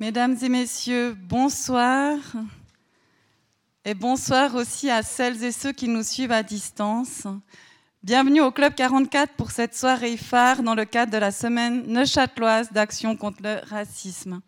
Mesdames 0.00 0.36
et 0.42 0.48
messieurs, 0.48 1.16
bonsoir. 1.20 2.18
Et 3.84 3.94
bonsoir 3.94 4.54
aussi 4.54 4.88
à 4.88 5.02
celles 5.02 5.42
et 5.42 5.50
ceux 5.50 5.72
qui 5.72 5.88
nous 5.88 6.04
suivent 6.04 6.30
à 6.30 6.44
distance. 6.44 7.26
Bienvenue 8.04 8.40
au 8.40 8.52
Club 8.52 8.76
44 8.76 9.32
pour 9.34 9.50
cette 9.50 9.74
soirée 9.74 10.16
phare 10.16 10.62
dans 10.62 10.76
le 10.76 10.84
cadre 10.84 11.10
de 11.10 11.18
la 11.18 11.32
semaine 11.32 11.82
neuchâteloise 11.88 12.70
d'action 12.70 13.16
contre 13.16 13.42
le 13.42 13.58
racisme. 13.68 14.40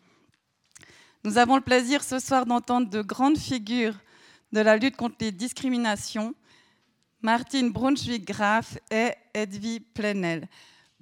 Nous 1.25 1.37
avons 1.37 1.57
le 1.57 1.61
plaisir 1.61 2.01
ce 2.01 2.19
soir 2.19 2.45
d'entendre 2.45 2.89
de 2.89 3.01
grandes 3.01 3.37
figures 3.37 3.95
de 4.53 4.61
la 4.61 4.77
lutte 4.77 4.95
contre 4.95 5.17
les 5.19 5.33
discriminations, 5.33 6.33
Martine 7.21 7.71
Brunswick-Graff 7.71 8.77
et 8.89 9.11
Edwy 9.33 9.81
Plenel. 9.81 10.47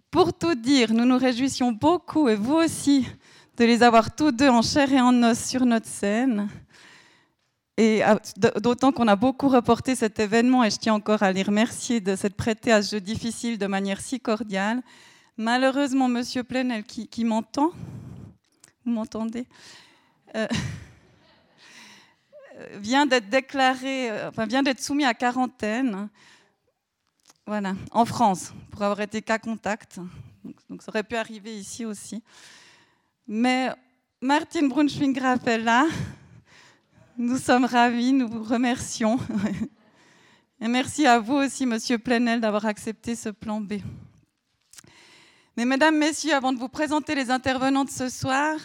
Pour 0.10 0.34
tout 0.34 0.56
dire, 0.56 0.92
nous 0.92 1.06
nous 1.06 1.20
réjouissions 1.20 1.72
beaucoup, 1.72 2.30
et 2.30 2.36
vous 2.36 2.56
aussi, 2.56 3.06
de 3.60 3.66
les 3.66 3.84
avoir 3.84 4.16
tous 4.16 4.32
deux 4.32 4.48
en 4.48 4.62
chair 4.62 4.92
et 4.94 5.02
en 5.02 5.22
os 5.22 5.38
sur 5.38 5.66
notre 5.66 5.86
scène. 5.86 6.48
Et 7.76 8.02
ah, 8.04 8.18
d'autant 8.38 8.94
qu'on 8.94 9.08
a 9.10 9.18
beaucoup 9.18 9.50
reporté 9.50 9.96
cet 9.96 10.18
événement, 10.20 10.64
et 10.64 10.70
je 10.70 10.78
tiens 10.78 10.94
encore 10.94 11.24
à 11.24 11.34
les 11.34 11.44
remercier 11.44 12.00
de 12.00 12.16
s'être 12.16 12.36
prêté 12.36 12.72
à 12.72 12.82
ce 12.82 12.96
jeu 12.96 13.02
difficile 13.02 13.58
de 13.58 13.68
manière 13.68 14.00
si 14.00 14.22
cordiale. 14.22 14.82
Malheureusement, 15.36 16.08
Monsieur 16.08 16.44
Plenel, 16.44 16.86
qui, 16.86 17.26
m'entend, 17.26 17.72
vous 18.86 18.92
m'entendez, 18.92 19.46
euh, 20.36 20.48
vient 22.76 23.06
d'être 23.06 23.30
déclaré, 23.30 24.10
euh, 24.10 24.30
enfin 24.30 24.46
vient 24.46 24.64
d'être 24.64 24.82
soumis 24.82 25.06
à 25.06 25.14
quarantaine, 25.14 26.08
voilà, 27.46 27.76
en 27.92 28.06
France, 28.06 28.54
pour 28.72 28.84
avoir 28.84 29.02
été 29.02 29.22
cas 29.22 29.38
contact. 29.38 30.00
Donc, 30.70 30.82
ça 30.82 30.92
aurait 30.92 31.04
pu 31.04 31.18
arriver 31.18 31.58
ici 31.58 31.84
aussi. 31.84 32.24
Mais 33.32 33.70
Martine 34.22 34.70
Brunschwing-Graff 34.70 35.46
est 35.46 35.60
là. 35.60 35.86
Nous 37.16 37.38
sommes 37.38 37.66
ravis, 37.66 38.12
nous 38.12 38.28
vous 38.28 38.42
remercions. 38.42 39.20
Et 40.60 40.68
merci 40.68 41.06
à 41.06 41.20
vous 41.20 41.36
aussi, 41.36 41.68
Monsieur 41.68 42.00
Plenel, 42.00 42.42
d'avoir 42.42 42.66
accepté 42.66 43.16
ce 43.16 43.30
plan 43.30 43.62
B. 43.62 43.74
Mais 45.56 45.66
mesdames, 45.66 45.96
messieurs, 45.96 46.34
avant 46.34 46.54
de 46.54 46.58
vous 46.58 46.70
présenter 46.70 47.14
les 47.14 47.30
intervenants 47.30 47.86
de 47.86 47.92
ce 47.92 48.10
soir, 48.10 48.58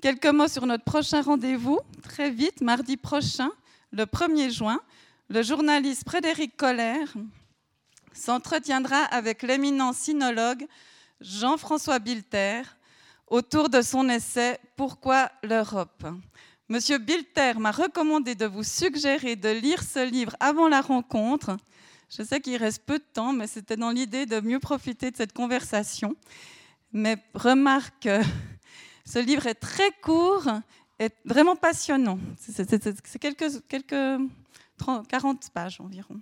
quelques 0.00 0.24
mots 0.24 0.48
sur 0.48 0.64
notre 0.64 0.84
prochain 0.84 1.20
rendez-vous. 1.20 1.80
Très 2.02 2.30
vite, 2.30 2.62
mardi 2.62 2.96
prochain, 2.96 3.50
le 3.92 4.04
1er 4.04 4.50
juin, 4.50 4.80
le 5.28 5.42
journaliste 5.42 6.08
Frédéric 6.08 6.56
Coller 6.56 7.04
s'entretiendra 8.14 8.96
avec 8.96 9.42
l'éminent 9.42 9.92
sinologue 9.92 10.66
Jean-François 11.20 11.98
Bilter 11.98 12.62
autour 13.26 13.68
de 13.68 13.82
son 13.82 14.08
essai 14.08 14.58
Pourquoi 14.76 15.30
l'Europe? 15.42 16.06
Monsieur 16.68 16.98
Bilter 16.98 17.54
m'a 17.58 17.70
recommandé 17.70 18.34
de 18.34 18.46
vous 18.46 18.64
suggérer 18.64 19.36
de 19.36 19.48
lire 19.48 19.82
ce 19.82 20.04
livre 20.04 20.34
avant 20.40 20.68
la 20.68 20.80
rencontre. 20.80 21.56
Je 22.10 22.22
sais 22.22 22.40
qu'il 22.40 22.56
reste 22.56 22.82
peu 22.84 22.98
de 22.98 23.04
temps, 23.12 23.32
mais 23.32 23.46
c'était 23.46 23.76
dans 23.76 23.90
l'idée 23.90 24.26
de 24.26 24.40
mieux 24.40 24.58
profiter 24.58 25.10
de 25.10 25.16
cette 25.16 25.32
conversation. 25.32 26.16
Mais 26.92 27.16
remarque, 27.34 28.08
ce 29.04 29.18
livre 29.18 29.46
est 29.46 29.54
très 29.54 29.90
court 30.02 30.48
et 30.98 31.10
vraiment 31.24 31.56
passionnant. 31.56 32.18
C'est 32.38 33.18
quelques, 33.18 33.66
quelques 33.68 34.20
30, 34.78 35.06
40 35.06 35.50
pages 35.50 35.80
environ. 35.80 36.20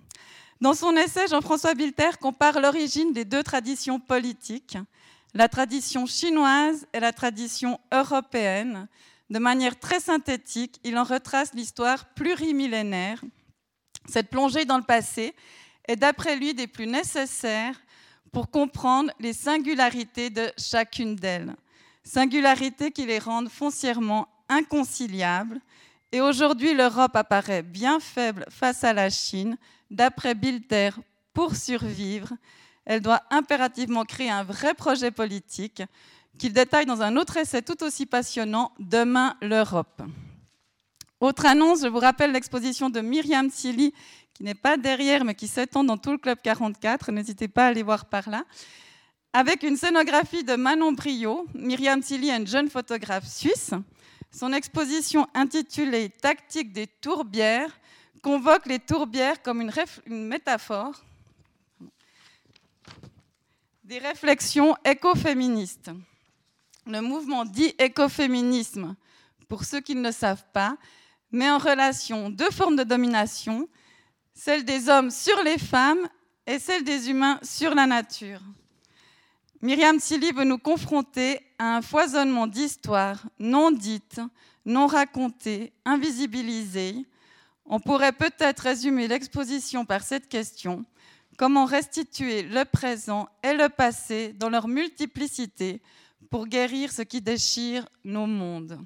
Dans 0.61 0.73
son 0.73 0.95
essai, 0.95 1.27
Jean-François 1.27 1.73
Bilter 1.73 2.11
compare 2.21 2.59
l'origine 2.59 3.13
des 3.13 3.25
deux 3.25 3.43
traditions 3.43 3.99
politiques, 3.99 4.77
la 5.35 5.49
tradition 5.49 6.05
chinoise 6.05 6.87
et 6.93 6.99
la 7.01 7.11
tradition 7.11 7.77
européenne. 7.91 8.87
De 9.29 9.37
manière 9.37 9.77
très 9.77 9.99
synthétique, 9.99 10.79
il 10.83 10.97
en 10.97 11.03
retrace 11.03 11.53
l'histoire 11.53 12.05
plurimillénaire. 12.13 13.21
Cette 14.07 14.29
plongée 14.29 14.63
dans 14.63 14.77
le 14.77 14.83
passé 14.83 15.35
est 15.87 15.97
d'après 15.97 16.37
lui 16.37 16.53
des 16.53 16.67
plus 16.67 16.87
nécessaires 16.87 17.79
pour 18.31 18.49
comprendre 18.49 19.11
les 19.19 19.33
singularités 19.33 20.29
de 20.29 20.51
chacune 20.57 21.15
d'elles. 21.15 21.55
Singularités 22.03 22.91
qui 22.91 23.05
les 23.05 23.19
rendent 23.19 23.49
foncièrement 23.49 24.29
inconciliables. 24.47 25.59
Et 26.11 26.21
aujourd'hui, 26.21 26.73
l'Europe 26.73 27.15
apparaît 27.15 27.63
bien 27.63 27.99
faible 27.99 28.45
face 28.49 28.83
à 28.85 28.93
la 28.93 29.09
Chine. 29.09 29.57
D'après 29.91 30.33
Bilter, 30.33 30.91
pour 31.33 31.55
survivre, 31.55 32.29
elle 32.85 33.01
doit 33.01 33.23
impérativement 33.31 34.05
créer 34.05 34.29
un 34.29 34.43
vrai 34.43 34.73
projet 34.73 35.11
politique 35.11 35.83
qu'il 36.37 36.53
détaille 36.53 36.85
dans 36.85 37.01
un 37.01 37.17
autre 37.17 37.37
essai 37.37 37.61
tout 37.61 37.83
aussi 37.83 38.05
passionnant, 38.05 38.71
Demain 38.79 39.35
l'Europe. 39.41 40.01
Autre 41.19 41.45
annonce, 41.45 41.81
je 41.81 41.87
vous 41.87 41.99
rappelle 41.99 42.33
l'exposition 42.33 42.89
de 42.89 42.99
Myriam 42.99 43.49
Tilly, 43.49 43.93
qui 44.33 44.43
n'est 44.43 44.53
pas 44.53 44.75
derrière, 44.77 45.23
mais 45.23 45.33
qui 45.33 45.47
s'étend 45.47 45.83
dans 45.83 45.97
tout 45.97 46.11
le 46.11 46.17
Club 46.17 46.39
44. 46.43 47.11
N'hésitez 47.11 47.47
pas 47.47 47.65
à 47.65 47.67
aller 47.69 47.83
voir 47.83 48.05
par 48.05 48.29
là. 48.29 48.43
Avec 49.31 49.63
une 49.63 49.77
scénographie 49.77 50.43
de 50.43 50.55
Manon 50.55 50.91
Brio, 50.91 51.47
Myriam 51.55 52.01
Tilly 52.01 52.29
est 52.29 52.37
une 52.37 52.47
jeune 52.47 52.69
photographe 52.69 53.27
suisse. 53.27 53.71
Son 54.29 54.51
exposition 54.51 55.27
intitulée 55.33 56.09
Tactique 56.09 56.73
des 56.73 56.87
tourbières 56.87 57.71
convoque 58.21 58.65
les 58.65 58.79
tourbières 58.79 59.41
comme 59.41 59.61
une 59.61 60.27
métaphore 60.27 61.01
des 63.85 63.99
réflexions 63.99 64.75
écoféministes. 64.83 65.91
Le 66.87 67.01
mouvement 67.01 67.45
dit 67.45 67.75
écoféminisme, 67.77 68.95
pour 69.47 69.63
ceux 69.63 69.79
qui 69.79 69.93
ne 69.93 70.01
le 70.01 70.11
savent 70.11 70.45
pas, 70.53 70.75
met 71.31 71.49
en 71.51 71.59
relation 71.59 72.31
deux 72.31 72.49
formes 72.49 72.77
de 72.77 72.83
domination, 72.83 73.69
celle 74.33 74.65
des 74.65 74.89
hommes 74.89 75.11
sur 75.11 75.39
les 75.43 75.59
femmes 75.59 76.09
et 76.47 76.57
celle 76.57 76.83
des 76.83 77.11
humains 77.11 77.39
sur 77.43 77.75
la 77.75 77.85
nature. 77.85 78.41
Myriam 79.61 79.99
Tilly 79.99 80.31
veut 80.31 80.45
nous 80.45 80.57
confronter 80.57 81.39
à 81.59 81.77
un 81.77 81.81
foisonnement 81.83 82.47
d'histoires 82.47 83.23
non 83.37 83.69
dites, 83.69 84.19
non 84.65 84.87
racontées, 84.87 85.73
invisibilisées. 85.85 87.05
On 87.67 87.79
pourrait 87.79 88.13
peut-être 88.13 88.61
résumer 88.61 89.07
l'exposition 89.07 89.85
par 89.85 90.01
cette 90.01 90.27
question 90.27 90.85
Comment 91.37 91.65
restituer 91.65 92.43
le 92.43 92.63
présent 92.63 93.27
et 93.43 93.53
le 93.53 93.67
passé 93.67 94.33
dans 94.33 94.49
leur 94.49 94.69
multiplicité 94.69 95.81
pour 96.29 96.47
guérir 96.47 96.91
ce 96.91 97.01
qui 97.01 97.19
déchire 97.19 97.85
nos 98.05 98.25
mondes 98.25 98.79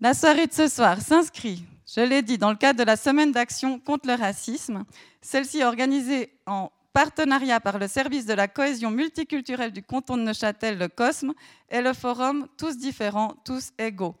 La 0.00 0.14
soirée 0.14 0.46
de 0.46 0.54
ce 0.54 0.68
soir 0.68 1.00
s'inscrit, 1.02 1.64
je 1.86 2.00
l'ai 2.00 2.22
dit, 2.22 2.38
dans 2.38 2.50
le 2.50 2.56
cadre 2.56 2.78
de 2.78 2.84
la 2.84 2.96
semaine 2.96 3.30
d'action 3.30 3.78
contre 3.78 4.08
le 4.08 4.14
racisme. 4.14 4.84
Celle-ci 5.20 5.62
organisée 5.62 6.32
en 6.46 6.72
partenariat 6.94 7.60
par 7.60 7.78
le 7.78 7.88
service 7.88 8.24
de 8.24 8.32
la 8.32 8.48
cohésion 8.48 8.90
multiculturelle 8.90 9.72
du 9.72 9.82
canton 9.82 10.16
de 10.16 10.22
Neuchâtel, 10.22 10.78
le 10.78 10.88
COSME, 10.88 11.34
et 11.70 11.82
le 11.82 11.92
forum 11.92 12.48
Tous 12.56 12.78
différents, 12.78 13.34
tous 13.44 13.70
égaux. 13.78 14.16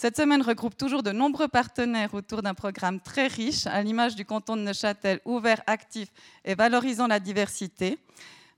Cette 0.00 0.16
semaine 0.16 0.42
regroupe 0.42 0.76
toujours 0.76 1.02
de 1.02 1.10
nombreux 1.10 1.48
partenaires 1.48 2.14
autour 2.14 2.40
d'un 2.40 2.54
programme 2.54 3.00
très 3.00 3.26
riche, 3.26 3.66
à 3.66 3.82
l'image 3.82 4.14
du 4.14 4.24
canton 4.24 4.54
de 4.54 4.62
Neuchâtel, 4.62 5.20
ouvert, 5.24 5.60
actif 5.66 6.06
et 6.44 6.54
valorisant 6.54 7.08
la 7.08 7.18
diversité. 7.18 7.98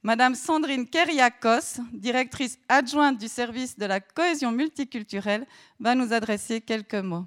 Madame 0.03 0.35
Sandrine 0.35 0.87
Keriakos, 0.87 1.81
directrice 1.95 2.59
adjointe 2.69 3.17
du 3.17 3.27
service 3.27 3.79
de 3.79 3.87
la 3.87 4.01
cohésion 4.01 4.53
multiculturelle, 4.53 5.47
va 5.79 5.95
nous 5.95 6.13
adresser 6.13 6.61
quelques 6.61 6.95
mots. 6.97 7.25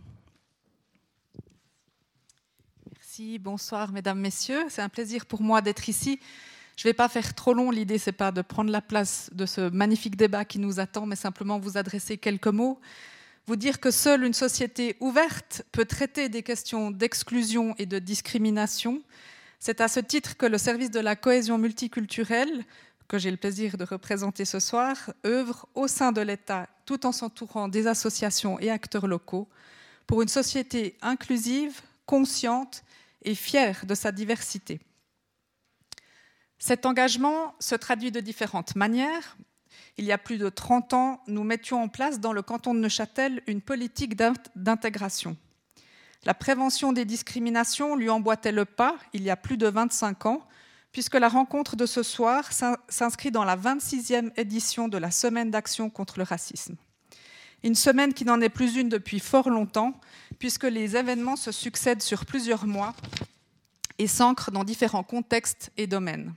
Merci, 2.95 3.39
bonsoir 3.39 3.91
mesdames, 3.91 4.19
messieurs. 4.19 4.65
C'est 4.69 4.83
un 4.83 4.89
plaisir 4.89 5.25
pour 5.25 5.41
moi 5.41 5.59
d'être 5.59 5.89
ici. 5.89 6.19
Je 6.77 6.87
ne 6.87 6.89
vais 6.91 6.93
pas 6.93 7.09
faire 7.09 7.33
trop 7.33 7.55
long, 7.55 7.71
l'idée 7.71 7.97
c'est 7.97 8.11
pas 8.11 8.31
de 8.31 8.43
prendre 8.43 8.69
la 8.69 8.81
place 8.81 9.31
de 9.33 9.47
ce 9.47 9.71
magnifique 9.71 10.17
débat 10.17 10.45
qui 10.45 10.59
nous 10.59 10.79
attend, 10.79 11.07
mais 11.07 11.15
simplement 11.15 11.57
vous 11.57 11.79
adresser 11.79 12.19
quelques 12.19 12.45
mots 12.45 12.79
vous 13.45 13.55
dire 13.55 13.79
que 13.79 13.91
seule 13.91 14.23
une 14.23 14.33
société 14.33 14.95
ouverte 14.99 15.63
peut 15.71 15.85
traiter 15.85 16.29
des 16.29 16.43
questions 16.43 16.91
d'exclusion 16.91 17.75
et 17.77 17.85
de 17.85 17.99
discrimination. 17.99 19.01
C'est 19.59 19.81
à 19.81 19.87
ce 19.87 19.99
titre 19.99 20.37
que 20.37 20.45
le 20.45 20.57
service 20.57 20.91
de 20.91 20.99
la 20.99 21.15
cohésion 21.15 21.57
multiculturelle, 21.57 22.65
que 23.07 23.17
j'ai 23.17 23.31
le 23.31 23.37
plaisir 23.37 23.77
de 23.77 23.83
représenter 23.83 24.45
ce 24.45 24.59
soir, 24.59 25.13
œuvre 25.25 25.67
au 25.75 25.87
sein 25.87 26.11
de 26.11 26.21
l'État 26.21 26.69
tout 26.85 27.05
en 27.05 27.11
s'entourant 27.11 27.67
des 27.67 27.87
associations 27.87 28.59
et 28.59 28.69
acteurs 28.69 29.07
locaux 29.07 29.47
pour 30.07 30.21
une 30.21 30.27
société 30.27 30.97
inclusive, 31.01 31.81
consciente 32.05 32.83
et 33.23 33.35
fière 33.35 33.85
de 33.85 33.95
sa 33.95 34.11
diversité. 34.11 34.79
Cet 36.59 36.85
engagement 36.85 37.55
se 37.59 37.75
traduit 37.75 38.11
de 38.11 38.19
différentes 38.19 38.75
manières, 38.75 39.37
il 39.97 40.05
y 40.05 40.11
a 40.11 40.17
plus 40.17 40.37
de 40.37 40.49
30 40.49 40.93
ans, 40.93 41.21
nous 41.27 41.43
mettions 41.43 41.81
en 41.81 41.87
place 41.87 42.19
dans 42.19 42.33
le 42.33 42.41
canton 42.41 42.73
de 42.73 42.79
Neuchâtel 42.79 43.41
une 43.47 43.61
politique 43.61 44.15
d'intégration. 44.55 45.37
La 46.25 46.33
prévention 46.33 46.93
des 46.93 47.05
discriminations 47.05 47.95
lui 47.95 48.09
emboîtait 48.09 48.51
le 48.51 48.65
pas 48.65 48.95
il 49.13 49.23
y 49.23 49.29
a 49.29 49.35
plus 49.35 49.57
de 49.57 49.67
25 49.67 50.25
ans, 50.25 50.47
puisque 50.91 51.15
la 51.15 51.27
rencontre 51.27 51.75
de 51.75 51.85
ce 51.85 52.01
soir 52.01 52.49
s'inscrit 52.87 53.31
dans 53.31 53.43
la 53.43 53.57
26e 53.57 54.31
édition 54.37 54.87
de 54.87 54.97
la 54.97 55.11
Semaine 55.11 55.51
d'action 55.51 55.89
contre 55.89 56.19
le 56.19 56.23
racisme. 56.23 56.75
Une 57.63 57.75
semaine 57.75 58.13
qui 58.13 58.25
n'en 58.25 58.41
est 58.41 58.49
plus 58.49 58.75
une 58.75 58.89
depuis 58.89 59.19
fort 59.19 59.49
longtemps, 59.49 59.93
puisque 60.39 60.65
les 60.65 60.95
événements 60.95 61.35
se 61.35 61.51
succèdent 61.51 62.01
sur 62.01 62.25
plusieurs 62.25 62.65
mois 62.67 62.93
et 63.97 64.07
s'ancrent 64.07 64.51
dans 64.51 64.63
différents 64.63 65.03
contextes 65.03 65.71
et 65.77 65.87
domaines. 65.87 66.33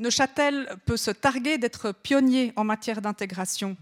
Neuchâtel 0.00 0.66
peut 0.86 0.96
se 0.96 1.10
targuer 1.10 1.58
d'être 1.58 1.92
pionnier 1.92 2.54
en 2.56 2.64
matière 2.64 3.02
d'intégration, 3.02 3.76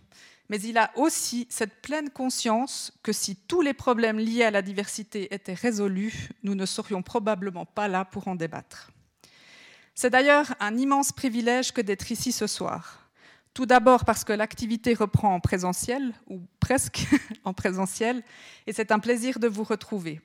mais 0.49 0.61
il 0.61 0.77
a 0.77 0.91
aussi 0.97 1.47
cette 1.49 1.81
pleine 1.81 2.11
conscience 2.11 2.93
que 3.05 3.13
si 3.13 3.37
tous 3.37 3.61
les 3.61 3.73
problèmes 3.73 4.19
liés 4.19 4.43
à 4.43 4.51
la 4.51 4.61
diversité 4.61 5.33
étaient 5.33 5.55
résolus, 5.55 6.31
nous 6.43 6.57
ne 6.57 6.67
serions 6.67 7.03
probablement 7.03 7.67
pas 7.67 7.87
là 7.87 8.05
pour 8.05 8.27
en 8.27 8.35
débattre. 8.35 8.91
C'est 9.95 10.11
d'ailleurs 10.11 10.53
un 10.59 10.77
immense 10.77 11.13
privilège 11.13 11.71
que 11.71 11.81
d'être 11.81 12.11
ici 12.11 12.33
ce 12.33 12.49
soir. 12.49 13.09
Tout 13.55 13.67
d'abord 13.67 14.05
parce 14.05 14.25
que 14.25 14.33
l'activité 14.33 14.95
reprend 14.95 15.33
en 15.33 15.41
présentiel, 15.41 16.13
ou 16.27 16.41
presque 16.59 17.07
en 17.45 17.55
présentiel, 17.55 18.25
et 18.67 18.73
c'est 18.73 18.91
un 18.91 18.99
plaisir 18.99 19.39
de 19.39 19.47
vous 19.47 19.65
retrouver 19.65 20.21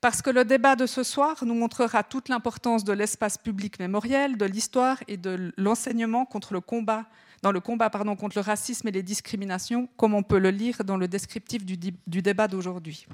parce 0.00 0.22
que 0.22 0.30
le 0.30 0.44
débat 0.44 0.76
de 0.76 0.86
ce 0.86 1.02
soir 1.02 1.44
nous 1.44 1.54
montrera 1.54 2.02
toute 2.02 2.28
l'importance 2.28 2.84
de 2.84 2.92
l'espace 2.92 3.36
public 3.36 3.78
mémoriel, 3.78 4.38
de 4.38 4.46
l'histoire 4.46 4.98
et 5.08 5.16
de 5.16 5.52
l'enseignement 5.56 6.24
contre 6.24 6.54
le 6.54 6.60
combat, 6.60 7.04
dans 7.42 7.52
le 7.52 7.60
combat 7.60 7.90
contre 7.90 8.36
le 8.36 8.42
racisme 8.42 8.88
et 8.88 8.92
les 8.92 9.02
discriminations, 9.02 9.88
comme 9.96 10.14
on 10.14 10.22
peut 10.22 10.38
le 10.38 10.50
lire 10.50 10.84
dans 10.84 10.96
le 10.96 11.08
descriptif 11.08 11.64
du, 11.64 11.76
du 11.76 12.22
débat 12.22 12.48
d'aujourd'hui. 12.48 13.06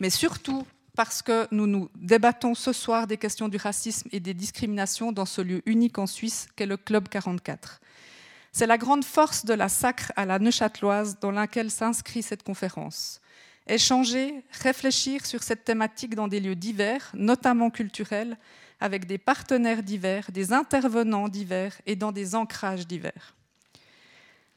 Mais 0.00 0.10
surtout 0.10 0.66
parce 0.96 1.22
que 1.22 1.48
nous 1.50 1.66
nous 1.66 1.90
débattons 1.96 2.54
ce 2.54 2.72
soir 2.72 3.06
des 3.06 3.16
questions 3.16 3.48
du 3.48 3.56
racisme 3.56 4.08
et 4.12 4.20
des 4.20 4.34
discriminations 4.34 5.12
dans 5.12 5.24
ce 5.24 5.40
lieu 5.40 5.62
unique 5.66 5.98
en 5.98 6.06
Suisse 6.06 6.46
qu'est 6.56 6.66
le 6.66 6.76
Club 6.76 7.08
44. 7.08 7.80
C'est 8.52 8.66
la 8.66 8.78
grande 8.78 9.04
force 9.04 9.44
de 9.44 9.54
la 9.54 9.68
sacre 9.68 10.12
à 10.14 10.24
la 10.26 10.38
Neuchâteloise 10.38 11.18
dans 11.20 11.32
laquelle 11.32 11.70
s'inscrit 11.70 12.22
cette 12.22 12.44
conférence 12.44 13.20
échanger, 13.66 14.44
réfléchir 14.50 15.24
sur 15.26 15.42
cette 15.42 15.64
thématique 15.64 16.14
dans 16.14 16.28
des 16.28 16.40
lieux 16.40 16.56
divers, 16.56 17.10
notamment 17.14 17.70
culturels, 17.70 18.36
avec 18.80 19.06
des 19.06 19.18
partenaires 19.18 19.82
divers, 19.82 20.30
des 20.30 20.52
intervenants 20.52 21.28
divers 21.28 21.80
et 21.86 21.96
dans 21.96 22.12
des 22.12 22.34
ancrages 22.34 22.86
divers. 22.86 23.34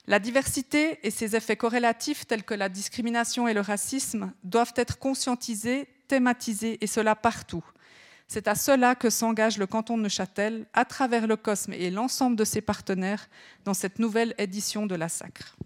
La 0.07 0.19
diversité 0.19 0.99
et 1.03 1.11
ses 1.11 1.35
effets 1.35 1.57
corrélatifs 1.57 2.25
tels 2.27 2.43
que 2.43 2.53
la 2.53 2.69
discrimination 2.69 3.47
et 3.47 3.53
le 3.53 3.61
racisme 3.61 4.31
doivent 4.43 4.73
être 4.77 4.99
conscientisés, 4.99 5.87
thématisés, 6.07 6.77
et 6.79 6.87
cela 6.87 7.15
partout. 7.15 7.63
C'est 8.29 8.47
à 8.47 8.55
cela 8.55 8.95
que 8.95 9.09
s'engage 9.09 9.57
le 9.57 9.67
canton 9.67 9.97
de 9.97 10.03
Neuchâtel, 10.03 10.65
à 10.73 10.85
travers 10.85 11.27
le 11.27 11.35
COSME 11.35 11.73
et 11.73 11.89
l'ensemble 11.89 12.35
de 12.37 12.45
ses 12.45 12.61
partenaires, 12.61 13.29
dans 13.65 13.73
cette 13.73 13.99
nouvelle 13.99 14.33
édition 14.37 14.85
de 14.85 14.95
la 14.95 15.09
Sacre. 15.09 15.57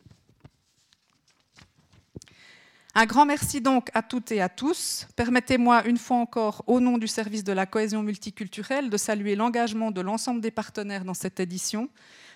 Un 2.94 3.06
grand 3.06 3.26
merci 3.26 3.62
donc 3.62 3.90
à 3.94 4.02
toutes 4.02 4.34
et 4.34 4.42
à 4.42 4.50
tous. 4.50 5.08
Permettez-moi 5.16 5.88
une 5.88 5.98
fois 5.98 6.18
encore, 6.18 6.62
au 6.68 6.82
nom 6.82 6.98
du 6.98 7.08
service 7.08 7.46
de 7.46 7.54
la 7.54 7.66
cohésion 7.66 8.04
multiculturelle, 8.04 8.90
de 8.90 8.98
saluer 8.98 9.36
l'engagement 9.36 9.92
de 9.92 10.02
l'ensemble 10.02 10.42
des 10.42 10.52
partenaires 10.52 11.06
dans 11.06 11.14
cette 11.14 11.40
édition, 11.40 11.88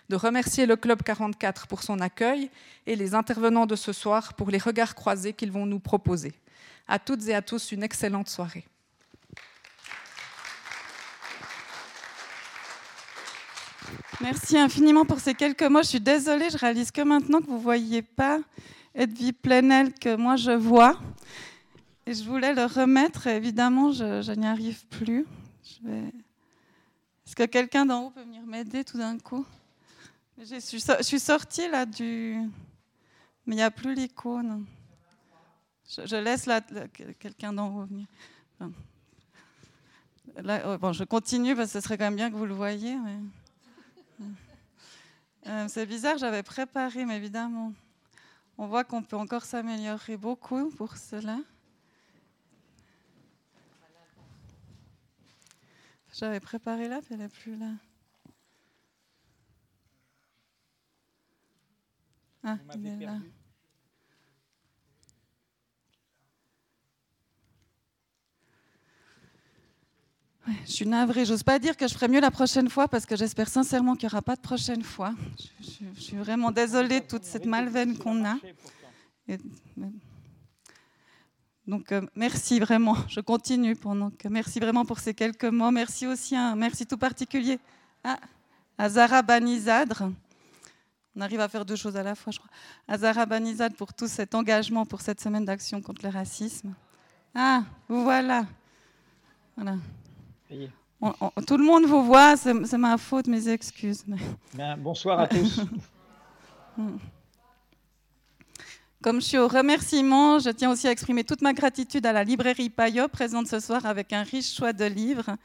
de 0.08 0.16
remercier 0.16 0.66
le 0.66 0.78
Club 0.78 1.04
44 1.04 1.68
pour 1.68 1.84
son 1.84 2.00
accueil 2.00 2.50
et 2.88 2.96
les 2.96 3.16
intervenants 3.16 3.66
de 3.66 3.76
ce 3.76 3.92
soir 3.92 4.34
pour 4.34 4.50
les 4.50 4.58
regards 4.58 4.96
croisés 4.96 5.34
qu'ils 5.34 5.52
vont 5.52 5.66
nous 5.66 5.80
proposer. 5.80 6.34
À 6.88 7.00
toutes 7.00 7.28
et 7.28 7.36
à 7.36 7.42
tous, 7.42 7.74
une 7.74 7.84
excellente 7.84 8.30
soirée. 8.30 8.66
Merci 14.22 14.58
infiniment 14.58 15.04
pour 15.04 15.20
ces 15.20 15.34
quelques 15.34 15.64
mots. 15.64 15.84
Je 15.84 15.90
suis 15.90 16.00
désolée, 16.00 16.50
je 16.50 16.58
réalise 16.58 16.92
que 16.92 17.02
maintenant 17.02 17.42
que 17.42 17.48
vous 17.48 17.58
ne 17.58 17.62
voyez 17.62 18.02
pas 18.02 18.40
vie 18.96 19.34
Plenel 19.34 19.94
que 19.94 20.16
moi 20.16 20.36
je 20.36 20.52
vois. 20.52 21.00
Et 22.06 22.14
je 22.14 22.24
voulais 22.24 22.54
le 22.54 22.66
remettre, 22.66 23.28
évidemment, 23.28 23.92
je, 23.92 24.32
n'y 24.34 24.46
arrive 24.46 24.86
plus. 24.88 25.26
Est-ce 25.86 27.36
que 27.36 27.44
quelqu'un 27.44 27.86
d'en 27.86 28.04
haut 28.04 28.10
peut 28.12 28.22
venir 28.22 28.44
m'aider 28.44 28.84
tout 28.84 28.98
d'un 28.98 29.18
coup? 29.18 29.46
Je 30.38 30.60
suis, 30.60 30.80
je 30.80 31.18
sortie 31.18 31.68
là 31.70 31.86
du... 31.86 32.38
Mais 33.46 33.56
il 33.56 33.58
n'y 33.58 33.64
a 33.64 33.72
plus 33.72 33.96
l'icône. 33.96 34.66
Je, 35.88 36.16
laisse 36.16 36.46
là, 36.46 36.62
quelqu'un 37.20 37.54
d'en 37.54 37.70
haut 37.70 37.86
venir. 37.86 38.08
Là, 40.38 40.78
bon, 40.78 40.94
je 40.94 41.04
continue 41.04 41.56
parce 41.56 41.72
que 41.72 41.80
ce 41.80 41.84
serait 41.84 41.98
quand 41.98 42.06
même 42.06 42.16
bien 42.16 42.30
que 42.30 42.36
vous 42.36 42.46
le 42.46 42.54
voyez. 42.54 42.98
Euh, 45.48 45.68
c'est 45.68 45.86
bizarre, 45.86 46.18
j'avais 46.18 46.44
préparé, 46.44 47.06
mais 47.06 47.18
évidemment. 47.18 47.74
On 48.58 48.68
voit 48.68 48.84
qu'on 48.84 49.04
peut 49.04 49.18
encore 49.18 49.44
s'améliorer 49.44 50.18
beaucoup 50.18 50.70
pour 50.70 50.96
cela. 50.96 51.40
J'avais 56.14 56.40
préparé 56.40 56.88
là, 56.88 57.02
puis 57.02 57.14
elle 57.14 57.20
n'est 57.20 57.28
plus 57.28 57.58
là. 57.58 57.72
Ah, 62.44 62.58
il 62.76 62.88
est 62.88 63.06
là. 63.06 63.20
Je 70.66 70.72
suis 70.72 70.86
navrée. 70.86 71.26
J'ose 71.26 71.44
pas 71.44 71.60
dire 71.60 71.76
que 71.76 71.88
je 71.88 71.94
ferai 71.94 72.08
mieux 72.08 72.20
la 72.20 72.32
prochaine 72.32 72.70
fois 72.70 72.88
parce 72.88 73.06
que 73.06 73.16
j'espère 73.16 73.48
sincèrement 73.48 73.96
qu'il 73.96 74.08
n'y 74.08 74.14
aura 74.14 74.22
pas 74.22 74.36
de 74.36 74.42
prochaine 74.42 74.84
fois. 74.84 75.14
Je, 75.60 76.02
suis 76.02 76.18
vraiment 76.18 76.52
désolée 76.52 77.00
de 77.00 77.06
toute 77.06 77.24
cette 77.24 77.46
malveine 77.46 77.98
qu'on 77.98 78.26
a. 78.26 78.36
donc 81.68 81.92
euh, 81.92 82.02
merci 82.16 82.60
vraiment. 82.60 82.96
Je 83.08 83.22
continue 83.22 83.76
pendant 83.76 84.12
que 84.12 84.28
merci 84.28 84.60
vraiment 84.60 84.86
pour 84.86 85.00
ces 85.00 85.14
quelques 85.14 85.46
mots. 85.46 85.72
Merci 85.72 86.06
aussi 86.08 86.36
un 86.36 86.56
merci 86.56 86.86
tout 86.86 86.98
particulier 86.98 87.60
à, 88.04 88.90
Zara 88.90 89.22
Banizadre. 89.22 90.12
On 91.18 91.22
arrive 91.22 91.40
à 91.40 91.48
faire 91.48 91.66
deux 91.66 91.78
choses 91.78 91.96
à 91.96 92.04
la 92.04 92.14
fois, 92.14 92.32
je 92.32 92.40
crois. 92.40 92.52
À 92.88 92.98
Zara 92.98 93.26
Banizadre 93.26 93.76
pour 93.76 93.94
tout 93.94 94.08
cet 94.08 94.36
engagement 94.36 94.86
pour 94.86 95.02
cette 95.02 95.22
semaine 95.22 95.46
d'action 95.46 95.82
contre 95.82 96.04
le 96.04 96.12
racisme. 96.12 96.74
Ah, 97.34 97.64
voilà. 97.88 98.46
Voilà 99.56 99.78
tout 101.46 101.58
le 101.58 101.64
monde 101.64 101.86
vous 101.86 102.04
voit, 102.04 102.36
c'est 102.38 102.78
ma 102.78 102.98
faute, 102.98 103.28
mes 103.28 103.50
excuses. 103.50 104.04
bonsoir 104.78 105.20
à 105.20 105.28
tous. 105.28 105.62
Comme 109.02 109.22
je 109.22 109.26
suis 109.26 109.38
au 109.38 109.48
remerciement, 109.48 110.40
je 110.40 110.50
tiens 110.50 110.72
aussi 110.72 110.88
à 110.88 110.92
exprimer 110.92 111.24
toute 111.24 111.42
ma 111.44 111.54
gratitude 111.54 112.06
à 112.08 112.14
la 112.14 112.24
librairie 112.24 112.70
Payot, 112.72 113.08
présente 113.08 113.48
ce 113.48 113.60
soir 113.60 113.86
avec 113.86 114.12
un 114.14 114.24
riche 114.24 114.52
choix 114.56 114.74
de 114.74 114.86
livres. 114.86 115.38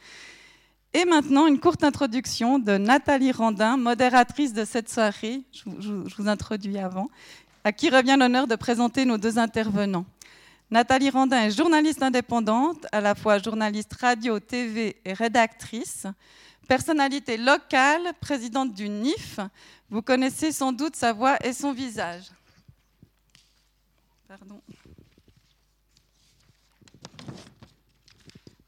Et 0.95 1.04
maintenant, 1.04 1.47
une 1.47 1.61
courte 1.61 1.85
introduction 1.85 2.59
de 2.59 2.78
Nathalie 2.78 3.33
Randin, 3.33 3.76
modératrice 3.76 4.54
de 4.54 4.64
cette 4.64 4.88
soirée. 4.88 5.42
je 5.52 5.92
vous 6.16 6.28
introduis 6.28 6.78
avant, 6.78 7.11
à 7.62 7.73
qui 7.73 7.90
revient 7.90 8.16
l'honneur 8.19 8.47
de 8.47 8.57
présenter 8.57 9.04
nos 9.04 9.19
deux 9.19 9.38
intervenants. 9.38 10.07
Nathalie 10.70 11.10
Randin 11.10 11.42
est 11.42 11.50
journaliste 11.50 12.00
indépendante, 12.00 12.86
à 12.92 13.00
la 13.00 13.16
fois 13.16 13.38
journaliste 13.38 13.92
radio, 13.94 14.38
TV 14.38 15.00
et 15.04 15.12
rédactrice. 15.12 16.06
Personnalité 16.68 17.36
locale, 17.36 18.12
présidente 18.20 18.72
du 18.72 18.88
NIF. 18.88 19.40
Vous 19.88 20.00
connaissez 20.00 20.52
sans 20.52 20.70
doute 20.70 20.94
sa 20.94 21.12
voix 21.12 21.36
et 21.44 21.52
son 21.52 21.72
visage. 21.72 22.26
Pardon. 24.28 24.60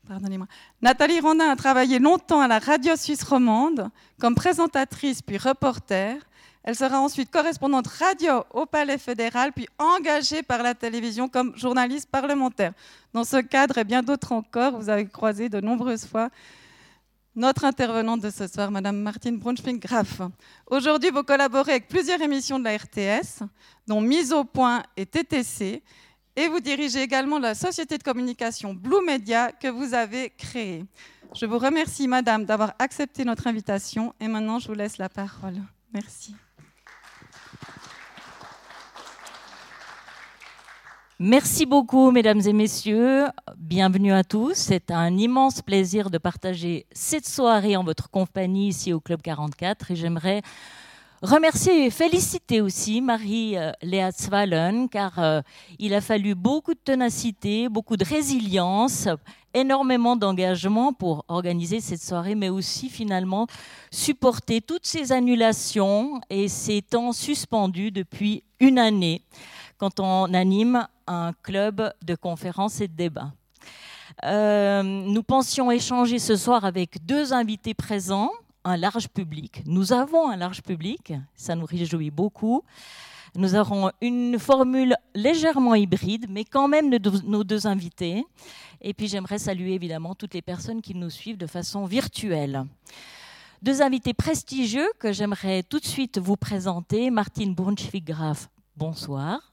Pardonnez-moi. 0.08 0.48
Nathalie 0.80 1.20
Randin 1.20 1.50
a 1.50 1.54
travaillé 1.54 2.00
longtemps 2.00 2.40
à 2.40 2.48
la 2.48 2.58
radio 2.58 2.96
suisse 2.96 3.22
romande 3.22 3.88
comme 4.18 4.34
présentatrice 4.34 5.22
puis 5.22 5.38
reporter. 5.38 6.16
Elle 6.64 6.76
sera 6.76 7.00
ensuite 7.00 7.30
correspondante 7.30 7.88
radio 7.88 8.44
au 8.52 8.66
Palais 8.66 8.98
fédéral, 8.98 9.52
puis 9.52 9.66
engagée 9.78 10.42
par 10.42 10.62
la 10.62 10.74
télévision 10.74 11.28
comme 11.28 11.56
journaliste 11.56 12.08
parlementaire. 12.08 12.72
Dans 13.12 13.24
ce 13.24 13.38
cadre 13.38 13.78
et 13.78 13.84
bien 13.84 14.02
d'autres 14.02 14.32
encore, 14.32 14.78
vous 14.78 14.88
avez 14.88 15.06
croisé 15.06 15.48
de 15.48 15.60
nombreuses 15.60 16.06
fois 16.06 16.30
notre 17.34 17.64
intervenante 17.64 18.20
de 18.20 18.30
ce 18.30 18.46
soir, 18.46 18.70
Madame 18.70 18.98
Martine 18.98 19.38
Brunschwing-Graff. 19.38 20.20
Aujourd'hui, 20.66 21.10
vous 21.10 21.22
collaborez 21.22 21.72
avec 21.72 21.88
plusieurs 21.88 22.20
émissions 22.20 22.58
de 22.58 22.64
la 22.64 22.76
RTS, 22.76 23.42
dont 23.86 24.02
Mise 24.02 24.32
au 24.32 24.44
point 24.44 24.82
et 24.96 25.06
TTC, 25.06 25.82
et 26.36 26.48
vous 26.48 26.60
dirigez 26.60 27.00
également 27.00 27.38
la 27.38 27.54
société 27.54 27.96
de 27.96 28.02
communication 28.02 28.74
Blue 28.74 29.04
Media 29.04 29.50
que 29.50 29.68
vous 29.68 29.94
avez 29.94 30.30
créée. 30.30 30.84
Je 31.34 31.46
vous 31.46 31.58
remercie, 31.58 32.06
Madame, 32.06 32.44
d'avoir 32.44 32.74
accepté 32.78 33.24
notre 33.24 33.46
invitation, 33.46 34.14
et 34.20 34.28
maintenant, 34.28 34.58
je 34.58 34.68
vous 34.68 34.74
laisse 34.74 34.98
la 34.98 35.08
parole. 35.08 35.56
Merci. 35.92 36.34
Merci 41.24 41.66
beaucoup, 41.66 42.10
mesdames 42.10 42.40
et 42.44 42.52
messieurs. 42.52 43.26
Bienvenue 43.56 44.12
à 44.12 44.24
tous. 44.24 44.54
C'est 44.54 44.90
un 44.90 45.16
immense 45.16 45.62
plaisir 45.62 46.10
de 46.10 46.18
partager 46.18 46.84
cette 46.90 47.28
soirée 47.28 47.76
en 47.76 47.84
votre 47.84 48.10
compagnie 48.10 48.70
ici 48.70 48.92
au 48.92 48.98
Club 48.98 49.22
44 49.22 49.92
et 49.92 49.94
j'aimerais 49.94 50.42
remercier 51.22 51.86
et 51.86 51.90
féliciter 51.90 52.60
aussi 52.60 53.00
Marie-Léa 53.00 54.10
Zwallen, 54.10 54.88
car 54.88 55.16
euh, 55.20 55.42
il 55.78 55.94
a 55.94 56.00
fallu 56.00 56.34
beaucoup 56.34 56.74
de 56.74 56.80
ténacité, 56.80 57.68
beaucoup 57.68 57.96
de 57.96 58.04
résilience, 58.04 59.06
énormément 59.54 60.16
d'engagement 60.16 60.92
pour 60.92 61.24
organiser 61.28 61.78
cette 61.78 62.02
soirée, 62.02 62.34
mais 62.34 62.48
aussi 62.48 62.88
finalement 62.88 63.46
supporter 63.92 64.60
toutes 64.60 64.86
ces 64.86 65.12
annulations 65.12 66.20
et 66.30 66.48
ces 66.48 66.82
temps 66.82 67.12
suspendus 67.12 67.92
depuis 67.92 68.42
une 68.58 68.80
année 68.80 69.22
quand 69.82 69.98
on 69.98 70.32
anime 70.32 70.86
un 71.12 71.32
club 71.42 71.92
de 72.04 72.14
conférences 72.14 72.80
et 72.80 72.88
de 72.88 72.94
débats. 72.94 73.32
Euh, 74.24 74.82
nous 74.82 75.22
pensions 75.22 75.70
échanger 75.70 76.18
ce 76.18 76.36
soir 76.36 76.64
avec 76.64 77.04
deux 77.04 77.32
invités 77.32 77.74
présents 77.74 78.30
un 78.64 78.76
large 78.76 79.08
public. 79.08 79.62
Nous 79.66 79.92
avons 79.92 80.30
un 80.30 80.36
large 80.36 80.62
public, 80.62 81.12
ça 81.34 81.54
nous 81.54 81.66
réjouit 81.66 82.10
beaucoup. 82.10 82.62
Nous 83.34 83.54
aurons 83.54 83.90
une 84.00 84.38
formule 84.38 84.94
légèrement 85.14 85.74
hybride, 85.74 86.26
mais 86.28 86.44
quand 86.44 86.68
même 86.68 86.90
nos 87.24 87.44
deux 87.44 87.66
invités. 87.66 88.24
Et 88.80 88.92
puis 88.92 89.08
j'aimerais 89.08 89.38
saluer 89.38 89.72
évidemment 89.72 90.14
toutes 90.14 90.34
les 90.34 90.42
personnes 90.42 90.82
qui 90.82 90.94
nous 90.94 91.10
suivent 91.10 91.38
de 91.38 91.46
façon 91.46 91.86
virtuelle. 91.86 92.66
Deux 93.62 93.80
invités 93.80 94.12
prestigieux 94.12 94.88
que 94.98 95.12
j'aimerais 95.12 95.62
tout 95.62 95.78
de 95.78 95.86
suite 95.86 96.18
vous 96.18 96.36
présenter. 96.36 97.10
Martine 97.10 97.54
Brunschwig-Graf, 97.54 98.48
bonsoir. 98.76 99.51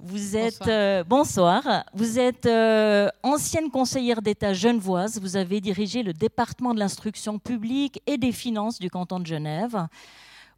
Vous 0.00 0.36
êtes 0.36 0.70
bonsoir. 1.08 1.66
Euh, 1.66 1.80
vous 1.92 2.20
êtes 2.20 2.46
euh, 2.46 3.08
ancienne 3.24 3.68
conseillère 3.68 4.22
d'État 4.22 4.52
genevoise. 4.52 5.20
Vous 5.20 5.36
avez 5.36 5.60
dirigé 5.60 6.04
le 6.04 6.12
département 6.12 6.72
de 6.72 6.78
l'instruction 6.78 7.40
publique 7.40 8.00
et 8.06 8.16
des 8.16 8.30
finances 8.30 8.78
du 8.78 8.90
canton 8.90 9.18
de 9.18 9.26
Genève. 9.26 9.88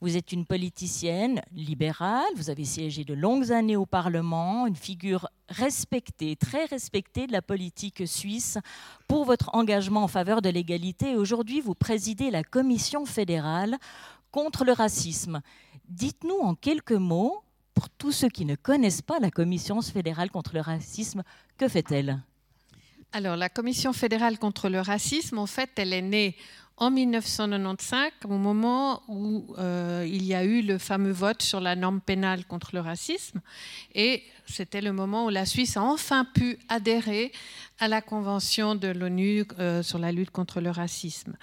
Vous 0.03 0.19
êtes 0.19 0.33
une 0.33 0.45
politicienne 0.45 1.41
libérale. 1.55 2.29
Vous 2.37 2.51
avez 2.51 2.67
siégé 2.67 3.03
de 3.05 3.15
longues 3.15 3.51
années 3.51 3.77
au 3.77 3.87
Parlement, 3.87 4.67
une 4.67 4.77
figure 4.77 5.27
respectée, 5.49 6.37
très 6.37 6.67
respectée 6.67 7.27
de 7.27 7.33
la 7.33 7.43
politique 7.43 8.07
suisse 8.07 8.59
pour 9.09 9.25
votre 9.25 9.55
engagement 9.55 10.03
en 10.03 10.09
faveur 10.09 10.43
de 10.43 10.51
l'égalité. 10.51 11.17
Aujourd'hui, 11.17 11.63
vous 11.63 11.75
présidez 11.75 12.31
la 12.31 12.45
Commission 12.45 13.07
fédérale 13.07 13.79
contre 14.33 14.65
le 14.65 14.73
racisme. 14.73 15.41
Dites-nous 15.89 16.39
en 16.41 16.55
quelques 16.55 16.93
mots 16.93 17.43
pour 17.75 17.89
tous 17.89 18.13
ceux 18.13 18.29
qui 18.29 18.45
ne 18.45 18.55
connaissent 18.55 19.03
pas 19.03 19.19
la 19.19 19.31
Commission 19.31 19.81
fédérale 19.83 20.31
contre 20.31 20.55
le 20.55 20.61
racisme, 20.61 21.23
que 21.59 21.69
fait-elle? 21.69 22.21
Alors, 23.13 23.37
la 23.37 23.49
Commission 23.49 23.93
fédérale 23.93 24.39
contre 24.39 24.69
le 24.69 24.81
racisme, 24.81 25.39
en 25.39 25.47
fait, 25.47 25.71
elle 25.77 25.93
est 25.93 26.03
née 26.03 26.37
en 26.81 26.91
1995, 26.91 28.11
au 28.25 28.39
moment 28.39 29.03
où 29.07 29.55
euh, 29.59 30.07
il 30.09 30.25
y 30.25 30.35
a 30.35 30.45
eu 30.45 30.63
le 30.63 30.79
fameux 30.79 31.11
vote 31.11 31.43
sur 31.43 31.61
la 31.61 31.77
norme 31.77 32.01
pénale 32.01 32.47
contre 32.47 32.71
le 32.75 32.81
racisme. 32.81 33.41
Et 33.95 34.23
c'était 34.47 34.81
le 34.81 34.93
moment 34.93 35.27
où 35.27 35.29
la 35.29 35.45
Suisse 35.45 35.77
a 35.77 35.83
enfin 35.83 36.25
pu 36.25 36.59
adhérer 36.71 37.33
à 37.79 37.89
la 37.89 38.01
Convention 38.01 38.77
de 38.77 38.89
l'ONU 38.89 39.45
euh, 39.59 39.83
sur 39.83 39.99
la 39.99 40.11
lutte 40.11 40.31
contre 40.31 40.63
le 40.63 40.71
racisme. 40.71 41.37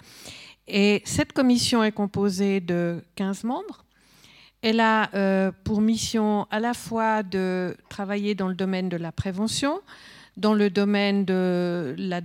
Et 0.67 1.03
cette 1.05 1.33
commission 1.33 1.83
est 1.83 1.91
composée 1.91 2.59
de 2.59 3.03
15 3.15 3.43
membres. 3.43 3.85
Elle 4.61 4.79
a 4.79 5.09
euh, 5.13 5.51
pour 5.63 5.81
mission 5.81 6.47
à 6.49 6.59
la 6.59 6.73
fois 6.73 7.23
de 7.23 7.75
travailler 7.89 8.35
dans 8.35 8.47
le 8.47 8.55
domaine 8.55 8.89
de 8.89 8.97
la 8.97 9.11
prévention, 9.11 9.79
dans 10.35 10.53
le 10.53 10.69
domaine 10.69 11.25
de 11.25 11.95
la 11.97 12.21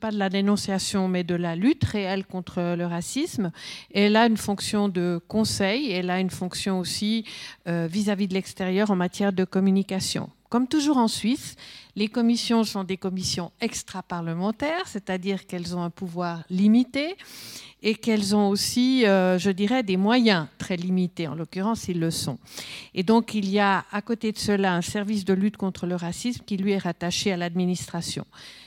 pas 0.00 0.10
de 0.10 0.18
la 0.18 0.28
dénonciation, 0.28 1.08
mais 1.08 1.24
de 1.24 1.34
la 1.34 1.56
lutte 1.56 1.84
réelle 1.84 2.24
contre 2.24 2.74
le 2.76 2.86
racisme. 2.86 3.52
elle 3.94 4.16
a 4.16 4.26
une 4.26 4.36
fonction 4.36 4.88
de 4.88 5.20
conseil, 5.28 5.90
elle 5.92 6.10
a 6.10 6.20
une 6.20 6.30
fonction 6.30 6.78
aussi 6.78 7.24
euh, 7.68 7.88
vis-à-vis 7.90 8.26
-vis 8.26 8.28
de 8.28 8.34
l'extérieur 8.34 8.90
en 8.90 8.96
matière 8.96 9.32
de 9.32 9.44
communication. 9.44 10.30
Comme 10.48 10.68
toujours 10.68 10.98
en 10.98 11.08
Suisse, 11.08 11.56
les 11.94 12.08
commissions 12.08 12.64
sont 12.64 12.84
des 12.84 12.96
commissions 12.96 13.52
extra-parlementaires, 13.60 14.86
c'est-à-dire 14.86 15.46
qu'elles 15.46 15.76
ont 15.76 15.82
un 15.82 15.90
pouvoir 15.90 16.42
limité 16.48 17.16
et 17.82 17.94
qu'elles 17.94 18.34
ont 18.34 18.48
aussi, 18.48 19.06
euh, 19.06 19.38
je 19.38 19.50
dirais, 19.50 19.82
des 19.82 19.96
moyens 19.96 20.46
très 20.56 20.76
limités. 20.76 21.26
En 21.26 21.34
l'occurrence, 21.34 21.88
ils 21.88 21.98
le 21.98 22.10
sont. 22.10 22.38
Et 22.94 23.02
donc, 23.02 23.34
il 23.34 23.48
y 23.50 23.58
a 23.58 23.84
à 23.90 24.00
côté 24.02 24.32
de 24.32 24.38
cela 24.38 24.74
un 24.74 24.82
service 24.82 25.24
de 25.24 25.34
lutte 25.34 25.56
contre 25.56 25.86
le 25.86 25.96
racisme 25.96 26.44
qui 26.46 26.56
lui 26.56 26.72
est 26.72 26.78
rattaché 26.78 27.32
à 27.32 27.36
l'administration 27.36 28.24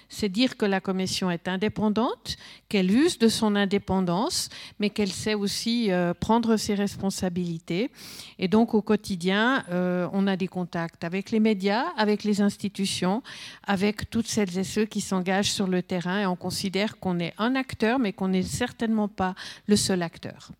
c'est 0.10 0.30
dire 0.30 0.58
que 0.58 0.66
la 0.66 0.80
commission 0.80 1.32
est 1.32 1.48
indépendante, 1.48 2.38
qu'elle 2.70 2.92
use 2.92 3.18
de 3.18 3.28
son 3.28 3.56
indépendance, 3.56 4.50
mais 4.80 4.90
qu'elle 4.90 5.12
sait 5.12 5.34
aussi 5.34 5.92
euh, 5.92 6.14
prendre 6.14 6.58
ses 6.58 6.76
responsabilités. 6.76 7.92
Et 8.40 8.48
donc 8.48 8.74
au 8.74 8.82
quotidien, 8.82 9.64
euh, 9.70 10.08
on 10.14 10.28
a 10.28 10.36
des 10.36 10.48
contacts 10.48 11.04
avec 11.04 11.32
les 11.32 11.40
médias, 11.40 11.86
avec 11.98 12.24
les 12.24 12.42
institutions, 12.42 13.24
avec 13.66 14.10
toutes 14.10 14.28
celles 14.28 14.58
et 14.58 14.64
ceux 14.64 14.86
qui 14.86 15.02
s'engagent 15.02 15.52
sur 15.52 15.68
le 15.68 15.82
terrain. 15.82 16.22
Et 16.22 16.26
on 16.26 16.36
considère 16.36 17.00
qu'on 17.00 17.20
est 17.20 17.34
un 17.38 17.56
acteur, 17.56 18.00
mais 18.00 18.14
qu'on 18.14 18.30
n'est 18.30 18.44
certainement 18.44 19.08
pas 19.08 19.36
le 19.68 19.76
seul 19.76 20.02
acteur. 20.02 20.52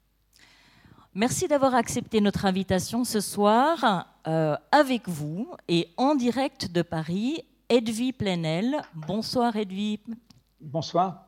Merci 1.18 1.48
d'avoir 1.48 1.75
accepté 1.75 2.20
notre 2.20 2.44
invitation 2.44 3.06
ce 3.06 3.22
soir 3.22 4.06
euh, 4.28 4.58
avec 4.74 5.08
vous 5.08 5.48
et 5.70 5.88
en 5.96 6.14
direct 6.14 6.74
de 6.74 6.82
Paris 6.82 7.46
Edwy 7.67 8.13
Plenel. 8.13 8.81
Bonsoir 8.93 9.55
Edwy. 9.55 10.00
Bonsoir. 10.62 11.25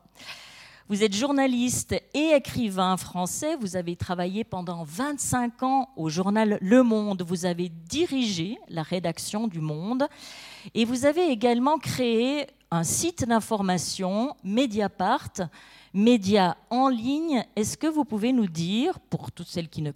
Vous 0.88 1.02
êtes 1.02 1.14
journaliste 1.14 2.00
et 2.14 2.30
écrivain 2.36 2.96
français. 2.96 3.56
Vous 3.56 3.76
avez 3.76 3.96
travaillé 3.96 4.44
pendant 4.44 4.84
25 4.84 5.62
ans 5.64 5.88
au 5.96 6.08
journal 6.08 6.56
Le 6.60 6.82
Monde. 6.84 7.22
Vous 7.22 7.44
avez 7.44 7.68
dirigé 7.68 8.56
la 8.68 8.82
rédaction 8.82 9.48
du 9.48 9.60
Monde. 9.60 10.06
Et 10.74 10.84
vous 10.84 11.04
avez 11.04 11.28
également 11.28 11.78
créé 11.78 12.46
un 12.70 12.84
site 12.84 13.24
d'information, 13.26 14.36
Mediapart, 14.44 15.32
média 15.94 16.56
en 16.70 16.88
ligne. 16.88 17.44
Est-ce 17.56 17.76
que 17.76 17.86
vous 17.86 18.04
pouvez 18.04 18.32
nous 18.32 18.46
dire, 18.46 18.98
pour 18.98 19.32
toutes, 19.32 19.48
celles 19.48 19.68
qui 19.68 19.82
ne, 19.82 19.92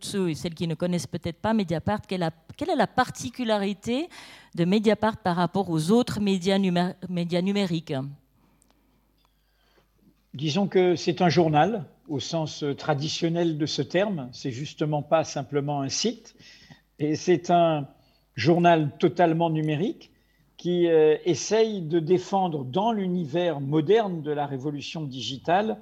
ceux 0.00 0.30
et 0.30 0.34
celles 0.34 0.54
qui 0.54 0.66
ne 0.66 0.74
connaissent 0.74 1.06
peut-être 1.06 1.38
pas 1.38 1.54
Mediapart, 1.54 2.02
quelle, 2.06 2.22
est 2.22 2.76
la 2.76 2.86
particularité 2.86 4.08
de 4.54 4.64
Mediapart 4.64 5.18
par 5.18 5.36
rapport 5.36 5.70
aux 5.70 5.90
autres 5.90 6.20
médias, 6.20 6.58
médias 7.08 7.42
numériques? 7.42 7.94
Disons 10.32 10.66
que 10.66 10.96
c'est 10.96 11.22
un 11.22 11.28
journal 11.28 11.84
au 12.08 12.20
sens 12.20 12.64
traditionnel 12.76 13.56
de 13.56 13.66
ce 13.66 13.82
terme. 13.82 14.28
C'est 14.32 14.50
justement 14.50 15.02
pas 15.02 15.24
simplement 15.24 15.80
un 15.80 15.88
site. 15.88 16.34
Et 16.98 17.16
c'est 17.16 17.50
un 17.50 17.86
journal 18.34 18.90
totalement 18.98 19.50
numérique 19.50 20.10
qui 20.64 20.86
euh, 20.86 21.18
essaye 21.26 21.82
de 21.82 21.98
défendre 21.98 22.64
dans 22.64 22.90
l'univers 22.90 23.60
moderne 23.60 24.22
de 24.22 24.30
la 24.30 24.46
révolution 24.46 25.02
digitale 25.02 25.76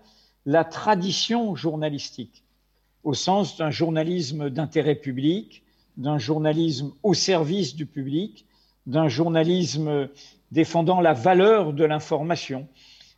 la 0.45 0.65
tradition 0.65 1.55
journalistique, 1.55 2.43
au 3.05 3.15
sens 3.15 3.57
d'un 3.57 3.71
journalisme 3.71 4.51
d'intérêt 4.51 4.97
public, 4.97 5.63
d'un 5.99 6.19
journalisme 6.19 6.91
au 7.05 7.15
service 7.15 7.77
du 7.77 7.87
public, 7.87 8.45
d'un 8.87 9.07
journalisme 9.07 10.09
défendant 10.51 11.01
la 11.01 11.13
valeur 11.13 11.73
de 11.73 11.85
l'information. 11.85 12.67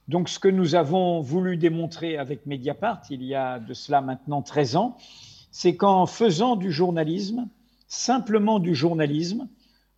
Donc 0.07 0.29
ce 0.29 0.39
que 0.39 0.49
nous 0.49 0.75
avons 0.75 1.23
voulu 1.23 1.57
démontrer 1.57 2.19
avec 2.19 2.45
Mediapart, 2.45 3.01
il 3.09 3.23
y 3.23 3.35
a 3.35 3.59
de 3.59 3.73
cela 3.73 4.03
maintenant 4.03 4.43
13 4.43 4.77
ans, 4.77 4.99
c'est 5.51 5.77
qu'en 5.77 6.05
faisant 6.05 6.57
du 6.57 6.71
journalisme, 6.71 7.49
simplement 7.89 8.59
du 8.59 8.75
journalisme, 8.75 9.49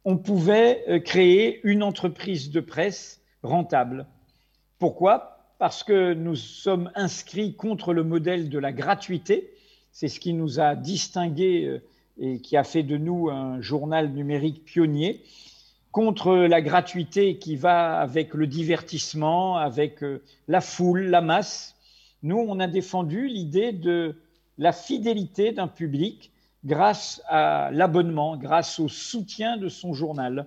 on 0.06 0.16
pouvait 0.16 0.84
euh, 0.88 1.00
créer 1.00 1.60
une 1.64 1.82
entreprise 1.82 2.52
de 2.52 2.60
presse 2.60 3.20
rentable. 3.42 4.06
Pourquoi? 4.78 5.38
Parce 5.58 5.82
que 5.82 6.14
nous 6.14 6.36
sommes 6.36 6.92
inscrits 6.94 7.56
contre 7.56 7.92
le 7.92 8.04
modèle 8.04 8.48
de 8.48 8.58
la 8.60 8.70
gratuité. 8.70 9.50
C'est 9.90 10.06
ce 10.06 10.20
qui 10.20 10.32
nous 10.32 10.60
a 10.60 10.76
distingués 10.76 11.64
euh, 11.64 11.82
et 12.18 12.40
qui 12.40 12.56
a 12.56 12.62
fait 12.62 12.84
de 12.84 12.96
nous 12.96 13.30
un 13.30 13.60
journal 13.60 14.10
numérique 14.12 14.64
pionnier 14.64 15.22
contre 15.90 16.36
la 16.36 16.62
gratuité 16.62 17.38
qui 17.38 17.56
va 17.56 17.98
avec 17.98 18.32
le 18.32 18.46
divertissement, 18.46 19.56
avec 19.56 20.04
euh, 20.04 20.22
la 20.46 20.60
foule, 20.60 21.06
la 21.06 21.20
masse. 21.20 21.74
Nous, 22.22 22.38
on 22.38 22.60
a 22.60 22.68
défendu 22.68 23.26
l'idée 23.26 23.72
de 23.72 24.14
la 24.56 24.70
fidélité 24.72 25.50
d'un 25.50 25.68
public 25.68 26.30
grâce 26.66 27.22
à 27.28 27.70
l'abonnement, 27.72 28.36
grâce 28.36 28.80
au 28.80 28.88
soutien 28.88 29.56
de 29.56 29.68
son 29.68 29.94
journal. 29.94 30.46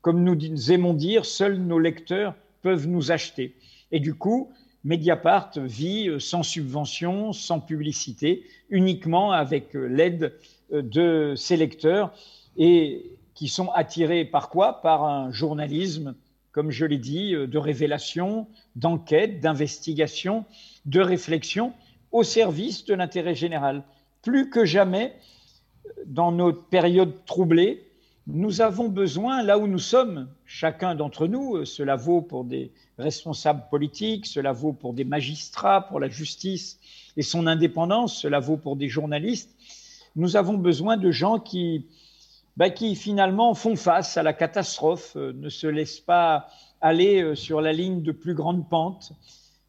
Comme 0.00 0.24
nous 0.24 0.72
aimons 0.72 0.94
dire, 0.94 1.26
seuls 1.26 1.58
nos 1.58 1.78
lecteurs 1.78 2.34
peuvent 2.62 2.88
nous 2.88 3.12
acheter. 3.12 3.54
Et 3.92 4.00
du 4.00 4.14
coup, 4.14 4.50
Mediapart 4.84 5.52
vit 5.56 6.08
euh, 6.08 6.18
sans 6.18 6.42
subvention, 6.42 7.34
sans 7.34 7.60
publicité, 7.60 8.46
uniquement 8.70 9.32
avec 9.32 9.76
euh, 9.76 9.86
l'aide 9.86 10.32
euh, 10.72 10.80
de 10.80 11.34
ses 11.36 11.58
lecteurs 11.58 12.14
et 12.56 13.18
qui 13.34 13.48
sont 13.48 13.68
attirés 13.72 14.24
par 14.24 14.48
quoi? 14.48 14.80
Par 14.80 15.04
un 15.04 15.30
journalisme, 15.30 16.14
comme 16.52 16.70
je 16.70 16.86
l'ai 16.86 16.98
dit, 16.98 17.32
de 17.32 17.58
révélation, 17.58 18.46
d'enquête, 18.76 19.40
d'investigation, 19.40 20.46
de 20.86 21.00
réflexion 21.00 21.74
au 22.12 22.22
service 22.22 22.84
de 22.86 22.94
l'intérêt 22.94 23.34
général 23.34 23.84
plus 24.22 24.50
que 24.50 24.64
jamais, 24.64 25.14
dans 26.06 26.32
notre 26.32 26.64
période 26.64 27.24
troublée, 27.26 27.86
nous 28.26 28.60
avons 28.60 28.88
besoin, 28.88 29.42
là 29.42 29.58
où 29.58 29.66
nous 29.66 29.78
sommes, 29.78 30.28
chacun 30.44 30.94
d'entre 30.94 31.26
nous, 31.26 31.64
cela 31.64 31.96
vaut 31.96 32.20
pour 32.20 32.44
des 32.44 32.70
responsables 32.98 33.64
politiques, 33.70 34.26
cela 34.26 34.52
vaut 34.52 34.72
pour 34.72 34.92
des 34.92 35.04
magistrats, 35.04 35.80
pour 35.88 36.00
la 36.00 36.08
justice 36.08 36.78
et 37.16 37.22
son 37.22 37.46
indépendance, 37.46 38.20
cela 38.20 38.38
vaut 38.38 38.56
pour 38.56 38.76
des 38.76 38.88
journalistes, 38.88 39.50
nous 40.16 40.36
avons 40.36 40.54
besoin 40.54 40.96
de 40.96 41.10
gens 41.10 41.38
qui, 41.38 41.86
bah, 42.56 42.70
qui 42.70 42.94
finalement 42.94 43.54
font 43.54 43.76
face 43.76 44.16
à 44.16 44.22
la 44.22 44.32
catastrophe, 44.32 45.16
euh, 45.16 45.32
ne 45.32 45.48
se 45.48 45.66
laissent 45.66 46.00
pas 46.00 46.48
aller 46.80 47.22
euh, 47.22 47.34
sur 47.34 47.60
la 47.60 47.72
ligne 47.72 48.02
de 48.02 48.12
plus 48.12 48.34
grande 48.34 48.68
pente, 48.68 49.12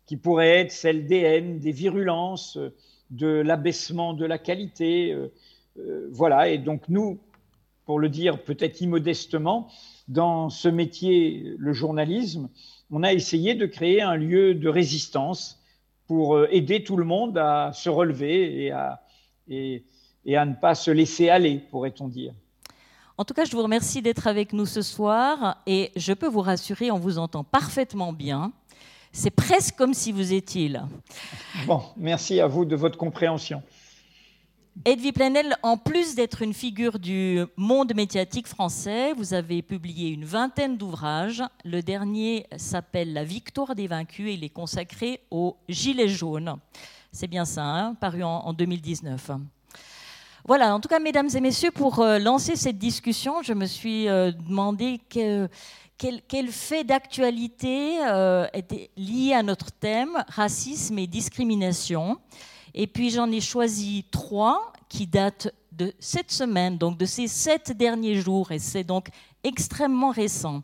qui 0.06 0.18
pourrait 0.18 0.60
être 0.60 0.72
celle 0.72 1.06
des 1.08 1.20
haines, 1.20 1.60
des 1.60 1.72
virulences, 1.72 2.58
euh, 2.58 2.74
de 3.12 3.28
l'abaissement 3.28 4.14
de 4.14 4.26
la 4.26 4.38
qualité. 4.38 5.14
Voilà, 6.12 6.50
et 6.50 6.58
donc 6.58 6.84
nous, 6.90 7.20
pour 7.86 8.00
le 8.00 8.10
dire 8.10 8.44
peut-être 8.44 8.82
immodestement, 8.82 9.70
dans 10.08 10.50
ce 10.50 10.68
métier, 10.68 11.56
le 11.58 11.74
journalisme, 11.74 12.50
on 12.90 13.04
a 13.04 13.14
essayé 13.14 13.56
de 13.56 13.66
créer 13.66 14.02
un 14.02 14.16
lieu 14.16 14.54
de 14.54 14.70
résistance 14.70 15.62
pour 16.08 16.46
aider 16.48 16.84
tout 16.84 16.98
le 16.98 17.06
monde 17.06 17.38
à 17.38 17.72
se 17.74 17.90
relever 17.90 18.66
et 18.66 18.72
à, 18.72 19.02
et, 19.48 19.86
et 20.26 20.36
à 20.36 20.46
ne 20.46 20.56
pas 20.56 20.76
se 20.76 20.92
laisser 20.92 21.30
aller, 21.30 21.60
pourrait-on 21.72 22.10
dire. 22.10 22.34
En 23.18 23.24
tout 23.24 23.34
cas, 23.34 23.46
je 23.46 23.52
vous 23.52 23.64
remercie 23.64 24.02
d'être 24.02 24.28
avec 24.28 24.52
nous 24.52 24.66
ce 24.66 24.82
soir 24.82 25.62
et 25.68 25.92
je 25.96 26.12
peux 26.12 26.28
vous 26.28 26.42
rassurer, 26.42 26.92
on 26.92 26.98
vous 26.98 27.18
entend 27.18 27.44
parfaitement 27.44 28.14
bien. 28.14 28.52
C'est 29.14 29.32
presque 29.32 29.76
comme 29.76 29.94
si 29.94 30.12
vous 30.12 30.34
étiez 30.34 30.70
là. 30.70 30.88
Bon, 31.68 31.82
merci 31.98 32.40
à 32.40 32.48
vous 32.48 32.66
de 32.66 32.76
votre 32.76 32.98
compréhension. 32.98 33.62
Edwy 34.86 35.12
Plenel, 35.12 35.56
en 35.64 35.78
plus 35.78 36.16
d'être 36.16 36.42
une 36.42 36.54
figure 36.54 36.98
du 36.98 37.44
monde 37.56 37.94
médiatique 37.94 38.48
français, 38.48 39.14
vous 39.14 39.34
avez 39.34 39.62
publié 39.62 40.10
une 40.10 40.26
vingtaine 40.26 40.78
d'ouvrages. 40.78 41.44
Le 41.66 41.82
dernier 41.82 42.48
s'appelle 42.56 43.14
La 43.14 43.24
victoire 43.24 43.76
des 43.76 43.88
vaincus 43.88 44.30
et 44.30 44.34
il 44.34 44.44
est 44.44 44.50
consacré 44.50 45.22
aux 45.30 45.58
Gilets 45.70 46.08
jaunes. 46.08 46.56
C'est 47.12 47.28
bien 47.28 47.46
ça, 47.46 47.64
hein, 47.64 47.94
paru 47.96 48.24
en 48.24 48.54
2019. 48.54 49.32
Voilà, 50.48 50.74
en 50.74 50.80
tout 50.80 50.90
cas, 50.90 51.00
mesdames 51.00 51.30
et 51.36 51.42
messieurs, 51.42 51.72
pour 51.72 52.00
euh, 52.00 52.18
lancer 52.18 52.56
cette 52.56 52.80
discussion, 52.80 53.44
je 53.44 53.54
me 53.54 53.68
suis 53.68 54.08
euh, 54.08 54.32
demandé 54.32 55.00
quel, 55.08 55.50
fait 56.50 56.84
d'actualité 56.84 58.00
euh, 58.04 58.48
était 58.54 58.90
lié 58.98 59.34
à 59.34 59.44
notre 59.44 59.72
thème, 59.72 60.24
racisme 60.28 60.98
et 60.98 61.06
discrimination. 61.06 62.18
Et 62.74 62.88
puis 62.88 63.10
j'en 63.10 63.32
ai 63.32 63.42
choisi 63.42 64.06
trois 64.12 64.74
qui 64.90 65.08
datent 65.08 65.54
de 65.72 65.94
cette 66.00 66.32
semaine, 66.32 66.78
donc 66.78 66.98
de 66.98 67.06
ces 67.06 67.28
sept 67.28 67.72
derniers 67.72 68.16
jours, 68.16 68.52
et 68.52 68.60
c'est 68.60 68.84
donc 68.84 69.08
extrêmement 69.44 70.12
récent. 70.12 70.64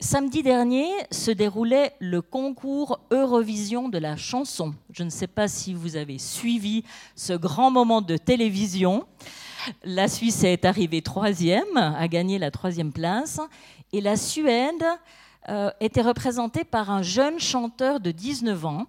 Samedi 0.00 0.42
dernier 0.42 0.86
se 1.10 1.30
déroulait 1.30 1.94
le 1.98 2.20
concours 2.20 3.00
Eurovision 3.10 3.88
de 3.88 3.98
la 3.98 4.16
chanson. 4.16 4.74
Je 4.90 5.02
ne 5.02 5.10
sais 5.10 5.26
pas 5.26 5.48
si 5.48 5.72
vous 5.72 5.96
avez 5.96 6.18
suivi 6.18 6.84
ce 7.16 7.32
grand 7.32 7.70
moment 7.70 8.02
de 8.02 8.16
télévision. 8.16 9.06
La 9.82 10.08
Suisse 10.08 10.44
est 10.44 10.64
arrivée 10.64 11.00
troisième, 11.00 11.76
a 11.76 12.06
gagné 12.08 12.38
la 12.38 12.50
troisième 12.50 12.92
place, 12.92 13.40
et 13.92 14.00
la 14.00 14.16
Suède 14.16 14.84
euh, 15.48 15.70
était 15.80 16.02
représentée 16.02 16.64
par 16.64 16.90
un 16.90 17.02
jeune 17.02 17.38
chanteur 17.38 18.00
de 18.00 18.10
19 18.10 18.66
ans 18.66 18.86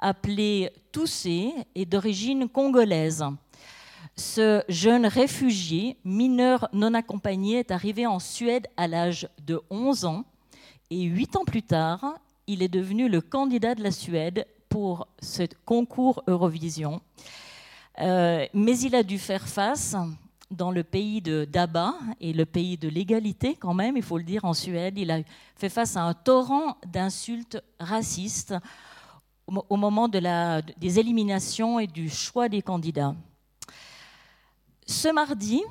appelé 0.00 0.70
Toussé 0.92 1.52
et 1.74 1.86
d'origine 1.86 2.48
congolaise. 2.48 3.24
Ce 4.16 4.62
jeune 4.68 5.06
réfugié, 5.06 5.96
mineur 6.04 6.68
non 6.72 6.94
accompagné, 6.94 7.60
est 7.60 7.70
arrivé 7.70 8.06
en 8.06 8.18
Suède 8.18 8.66
à 8.76 8.88
l'âge 8.88 9.28
de 9.46 9.60
11 9.70 10.04
ans 10.04 10.24
et 10.90 11.02
huit 11.02 11.36
ans 11.36 11.44
plus 11.44 11.62
tard, 11.62 12.18
il 12.48 12.62
est 12.62 12.68
devenu 12.68 13.08
le 13.08 13.20
candidat 13.20 13.76
de 13.76 13.82
la 13.82 13.92
Suède 13.92 14.44
pour 14.68 15.06
ce 15.22 15.44
concours 15.64 16.22
Eurovision. 16.26 17.00
Euh, 18.00 18.44
mais 18.54 18.78
il 18.80 18.94
a 18.96 19.04
dû 19.04 19.18
faire 19.18 19.46
face 19.46 19.94
dans 20.50 20.72
le 20.72 20.82
pays 20.82 21.20
de 21.20 21.44
d'Abba 21.44 21.94
et 22.20 22.32
le 22.32 22.44
pays 22.44 22.76
de 22.76 22.88
l'égalité 22.88 23.54
quand 23.54 23.74
même, 23.74 23.96
il 23.96 24.02
faut 24.02 24.18
le 24.18 24.24
dire, 24.24 24.44
en 24.44 24.52
Suède. 24.52 24.98
Il 24.98 25.12
a 25.12 25.20
fait 25.54 25.68
face 25.68 25.96
à 25.96 26.02
un 26.02 26.14
torrent 26.14 26.76
d'insultes 26.86 27.62
racistes 27.78 28.54
au 29.68 29.76
moment 29.76 30.08
des 30.08 30.98
éliminations 30.98 31.78
et 31.78 31.86
du 31.86 32.08
choix 32.08 32.48
des 32.48 32.62
candidats. 32.62 33.14
Ce 34.86 35.08
mardi, 35.08 35.62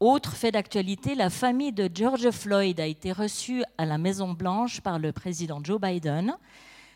autre 0.00 0.32
fait 0.32 0.50
d'actualité, 0.50 1.14
la 1.14 1.30
famille 1.30 1.72
de 1.72 1.88
George 1.92 2.30
Floyd 2.30 2.80
a 2.80 2.86
été 2.86 3.12
reçue 3.12 3.62
à 3.78 3.86
la 3.86 3.96
Maison-Blanche 3.96 4.80
par 4.80 4.98
le 4.98 5.12
président 5.12 5.60
Joe 5.62 5.80
Biden. 5.80 6.36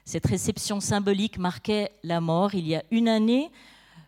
Cette 0.04 0.26
réception 0.26 0.80
symbolique 0.80 1.38
marquait 1.38 1.92
la 2.02 2.20
mort 2.20 2.54
il 2.54 2.66
y 2.66 2.74
a 2.74 2.82
une 2.90 3.08
année 3.08 3.50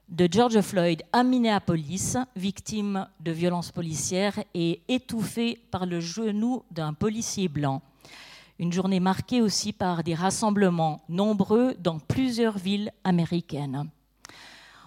de 0.09 0.29
George 0.31 0.61
Floyd 0.61 1.03
à 1.13 1.23
Minneapolis, 1.23 2.17
victime 2.35 3.07
de 3.21 3.31
violences 3.31 3.71
policières 3.71 4.43
et 4.55 4.81
étouffé 4.89 5.61
par 5.71 5.87
le 5.87 6.01
genou 6.01 6.65
d'un 6.73 6.95
policier 6.95 7.49
blanc. 7.49 7.83
Une 8.61 8.75
journée 8.75 9.01
marquée 9.01 9.41
aussi 9.41 9.73
par 9.73 10.05
des 10.05 10.15
rassemblements 10.15 11.01
nombreux 11.09 11.75
dans 11.79 11.99
plusieurs 11.99 12.59
villes 12.59 12.93
américaines. 13.05 13.89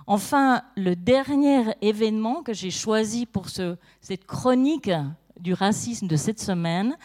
Enfin, 0.05 0.61
le 0.77 0.95
dernier 0.95 1.63
événement 1.81 2.43
que 2.43 2.53
j'ai 2.53 2.69
choisi 2.69 3.25
pour 3.25 3.47
cette 3.49 4.27
chronique 4.27 4.91
du 5.39 5.55
racisme 5.55 6.05
de 6.05 6.15
cette 6.17 6.39
semaine, 6.39 6.95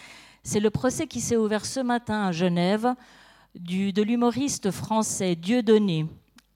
c'est 0.42 0.60
le 0.60 0.68
procès 0.68 1.06
qui 1.06 1.22
s'est 1.22 1.38
ouvert 1.38 1.64
ce 1.64 1.80
matin 1.80 2.26
à 2.26 2.32
Genève 2.32 2.94
de 3.54 4.02
l'humoriste 4.02 4.70
français 4.70 5.36
Dieudonné, 5.36 6.04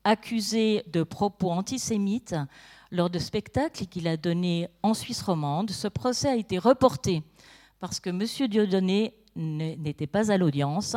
accusé 0.04 0.84
de 0.92 1.04
propos 1.04 1.52
antisémites 1.52 2.36
lors 2.90 3.08
de 3.08 3.18
spectacles 3.18 3.86
qu'il 3.86 4.06
a 4.06 4.18
donnés 4.18 4.68
en 4.82 4.92
Suisse 4.92 5.22
romande. 5.22 5.70
Ce 5.70 5.88
procès 5.88 6.28
a 6.28 6.36
été 6.36 6.58
reporté 6.58 7.22
parce 7.80 7.98
que 7.98 8.10
M. 8.10 8.24
Dieudonné 8.50 9.14
n'était 9.36 10.06
pas 10.06 10.30
à 10.30 10.36
l'audience 10.36 10.96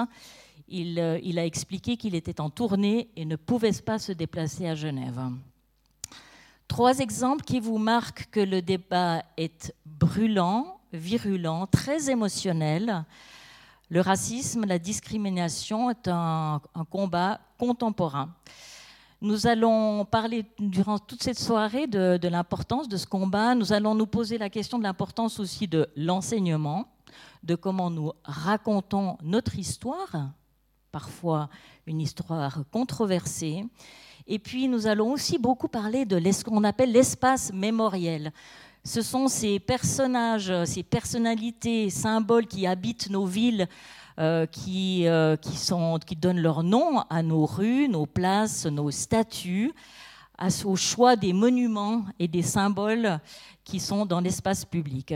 euh, 0.73 1.19
il, 1.21 1.39
a 1.39 1.45
expliqué 1.45 1.95
qu'il 1.95 2.15
était 2.15 2.41
en 2.41 2.49
tournée 2.49 3.09
et 3.15 3.25
ne 3.25 3.35
pouvait 3.35 3.71
pas 3.71 3.99
se 3.99 4.11
déplacer 4.11 4.67
à 4.67 4.75
Genève. 4.75 5.19
Trois 6.67 6.99
exemples 6.99 7.43
qui 7.43 7.59
vous 7.59 7.77
marquent 7.77 8.27
que 8.31 8.39
le 8.39 8.61
débat 8.61 9.23
est 9.37 9.73
brûlant, 9.85 10.79
virulent, 10.91 11.67
très 11.67 12.09
émotionnel. 12.09 13.05
Le 13.89 14.01
racisme, 14.01 14.65
la 14.65 14.79
discrimination 14.79 15.91
est 15.91 16.07
un, 16.07 16.61
combat 16.89 17.39
contemporain. 17.59 18.33
Nous 19.21 19.45
allons 19.45 20.03
parler 20.05 20.45
durant 20.59 20.97
toute 20.97 21.21
cette 21.21 21.39
soirée 21.39 21.85
de, 21.85 22.17
de 22.17 22.27
l'importance 22.27 22.89
de 22.89 22.97
ce 22.97 23.05
combat. 23.05 23.53
Nous 23.53 23.71
allons 23.71 23.93
nous 23.93 24.07
poser 24.07 24.39
la 24.39 24.49
question 24.49 24.79
de 24.79 24.83
l'importance 24.83 25.39
aussi 25.39 25.67
de 25.67 25.87
l'enseignement, 25.95 26.87
de 27.45 27.55
comment 27.55 27.91
nous 27.91 28.12
racontons 28.23 29.17
notre 29.21 29.58
histoire, 29.58 30.31
parfois 30.91 31.49
une 31.86 32.01
histoire 32.01 32.63
controversée. 32.71 33.63
Et 34.25 34.39
puis 34.39 34.67
nous 34.67 34.88
allons 34.88 35.12
aussi 35.12 35.38
beaucoup 35.38 35.67
parler 35.67 36.05
de 36.05 36.31
ce 36.31 36.43
qu'on 36.43 36.63
appelle 36.63 36.91
l'espace 36.91 37.53
mémoriel. 37.53 38.34
Ce 38.84 39.01
sont 39.01 39.27
ces 39.27 39.60
personnages, 39.60 40.51
ces 40.65 40.84
personnalités, 40.84 41.89
symboles 41.89 42.47
qui 42.47 42.65
habitent 42.65 43.10
nos 43.10 43.25
villes, 43.25 43.67
euh, 44.17 44.45
qui, 44.47 45.08
euh, 45.08 45.36
qui, 45.38 46.15
donnent 46.15 46.39
leur 46.39 46.63
nom 46.63 47.01
à 47.10 47.21
nos 47.21 47.45
rues, 47.45 47.88
nos 47.88 48.05
places, 48.05 48.65
nos 48.65 48.89
statues, 48.89 49.71
au 50.63 50.75
choix 50.75 51.15
des 51.15 51.34
monuments 51.34 52.05
et 52.17 52.27
des 52.27 52.41
symboles 52.41 53.19
qui 53.63 53.79
sont 53.79 54.05
dans 54.05 54.19
l'espace 54.19 54.65
public. 54.65 55.13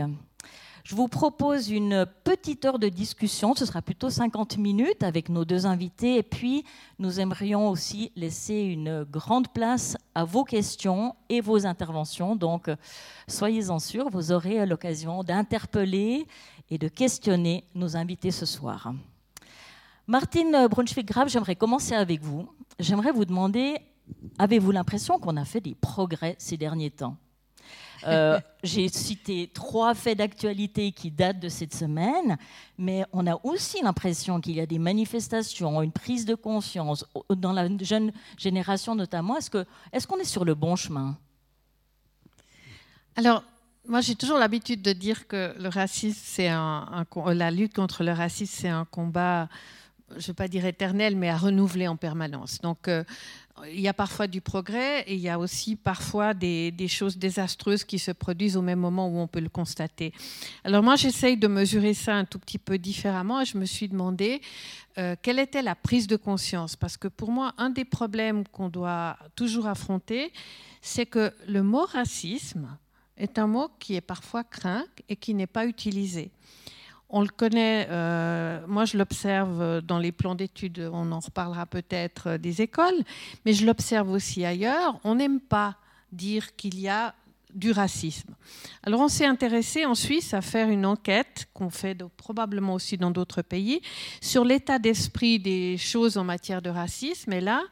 Je 0.90 0.96
vous 0.96 1.06
propose 1.06 1.70
une 1.70 2.04
petite 2.24 2.64
heure 2.64 2.80
de 2.80 2.88
discussion, 2.88 3.54
ce 3.54 3.64
sera 3.64 3.80
plutôt 3.80 4.10
50 4.10 4.58
minutes 4.58 5.04
avec 5.04 5.28
nos 5.28 5.44
deux 5.44 5.64
invités, 5.64 6.16
et 6.16 6.24
puis 6.24 6.64
nous 6.98 7.20
aimerions 7.20 7.68
aussi 7.68 8.10
laisser 8.16 8.56
une 8.56 9.04
grande 9.04 9.46
place 9.52 9.96
à 10.16 10.24
vos 10.24 10.42
questions 10.42 11.14
et 11.28 11.40
vos 11.40 11.64
interventions. 11.64 12.34
Donc 12.34 12.68
soyez-en 13.28 13.78
sûrs, 13.78 14.10
vous 14.10 14.32
aurez 14.32 14.66
l'occasion 14.66 15.22
d'interpeller 15.22 16.26
et 16.70 16.76
de 16.76 16.88
questionner 16.88 17.62
nos 17.76 17.96
invités 17.96 18.32
ce 18.32 18.44
soir. 18.44 18.92
Martine 20.08 20.66
Brunschwig-Graf, 20.68 21.28
j'aimerais 21.28 21.54
commencer 21.54 21.94
avec 21.94 22.20
vous. 22.20 22.48
J'aimerais 22.80 23.12
vous 23.12 23.26
demander, 23.26 23.76
avez-vous 24.38 24.72
l'impression 24.72 25.20
qu'on 25.20 25.36
a 25.36 25.44
fait 25.44 25.60
des 25.60 25.76
progrès 25.76 26.34
ces 26.40 26.56
derniers 26.56 26.90
temps? 26.90 27.16
Euh, 28.06 28.40
j'ai 28.62 28.88
cité 28.88 29.50
trois 29.52 29.94
faits 29.94 30.18
d'actualité 30.18 30.92
qui 30.92 31.10
datent 31.10 31.40
de 31.40 31.48
cette 31.48 31.74
semaine, 31.74 32.36
mais 32.78 33.04
on 33.12 33.26
a 33.26 33.38
aussi 33.44 33.82
l'impression 33.82 34.40
qu'il 34.40 34.54
y 34.54 34.60
a 34.60 34.66
des 34.66 34.78
manifestations, 34.78 35.82
une 35.82 35.92
prise 35.92 36.24
de 36.24 36.34
conscience 36.34 37.04
dans 37.28 37.52
la 37.52 37.68
jeune 37.80 38.12
génération 38.38 38.94
notamment. 38.94 39.36
Est-ce 39.36 39.50
qu'on 39.50 39.60
est, 39.92 40.06
qu'on 40.06 40.18
est 40.18 40.24
sur 40.24 40.44
le 40.44 40.54
bon 40.54 40.76
chemin? 40.76 41.16
Alors, 43.16 43.42
moi, 43.86 44.00
j'ai 44.00 44.14
toujours 44.14 44.38
l'habitude 44.38 44.82
de 44.82 44.92
dire 44.92 45.26
que 45.26 45.54
le 45.58 45.68
racisme, 45.68 46.20
c'est 46.22 46.48
un, 46.48 47.04
la 47.26 47.50
lutte 47.50 47.74
contre 47.74 48.04
le 48.04 48.12
racisme, 48.12 48.54
c'est 48.54 48.68
un 48.68 48.84
combat, 48.84 49.48
je 50.10 50.16
ne 50.16 50.22
vais 50.22 50.34
pas 50.34 50.48
dire 50.48 50.64
éternel, 50.64 51.16
mais 51.16 51.28
à 51.28 51.36
renouveler 51.36 51.88
en 51.88 51.96
permanence. 51.96 52.60
Donc, 52.60 52.88
euh, 52.88 53.04
il 53.68 53.80
y 53.80 53.88
a 53.88 53.94
parfois 53.94 54.26
du 54.26 54.40
progrès 54.40 55.02
et 55.06 55.14
il 55.14 55.20
y 55.20 55.28
a 55.28 55.38
aussi 55.38 55.76
parfois 55.76 56.34
des, 56.34 56.72
choses 56.88 57.16
désastreuses 57.18 57.84
qui 57.84 57.98
se 57.98 58.10
produisent 58.10 58.56
au 58.56 58.62
même 58.62 58.78
moment 58.78 59.08
où 59.08 59.18
on 59.18 59.26
peut 59.26 59.40
le 59.40 59.48
constater. 59.48 60.12
Alors 60.64 60.82
moi, 60.82 60.96
j'essaye 60.96 61.36
de 61.36 61.46
mesurer 61.46 61.94
ça 61.94 62.14
un 62.14 62.24
tout 62.24 62.38
petit 62.38 62.58
peu 62.58 62.78
différemment 62.78 63.40
et 63.40 63.44
je 63.44 63.58
me 63.58 63.64
suis 63.64 63.88
demandé 63.88 64.40
euh, 64.98 65.14
quelle 65.22 65.38
était 65.38 65.62
la 65.62 65.74
prise 65.74 66.06
de 66.06 66.16
conscience? 66.16 66.76
Parce 66.76 66.96
que 66.96 67.08
pour 67.08 67.30
moi, 67.30 67.54
un 67.58 67.70
des 67.70 67.84
problèmes 67.84 68.46
qu'on 68.48 68.68
doit 68.68 69.16
toujours 69.36 69.66
affronter, 69.66 70.32
c'est 70.80 71.06
que 71.06 71.32
le 71.46 71.62
mot 71.62 71.84
racisme 71.84 72.76
est 73.16 73.38
un 73.38 73.46
mot 73.46 73.68
qui 73.78 73.94
est 73.94 74.00
parfois 74.00 74.44
craint 74.44 74.84
et 75.08 75.16
qui 75.16 75.34
n'est 75.34 75.46
pas 75.46 75.66
utilisé. 75.66 76.30
On 77.12 77.22
le 77.22 77.28
connaît, 77.28 77.88
euh, 77.90 78.64
moi 78.68 78.84
je 78.84 78.96
l'observe 78.96 79.80
dans 79.80 79.98
les 79.98 80.12
plans 80.12 80.36
d'études, 80.36 80.88
on 80.92 81.10
en 81.10 81.18
reparlera 81.18 81.66
peut-être 81.66 82.28
euh, 82.28 82.38
des 82.38 82.62
écoles, 82.62 83.02
mais 83.44 83.52
je 83.52 83.66
l'observe 83.66 84.10
aussi 84.10 84.44
ailleurs. 84.44 85.00
On 85.02 85.16
n'aime 85.16 85.40
pas 85.40 85.76
dire 86.12 86.54
qu'il 86.54 86.78
y 86.78 86.88
a 86.88 87.14
du 87.54 87.72
racisme. 87.72 88.34
Alors 88.82 89.00
on 89.00 89.08
s'est 89.08 89.26
intéressé 89.26 89.84
en 89.84 89.94
Suisse 89.94 90.34
à 90.34 90.40
faire 90.40 90.68
une 90.68 90.86
enquête 90.86 91.48
qu'on 91.52 91.70
fait 91.70 91.96
probablement 92.16 92.74
aussi 92.74 92.96
dans 92.96 93.10
d'autres 93.10 93.42
pays 93.42 93.80
sur 94.20 94.44
l'état 94.44 94.78
d'esprit 94.78 95.38
des 95.38 95.76
choses 95.76 96.16
en 96.16 96.24
matière 96.24 96.62
de 96.62 96.70
racisme. 96.70 97.32
Et 97.32 97.40
là, 97.40 97.62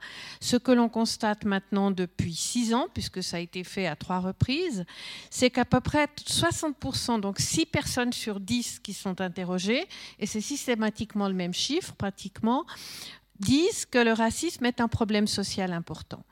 ce 0.41 0.57
que 0.57 0.73
l'on 0.73 0.89
constate 0.89 1.45
maintenant 1.45 1.91
depuis 1.91 2.35
six 2.35 2.75
ans, 2.75 2.89
puisque 2.93 3.23
ça 3.23 3.39
a 3.39 3.41
été 3.41 3.65
fait 3.65 3.87
à 3.87 3.97
trois 3.97 4.19
reprises, 4.19 4.85
c'est 5.31 5.51
qu'à 5.51 5.65
peu 5.65 5.81
près 5.81 6.07
60%, 6.07 7.21
donc 7.21 7.39
6 7.39 7.67
personnes 7.67 8.13
sur 8.13 8.41
10 8.41 8.81
qui 8.81 8.93
sont 8.93 9.21
interrogées, 9.21 9.87
et 10.19 10.27
c'est 10.27 10.41
systématiquement 10.41 11.29
le 11.29 11.35
même 11.35 11.55
chiffre 11.55 11.95
pratiquement, 11.95 12.67
disent 13.39 13.87
que 13.87 13.99
le 13.99 14.13
racisme 14.13 14.65
est 14.67 14.81
un 14.81 14.89
problème 14.89 15.27
social 15.27 15.73
important. 15.73 16.25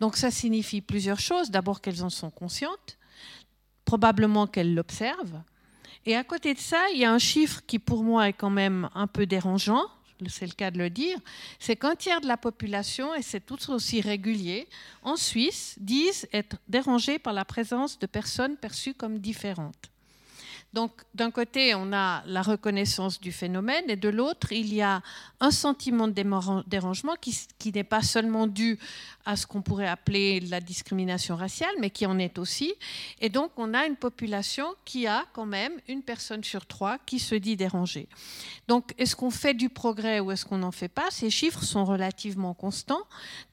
Donc 0.00 0.16
ça 0.16 0.30
signifie 0.30 0.80
plusieurs 0.80 1.20
choses. 1.20 1.50
D'abord 1.50 1.80
qu'elles 1.80 2.02
en 2.02 2.10
sont 2.10 2.30
conscientes, 2.30 2.98
probablement 3.84 4.46
qu'elles 4.46 4.74
l'observent. 4.74 5.42
Et 6.04 6.16
à 6.16 6.24
côté 6.24 6.54
de 6.54 6.58
ça, 6.58 6.80
il 6.92 6.98
y 6.98 7.04
a 7.04 7.12
un 7.12 7.18
chiffre 7.18 7.62
qui 7.66 7.78
pour 7.78 8.02
moi 8.02 8.28
est 8.28 8.32
quand 8.32 8.50
même 8.50 8.88
un 8.94 9.06
peu 9.06 9.26
dérangeant, 9.26 9.86
c'est 10.28 10.46
le 10.46 10.52
cas 10.52 10.70
de 10.70 10.78
le 10.78 10.90
dire, 10.90 11.18
c'est 11.58 11.76
qu'un 11.76 11.94
tiers 11.94 12.20
de 12.20 12.26
la 12.26 12.36
population, 12.36 13.14
et 13.14 13.22
c'est 13.22 13.40
tout 13.40 13.70
aussi 13.70 14.00
régulier, 14.00 14.68
en 15.02 15.16
Suisse, 15.16 15.76
disent 15.80 16.28
être 16.32 16.56
dérangés 16.68 17.18
par 17.18 17.32
la 17.32 17.44
présence 17.44 17.98
de 17.98 18.06
personnes 18.06 18.56
perçues 18.56 18.94
comme 18.94 19.18
différentes. 19.18 19.90
Donc, 20.72 21.02
d'un 21.14 21.30
côté, 21.30 21.74
on 21.74 21.92
a 21.92 22.22
la 22.24 22.40
reconnaissance 22.40 23.20
du 23.20 23.30
phénomène, 23.30 23.84
et 23.88 23.96
de 23.96 24.08
l'autre, 24.08 24.52
il 24.52 24.72
y 24.72 24.80
a 24.80 25.02
un 25.38 25.50
sentiment 25.50 26.08
de 26.08 26.14
dérangement 26.66 27.14
qui, 27.20 27.72
n'est 27.72 27.84
pas 27.84 28.02
seulement 28.02 28.46
dû 28.46 28.78
à 29.24 29.36
ce 29.36 29.46
qu'on 29.46 29.62
pourrait 29.62 29.88
appeler 29.88 30.40
la 30.40 30.60
discrimination 30.60 31.36
raciale, 31.36 31.74
mais 31.80 31.90
qui 31.90 32.06
en 32.06 32.18
est 32.18 32.38
aussi. 32.38 32.74
Et 33.20 33.28
donc, 33.28 33.52
on 33.56 33.74
a 33.74 33.86
une 33.86 33.96
population 33.96 34.66
qui 34.84 35.06
a 35.06 35.24
quand 35.32 35.46
même 35.46 35.72
une 35.88 36.02
personne 36.02 36.42
sur 36.42 36.66
trois 36.66 36.98
qui 37.06 37.18
se 37.18 37.34
dit 37.34 37.56
dérangée. 37.56 38.08
Donc, 38.68 38.94
est-ce 38.98 39.14
qu'on 39.14 39.30
fait 39.30 39.54
du 39.54 39.68
progrès 39.68 40.20
ou 40.20 40.32
est-ce 40.32 40.44
qu'on 40.44 40.58
n'en 40.58 40.72
fait 40.72 40.88
pas? 40.88 41.10
Ces 41.10 41.30
chiffres 41.30 41.62
sont 41.62 41.84
relativement 41.84 42.54
constants, 42.54 43.02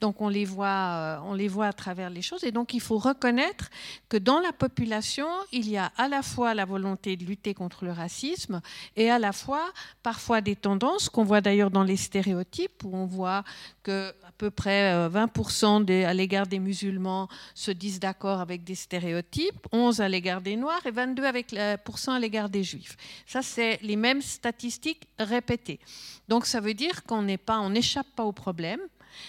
donc 0.02 0.22
on 0.22 0.30
les, 0.30 0.46
voit, 0.46 0.68
euh, 0.68 1.20
on 1.26 1.34
les 1.34 1.48
voit 1.48 1.68
à 1.68 1.74
travers 1.74 2.10
les 2.10 2.22
choses. 2.22 2.44
Et 2.44 2.52
donc, 2.52 2.74
il 2.74 2.82
faut 2.82 2.98
reconnaître 2.98 3.70
que 4.08 4.18
dans 4.18 4.40
la 4.40 4.54
population, 4.54 5.28
il 5.52 5.70
y 5.70 5.78
a 5.78 5.92
à 5.98 6.08
la 6.08 6.22
fois 6.22 6.54
la 6.54 6.66
volonté 6.66 7.16
de 7.16 7.26
lutter 7.26 7.54
contre 7.54 7.86
le 7.86 7.92
racisme 7.92 8.62
et 8.96 9.10
à 9.10 9.20
la 9.20 9.34
fois 9.34 9.72
parfois 10.04 10.42
des 10.42 10.56
tendances 10.56 11.10
qu'on 11.10 11.24
voit 11.24 11.42
d'ailleurs 11.42 11.72
dans 11.72 11.84
les 11.84 11.98
stéréotypes, 11.98 12.84
où 12.84 12.96
on 12.96 13.06
voit 13.06 13.44
que 13.84 14.10
à 14.28 14.32
peu 14.38 14.50
près 14.50 15.10
20% 15.10 15.59
euh, 15.64 16.08
à 16.08 16.14
l'égard 16.14 16.48
des 16.48 16.60
musulmans 16.60 17.28
se 17.54 17.72
disent 17.72 18.00
d'accord 18.00 18.40
avec 18.40 18.64
des 18.64 18.76
stéréotypes, 18.76 19.68
11 19.72 20.02
à 20.02 20.10
l'égard 20.10 20.42
des 20.42 20.56
noirs 20.56 20.86
et 20.86 20.92
22% 20.92 21.26
avec, 21.26 21.54
à 21.54 22.20
l'égard 22.20 22.50
des 22.50 22.64
juifs. 22.64 22.98
Ça, 23.26 23.42
c'est 23.42 23.80
les 23.82 23.96
mêmes 23.96 24.22
statistiques 24.22 25.08
répétées. 25.18 25.80
Donc 26.28 26.46
ça 26.46 26.60
veut 26.60 26.74
dire 26.74 27.04
qu'on 27.04 27.24
n'échappe 27.70 28.08
pas 28.16 28.24
au 28.24 28.32
problème. 28.32 28.80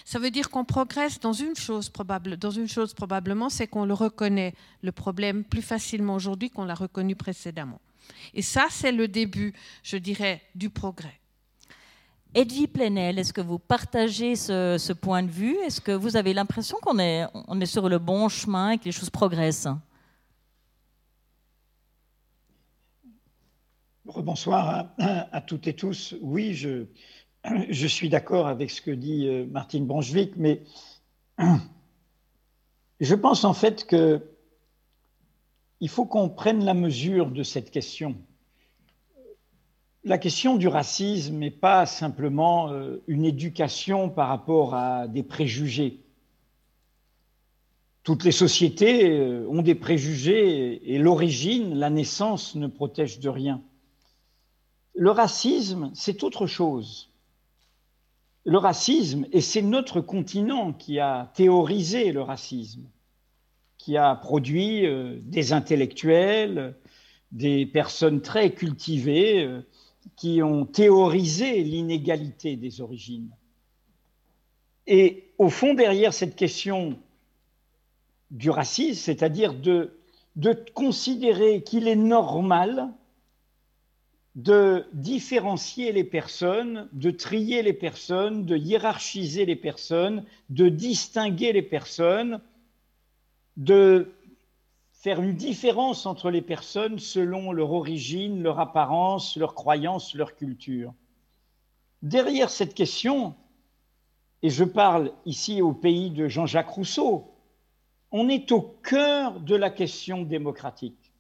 Ça 0.05 0.19
veut 0.19 0.31
dire 0.31 0.51
qu'on 0.51 0.65
progresse 0.65 1.21
dans 1.21 1.33
une 1.33 1.57
chose 1.57 1.89
probable, 1.89 2.37
dans 2.37 2.51
une 2.51 2.69
chose 2.69 2.95
probablement, 2.95 3.49
c'est 3.49 3.67
qu'on 3.67 3.85
le 3.85 3.95
reconnaît 3.95 4.55
le 4.83 4.93
problème 4.93 5.45
plus 5.45 5.63
facilement 5.63 6.15
aujourd'hui 6.15 6.51
qu'on 6.51 6.65
l'a 6.65 6.75
reconnu 6.75 7.17
précédemment. 7.17 7.81
Et 8.35 8.43
ça, 8.43 8.67
c'est 8.71 8.93
le 8.93 9.09
début, 9.09 9.53
je 9.83 9.97
dirais, 9.97 10.43
du 10.55 10.71
progrès. 10.71 11.20
Edwy 12.33 12.69
Plenel, 12.69 13.19
est-ce 13.19 13.33
que 13.33 13.41
vous 13.41 13.59
partagez 13.59 14.37
ce, 14.37 14.93
point 14.93 15.25
de 15.25 15.31
vue? 15.31 15.57
Est-ce 15.65 15.81
que 15.81 15.91
vous 15.91 16.17
avez 16.17 16.33
l'impression 16.33 16.79
qu'on 16.81 17.01
est, 17.01 17.27
sur 17.65 17.89
le 17.89 17.99
bon 17.99 18.29
chemin 18.29 18.71
et 18.71 18.79
que 18.79 18.85
les 18.85 18.93
choses 18.93 19.11
progressent? 19.11 19.69
Bonsoir 24.05 24.93
à, 24.99 25.41
toutes 25.41 25.67
et 25.67 25.75
tous. 25.75 26.15
Oui, 26.21 26.55
je, 26.55 26.87
suis 27.87 28.09
d'accord 28.09 28.47
avec 28.47 28.71
ce 28.71 28.81
que 28.81 28.91
dit 28.93 29.27
euh, 29.27 29.47
Martine 29.47 29.87
Branchevik, 29.87 30.37
mais 30.37 30.63
je 33.01 33.15
pense 33.15 33.45
en 33.45 33.55
fait 33.55 33.87
que 33.87 34.25
il 35.81 35.89
faut 35.89 36.05
qu'on 36.05 36.29
prenne 36.29 36.65
la 36.65 36.75
mesure 36.75 37.31
de 37.31 37.43
cette 37.43 37.71
question. 37.71 38.17
La 40.03 40.17
question 40.17 40.57
du 40.57 40.67
racisme 40.67 41.37
n'est 41.37 41.51
pas 41.51 41.85
simplement 41.85 42.73
euh, 42.73 43.03
une 43.07 43.27
éducation 43.27 44.09
par 44.09 44.29
rapport 44.29 44.75
à 44.75 45.07
des 45.07 45.23
préjugés. 45.23 46.01
Toutes 48.03 48.25
les 48.25 48.33
sociétés 48.33 49.11
euh, 49.11 49.47
ont 49.51 49.61
des 49.61 49.75
préjugés 49.75 50.95
et 50.95 50.97
l'origine, 50.97 51.75
la 51.75 51.91
naissance 51.91 52.55
ne 52.55 52.67
protège 52.67 53.21
de 53.21 53.29
rien. 53.29 53.63
Le 54.95 55.11
racisme, 55.11 55.91
c'est 55.93 56.25
autre 56.25 56.47
chose. 56.47 57.13
Le 58.45 58.57
racisme, 58.57 59.27
et 59.33 59.43
c'est 59.43 59.61
notre 59.61 60.01
continent 60.01 60.73
qui 60.73 60.99
a 60.99 61.31
théorisé 61.35 62.11
le 62.13 62.23
racisme, 62.23 62.89
qui 63.77 63.99
a 63.99 64.15
produit 64.15 64.87
euh, 64.87 65.19
des 65.25 65.53
intellectuels, 65.53 66.75
des 67.33 67.67
personnes 67.67 68.23
très 68.23 68.55
cultivées, 68.55 69.47
qui 70.17 70.43
ont 70.43 70.65
théorisé 70.65 71.63
l'inégalité 71.63 72.57
des 72.57 72.81
origines. 72.81 73.31
Et 74.87 75.33
au 75.39 75.49
fond, 75.49 75.75
derrière 75.75 76.13
cette 76.13 76.37
question 76.37 76.99
du 78.31 78.51
racisme, 78.51 79.01
c'est-à-dire 79.01 79.55
de, 79.55 79.99
de 80.37 80.53
considérer 80.75 81.63
qu'il 81.63 81.89
est 81.89 81.97
normal 81.97 82.93
de 84.37 84.87
différencier 84.93 85.93
les 85.93 86.05
personnes, 86.05 86.89
de 86.93 87.11
trier 87.11 87.63
les 87.63 87.73
personnes, 87.73 88.47
de 88.47 88.57
hiérarchiser 88.57 89.45
les 89.45 89.57
personnes, 89.57 90.25
de 90.51 90.69
distinguer 90.69 91.53
les 91.53 91.63
personnes, 91.63 92.41
de 93.57 94.13
faire 95.01 95.23
une 95.23 95.35
différence 95.35 96.05
entre 96.05 96.31
les 96.31 96.43
personnes 96.43 96.99
selon 96.99 97.53
leur 97.53 97.73
origine, 97.73 98.43
leur 98.43 98.61
apparence, 98.61 99.37
leur 99.37 99.55
croyance, 99.55 100.15
leur 100.15 100.37
culture. 100.37 100.93
Derrière 102.03 102.51
cette 102.51 102.75
question, 102.75 103.35
et 104.43 104.51
je 104.51 104.65
parle 104.65 105.13
ici 105.25 105.63
au 105.63 105.73
pays 105.73 106.11
de 106.11 106.29
Jean-Jacques 106.29 106.69
Rousseau, 106.69 107.33
on 108.13 108.29
est 108.29 108.53
au 108.53 108.61
cœur 108.61 109.41
de 109.41 109.57
la 109.57 109.71
question 109.71 110.23
démocratique. 110.23 111.13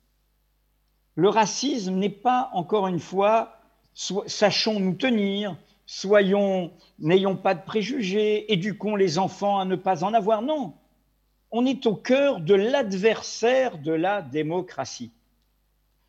Le 1.14 1.30
racisme 1.30 1.94
n'est 1.94 2.10
pas, 2.10 2.50
encore 2.52 2.86
une 2.86 3.00
fois, 3.00 3.60
sachons 3.94 4.78
nous 4.78 4.94
tenir, 4.94 5.56
soyons, 5.86 6.70
n'ayons 6.98 7.36
pas 7.36 7.54
de 7.54 7.62
préjugés, 7.62 8.52
éduquons 8.52 8.94
les 8.94 9.18
enfants 9.18 9.58
à 9.58 9.64
ne 9.64 9.76
pas 9.76 10.04
en 10.04 10.12
avoir. 10.12 10.42
Non, 10.42 10.74
on 11.50 11.66
est 11.66 11.86
au 11.86 11.94
cœur 11.94 12.40
de 12.40 12.54
l'adversaire 12.54 13.78
de 13.78 13.92
la 13.92 14.22
démocratie. 14.22 15.10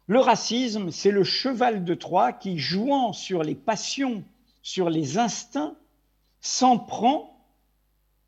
Le 0.07 0.19
racisme, 0.19 0.91
c'est 0.91 1.11
le 1.11 1.23
cheval 1.23 1.83
de 1.83 1.93
Troie 1.93 2.33
qui, 2.33 2.57
jouant 2.57 3.13
sur 3.13 3.43
les 3.43 3.55
passions, 3.55 4.23
sur 4.61 4.89
les 4.89 5.17
instincts, 5.17 5.75
s'en 6.41 6.77
prend 6.77 7.31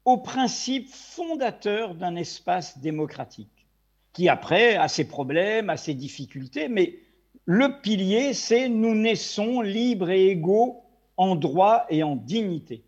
au 0.06 0.18
principe 0.18 0.90
fondateur 0.90 1.96
d'un 1.96 2.16
espace 2.16 2.78
démocratique. 2.80 3.48
qui 4.14 4.30
après 4.30 4.76
a 4.76 4.88
ses 4.88 5.08
problèmes, 5.08 5.72
a 5.72 5.78
ses 5.78 5.96
difficultés, 5.96 6.68
mais 6.68 7.00
le 7.46 7.82
pilier, 7.82 8.34
c'est 8.34 8.70
nous 8.70 8.94
naissons 8.94 9.62
libres 9.62 10.12
et 10.12 10.28
égaux 10.28 10.84
en 11.18 11.36
droit 11.36 11.86
et 11.90 12.04
en 12.04 12.16
dignité, 12.16 12.84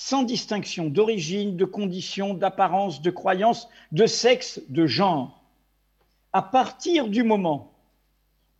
sans 0.00 0.22
distinction 0.22 0.88
d'origine, 0.88 1.56
de 1.56 1.64
condition, 1.64 2.32
d'apparence, 2.32 3.02
de 3.02 3.10
croyance, 3.10 3.68
de 3.90 4.06
sexe, 4.06 4.60
de 4.68 4.86
genre. 4.86 5.42
À 6.32 6.40
partir 6.40 7.08
du 7.08 7.24
moment 7.24 7.72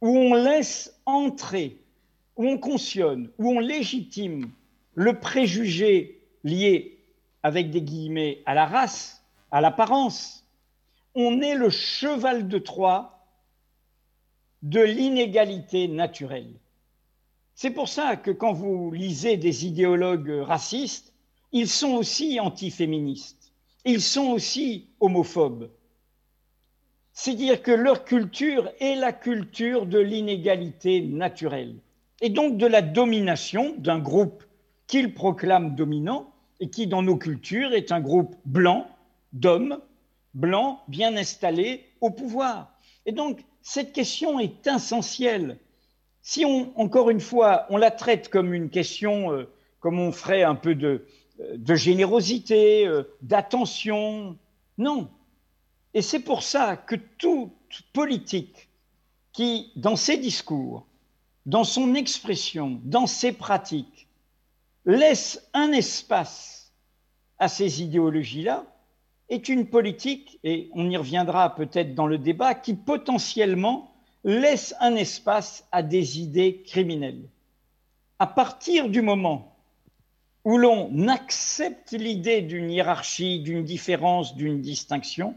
où 0.01 0.09
on 0.09 0.35
laisse 0.35 0.99
entrer, 1.07 1.81
où 2.35 2.45
on 2.45 2.59
cautionne, 2.59 3.31
où 3.39 3.53
on 3.53 3.61
légitime 3.61 4.51
le 4.95 5.21
préjugé 5.21 6.21
lié 6.43 6.99
avec 7.45 7.71
des 7.71 7.83
guillemets 7.83 8.43
à 8.45 8.55
la 8.55 8.67
race, 8.67 9.25
à 9.53 9.61
l'apparence, 9.61 10.45
on 11.15 11.41
est 11.41 11.55
le 11.55 11.71
cheval 11.71 12.49
de 12.49 12.59
Troie 12.59 13.29
de 14.63 14.81
l'inégalité 14.81 15.87
naturelle. 15.87 16.53
C'est 17.55 17.71
pour 17.71 17.89
ça 17.89 18.17
que 18.17 18.33
quand 18.33 18.53
vous 18.53 18.91
lisez 18.91 19.37
des 19.37 19.67
idéologues 19.67 20.43
racistes, 20.45 21.15
ils 21.53 21.69
sont 21.69 21.93
aussi 21.93 22.41
antiféministes, 22.41 23.53
ils 23.85 24.03
sont 24.03 24.31
aussi 24.31 24.89
homophobes. 25.01 25.71
C'est 27.13 27.35
dire 27.35 27.63
que 27.63 27.73
leur 27.73 28.05
culture 28.05 28.71
est 28.81 28.95
la 28.95 29.13
culture 29.13 29.87
de 29.87 29.99
l'inégalité 29.99 31.01
naturelle 31.01 31.77
et 32.21 32.31
donc 32.31 32.57
de 32.59 32.67
la 32.67 32.83
domination 32.83 33.75
d'un 33.79 33.99
groupe 33.99 34.45
qu'ils 34.87 35.15
proclament 35.15 35.75
dominant 35.75 36.33
et 36.61 36.71
qui, 36.71 36.87
dans 36.87 37.03
nos 37.03 37.17
cultures, 37.17 37.73
est 37.73 37.93
un 37.93 38.01
groupe 38.01 38.37
blanc, 38.45 38.87
d'hommes, 39.33 39.81
blancs, 40.35 40.79
bien 40.89 41.17
installés 41.17 41.85
au 42.01 42.11
pouvoir. 42.11 42.73
Et 43.07 43.13
donc, 43.13 43.45
cette 43.63 43.93
question 43.93 44.41
est 44.41 44.67
essentielle. 44.67 45.59
Si 46.23 46.45
on, 46.45 46.73
encore 46.79 47.11
une 47.11 47.21
fois, 47.21 47.67
on 47.71 47.77
la 47.77 47.91
traite 47.91 48.29
comme 48.29 48.53
une 48.53 48.71
question, 48.71 49.33
euh, 49.33 49.49
comme 49.81 50.01
on 50.01 50.11
ferait 50.11 50.43
un 50.43 50.55
peu 50.55 50.75
de, 50.75 51.07
de 51.39 51.75
générosité, 51.75 52.87
euh, 52.87 53.05
d'attention, 53.23 54.37
non. 54.77 55.09
Et 55.95 56.03
c'est 56.03 56.21
pour 56.21 56.43
ça 56.43 56.77
que 56.77 56.97
toute 56.97 57.53
politique 57.93 58.69
qui, 59.33 59.73
dans 59.77 59.97
ses 59.97 60.17
discours, 60.17 60.87
dans 61.47 61.65
son 61.65 61.95
expression, 61.95 62.81
dans 62.85 63.07
ses 63.07 63.33
pratiques, 63.33 64.09
laisse 64.85 65.49
un 65.55 65.73
espace 65.73 66.73
à 67.39 67.49
ces 67.49 67.83
idéologies-là, 67.83 68.67
est 69.29 69.49
une 69.49 69.67
politique, 69.67 70.41
et 70.43 70.71
on 70.73 70.89
y 70.89 70.97
reviendra 70.97 71.55
peut-être 71.55 71.95
dans 71.95 72.07
le 72.07 72.19
débat, 72.19 72.55
qui 72.55 72.75
potentiellement 72.75 73.95
laisse 74.25 74.75
un 74.81 74.97
espace 74.97 75.67
à 75.71 75.83
des 75.83 76.19
idées 76.19 76.63
criminelles. 76.63 77.29
À 78.19 78.27
partir 78.27 78.89
du 78.89 79.03
moment 79.03 79.58
où 80.49 80.57
l'on 80.57 81.09
accepte 81.09 81.93
l'idée 81.93 82.41
d'une 82.41 82.71
hiérarchie, 82.71 83.41
d'une 83.41 83.65
différence, 83.65 84.35
d'une 84.35 84.63
distinction, 84.63 85.37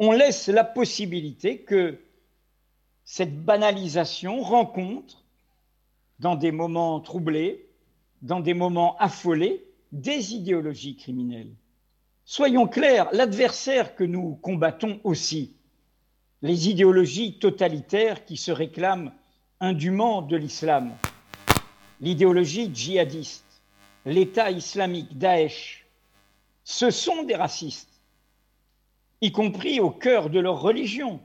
on 0.00 0.10
laisse 0.10 0.48
la 0.48 0.64
possibilité 0.64 1.60
que 1.60 2.00
cette 3.04 3.44
banalisation 3.44 4.42
rencontre, 4.42 5.22
dans 6.18 6.34
des 6.34 6.50
moments 6.50 6.98
troublés, 6.98 7.68
dans 8.22 8.40
des 8.40 8.54
moments 8.54 8.96
affolés, 8.98 9.64
des 9.92 10.34
idéologies 10.34 10.96
criminelles. 10.96 11.54
Soyons 12.24 12.66
clairs, 12.66 13.08
l'adversaire 13.12 13.94
que 13.94 14.02
nous 14.02 14.34
combattons 14.42 14.98
aussi, 15.04 15.54
les 16.42 16.68
idéologies 16.68 17.38
totalitaires 17.38 18.24
qui 18.24 18.36
se 18.36 18.50
réclament 18.50 19.12
indûment 19.60 20.22
de 20.22 20.36
l'islam, 20.36 20.90
l'idéologie 22.00 22.68
djihadiste, 22.74 23.51
l'État 24.04 24.50
islamique, 24.50 25.16
Daesh, 25.16 25.86
ce 26.64 26.90
sont 26.90 27.24
des 27.24 27.34
racistes, 27.34 28.00
y 29.20 29.32
compris 29.32 29.80
au 29.80 29.90
cœur 29.90 30.30
de 30.30 30.40
leur 30.40 30.60
religion, 30.60 31.20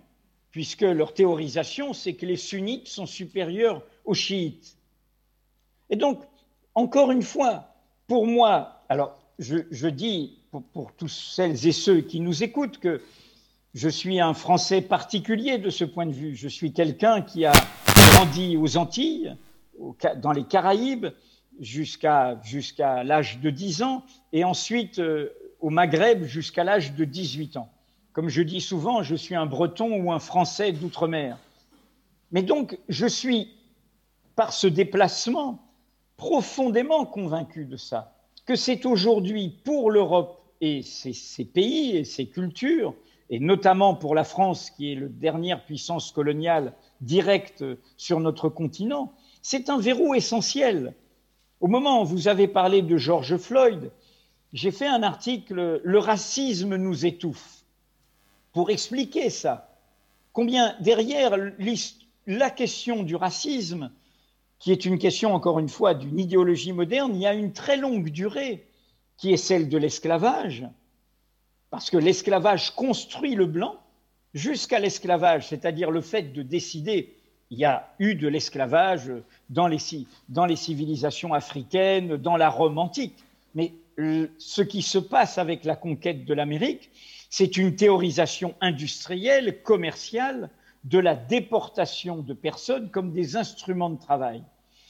puisque 0.52 0.82
leur 0.82 1.13
théorisation, 1.13 1.94
c'est 1.94 2.13
que 2.13 2.26
les 2.26 2.38
sunnites 2.38 2.88
sont 2.88 3.06
supérieurs 3.06 3.84
aux 4.06 4.13
chiites. 4.13 4.78
Et 5.90 5.96
donc, 5.96 6.24
encore 6.76 7.12
une 7.12 7.22
fois, 7.22 7.76
pour 8.08 8.26
moi, 8.26 8.84
alors 8.90 9.18
je, 9.40 9.88
dis 9.88 10.40
pour, 10.52 10.63
pour, 10.63 10.94
tous 10.94 11.34
celles 11.36 11.68
et 11.68 11.72
ceux 11.72 12.02
qui 12.02 12.20
nous 12.20 12.44
écoutent 12.44 12.80
que 12.80 13.02
je 13.74 13.90
suis 13.90 14.20
un 14.20 14.34
Français 14.34 14.82
particulier 14.82 15.60
de 15.60 15.70
ce 15.70 15.84
point 15.84 16.06
de 16.06 16.12
vue. 16.12 16.36
Je 16.36 16.48
suis 16.48 16.74
quelqu'un 16.74 17.22
qui 17.22 17.46
a 17.46 17.54
grandi 18.13 18.58
aux 18.58 18.78
Antilles, 18.78 19.36
dans 20.18 20.32
les 20.32 20.44
Caraïbes, 20.44 21.08
jusqu'à 21.60 22.39
jusqu'à 22.43 23.04
l'âge 23.04 23.39
de 23.39 23.50
10 23.50 23.84
ans, 23.84 24.04
et 24.34 24.43
ensuite 24.43 25.00
euh, 25.00 25.30
au 25.60 25.70
Maghreb 25.70 26.24
jusqu'à 26.24 26.63
l'âge 26.63 26.93
de 26.93 27.06
18 27.06 27.58
ans. 27.58 27.72
Comme 28.13 28.30
je 28.30 28.41
dis 28.41 28.62
souvent, 28.62 29.04
je 29.04 29.15
suis 29.15 29.36
un 29.36 29.46
Breton 29.46 30.02
ou 30.02 30.12
un 30.12 30.20
Français 30.20 30.72
d'outre-mer. 30.72 31.38
Mais 32.32 32.41
donc, 32.41 32.78
je 32.89 33.06
suis, 33.06 33.50
par 34.36 34.54
ce 34.54 34.67
déplacement, 34.67 35.60
profondément 36.17 37.06
convaincu 37.06 37.65
de 37.65 37.78
ça, 37.78 38.15
que 38.46 38.56
c'est 38.56 38.86
aujourd'hui 38.86 39.56
pour 39.63 39.91
l'Europe 39.91 40.41
et 40.62 40.82
ses, 40.82 41.46
pays 41.46 41.96
et 41.96 42.04
ses 42.04 42.28
cultures, 42.28 42.96
et 43.30 43.39
notamment 43.39 43.93
pour 43.93 44.15
la 44.15 44.24
France, 44.24 44.72
qui 44.72 44.91
est 44.91 44.96
la 44.96 45.08
dernière 45.08 45.63
puissance 45.63 46.12
coloniale 46.12 46.74
directe 47.02 47.63
sur 47.98 48.20
notre 48.20 48.50
continent, 48.50 49.13
c'est 49.41 49.70
un 49.70 49.78
verrou 49.78 50.15
essentiel. 50.15 50.96
Au 51.60 51.67
moment 51.67 52.02
où 52.02 52.06
vous 52.06 52.28
avez 52.28 52.48
parlé 52.48 52.82
de 52.82 52.98
George 52.98 53.38
Floyd, 53.38 53.91
j'ai 54.54 54.72
fait 54.72 54.88
un 54.88 55.04
article 55.04 55.82
Le 55.84 56.00
racisme 56.00 56.76
nous 56.76 57.06
étouffe 57.06 57.63
pour 58.54 58.70
expliquer 58.70 59.30
ça. 59.30 59.76
Combien 60.34 60.76
derrière 60.80 61.36
la 62.28 62.50
question 62.50 63.04
du 63.04 63.15
racisme, 63.15 63.91
qui 64.60 64.72
est 64.72 64.86
une 64.86 65.00
question, 65.00 65.34
encore 65.34 65.60
une 65.60 65.70
fois, 65.70 65.93
d'une 65.93 66.20
idéologie 66.20 66.74
moderne, 66.74 67.15
il 67.15 67.22
y 67.22 67.28
a 67.28 67.34
une 67.34 67.54
très 67.54 67.78
longue 67.78 68.10
durée 68.10 68.67
qui 69.17 69.34
est 69.34 69.38
celle 69.38 69.67
de 69.70 69.78
l'esclavage, 69.78 70.67
parce 71.70 71.89
que 71.89 71.98
l'esclavage 71.98 72.76
construit 72.76 73.36
le 73.36 73.48
blanc 73.48 73.80
jusqu'à 74.34 74.80
l'esclavage, 74.80 75.48
c'est-à-dire 75.48 75.89
le 75.89 76.02
fait 76.02 76.34
de 76.34 76.43
décider. 76.43 77.16
Il 77.49 77.60
y 77.60 77.65
a 77.65 77.93
eu 77.99 78.15
de 78.15 78.27
l'esclavage 78.27 79.12
dans 79.49 79.67
les, 79.67 79.77
civilisations 80.55 81.33
africaines, 81.33 82.17
dans 82.17 82.36
la 82.36 82.49
Rome 82.49 82.77
antique, 82.77 83.15
mais 83.55 83.73
ce 84.38 84.62
qui 84.62 84.81
se 84.81 84.97
passe 84.97 85.38
avec 85.38 85.63
la 85.63 85.75
conquête 85.75 86.25
de 86.25 86.33
l'Amérique, 86.33 86.91
c'est 87.29 87.57
une 87.57 87.75
théorisation 87.75 88.55
industrielle, 88.62 89.62
commerciale, 89.63 90.49
de 90.83 90.99
la 90.99 91.15
déportation 91.15 92.17
de 92.17 92.33
personnes 92.33 92.89
comme 92.89 93.12
des 93.12 93.36
instruments 93.36 93.89
de 93.89 93.99
travail, 93.99 94.43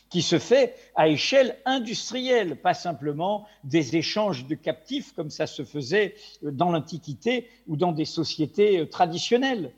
qui 0.10 0.22
se 0.22 0.38
fait 0.38 0.76
à 0.96 1.08
échelle 1.08 1.58
industrielle, 1.66 2.56
pas 2.58 2.74
simplement 2.74 3.48
des 3.64 3.96
échanges 3.96 4.46
de 4.46 4.56
captifs 4.56 5.14
comme 5.14 5.30
ça 5.30 5.48
se 5.48 5.64
faisait 5.64 6.16
dans 6.42 6.72
l'Antiquité 6.72 7.48
ou 7.68 7.78
dans 7.78 7.92
des 7.92 8.06
sociétés 8.06 8.80
euh, 8.80 8.86
traditionnelles. 8.86 9.72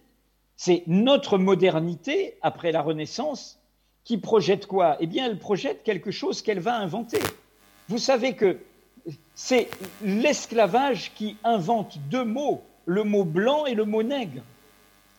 C'est 0.62 0.84
notre 0.88 1.38
modernité, 1.38 2.36
après 2.42 2.74
la 2.74 2.82
Renaissance, 2.82 3.62
qui 4.04 4.18
projette 4.18 4.68
quoi? 4.68 4.98
Eh 5.00 5.08
bien, 5.08 5.26
elle 5.26 5.40
projette 5.40 5.84
quelque 5.84 6.12
chose 6.12 6.42
qu'elle 6.42 6.60
va 6.60 6.76
inventer. 6.76 7.22
Vous 7.88 7.98
savez 7.98 8.34
que 8.34 8.60
c'est 9.34 9.70
l'esclavage 10.04 11.14
qui 11.16 11.38
invente 11.46 11.98
deux 12.10 12.26
mots, 12.26 12.62
le 12.86 13.06
mot 13.06 13.24
blanc 13.24 13.68
et 13.68 13.74
le 13.74 13.86
mot 13.86 14.04
nègre. 14.04 14.42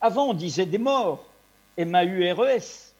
Avant, 0.02 0.28
on 0.28 0.34
disait 0.34 0.66
des 0.66 0.76
morts, 0.76 1.24
M-A-U-R-E-S. 1.78 2.94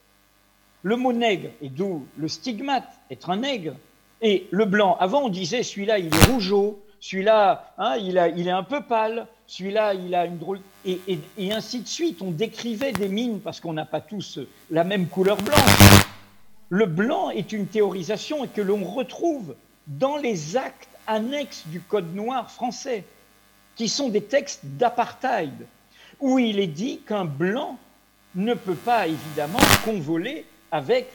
Le 0.83 0.97
mot 0.97 1.13
nègre, 1.13 1.51
et 1.61 1.69
d'où 1.69 2.07
le 2.17 2.27
stigmate, 2.27 2.91
être 3.11 3.29
un 3.29 3.37
nègre. 3.37 3.75
Et 4.23 4.49
le 4.51 4.65
blanc, 4.65 4.97
avant, 4.99 5.25
on 5.25 5.29
disait 5.29 5.63
celui-là, 5.63 5.99
il 5.99 6.07
est 6.07 6.33
rougeau, 6.33 6.83
celui-là, 7.01 7.75
hein, 7.77 7.97
il, 7.99 8.17
est 8.17 8.51
un 8.51 8.63
peu 8.63 8.81
pâle, 8.81 9.27
celui-là, 9.51 9.95
il 9.95 10.15
a 10.15 10.27
une 10.27 10.39
drôle. 10.39 10.61
Et, 10.87 11.19
ainsi 11.51 11.81
de 11.81 11.89
suite. 11.89 12.23
On 12.23 12.31
décrivait 12.31 12.93
des 12.93 13.09
mines 13.09 13.41
parce 13.41 13.59
qu'on 13.59 13.73
n'a 13.73 13.85
pas 13.85 14.01
tous 14.01 14.39
la 14.71 14.85
même 14.85 15.09
couleur 15.09 15.39
blanche. 15.39 16.05
Le 16.69 16.87
blanc 16.87 17.31
est 17.31 17.51
une 17.51 17.67
théorisation 17.67 18.47
que 18.47 18.61
l'on 18.61 18.85
retrouve 18.85 19.57
dans 19.89 20.17
les 20.17 20.57
actes 20.57 20.89
annexes 21.09 21.65
du 21.67 21.81
Code 21.81 22.15
noir 22.15 22.49
français, 22.49 23.03
qui 23.75 23.89
sont 23.89 24.09
des 24.09 24.23
textes 24.23 24.61
d'apartheid 24.63 25.67
où 26.21 26.39
il 26.39 26.61
est 26.61 26.69
dit 26.69 27.01
qu'un 27.01 27.25
blanc 27.25 27.77
ne 28.37 28.55
peut 28.55 28.77
pas 28.77 29.09
évidemment 29.09 29.59
convoler 29.85 30.47
avec 30.71 31.09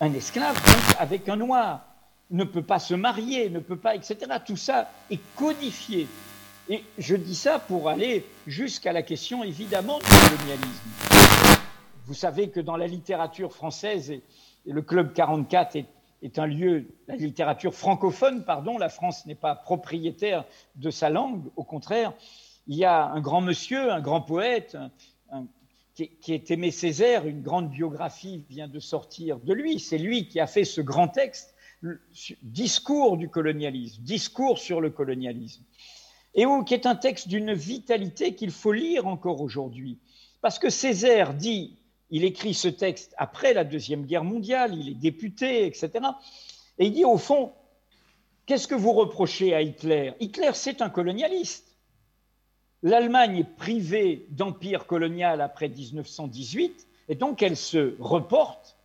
un 0.00 0.12
esclave, 0.12 0.54
donc 0.54 0.96
avec 1.00 1.28
un 1.28 1.36
noir, 1.36 1.80
ne 2.30 2.44
peut 2.44 2.62
pas 2.62 2.78
se 2.78 2.94
marier, 2.94 3.50
ne 3.50 3.58
peut 3.58 3.76
pas, 3.76 3.96
etc. 3.96 4.18
Tout 4.46 4.56
ça 4.56 4.88
est 5.10 5.20
codifié. 5.34 6.06
Et 6.72 6.84
je 6.96 7.16
dis 7.16 7.34
ça 7.34 7.58
pour 7.58 7.90
aller 7.90 8.24
jusqu'à 8.46 8.94
la 8.94 9.02
question 9.02 9.44
évidemment 9.44 9.98
du 9.98 10.04
colonialisme. 10.06 10.88
Vous 12.06 12.14
savez 12.14 12.48
que 12.48 12.60
dans 12.60 12.78
la 12.78 12.86
littérature 12.86 13.52
française, 13.52 14.10
et, 14.10 14.22
le 14.64 14.80
Club 14.80 15.12
44 15.12 15.76
est, 15.76 15.84
est, 16.22 16.38
un 16.38 16.46
lieu, 16.46 16.86
la 17.08 17.16
littérature 17.16 17.74
francophone, 17.74 18.42
pardon, 18.46 18.78
la 18.78 18.88
France 18.88 19.26
n'est 19.26 19.34
pas 19.34 19.54
propriétaire 19.54 20.46
de 20.76 20.88
sa 20.88 21.10
langue, 21.10 21.42
au 21.56 21.62
contraire, 21.62 22.14
il 22.66 22.78
y 22.78 22.86
a 22.86 23.04
un 23.04 23.20
grand 23.20 23.42
monsieur, 23.42 23.92
un 23.92 24.00
grand 24.00 24.22
poète, 24.22 24.78
qui, 25.94 26.08
qui, 26.22 26.32
est 26.32 26.50
Aimé 26.50 26.70
Césaire, 26.70 27.26
une 27.26 27.42
grande 27.42 27.68
biographie 27.68 28.46
vient 28.48 28.68
de 28.68 28.80
sortir 28.80 29.38
de 29.40 29.52
lui, 29.52 29.78
c'est 29.78 29.98
lui 29.98 30.26
qui 30.26 30.40
a 30.40 30.46
fait 30.46 30.64
ce 30.64 30.80
grand 30.80 31.08
texte, 31.08 31.54
Discours 32.42 33.18
du 33.18 33.28
colonialisme, 33.28 34.02
Discours 34.04 34.58
sur 34.58 34.80
le 34.80 34.88
colonialisme 34.88 35.64
et 36.34 36.46
qui 36.66 36.74
est 36.74 36.86
un 36.86 36.96
texte 36.96 37.28
d'une 37.28 37.52
vitalité 37.52 38.34
qu'il 38.34 38.50
faut 38.50 38.72
lire 38.72 39.06
encore 39.06 39.40
aujourd'hui. 39.40 39.98
Parce 40.40 40.58
que 40.58 40.70
Césaire 40.70 41.34
dit, 41.34 41.76
il 42.10 42.24
écrit 42.24 42.54
ce 42.54 42.68
texte 42.68 43.14
après 43.18 43.54
la 43.54 43.64
Deuxième 43.64 44.04
Guerre 44.04 44.24
mondiale, 44.24 44.74
il 44.74 44.88
est 44.88 44.94
député, 44.94 45.66
etc. 45.66 45.90
Et 46.78 46.86
il 46.86 46.92
dit 46.92 47.04
au 47.04 47.18
fond, 47.18 47.52
qu'est-ce 48.46 48.68
que 48.68 48.74
vous 48.74 48.92
reprochez 48.92 49.54
à 49.54 49.62
Hitler? 49.62 50.12
Hitler, 50.20 50.50
c'est 50.54 50.82
un 50.82 50.90
colonialiste. 50.90 51.76
L'Allemagne 52.82 53.38
est 53.38 53.56
privée 53.56 54.26
d'empire 54.30 54.86
colonial 54.86 55.40
après 55.40 55.68
1918, 55.68 56.86
et 57.08 57.14
donc 57.14 57.42
elle 57.42 57.56
se 57.56 57.94
reporte 58.00 58.76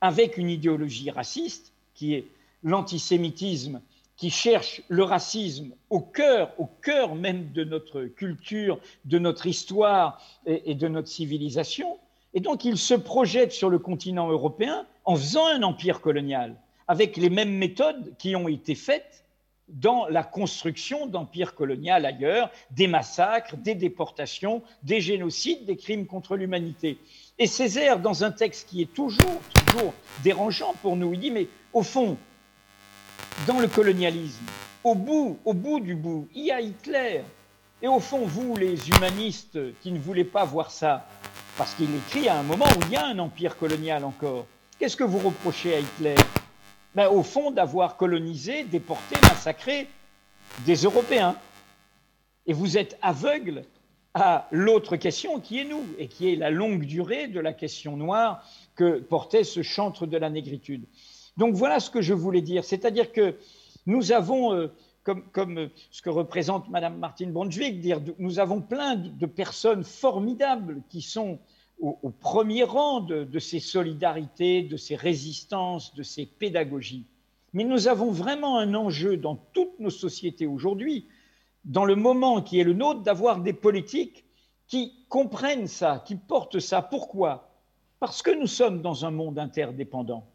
avec 0.00 0.36
une 0.36 0.50
idéologie 0.50 1.10
raciste 1.10 1.72
qui 1.94 2.14
est 2.14 2.26
l'antisémitisme 2.62 3.80
qui 4.16 4.30
cherche 4.30 4.82
le 4.88 5.02
racisme 5.02 5.72
au 5.90 6.00
cœur, 6.00 6.52
au 6.58 6.66
cœur 6.66 7.14
même 7.14 7.52
de 7.52 7.64
notre 7.64 8.04
culture, 8.04 8.78
de 9.04 9.18
notre 9.18 9.46
histoire 9.46 10.20
et, 10.46 10.74
de 10.74 10.88
notre 10.88 11.08
civilisation. 11.08 11.98
Et 12.34 12.40
donc 12.40 12.64
il 12.64 12.78
se 12.78 12.94
projette 12.94 13.52
sur 13.52 13.68
le 13.68 13.78
continent 13.78 14.30
européen 14.30 14.86
en 15.04 15.16
faisant 15.16 15.46
un 15.46 15.62
empire 15.62 16.00
colonial, 16.00 16.56
avec 16.88 17.16
les 17.16 17.30
mêmes 17.30 17.56
méthodes 17.56 18.14
qui 18.18 18.34
ont 18.36 18.48
été 18.48 18.74
faites 18.74 19.24
dans 19.68 20.06
la 20.06 20.22
construction 20.22 21.06
d'empires 21.06 21.54
colonial 21.54 22.06
ailleurs, 22.06 22.50
des 22.70 22.86
massacres, 22.86 23.56
des 23.56 23.74
déportations, 23.74 24.62
des 24.84 25.00
génocides, 25.00 25.64
des 25.64 25.76
crimes 25.76 26.06
contre 26.06 26.36
l'humanité. 26.36 26.98
Et 27.38 27.48
Césaire, 27.48 27.98
dans 27.98 28.22
un 28.22 28.30
texte 28.30 28.68
qui 28.68 28.80
est 28.80 28.94
toujours, 28.94 29.40
toujours 29.66 29.92
dérangeant 30.22 30.74
pour 30.82 30.96
nous, 30.96 31.12
il 31.14 31.20
dit, 31.20 31.30
mais 31.32 31.48
au 31.72 31.82
fond, 31.82 32.16
dans 33.46 33.60
le 33.60 33.68
colonialisme, 33.68 34.44
au 34.82 34.94
bout, 34.94 35.38
au 35.44 35.52
bout 35.52 35.80
du 35.80 35.94
bout, 35.94 36.28
il 36.34 36.46
y 36.46 36.50
a 36.50 36.60
Hitler. 36.60 37.22
Et 37.82 37.88
au 37.88 38.00
fond, 38.00 38.24
vous, 38.24 38.56
les 38.56 38.88
humanistes 38.88 39.58
qui 39.80 39.92
ne 39.92 39.98
voulez 39.98 40.24
pas 40.24 40.44
voir 40.44 40.70
ça, 40.70 41.06
parce 41.58 41.74
qu'il 41.74 41.94
écrit 41.94 42.28
à 42.28 42.38
un 42.38 42.42
moment 42.42 42.64
où 42.64 42.80
il 42.86 42.92
y 42.92 42.96
a 42.96 43.06
un 43.06 43.18
empire 43.18 43.56
colonial 43.58 44.04
encore, 44.04 44.46
qu'est-ce 44.78 44.96
que 44.96 45.04
vous 45.04 45.18
reprochez 45.18 45.74
à 45.74 45.80
Hitler? 45.80 46.14
Ben, 46.94 47.08
Au 47.08 47.22
fond, 47.22 47.50
d'avoir 47.50 47.96
colonisé, 47.96 48.64
déporté, 48.64 49.16
massacré 49.22 49.88
des 50.64 50.76
Européens. 50.76 51.36
Et 52.46 52.52
vous 52.52 52.78
êtes 52.78 52.96
aveugle 53.02 53.64
à 54.14 54.48
l'autre 54.50 54.96
question 54.96 55.40
qui 55.40 55.58
est 55.58 55.64
nous, 55.64 55.84
et 55.98 56.08
qui 56.08 56.32
est 56.32 56.36
la 56.36 56.50
longue 56.50 56.84
durée 56.84 57.26
de 57.26 57.40
la 57.40 57.52
question 57.52 57.96
noire 57.98 58.48
que 58.74 59.00
portait 59.00 59.44
ce 59.44 59.62
chantre 59.62 60.06
de 60.06 60.16
la 60.16 60.30
négritude. 60.30 60.84
Donc 61.36 61.54
voilà 61.54 61.80
ce 61.80 61.90
que 61.90 62.00
je 62.00 62.14
voulais 62.14 62.40
dire. 62.40 62.64
C'est-à-dire 62.64 63.12
que 63.12 63.36
nous 63.86 64.12
avons, 64.12 64.52
euh, 64.52 64.68
comme, 65.04 65.70
ce 65.90 66.02
que 66.02 66.10
représente 66.10 66.68
Madame 66.68 66.98
Martine 66.98 67.32
Brunswick, 67.32 67.80
dire, 67.80 68.00
nous 68.18 68.38
avons 68.38 68.60
plein 68.60 68.96
de 68.96 69.26
personnes 69.26 69.84
formidables 69.84 70.82
qui 70.88 71.02
sont 71.02 71.38
au, 71.78 72.10
premier 72.10 72.64
rang 72.64 73.00
de, 73.00 73.38
ces 73.38 73.60
solidarités, 73.60 74.62
de 74.62 74.76
ces 74.76 74.96
résistances, 74.96 75.94
de 75.94 76.02
ces 76.02 76.24
pédagogies. 76.24 77.06
Mais 77.52 77.64
nous 77.64 77.88
avons 77.88 78.10
vraiment 78.10 78.58
un 78.58 78.74
enjeu 78.74 79.16
dans 79.16 79.36
toutes 79.52 79.78
nos 79.78 79.90
sociétés 79.90 80.46
aujourd'hui, 80.46 81.06
dans 81.64 81.84
le 81.84 81.94
moment 81.94 82.40
qui 82.40 82.58
est 82.58 82.64
le 82.64 82.72
nôtre, 82.72 83.02
d'avoir 83.02 83.40
des 83.40 83.52
politiques 83.52 84.24
qui 84.68 85.04
comprennent 85.08 85.66
ça, 85.66 86.02
qui 86.06 86.16
portent 86.16 86.60
ça. 86.60 86.80
Pourquoi? 86.82 87.50
Parce 88.00 88.22
que 88.22 88.30
nous 88.30 88.46
sommes 88.46 88.82
dans 88.82 89.04
un 89.04 89.10
monde 89.10 89.38
interdépendant. 89.38 90.26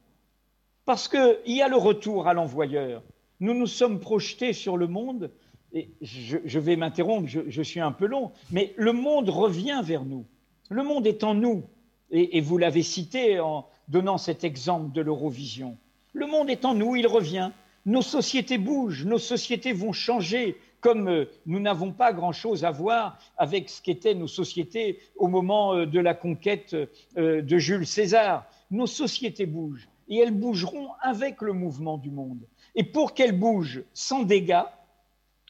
Parce 0.85 1.07
qu'il 1.07 1.39
y 1.45 1.61
a 1.61 1.67
le 1.67 1.77
retour 1.77 2.27
à 2.27 2.33
l'envoyeur. 2.33 3.03
Nous 3.39 3.53
nous 3.53 3.67
sommes 3.67 3.99
projetés 3.99 4.53
sur 4.53 4.77
le 4.77 4.87
monde, 4.87 5.31
et 5.73 5.89
je, 6.01 6.59
vais 6.59 6.75
m'interrompre, 6.75 7.27
je, 7.27 7.61
suis 7.61 7.79
un 7.79 7.91
peu 7.91 8.05
long, 8.05 8.31
mais 8.51 8.73
le 8.77 8.91
monde 8.91 9.29
revient 9.29 9.81
vers 9.83 10.03
nous. 10.03 10.25
Le 10.69 10.83
monde 10.83 11.07
est 11.07 11.23
en 11.23 11.33
nous. 11.33 11.63
Et, 12.11 12.41
vous 12.41 12.57
l'avez 12.57 12.83
cité 12.83 13.39
en 13.39 13.65
donnant 13.87 14.17
cet 14.17 14.43
exemple 14.43 14.91
de 14.91 15.01
l'Eurovision. 15.01 15.77
Le 16.13 16.27
monde 16.27 16.49
est 16.49 16.65
en 16.65 16.73
nous, 16.73 16.97
il 16.97 17.07
revient. 17.07 17.51
Nos 17.85 18.01
sociétés 18.01 18.57
bougent, 18.57 19.05
nos 19.05 19.17
sociétés 19.17 19.71
vont 19.71 19.93
changer, 19.93 20.57
comme 20.81 21.07
euh, 21.07 21.25
nous 21.45 21.59
n'avons 21.59 21.91
pas 21.93 22.11
grand-chose 22.11 22.65
à 22.65 22.71
voir 22.71 23.17
avec 23.37 23.69
ce 23.69 23.81
qu'étaient 23.81 24.13
nos 24.13 24.27
sociétés 24.27 24.99
au 25.15 25.27
moment 25.27 25.73
euh, 25.73 25.85
de 25.85 25.99
la 25.99 26.13
conquête 26.13 26.75
euh, 27.17 27.41
de 27.41 27.57
Jules 27.57 27.87
César. 27.87 28.45
Nos 28.71 28.87
sociétés 28.87 29.45
bougent 29.45 29.87
et 30.11 30.17
elles 30.17 30.37
bougeront 30.37 30.89
avec 30.99 31.41
le 31.41 31.53
mouvement 31.53 31.97
du 31.97 32.11
monde. 32.11 32.45
Et 32.75 32.83
pour 32.83 33.13
qu'elles 33.13 33.39
bougent 33.39 33.83
sans 33.93 34.23
dégâts, 34.23 34.65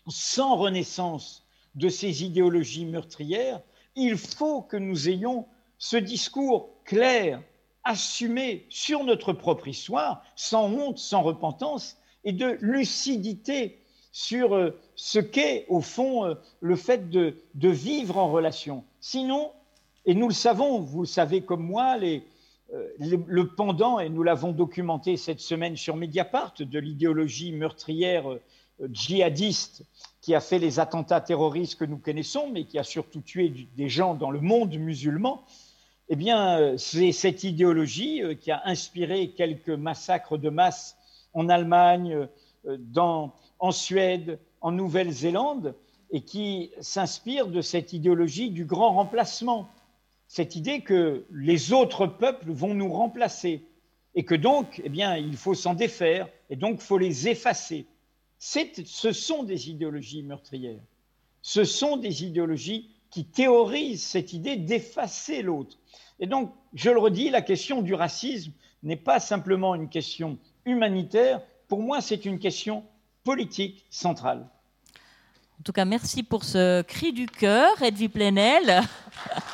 sans 0.07 0.55
renaissance 0.55 1.43
de 1.73 1.89
ces 1.89 2.23
idéologies 2.23 2.85
meurtrières, 2.85 3.61
il 3.95 4.17
faut 4.17 4.61
que 4.61 4.77
nous 4.77 5.09
ayons 5.09 5.47
ce 5.79 5.97
discours 5.97 6.69
clair, 6.85 7.41
assumé 7.83 8.67
sur 8.69 9.03
notre 9.03 9.33
propre 9.33 9.67
histoire, 9.67 10.23
sans 10.35 10.71
honte, 10.71 10.99
sans 10.99 11.23
repentance, 11.23 11.97
et 12.23 12.31
de 12.31 12.55
lucidité 12.61 13.79
sur 14.11 14.53
euh, 14.53 14.79
ce 14.95 15.17
qu'est, 15.17 15.65
au 15.69 15.81
fond, 15.81 16.25
euh, 16.25 16.35
le 16.59 16.75
fait 16.75 17.09
de, 17.09 17.35
de, 17.55 17.69
vivre 17.69 18.17
en 18.19 18.31
relation. 18.31 18.83
Sinon, 18.99 19.51
et 20.05 20.13
nous 20.13 20.27
le 20.27 20.33
savons, 20.35 20.79
vous 20.79 21.01
le 21.01 21.07
savez 21.07 21.41
comme 21.41 21.63
moi, 21.63 21.97
les, 21.97 22.23
le 22.99 23.43
pendant, 23.47 23.99
et 23.99 24.09
nous 24.09 24.23
l'avons 24.23 24.51
documenté 24.51 25.17
cette 25.17 25.41
semaine 25.41 25.75
sur 25.75 25.95
Mediapart, 25.95 26.53
de 26.59 26.79
l'idéologie 26.79 27.51
meurtrière 27.51 28.31
euh, 28.31 28.39
djihadiste 28.91 29.85
qui 30.21 30.33
a 30.35 30.39
fait 30.39 30.59
les 30.59 30.79
attentats 30.79 31.21
terroristes 31.21 31.77
que 31.77 31.85
nous 31.85 31.97
connaissons, 31.97 32.49
mais 32.49 32.65
qui 32.65 32.79
a 32.79 32.83
surtout 32.83 33.21
tué 33.21 33.49
des 33.75 33.89
gens 33.89 34.13
dans 34.13 34.31
le 34.31 34.39
monde 34.39 34.73
musulman, 34.75 35.43
eh 36.09 36.15
bien, 36.15 36.59
euh, 36.59 36.77
c'est 36.77 37.11
cette 37.11 37.43
idéologie 37.43 38.21
qui 38.39 38.51
a 38.51 38.61
inspiré 38.65 39.31
quelques 39.31 39.69
massacres 39.69 40.37
de 40.37 40.49
masse 40.49 40.97
en 41.33 41.49
Allemagne, 41.49 42.27
en 42.87 43.71
Suède, 43.71 44.39
en 44.59 44.71
Nouvelle-Zélande, 44.71 45.75
et 46.11 46.21
qui 46.21 46.71
s'inspire 46.81 47.47
de 47.47 47.61
cette 47.61 47.93
idéologie 47.93 48.49
du 48.49 48.65
grand 48.65 48.93
remplacement 48.93 49.69
cette 50.31 50.55
idée 50.55 50.79
que 50.79 51.25
les 51.29 51.73
autres 51.73 52.07
peuples 52.07 52.53
vont 52.53 52.73
nous 52.73 52.89
remplacer 52.89 53.65
et 54.15 54.23
que 54.23 54.33
donc, 54.33 54.81
eh 54.81 54.87
bien, 54.87 55.17
il 55.17 55.35
faut 55.35 55.55
s'en 55.55 55.73
défaire 55.73 56.29
et 56.49 56.55
donc 56.55 56.79
faut 56.79 56.97
les 56.97 57.27
effacer. 57.27 57.85
Ce 58.39 59.11
sont 59.11 59.43
des 59.43 59.69
idéologies 59.69 60.23
meurtrières. 60.23 60.79
Ce 61.41 61.65
sont 61.65 61.97
des 61.97 62.23
idéologies 62.23 62.91
qui 63.09 63.25
théorisent 63.25 64.03
cette 64.03 64.31
idée 64.31 64.55
d'effacer 64.55 65.41
l'autre. 65.41 65.77
Et 66.21 66.27
donc, 66.27 66.53
je 66.73 66.91
le 66.91 66.99
redis, 66.99 67.29
la 67.29 67.41
question 67.41 67.81
du 67.81 67.93
racisme 67.93 68.53
n'est 68.83 68.95
pas 68.95 69.19
simplement 69.19 69.75
une 69.75 69.89
question 69.89 70.37
humanitaire. 70.63 71.41
Pour 71.67 71.81
moi, 71.81 71.99
c'est 71.99 72.23
une 72.23 72.39
question 72.39 72.85
politique 73.25 73.83
centrale. 73.89 74.47
En 75.59 75.63
tout 75.63 75.73
cas, 75.73 75.83
merci 75.83 76.23
pour 76.23 76.45
ce 76.45 76.83
cri 76.83 77.11
du 77.11 77.25
cœur, 77.25 77.81
Edwy 77.81 78.07
Plenel. 78.07 78.81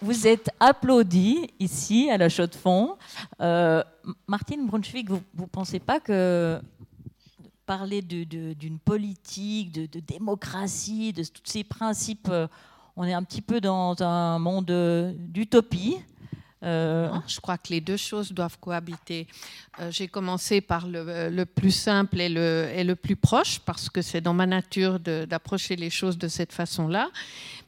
Vous 0.00 0.26
êtes 0.26 0.50
applaudi 0.60 1.48
ici 1.58 2.10
à 2.10 2.18
la 2.18 2.28
Chaux-de-Fonds. 2.28 2.96
Euh, 3.40 3.82
Martine 4.26 4.66
Brunswick, 4.66 5.08
vous 5.08 5.22
ne 5.38 5.46
pensez 5.46 5.78
pas 5.78 5.98
que 5.98 6.60
parler 7.64 8.02
d'une 8.02 8.78
politique, 8.78 9.72
de, 9.72 10.00
démocratie, 10.00 11.12
de 11.12 11.22
tous 11.22 11.42
ces 11.44 11.64
principes, 11.64 12.28
euh, 12.30 12.46
on 12.96 13.04
est 13.04 13.14
un 13.14 13.22
petit 13.22 13.40
peu 13.40 13.60
dans 13.60 13.96
un 14.02 14.38
monde 14.38 14.66
d'utopie 15.16 15.96
euh, 16.64 17.08
je 17.26 17.40
crois 17.40 17.58
que 17.58 17.70
les 17.70 17.80
deux 17.80 17.96
choses 17.96 18.30
doivent 18.30 18.56
cohabiter. 18.60 19.26
J'ai 19.90 20.06
commencé 20.06 20.60
par 20.60 20.86
le, 20.86 21.42
plus 21.42 21.72
simple 21.72 22.20
et 22.20 22.28
le, 22.28 22.70
et 22.72 22.84
le 22.84 22.94
plus 22.94 23.16
proche, 23.16 23.58
parce 23.58 23.90
que 23.90 24.00
c'est 24.00 24.20
dans 24.20 24.32
ma 24.32 24.46
nature 24.46 25.00
d'approcher 25.00 25.74
les 25.74 25.90
choses 25.90 26.16
de 26.16 26.28
cette 26.28 26.52
façon-là. 26.52 27.10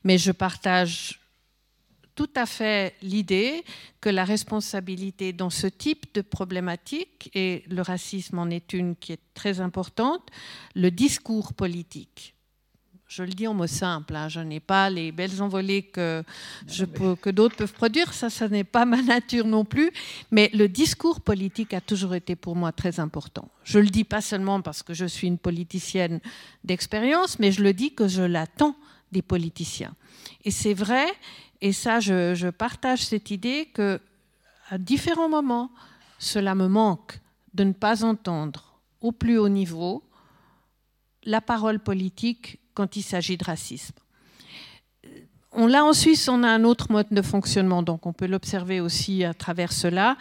Mais 0.05 0.17
je 0.17 0.31
partage 0.31 1.19
tout 2.15 2.31
à 2.37 2.47
fait 2.47 2.95
l'idée 3.03 3.65
que 4.01 4.09
la 4.09 4.25
responsabilité 4.25 5.33
dans 5.33 5.51
ce 5.51 5.67
type 5.67 6.07
de 6.15 6.21
problématique, 6.21 7.31
et 7.35 7.65
le 7.69 7.83
racisme 7.83 8.39
en 8.39 8.51
est 8.51 8.73
une 8.73 8.97
qui 8.97 9.13
est 9.13 9.21
très 9.35 9.61
importante, 9.61 10.29
le 10.75 10.91
discours 10.91 11.55
politique 11.55 12.35
Je 13.09 13.23
le 13.23 13.31
dis 13.31 13.47
en 13.47 13.55
mots 13.55 13.67
simples, 13.67 14.15
hein. 14.15 14.29
je 14.29 14.41
n'ai 14.41 14.61
pas 14.61 14.91
les 14.91 15.13
belles 15.13 15.43
envolées 15.43 15.83
que, 15.83 16.23
que 17.21 17.31
d'autres 17.31 17.57
peuvent 17.57 17.73
produire, 17.73 18.13
ça, 18.13 18.31
ça 18.31 18.49
n'est 18.49 18.65
pas 18.65 18.85
ma 18.95 19.03
nature 19.03 19.47
non 19.47 19.65
plus, 19.65 19.91
mais 20.31 20.51
le 20.55 20.69
discours 20.69 21.21
politique 21.21 21.75
a 21.75 21.81
toujours 21.81 22.15
été 22.15 22.37
pour 22.37 22.55
moi 22.55 22.71
très 22.71 23.01
important. 23.01 23.49
Je 23.65 23.79
le 23.79 23.89
dis 23.89 24.05
pas 24.05 24.21
seulement 24.21 24.61
parce 24.61 24.83
que 24.83 24.95
je 24.95 25.07
suis 25.07 25.27
une 25.27 25.39
politicienne 25.39 26.21
d'expérience, 26.63 27.39
mais 27.39 27.51
je 27.51 27.63
le 27.63 27.73
dis 27.73 27.93
que 27.93 28.07
je 28.07 28.23
l'attends 28.23 28.77
des 29.11 29.23
politiciens. 29.23 29.95
Et 30.45 30.51
c'est 30.51 30.75
vrai, 30.75 31.07
et 31.65 31.73
ça, 31.73 31.99
je, 31.99 32.51
partage 32.51 33.07
cette 33.07 33.31
idée 33.31 33.71
que 33.73 33.99
à 34.69 34.77
différents 34.77 35.31
moments, 35.31 35.71
cela 36.19 36.55
me 36.55 36.69
manque 36.69 37.19
de 37.55 37.65
ne 37.65 37.73
pas 37.73 38.05
entendre 38.05 38.79
au 39.01 39.13
plus 39.13 39.39
haut 39.39 39.49
niveau 39.49 40.05
la 41.23 41.41
parole 41.41 41.79
politique 41.79 42.61
quand 42.75 42.97
il 42.97 43.03
s'agit 43.03 43.39
de 43.39 43.45
racisme. 43.45 43.95
On 45.57 45.69
l'a 45.69 45.85
en 45.85 45.93
Suisse, 45.93 46.29
on 46.29 46.43
a 46.43 46.49
un 46.49 46.65
autre 46.65 46.91
mode 46.91 47.07
de 47.13 47.23
fonctionnement, 47.23 47.85
donc 47.85 48.07
on 48.07 48.13
peut 48.13 48.27
l'observer 48.27 48.81
aussi 48.81 49.23
à 49.23 49.35
travers 49.35 49.73
cela. 49.73 50.17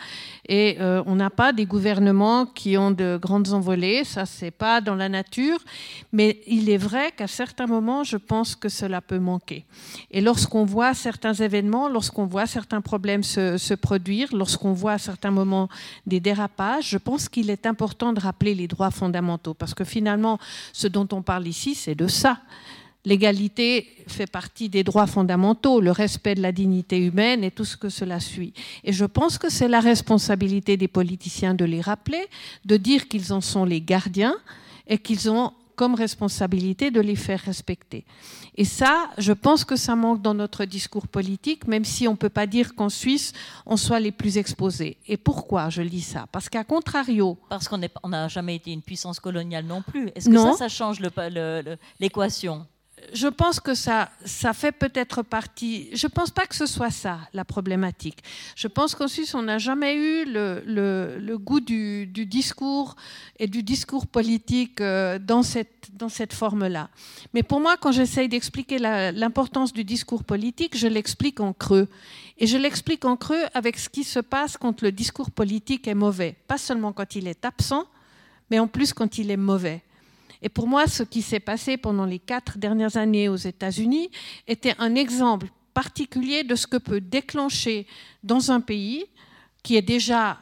Et 0.47 0.77
euh, 0.79 1.01
on 1.07 1.15
n'a 1.15 1.31
pas 1.31 1.53
des 1.53 1.65
gouvernements 1.65 2.45
qui 2.45 2.77
ont 2.77 2.91
de 2.91 3.17
grandes 3.19 3.51
envolées, 3.51 4.03
ça 4.03 4.27
c'est 4.27 4.51
pas 4.51 4.79
dans 4.79 4.93
la 4.93 5.09
nature, 5.09 5.57
mais 6.11 6.39
il 6.45 6.69
est 6.69 6.77
vrai 6.77 7.11
qu'à 7.17 7.25
certains 7.25 7.65
moments, 7.65 8.03
je 8.03 8.17
pense 8.17 8.55
que 8.55 8.69
cela 8.69 9.01
peut 9.01 9.17
manquer. 9.17 9.65
Et 10.11 10.21
lorsqu'on 10.21 10.65
voit 10.65 10.93
certains 10.93 11.33
événements, 11.33 11.89
lorsqu'on 11.89 12.27
voit 12.27 12.45
certains 12.45 12.81
problèmes 12.81 13.23
se, 13.23 13.57
se 13.57 13.73
produire, 13.73 14.27
lorsqu'on 14.35 14.73
voit 14.73 14.93
à 14.93 14.97
certains 14.99 15.31
moments 15.31 15.67
des 16.05 16.19
dérapages, 16.19 16.89
je 16.89 16.99
pense 16.99 17.27
qu'il 17.27 17.49
est 17.49 17.65
important 17.65 18.13
de 18.13 18.19
rappeler 18.19 18.53
les 18.53 18.67
droits 18.67 18.91
fondamentaux, 18.91 19.55
parce 19.55 19.73
que 19.73 19.83
finalement, 19.83 20.37
ce 20.73 20.87
dont 20.87 21.07
on 21.11 21.23
parle 21.23 21.47
ici, 21.47 21.73
c'est 21.73 21.95
de 21.95 22.05
ça. 22.05 22.37
L'égalité 23.05 23.87
fait 24.07 24.31
partie 24.31 24.69
des 24.69 24.83
droits 24.83 25.07
fondamentaux, 25.07 25.81
le 25.81 25.91
respect 25.91 26.35
de 26.35 26.41
la 26.41 26.53
dignité 26.53 26.97
humaine 26.97 27.43
et 27.43 27.51
tout 27.51 27.65
ce 27.65 27.75
que 27.75 27.89
cela 27.89 28.21
suit. 28.21 28.53
Et 28.83 28.93
je 28.93 29.03
pense 29.03 29.37
que 29.37 29.49
c'est 29.49 29.67
la 29.67 29.81
responsabilité 29.81 30.77
des 30.77 30.87
politiciens 30.87 31.53
de 31.53 31.65
les 31.65 31.81
rappeler, 31.81 32.25
de 32.63 32.77
dire 32.77 33.09
qu'ils 33.09 33.33
en 33.33 33.41
sont 33.41 33.65
les 33.65 33.81
gardiens 33.81 34.35
et 34.87 34.97
qu'ils 34.97 35.29
ont 35.29 35.51
comme 35.75 35.95
responsabilité 35.95 36.91
de 36.91 37.01
les 37.01 37.15
faire 37.15 37.41
respecter. 37.41 38.05
Et 38.55 38.63
ça, 38.63 39.09
je 39.17 39.33
pense 39.33 39.65
que 39.65 39.75
ça 39.75 39.95
manque 39.95 40.21
dans 40.21 40.35
notre 40.35 40.65
discours 40.65 41.07
politique, 41.07 41.67
même 41.67 41.83
si 41.83 42.07
on 42.07 42.11
ne 42.11 42.17
peut 42.17 42.29
pas 42.29 42.45
dire 42.45 42.75
qu'en 42.75 42.89
Suisse, 42.89 43.33
on 43.65 43.75
soit 43.75 43.99
les 43.99 44.11
plus 44.11 44.37
exposés. 44.37 44.97
Et 45.07 45.17
pourquoi 45.17 45.69
je 45.69 45.81
dis 45.81 46.01
ça? 46.01 46.27
Parce 46.31 46.47
qu'à 46.47 46.63
contrario... 46.63 47.37
Parce 47.49 47.67
qu'on 47.67 47.79
n'a 48.07 48.27
jamais 48.27 48.55
été 48.55 48.71
une 48.71 48.83
puissance 48.83 49.19
coloniale 49.19 49.65
non 49.65 49.81
plus. 49.81 50.09
Est-ce 50.15 50.29
que 50.29 50.37
ça, 50.37 50.53
ça 50.53 50.69
change 50.69 50.99
l'équation? 51.99 52.67
Je 53.13 53.27
pense 53.27 53.59
que 53.59 53.73
ça, 53.73 54.09
ça 54.25 54.53
fait 54.53 54.71
peut-être 54.71 55.23
partie. 55.23 55.89
Je 55.93 56.07
ne 56.07 56.11
pense 56.11 56.31
pas 56.31 56.45
que 56.45 56.55
ce 56.55 56.65
soit 56.65 56.89
ça 56.89 57.19
la 57.33 57.45
problématique. 57.45 58.19
Je 58.55 58.67
pense 58.67 58.95
qu'en 58.95 59.07
Suisse, 59.07 59.33
on 59.35 59.43
n'a 59.43 59.57
jamais 59.57 59.95
eu 59.95 60.25
le, 60.25 61.35
goût 61.37 61.59
du, 61.59 62.07
du, 62.07 62.25
discours 62.25 62.95
et 63.39 63.47
du 63.47 63.63
discours 63.63 64.07
politique 64.07 64.81
euh, 64.81 65.19
dans 65.19 65.43
cette, 65.43 65.89
dans 65.93 66.09
cette 66.09 66.33
forme-là. 66.33 66.89
Mais 67.33 67.43
pour 67.43 67.59
moi, 67.59 67.77
quand 67.77 67.91
j'essaye 67.91 68.29
d'expliquer 68.29 68.79
l'importance 68.79 69.73
du 69.73 69.83
discours 69.83 70.23
politique, 70.23 70.77
je 70.77 70.87
l'explique 70.87 71.39
en 71.39 71.53
creux. 71.53 71.87
Et 72.37 72.47
je 72.47 72.57
l'explique 72.57 73.05
en 73.05 73.15
creux 73.15 73.43
avec 73.53 73.77
ce 73.77 73.89
qui 73.89 74.03
se 74.03 74.19
passe 74.19 74.57
quand 74.57 74.81
le 74.81 74.91
discours 74.91 75.31
politique 75.31 75.87
est 75.87 75.95
mauvais. 75.95 76.35
Pas 76.47 76.57
seulement 76.57 76.93
quand 76.93 77.15
il 77.15 77.27
est 77.27 77.45
absent, 77.45 77.85
mais 78.49 78.59
en 78.59 78.67
plus 78.67 78.93
quand 78.93 79.17
il 79.17 79.31
est 79.31 79.37
mauvais. 79.37 79.81
Et 80.43 80.49
pour 80.49 80.67
moi, 80.67 80.87
ce 80.87 81.03
qui 81.03 81.21
s'est 81.21 81.39
passé 81.39 81.77
pendant 81.77 82.05
les 82.05 82.19
quatre 82.19 82.57
dernières 82.57 82.97
années 82.97 83.29
aux 83.29 83.37
États-Unis 83.37 84.11
était 84.45 84.75
un 84.77 84.93
exemple 84.93 85.47
particulier 85.73 86.43
de 86.43 86.55
ce 86.55 86.67
que 86.67 86.77
peut 86.77 86.99
déclencher 86.99 87.87
dans 88.23 88.51
un 88.51 88.59
pays 88.59 89.05
qui 89.63 89.77
est 89.77 89.81
déjà 89.81 90.37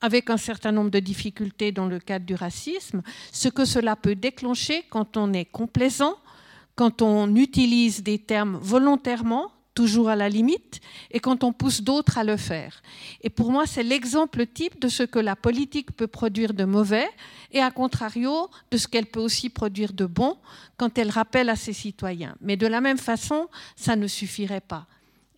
avec 0.00 0.30
un 0.30 0.36
certain 0.36 0.70
nombre 0.70 0.90
de 0.90 1.00
difficultés 1.00 1.72
dans 1.72 1.86
le 1.86 1.98
cadre 1.98 2.24
du 2.24 2.34
racisme, 2.34 3.02
ce 3.32 3.48
que 3.48 3.64
cela 3.64 3.96
peut 3.96 4.14
déclencher 4.14 4.84
quand 4.90 5.16
on 5.16 5.32
est 5.32 5.46
complaisant, 5.46 6.14
quand 6.76 7.02
on 7.02 7.34
utilise 7.34 8.04
des 8.04 8.20
termes 8.20 8.58
volontairement, 8.62 9.50
toujours 9.76 10.08
à 10.08 10.16
la 10.16 10.28
limite, 10.28 10.80
et 11.12 11.20
quand 11.20 11.44
on 11.44 11.52
pousse 11.52 11.82
d'autres 11.82 12.18
à 12.18 12.24
le 12.24 12.36
faire. 12.36 12.82
Et 13.20 13.30
pour 13.30 13.52
moi, 13.52 13.66
c'est 13.66 13.84
l'exemple 13.84 14.46
type 14.46 14.80
de 14.80 14.88
ce 14.88 15.04
que 15.04 15.20
la 15.20 15.36
politique 15.36 15.92
peut 15.92 16.08
produire 16.08 16.54
de 16.54 16.64
mauvais, 16.64 17.08
et 17.52 17.60
à 17.60 17.70
contrario, 17.70 18.48
de 18.72 18.78
ce 18.78 18.88
qu'elle 18.88 19.06
peut 19.06 19.20
aussi 19.20 19.50
produire 19.50 19.92
de 19.92 20.06
bon 20.06 20.38
quand 20.78 20.98
elle 20.98 21.10
rappelle 21.10 21.50
à 21.50 21.56
ses 21.56 21.74
citoyens. 21.74 22.34
Mais 22.40 22.56
de 22.56 22.66
la 22.66 22.80
même 22.80 22.98
façon, 22.98 23.48
ça 23.76 23.94
ne 23.94 24.06
suffirait 24.08 24.62
pas 24.62 24.86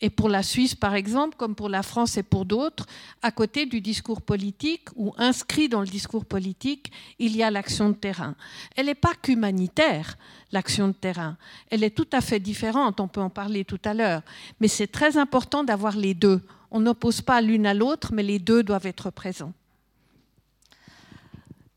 et 0.00 0.10
pour 0.10 0.28
la 0.28 0.42
Suisse 0.42 0.74
par 0.74 0.94
exemple, 0.94 1.36
comme 1.36 1.54
pour 1.54 1.68
la 1.68 1.82
France 1.82 2.16
et 2.16 2.22
pour 2.22 2.44
d'autres, 2.44 2.86
à 3.22 3.30
côté 3.30 3.66
du 3.66 3.80
discours 3.80 4.22
politique 4.22 4.88
ou 4.96 5.12
inscrit 5.18 5.68
dans 5.68 5.80
le 5.80 5.86
discours 5.86 6.24
politique, 6.24 6.92
il 7.18 7.36
y 7.36 7.42
a 7.42 7.50
l'action 7.50 7.90
de 7.90 7.94
terrain. 7.94 8.34
Elle 8.76 8.86
n'est 8.86 8.94
pas 8.94 9.14
qu'humanitaire, 9.20 10.16
l'action 10.52 10.88
de 10.88 10.92
terrain. 10.92 11.36
Elle 11.70 11.84
est 11.84 11.96
tout 11.96 12.08
à 12.12 12.20
fait 12.20 12.40
différente, 12.40 13.00
on 13.00 13.08
peut 13.08 13.20
en 13.20 13.30
parler 13.30 13.64
tout 13.64 13.80
à 13.84 13.94
l'heure. 13.94 14.22
Mais 14.60 14.68
c'est 14.68 14.86
très 14.86 15.16
important 15.16 15.64
d'avoir 15.64 15.96
les 15.96 16.14
deux. 16.14 16.40
On 16.70 16.80
n'oppose 16.80 17.20
pas 17.22 17.40
l'une 17.40 17.66
à 17.66 17.74
l'autre, 17.74 18.12
mais 18.12 18.22
les 18.22 18.38
deux 18.38 18.62
doivent 18.62 18.86
être 18.86 19.10
présents. 19.10 19.52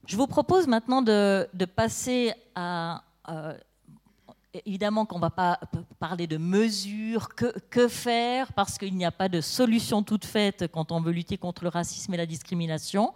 Je 0.06 0.18
vous 0.18 0.28
propose 0.28 0.68
maintenant 0.68 1.02
de, 1.02 1.48
passer 1.76 2.34
à... 2.56 3.04
Euh, 3.30 3.54
évidemment 4.66 5.06
qu'on 5.06 5.16
ne 5.16 5.22
va 5.22 5.30
pas 5.30 5.60
parler 6.00 6.28
de 6.28 6.38
mesures, 6.38 7.30
que, 7.36 7.88
faire, 7.88 8.52
parce 8.54 8.78
qu'il 8.78 8.96
n'y 8.96 9.06
a 9.06 9.12
pas 9.12 9.30
de 9.30 9.40
solution 9.40 10.04
toute 10.04 10.26
faite 10.26 10.68
quand 10.72 10.92
on 10.92 11.00
veut 11.00 11.12
lutter 11.12 11.38
contre 11.38 11.64
le 11.64 11.70
racisme 11.70 12.14
et 12.14 12.18
la 12.18 12.26
discrimination, 12.26 13.14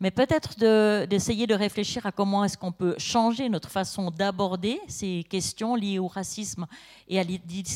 mais 0.00 0.10
peut-être 0.10 0.58
d'essayer 1.06 1.46
de, 1.46 1.54
réfléchir 1.54 2.06
à 2.06 2.12
comment 2.12 2.44
est-ce 2.44 2.56
qu'on 2.56 2.72
peut 2.72 2.94
changer 2.98 3.48
notre 3.48 3.70
façon 3.70 4.10
d'aborder 4.10 4.80
ces 4.88 5.24
questions 5.28 5.74
liées 5.74 5.98
au 5.98 6.06
racisme 6.06 6.66
et 7.08 7.18
à 7.18 7.24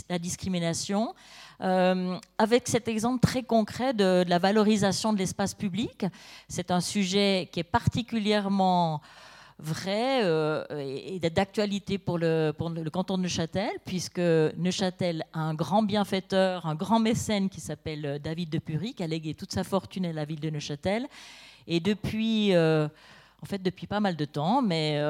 la 0.09 0.19
discrimination, 0.19 1.15
euh, 1.63 2.17
avec 2.39 2.69
cet 2.69 2.89
exemple 2.89 3.21
très 3.21 3.43
concret 3.43 3.93
de, 3.93 4.25
de 4.25 4.31
la 4.31 4.39
valorisation 4.39 5.13
de 5.13 5.19
l'espace 5.19 5.55
public. 5.55 6.07
C'est 6.49 6.71
un 6.71 6.81
sujet 6.81 7.49
qui 7.51 7.61
est 7.61 7.65
particulièrement 7.65 9.01
vrai 9.61 10.25
euh, 10.25 10.65
et 10.71 11.21
d'actualité 11.21 11.99
pour, 11.99 12.19
le, 12.19 12.53
canton 12.93 13.19
de 13.19 13.23
Neuchâtel, 13.23 13.71
puisque 13.85 14.19
Neuchâtel 14.19 15.25
a 15.33 15.41
un 15.41 15.55
grand 15.55 15.83
bienfaiteur, 15.83 16.67
un 16.67 16.75
grand 16.75 17.01
mécène 17.01 17.49
qui 17.49 17.61
s'appelle 17.61 18.07
euh, 18.07 18.19
David 18.19 18.51
de 18.51 18.59
Pury, 18.59 18.95
qui 18.95 19.03
a 19.03 19.07
légué 19.07 19.35
toute 19.35 19.53
sa 19.53 19.65
fortune 19.65 20.07
à 20.07 20.13
la 20.13 20.25
ville 20.25 20.41
de 20.41 20.51
Neuchâtel. 20.51 21.07
Et 21.67 21.81
depuis... 21.81 22.55
Euh, 22.55 22.89
en 23.43 23.47
fait 23.47 23.63
depuis 23.63 23.87
pas 23.87 24.01
mal 24.01 24.17
de 24.17 24.27
temps, 24.27 24.61
mais 24.61 25.01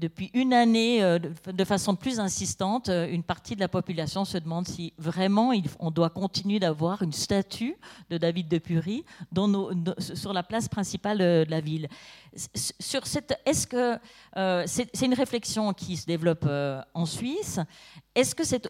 depuis 0.00 0.30
une 0.32 0.54
année, 0.54 1.02
de, 1.02 1.64
façon 1.64 1.94
plus 1.94 2.18
insistante, 2.18 2.88
une 2.88 3.22
partie 3.22 3.56
de 3.56 3.60
la 3.60 3.68
population 3.68 4.24
se 4.24 4.38
demande 4.38 4.66
si 4.66 4.94
vraiment 4.96 5.52
on 5.78 5.90
doit 5.90 6.08
continuer 6.08 6.58
d'avoir 6.58 7.02
une 7.02 7.12
statue 7.12 7.76
de 8.08 8.16
David 8.16 8.48
de 8.48 8.56
Pury 8.56 9.04
sur 9.98 10.32
la 10.32 10.42
place 10.42 10.66
principale 10.66 11.18
de 11.18 11.44
la 11.50 11.60
ville. 11.60 11.88
Sur 12.54 13.06
cette, 13.06 13.38
est-ce 13.46 13.66
que 13.66 13.98
c'est 14.66 15.06
une 15.06 15.14
réflexion 15.14 15.72
qui 15.72 15.96
se 15.96 16.06
développe 16.06 16.48
en 16.94 17.06
Suisse. 17.06 17.60
Est-ce 18.14 18.34
que 18.34 18.44
c'est 18.44 18.68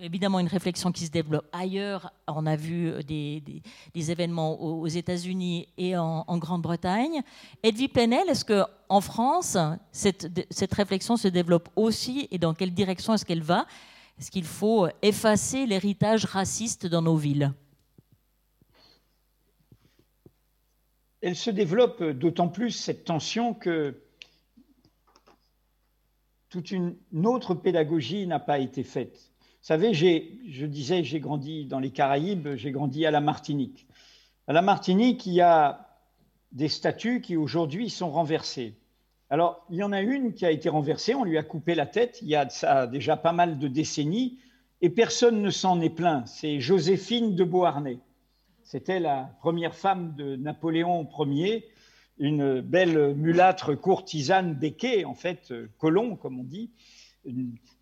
évidemment 0.00 0.38
une 0.38 0.46
réflexion 0.46 0.92
qui 0.92 1.06
se 1.06 1.10
développe 1.10 1.46
ailleurs 1.52 2.12
On 2.28 2.46
a 2.46 2.54
vu 2.54 2.88
euh, 2.88 3.02
des, 3.02 3.62
événements 4.10 4.60
aux, 4.60 4.86
États-Unis 4.86 5.66
et 5.76 5.96
en, 5.96 6.38
Grande-Bretagne. 6.38 7.22
Edwy 7.62 7.88
Plenel, 7.88 8.28
est-ce 8.28 8.44
qu'en 8.44 9.00
France, 9.00 9.58
cette, 9.90 10.28
cette, 10.50 10.74
réflexion 10.74 11.16
se 11.16 11.28
développe 11.28 11.68
aussi 11.74 12.28
et 12.30 12.38
dans 12.38 12.54
quelle 12.54 12.72
direction 12.72 13.14
est-ce 13.14 13.24
qu'elle 13.24 13.42
va? 13.42 13.66
Est-ce 14.18 14.30
qu'il 14.30 14.44
faut 14.44 14.86
effacer 15.02 15.66
l'héritage 15.66 16.24
raciste 16.24 16.86
dans 16.86 17.02
nos 17.02 17.16
villes? 17.16 17.52
Elle 21.22 21.36
se 21.36 21.50
développe 21.50 22.02
d'autant 22.02 22.48
plus 22.48 22.70
cette 22.70 23.04
tension 23.04 23.52
que 23.52 24.02
toute 26.48 26.70
une 26.70 26.96
autre 27.24 27.54
pédagogie 27.54 28.26
n'a 28.26 28.40
pas 28.40 28.58
été 28.58 28.82
faite. 28.82 29.30
Vous 29.60 29.66
savez, 29.66 29.92
je 29.94 30.66
disais, 30.66 31.04
j'ai 31.04 31.20
grandi 31.20 31.66
dans 31.66 31.78
les 31.78 31.90
Caraïbes, 31.90 32.54
j'ai 32.54 32.70
grandi 32.70 33.04
à 33.04 33.10
la 33.10 33.20
Martinique. 33.20 33.86
À 34.46 34.52
la 34.52 34.62
Martinique, 34.62 35.26
il 35.26 35.34
y 35.34 35.42
a 35.42 35.86
des 36.52 36.68
statues 36.68 37.20
qui 37.20 37.36
aujourd'hui 37.36 37.90
sont 37.90 38.10
renversées. 38.10 38.74
Alors, 39.28 39.64
il 39.70 39.76
y 39.76 39.82
en 39.82 39.92
a 39.92 40.00
une 40.00 40.32
qui 40.32 40.44
a 40.44 40.50
été 40.50 40.68
renversée, 40.68 41.14
on 41.14 41.22
lui 41.22 41.38
a 41.38 41.44
coupé 41.44 41.76
la 41.76 41.86
tête, 41.86 42.18
il 42.22 42.28
y 42.28 42.34
a 42.34 42.86
déjà 42.86 43.16
pas 43.16 43.32
mal 43.32 43.58
de 43.58 43.68
décennies, 43.68 44.38
et 44.80 44.90
personne 44.90 45.42
ne 45.42 45.50
s'en 45.50 45.80
est 45.80 45.90
plaint. 45.90 46.26
C'est 46.26 46.58
Joséphine 46.58 47.36
de 47.36 47.44
Beauharnais. 47.44 48.00
C'était 48.70 49.00
la 49.00 49.36
première 49.40 49.74
femme 49.74 50.14
de 50.14 50.36
Napoléon 50.36 51.08
Ier 51.26 51.66
une 52.18 52.60
belle 52.60 53.16
mulâtre 53.16 53.74
courtisane 53.74 54.54
béquée, 54.54 55.04
en 55.04 55.16
fait, 55.16 55.52
colon, 55.78 56.14
comme 56.14 56.38
on 56.38 56.44
dit. 56.44 56.70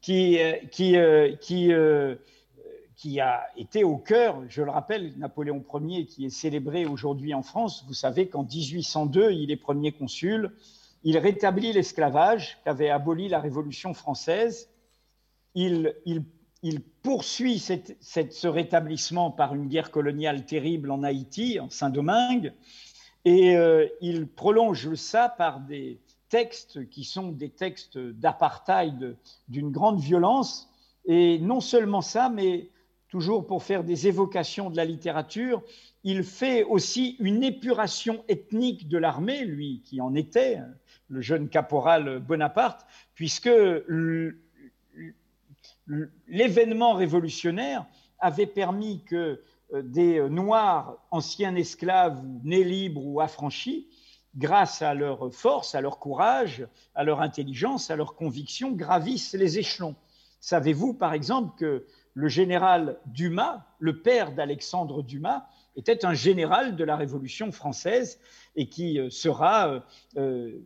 qui, 0.01 0.39
qui, 0.71 0.97
qui, 2.97 3.21
a 3.21 3.47
été 3.59 3.85
au 3.85 3.99
cœur, 3.99 4.43
je 4.49 4.63
le 4.63 4.71
rappelle, 4.71 5.13
Napoléon 5.19 5.63
Ier, 5.75 6.07
qui 6.07 6.25
est 6.25 6.31
célébré 6.31 6.87
aujourd'hui 6.87 7.35
en 7.35 7.43
France. 7.43 7.85
Vous 7.87 7.93
savez 7.93 8.31
qu'en 8.31 8.45
1802, 8.45 9.33
il 9.33 9.51
est 9.51 9.57
premier 9.57 9.93
consul. 9.93 10.57
Il 11.05 11.19
rétablit 11.19 11.75
l'esclavage 11.75 12.57
qu'avait 12.65 12.89
aboli 12.89 13.29
la 13.29 13.41
Révolution 13.41 13.93
française. 13.93 14.71
Il 15.55 15.93
poursuit 17.09 17.59
ce 17.59 18.47
rétablissement 18.49 19.31
par 19.31 19.55
une 19.55 19.67
guerre 19.67 19.91
coloniale 19.91 20.45
terrible 20.45 20.91
en 20.91 21.03
Haïti, 21.03 21.59
en 21.59 21.71
Saint-Domingue, 21.71 22.53
et 23.25 23.57
euh, 23.57 23.87
il 24.03 24.29
prolonge 24.29 24.95
ça 24.95 25.31
par 25.31 25.61
des 25.61 26.01
textes 26.29 26.87
qui 26.91 27.05
sont 27.05 27.33
des 27.33 27.49
textes 27.49 27.97
d'apartheid 27.97 29.17
d'une 29.49 29.71
grande 29.71 30.01
violence. 30.01 30.71
Et 31.07 31.39
non 31.39 31.63
seulement 31.63 32.03
ça, 32.03 32.29
mais 32.29 32.69
toujours 33.09 33.47
pour 33.47 33.63
faire 33.63 33.85
des 33.85 34.07
évocations 34.07 34.69
de 34.69 34.77
la 34.77 34.85
littérature, 34.85 35.63
il 36.05 36.23
fait 36.23 36.63
aussi 36.65 37.17
une 37.21 37.43
épuration 37.43 38.23
ethnique 38.29 38.87
de 38.87 38.99
l'armée, 38.99 39.47
lui 39.47 39.81
qui 39.83 40.03
en 40.03 40.15
était, 40.15 40.59
le 41.09 41.23
jeune 41.23 41.49
caporal 41.49 42.19
Bonaparte, 42.19 42.87
puisque 43.15 43.49
l'événement 46.27 46.95
révolutionnaire 46.95 47.87
avait 48.19 48.47
permis 48.47 49.05
que 49.05 49.41
euh, 49.73 49.83
des 49.83 50.21
Noirs, 50.29 50.97
anciens 51.11 51.55
esclaves, 51.55 52.23
nés 52.45 52.65
libres 52.65 53.05
ou 53.05 53.21
affranchis, 53.21 53.89
grâce 54.37 54.83
à 54.83 54.95
leur 54.95 55.33
force, 55.33 55.75
à 55.75 55.81
leur 55.81 55.99
courage, 55.99 56.67
à 56.95 57.05
leur 57.05 57.21
intelligence, 57.21 57.91
à 57.91 57.97
leur 57.97 58.15
conviction, 58.15 58.73
gravissent 58.73 59.35
les 59.35 59.59
échelons. 59.59 59.97
Savez-vous, 60.41 60.95
par 60.95 61.13
exemple, 61.13 61.59
que 61.59 61.87
le 62.15 62.29
général 62.29 62.99
Dumas, 63.07 63.65
le 63.79 64.03
père 64.03 64.33
d'Alexandre 64.33 65.03
Dumas, 65.03 65.47
était 65.77 66.05
un 66.05 66.15
général 66.15 66.77
de 66.77 66.85
la 66.85 66.97
Révolution 66.97 67.53
française 67.53 68.19
et 68.57 68.69
qui 68.69 68.99
euh, 68.99 69.11
sera 69.11 69.83
euh, 70.17 70.59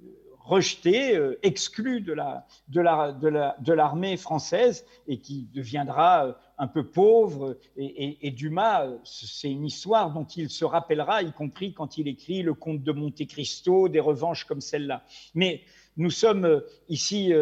euh, 0.44 0.48
rejeté, 0.48 1.18
exclu 1.42 2.00
de 2.00 3.72
l'armée 3.72 4.16
française 4.16 4.84
et 5.06 5.18
qui 5.18 5.48
deviendra 5.54 6.38
un 6.58 6.66
peu 6.66 6.84
pauvre. 6.86 7.56
Et, 7.76 8.30
Dumas, 8.30 8.88
c'est 9.04 9.50
une 9.50 9.64
histoire 9.64 10.12
dont 10.12 10.24
il 10.24 10.50
se 10.50 10.64
rappellera, 10.64 11.22
y 11.22 11.32
compris 11.32 11.72
quand 11.72 11.98
il 11.98 12.08
écrit 12.08 12.42
Le 12.42 12.54
Comte 12.54 12.82
de 12.82 12.92
Monte 12.92 13.26
Cristo, 13.26 13.88
des 13.88 14.00
revanches 14.00 14.44
comme 14.44 14.60
celle-là. 14.60 15.04
Mais 15.34 15.62
nous 15.96 16.10
sommes 16.10 16.62
ici 16.88 17.32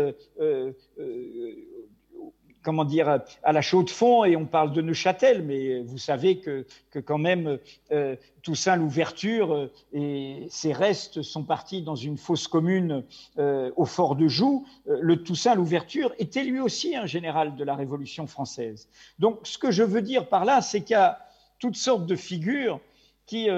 comment 2.63 2.85
dire, 2.85 3.21
à 3.43 3.53
la 3.53 3.63
chaux 3.63 3.83
de 3.83 3.91
fond 3.91 4.25
et 4.25 4.37
on 4.37 4.47
parle 4.47 4.73
de 4.73 4.83
Neuchâtel, 4.83 5.43
mais 5.43 5.81
vous 5.81 5.99
savez 5.99 6.39
que, 6.39 6.67
que 6.91 6.99
quand 6.99 7.19
même 7.19 7.59
euh, 7.93 8.17
Toussaint 8.43 8.77
l'ouverture 8.77 9.55
euh, 9.55 9.73
et 9.93 10.47
ses 10.51 10.73
restes 10.73 11.23
sont 11.23 11.45
partis 11.45 11.83
dans 11.83 11.97
une 11.97 12.19
fosse 12.19 12.49
commune 12.49 13.05
euh, 13.39 13.71
au 13.77 13.85
fort 13.85 14.17
de 14.17 14.29
Joux. 14.29 14.67
le 14.87 15.23
Toussaint 15.23 15.55
l'ouverture 15.55 16.13
était 16.19 16.45
lui 16.45 16.61
aussi 16.61 16.97
un 16.97 17.07
général 17.07 17.57
de 17.57 17.65
la 17.65 17.75
Révolution 17.75 18.27
française. 18.27 18.89
Donc 19.19 19.41
ce 19.45 19.59
que 19.59 19.71
je 19.71 19.83
veux 19.83 20.03
dire 20.03 20.29
par 20.29 20.45
là, 20.45 20.61
c'est 20.61 20.83
qu'il 20.83 20.95
y 20.95 20.97
a 20.97 21.19
toutes 21.59 21.77
sortes 21.77 22.07
de 22.07 22.17
figures 22.17 22.81
qui 23.27 23.49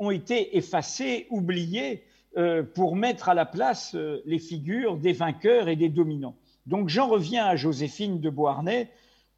ont 0.00 0.10
été 0.10 0.56
effacées, 0.56 1.28
oubliées, 1.30 2.02
pour 2.74 2.96
mettre 2.96 3.28
à 3.28 3.34
la 3.34 3.44
place 3.44 3.94
les 4.24 4.40
figures 4.40 4.96
des 4.96 5.12
vainqueurs 5.12 5.68
et 5.68 5.76
des 5.76 5.88
dominants. 5.88 6.34
Donc 6.70 6.88
j'en 6.88 7.08
reviens 7.08 7.46
à 7.46 7.56
Joséphine 7.56 8.20
de 8.20 8.30
Beauharnais. 8.30 8.88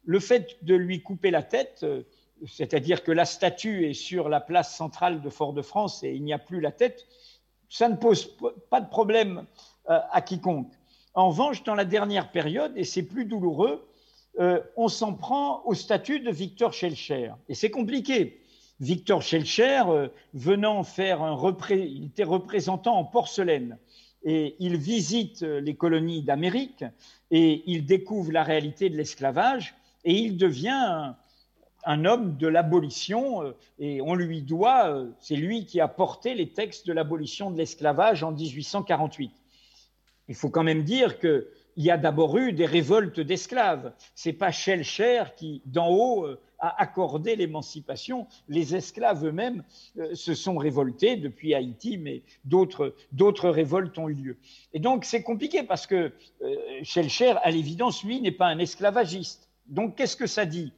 Le 0.05 0.19
fait 0.19 0.55
de 0.61 0.75
lui 0.75 1.01
couper 1.01 1.31
la 1.31 1.41
tête, 1.41 1.79
euh, 1.81 2.03
c'est-à-dire 2.45 3.03
que 3.03 3.11
la 3.11 3.25
statue 3.25 3.89
est 3.89 3.95
sur 3.95 4.29
la 4.29 4.39
place 4.39 4.75
centrale 4.77 5.19
de 5.19 5.29
Fort-de-France 5.31 6.03
et 6.03 6.13
il 6.13 6.23
n'y 6.23 6.33
a 6.33 6.37
plus 6.37 6.61
la 6.61 6.71
tête, 6.71 7.07
ça 7.69 7.89
ne 7.89 7.95
pose 7.95 8.37
pas 8.69 8.81
de 8.81 8.87
problème 8.87 9.47
euh, 9.89 9.99
à 10.11 10.21
quiconque. 10.21 10.71
En 11.15 11.29
revanche, 11.29 11.63
dans 11.63 11.73
la 11.73 11.85
dernière 11.85 12.31
période, 12.31 12.73
et 12.75 12.83
c'est 12.83 13.01
plus 13.01 13.25
douloureux, 13.25 13.83
euh, 14.39 14.61
on 14.77 14.87
s'en 14.87 15.15
prend 15.15 15.63
au 15.65 15.73
statut 15.73 16.19
de 16.19 16.29
Victor 16.29 16.71
Schellcher. 16.71 17.31
Et 17.49 17.55
c'est 17.55 17.71
compliqué. 17.71 18.41
Victor 18.79 19.23
Schellcher, 19.23 19.83
venant 20.33 20.83
faire 20.83 21.23
un 21.23 21.35
il 21.71 22.05
était 22.05 22.23
représentant 22.23 22.95
en 22.95 23.05
porcelaine 23.05 23.79
et 24.23 24.55
il 24.59 24.77
visite 24.77 25.41
les 25.41 25.75
colonies 25.75 26.21
d'Amérique 26.21 26.85
et 27.31 27.63
il 27.65 27.85
découvre 27.85 28.31
la 28.31 28.43
réalité 28.43 28.89
de 28.89 28.95
l'esclavage 28.95 29.75
et 30.05 30.13
il 30.13 30.37
devient 30.37 31.13
un, 31.85 32.05
homme 32.05 32.37
de 32.37 32.47
l'abolition 32.47 33.43
euh, 33.43 33.55
et 33.79 34.01
on 34.01 34.15
lui 34.15 34.41
doit, 34.41 34.89
euh, 34.89 35.09
c'est 35.19 35.35
lui 35.35 35.65
qui 35.65 35.81
a 35.81 35.87
porté 35.87 36.33
les 36.33 36.49
textes 36.49 36.87
de 36.87 36.93
l'abolition 36.93 37.51
de 37.51 37.57
l'esclavage 37.57 38.23
en 38.23 38.31
1848. 38.31 39.31
Il 40.29 40.35
faut 40.35 40.49
quand 40.49 40.63
même 40.63 40.83
dire 40.83 41.19
qu'il 41.19 41.45
y 41.77 41.91
a 41.91 41.97
d'abord 41.97 42.37
eu 42.37 42.53
des 42.53 42.65
révoltes 42.65 43.19
d'esclaves. 43.19 43.93
C'est 44.15 44.33
pas 44.33 44.51
Schellcher 44.51 45.23
qui, 45.35 45.61
d'en 45.65 45.89
haut, 45.89 46.25
euh, 46.25 46.39
a 46.63 46.81
accordé 46.81 47.35
l'émancipation. 47.35 48.25
Les 48.47 48.73
esclaves 48.73 49.25
eux-mêmes 49.25 49.63
euh, 49.97 50.15
se 50.15 50.33
sont 50.33 50.55
révoltés 50.55 51.17
depuis 51.17 51.53
Haïti, 51.53 51.97
mais 51.97 52.23
d'autres 52.45 53.49
révoltes 53.49 53.97
ont 53.97 54.07
eu 54.07 54.13
lieu. 54.13 54.37
Et 54.73 54.79
donc 54.79 55.03
c'est 55.03 55.23
compliqué 55.23 55.63
parce 55.63 55.85
que 55.85 56.13
euh, 56.41 57.35
à 57.43 57.51
l'évidence, 57.51 58.03
lui, 58.05 58.21
n'est 58.21 58.31
pas 58.31 58.47
un 58.47 58.59
esclavagiste. 58.59 59.49
Donc 59.67 59.97
qu'est-ce 59.97 60.15
que 60.15 60.25
ça 60.25 60.45
dit? 60.45 60.71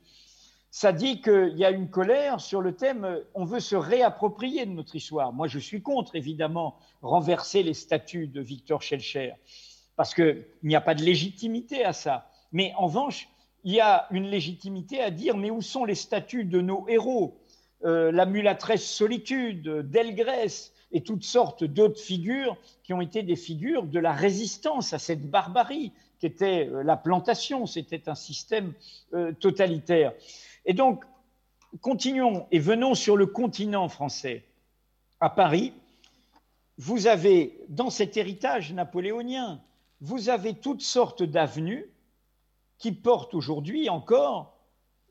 Ça 0.72 0.92
dit 0.92 1.22
qu'il 1.22 1.54
y 1.56 1.64
a 1.64 1.70
une 1.70 1.90
colère 1.90 2.42
sur 2.42 2.62
le 2.62 2.76
thème 2.76 3.06
euh, 3.06 3.22
on 3.36 3.46
veut 3.46 3.60
se 3.60 3.76
réapproprier 3.76 4.66
de 4.66 4.72
notre 4.72 4.96
histoire. 4.96 5.34
Moi, 5.34 5.48
je 5.48 5.60
suis 5.60 5.84
contre, 5.84 6.16
évidemment, 6.16 6.80
renverser 7.04 7.62
les 7.62 7.76
statuts 7.76 8.28
de 8.28 8.42
Victor 8.42 8.82
Schellcher, 8.82 9.34
parce 9.96 10.16
qu'il 10.16 10.46
n'y 10.64 10.76
a 10.76 10.82
pas 10.82 10.96
de 10.96 11.04
légitimité 11.04 11.86
à 11.86 11.94
ça. 11.94 12.32
Mais 12.52 12.74
en 12.76 12.88
revanche, 12.88 13.30
il 13.66 13.74
y 13.74 13.82
a 13.82 14.08
une 14.12 14.28
légitimité 14.28 15.02
à 15.02 15.12
dire 15.12 15.36
mais 15.36 15.50
où 15.50 15.62
sont 15.62 15.86
les 15.86 15.96
statuts 15.96 16.46
de 16.46 16.62
nos 16.62 16.88
héros? 16.88 17.36
Euh, 17.84 18.12
La 18.12 18.26
mulatresse 18.26 18.86
solitude, 18.86 19.68
Delgrès 19.90 20.72
et 20.92 21.02
toutes 21.02 21.24
sortes 21.24 21.64
d'autres 21.64 22.00
figures 22.00 22.56
qui 22.84 22.94
ont 22.94 23.02
été 23.02 23.24
des 23.24 23.36
figures 23.36 23.84
de 23.84 24.00
la 24.00 24.14
résistance 24.14 24.94
à 24.94 25.00
cette 25.00 25.30
barbarie 25.30 25.92
qui 26.20 26.28
était 26.28 26.70
euh, 26.70 26.84
la 26.84 26.96
plantation, 26.96 27.66
c'était 27.66 28.08
un 28.08 28.16
système 28.16 28.74
euh, 29.14 29.34
totalitaire. 29.34 30.14
Et 30.66 30.74
donc, 30.74 31.04
continuons 31.82 32.46
et 32.52 32.60
venons 32.60 32.94
sur 32.94 33.18
le 33.18 33.26
continent 33.26 33.90
français. 33.90 34.44
À 35.20 35.30
Paris, 35.30 35.74
vous 36.78 37.08
avez, 37.08 37.58
dans 37.70 37.90
cet 37.90 38.16
héritage 38.16 38.74
napoléonien, 38.74 39.60
vous 40.02 40.30
avez 40.30 40.54
toutes 40.54 40.82
sortes 40.82 41.24
d'avenues 41.24 41.88
qui 42.78 42.92
portent 42.92 43.34
aujourd'hui 43.34 43.90
encore 43.90 44.56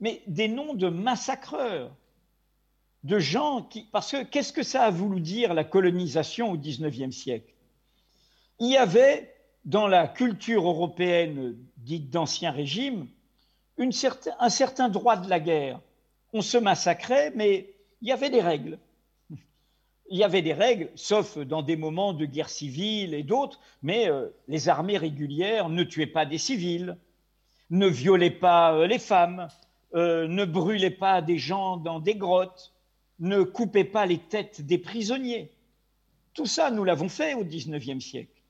mais 0.01 0.23
des 0.27 0.49
noms 0.49 0.75
de 0.75 0.89
massacreurs, 0.89 1.91
de 3.05 3.19
gens 3.19 3.62
qui... 3.62 3.85
Parce 3.93 4.12
que 4.12 4.23
qu'est-ce 4.23 4.53
que 4.53 4.62
ça 4.62 4.83
a 4.85 4.91
voulu 4.91 5.21
dire 5.21 5.55
la 5.55 5.65
colonisation 5.65 6.53
au 6.53 6.57
XIXe 6.57 7.15
siècle? 7.15 7.53
Il 8.61 8.71
y 8.71 8.77
avait 8.77 9.35
dans 9.65 9.87
la 9.87 10.07
culture 10.09 10.67
européenne 10.67 11.57
dite 11.79 12.11
d'Ancien 12.11 12.51
Régime 12.51 13.09
un 13.79 14.51
certain 14.51 14.89
droit 14.89 15.17
de 15.17 15.29
la 15.29 15.41
guerre. 15.41 15.81
On 16.33 16.43
se 16.43 16.59
massacrait, 16.59 17.33
mais 17.35 17.75
il 18.03 18.09
y 18.09 18.12
avait 18.12 18.31
des 18.31 18.41
règles. 18.41 18.79
Il 20.11 20.19
y 20.19 20.23
avait 20.23 20.43
des 20.43 20.53
règles, 20.53 20.91
sauf 20.95 21.39
dans 21.39 21.62
des 21.62 21.77
moments 21.77 22.12
de 22.12 22.27
guerre 22.27 22.51
civile 22.51 23.15
et 23.15 23.23
d'autres, 23.23 23.59
mais 23.83 24.11
euh, 24.11 24.29
les 24.49 24.69
armées 24.69 24.99
régulières 24.99 25.71
ne 25.71 25.83
tuaient 25.83 26.07
pas 26.07 26.27
des 26.27 26.39
civils, 26.39 26.99
ne 27.71 27.87
violez 27.87 28.31
pas 28.31 28.75
euh, 28.75 28.87
les 28.87 28.99
femmes, 28.99 29.49
euh, 29.95 30.27
ne 30.29 30.45
brûlez 30.45 30.91
pas 30.91 31.23
des 31.23 31.39
gens 31.39 31.77
dans 31.77 32.01
des 32.01 32.15
grottes, 32.15 32.73
ne 33.21 33.43
coupez 33.43 33.85
pas 33.85 34.07
les 34.07 34.19
têtes 34.19 34.62
des 34.62 34.79
prisonniers. 34.79 35.51
Tout 36.35 36.47
ça, 36.47 36.71
nous 36.71 36.85
l'avons 36.85 37.09
fait 37.09 37.35
au 37.35 37.45
XIXe 37.45 38.05
siècle. 38.05 38.43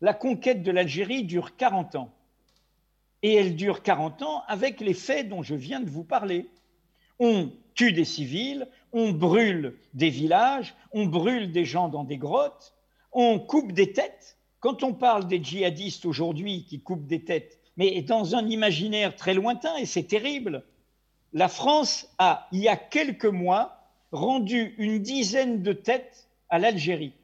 La 0.00 0.14
conquête 0.14 0.62
de 0.62 0.72
l'Algérie 0.72 1.24
dure 1.24 1.56
40 1.56 1.94
ans. 1.94 2.12
Et 3.22 3.34
elle 3.34 3.54
dure 3.54 3.82
40 3.82 4.22
ans 4.22 4.42
avec 4.48 4.80
les 4.80 4.94
faits 4.94 5.28
dont 5.28 5.42
je 5.42 5.54
viens 5.54 5.80
de 5.80 5.90
vous 5.90 6.04
parler. 6.04 6.48
On 7.18 7.52
tue 7.74 7.92
des 7.92 8.06
civils, 8.06 8.66
on 8.92 9.12
brûle 9.12 9.76
des 9.94 10.10
villages, 10.10 10.74
on 10.92 11.06
brûle 11.06 11.52
des 11.52 11.64
gens 11.64 11.88
dans 11.88 12.02
des 12.02 12.16
grottes, 12.16 12.74
on 13.12 13.38
coupe 13.38 13.72
des 13.72 13.92
têtes. 13.92 14.38
Quand 14.58 14.82
on 14.82 14.94
parle 14.94 15.28
des 15.28 15.42
djihadistes 15.42 16.06
aujourd'hui 16.06 16.64
qui 16.64 16.80
coupent 16.80 17.06
des 17.06 17.24
têtes, 17.24 17.59
mais 17.80 18.02
dans 18.02 18.34
un 18.34 18.46
imaginaire 18.46 19.16
très 19.16 19.32
lointain, 19.32 19.74
et 19.76 19.86
c'est 19.86 20.02
terrible. 20.02 20.64
La 21.32 21.48
France 21.48 22.10
a, 22.18 22.46
il 22.52 22.60
y 22.60 22.68
a 22.68 22.76
quelques 22.76 23.24
mois, 23.24 23.78
rendu 24.12 24.74
une 24.76 24.98
dizaine 24.98 25.62
de 25.62 25.72
têtes 25.72 26.28
à 26.50 26.58
l'Algérie. 26.58 27.14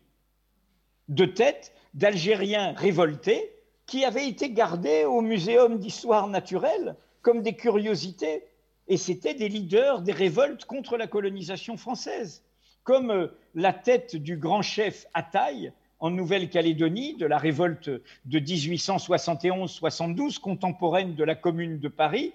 De 1.09 1.26
têtes 1.26 1.74
d'Algériens 1.92 2.72
révoltés 2.72 3.52
qui 3.84 4.07
avaient 4.07 4.26
été 4.26 4.48
gardées 4.48 5.04
au 5.04 5.20
Muséum 5.20 5.78
d'histoire 5.78 6.26
naturelle 6.26 6.96
comme 7.20 7.42
des 7.42 7.54
curiosités. 7.54 8.44
Et 8.88 8.96
c'était 8.96 9.34
des 9.34 9.50
leaders 9.50 10.00
des 10.00 10.12
révoltes 10.12 10.64
contre 10.64 10.96
la 10.96 11.07
colonisation 11.07 11.76
française, 11.76 12.42
comme 12.82 13.11
euh, 13.11 13.26
la 13.54 13.74
tête 13.74 14.16
du 14.16 14.38
grand 14.38 14.62
chef 14.62 15.07
Ataï 15.12 15.74
en 15.99 16.11
Nouvelle-Calédonie, 16.11 17.16
de 17.16 17.26
la 17.26 17.38
révolte 17.38 17.88
de 17.88 18.38
1871-72, 18.38 20.38
contemporaine 20.38 21.14
de 21.14 21.24
la 21.24 21.34
Commune 21.34 21.78
de 21.78 21.88
Paris. 21.88 22.32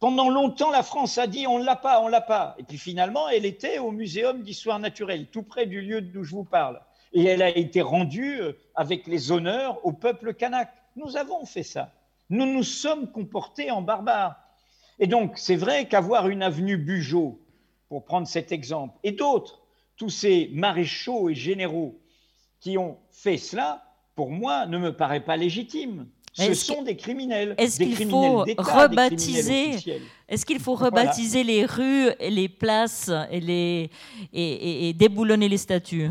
Pendant 0.00 0.30
longtemps, 0.30 0.70
la 0.70 0.82
France 0.82 1.18
a 1.18 1.26
dit 1.26 1.46
on 1.46 1.58
l'a 1.58 1.76
pas, 1.76 2.02
on 2.02 2.08
l'a 2.08 2.20
pas. 2.20 2.56
Et 2.58 2.62
puis 2.62 2.78
finalement, 2.78 3.28
elle 3.28 3.44
était 3.44 3.78
au 3.78 3.90
Muséum 3.90 4.42
d'histoire 4.42 4.78
naturelle, 4.78 5.26
tout 5.26 5.42
près 5.42 5.66
du 5.66 5.82
lieu 5.82 6.00
d'où 6.00 6.24
je 6.24 6.34
vous 6.34 6.44
parle. 6.44 6.80
Et 7.12 7.24
elle 7.24 7.42
a 7.42 7.56
été 7.56 7.82
rendue 7.82 8.40
euh, 8.40 8.52
avec 8.74 9.06
les 9.06 9.30
honneurs 9.30 9.84
au 9.84 9.92
peuple 9.92 10.32
kanak. 10.32 10.72
Nous 10.96 11.16
avons 11.16 11.44
fait 11.44 11.62
ça. 11.62 11.92
Nous 12.30 12.46
nous 12.46 12.62
sommes 12.62 13.10
comportés 13.10 13.70
en 13.70 13.82
barbares. 13.82 14.36
Et 15.00 15.06
donc, 15.06 15.36
c'est 15.36 15.56
vrai 15.56 15.88
qu'avoir 15.88 16.28
une 16.28 16.42
avenue 16.42 16.76
Bugeaud, 16.76 17.40
pour 17.88 18.04
prendre 18.04 18.26
cet 18.26 18.52
exemple, 18.52 18.96
et 19.02 19.12
d'autres, 19.12 19.62
tous 19.96 20.10
ces 20.10 20.48
maréchaux 20.52 21.28
et 21.28 21.34
généraux 21.34 21.98
qui 22.60 22.78
ont 22.78 22.98
fait 23.10 23.38
cela, 23.38 23.84
pour 24.14 24.30
moi, 24.30 24.66
ne 24.66 24.78
me 24.78 24.94
paraît 24.94 25.24
pas 25.24 25.36
légitime. 25.36 26.06
Ce 26.32 26.54
sont 26.54 26.82
des 26.82 26.96
criminels. 26.96 27.54
Est-ce 27.58 27.78
qu'il 27.78 28.08
faut 28.08 28.44
rebaptiser 28.58 29.72
Est-ce 30.28 30.46
qu'il 30.46 30.60
faut 30.60 30.74
rebaptiser 30.74 31.42
les 31.42 31.64
rues, 31.66 32.10
et 32.20 32.30
les 32.30 32.48
places 32.48 33.10
et, 33.30 33.40
les, 33.40 33.90
et, 34.32 34.92
déboulonner 34.92 35.48
les 35.48 35.58
statues 35.58 36.10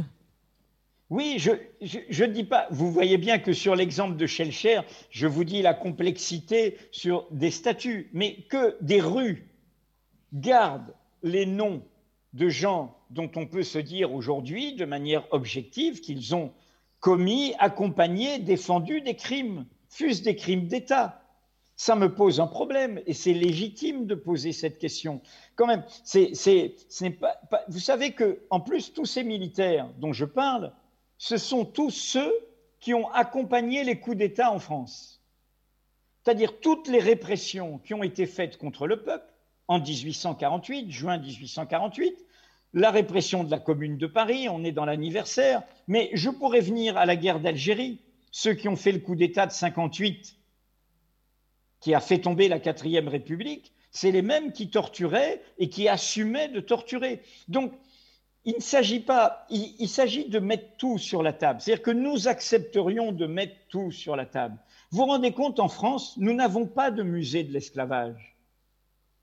oui, 1.12 1.40
je 1.40 2.24
ne 2.24 2.32
dis 2.32 2.44
pas. 2.44 2.68
Vous 2.70 2.92
voyez 2.92 3.18
bien 3.18 3.40
que 3.40 3.52
sur 3.52 3.76
l'exemple 3.76 4.16
de 4.16 4.28
Shelcher, 4.28 4.82
je 5.10 5.26
vous 5.26 5.44
dis 5.44 5.64
la 5.64 5.74
complexité 5.74 6.78
sur 6.92 7.26
des 7.32 7.50
statues, 7.50 8.12
mais 8.14 8.46
que 8.48 8.78
des 8.82 9.02
rues 9.02 9.50
gardent 10.32 10.94
les 11.24 11.48
noms 11.48 11.82
de 12.34 12.50
gens 12.50 12.96
dont 13.10 13.32
on 13.36 13.48
peut 13.48 13.64
se 13.64 13.80
dire 13.80 14.14
aujourd'hui, 14.14 14.76
de 14.76 14.86
manière 14.86 15.26
objective, 15.32 16.00
qu'ils 16.00 16.36
ont 16.36 16.52
commis, 17.00 17.54
accompagné, 17.60 18.40
défendu 18.40 19.02
des 19.02 19.16
crimes, 19.16 19.66
fût-ce 19.90 20.22
des 20.22 20.36
crimes 20.36 20.68
d'État. 20.68 21.24
Ça 21.76 21.96
me 21.96 22.14
pose 22.14 22.42
un 22.42 22.48
problème 22.48 23.02
et 23.06 23.14
c'est 23.14 23.34
légitime 23.34 24.06
de 24.06 24.14
poser 24.14 24.52
cette 24.52 24.80
question. 24.80 25.22
Quand 25.56 25.66
même, 25.66 25.84
ce 26.04 27.10
pas, 27.10 27.40
vous 27.70 27.80
savez 27.80 28.12
que, 28.12 28.42
en 28.50 28.60
plus, 28.60 28.94
tous 28.94 29.06
ces 29.06 29.24
militaires 29.24 29.90
dont 29.98 30.12
je 30.12 30.26
parle, 30.26 30.74
ce 31.18 31.38
sont 31.38 31.64
tous 31.64 31.92
ceux 31.92 32.34
qui 32.82 32.94
ont 32.94 33.10
accompagné 33.12 33.84
les 33.84 34.00
coups 34.00 34.18
d'État 34.18 34.52
en 34.52 34.60
France. 34.60 35.22
C'est-à-dire 36.24 36.60
toutes 36.60 36.90
les 36.90 37.00
répressions 37.00 37.80
qui 37.80 37.94
ont 37.94 38.04
été 38.04 38.26
faites 38.26 38.58
contre 38.58 38.86
le 38.86 39.02
peuple 39.02 39.34
en 39.70 39.80
1848, 39.80 40.92
juin 40.92 41.20
1848, 41.20 42.26
la 42.74 42.90
répression 42.90 43.44
de 43.44 43.52
la 43.52 43.60
Commune 43.60 43.98
de 43.98 44.08
Paris, 44.08 44.50
on 44.50 44.64
est 44.64 44.72
dans 44.72 44.84
l'anniversaire, 44.84 45.62
mais 45.88 46.10
je 46.14 46.32
pourrais 46.32 46.60
venir 46.60 46.98
à 46.98 47.06
la 47.06 47.16
guerre 47.16 47.40
d'Algérie, 47.40 48.02
ceux 48.32 48.56
qui 48.56 48.68
ont 48.68 48.76
fait 48.76 48.92
le 48.92 49.00
coup 49.00 49.16
d'État 49.16 49.46
de 49.46 49.52
58, 49.52 50.36
qui 51.82 51.94
a 51.94 52.00
fait 52.00 52.18
tomber 52.18 52.48
la 52.48 52.60
quatrième 52.60 53.08
République, 53.08 53.72
c'est 53.92 54.12
les 54.12 54.24
mêmes 54.24 54.54
qui 54.54 54.72
torturaient 54.72 55.42
et 55.60 55.70
qui 55.70 55.88
assumaient 55.88 56.50
de 56.50 56.60
torturer. 56.60 57.22
Donc, 57.48 57.72
il 58.46 58.56
ne 58.56 58.62
s'agit 58.62 59.02
pas, 59.02 59.46
il, 59.52 59.88
s'agit 59.88 60.30
de 60.30 60.40
mettre 60.40 60.78
tout 60.78 60.98
sur 60.98 61.22
la 61.22 61.34
table. 61.34 61.62
C'est-à-dire 61.62 61.84
que 61.84 61.92
nous 61.92 62.28
accepterions 62.28 63.12
de 63.12 63.28
mettre 63.28 63.56
tout 63.70 63.92
sur 63.92 64.16
la 64.16 64.26
table. 64.26 64.58
Vous 64.90 65.00
vous 65.00 65.06
rendez 65.06 65.32
compte, 65.32 65.60
en 65.60 65.68
France, 65.68 66.16
nous 66.18 66.34
n'avons 66.34 66.66
pas 66.66 66.90
de 66.90 67.04
musée 67.04 67.44
de 67.44 67.54
l'esclavage. 67.54 68.39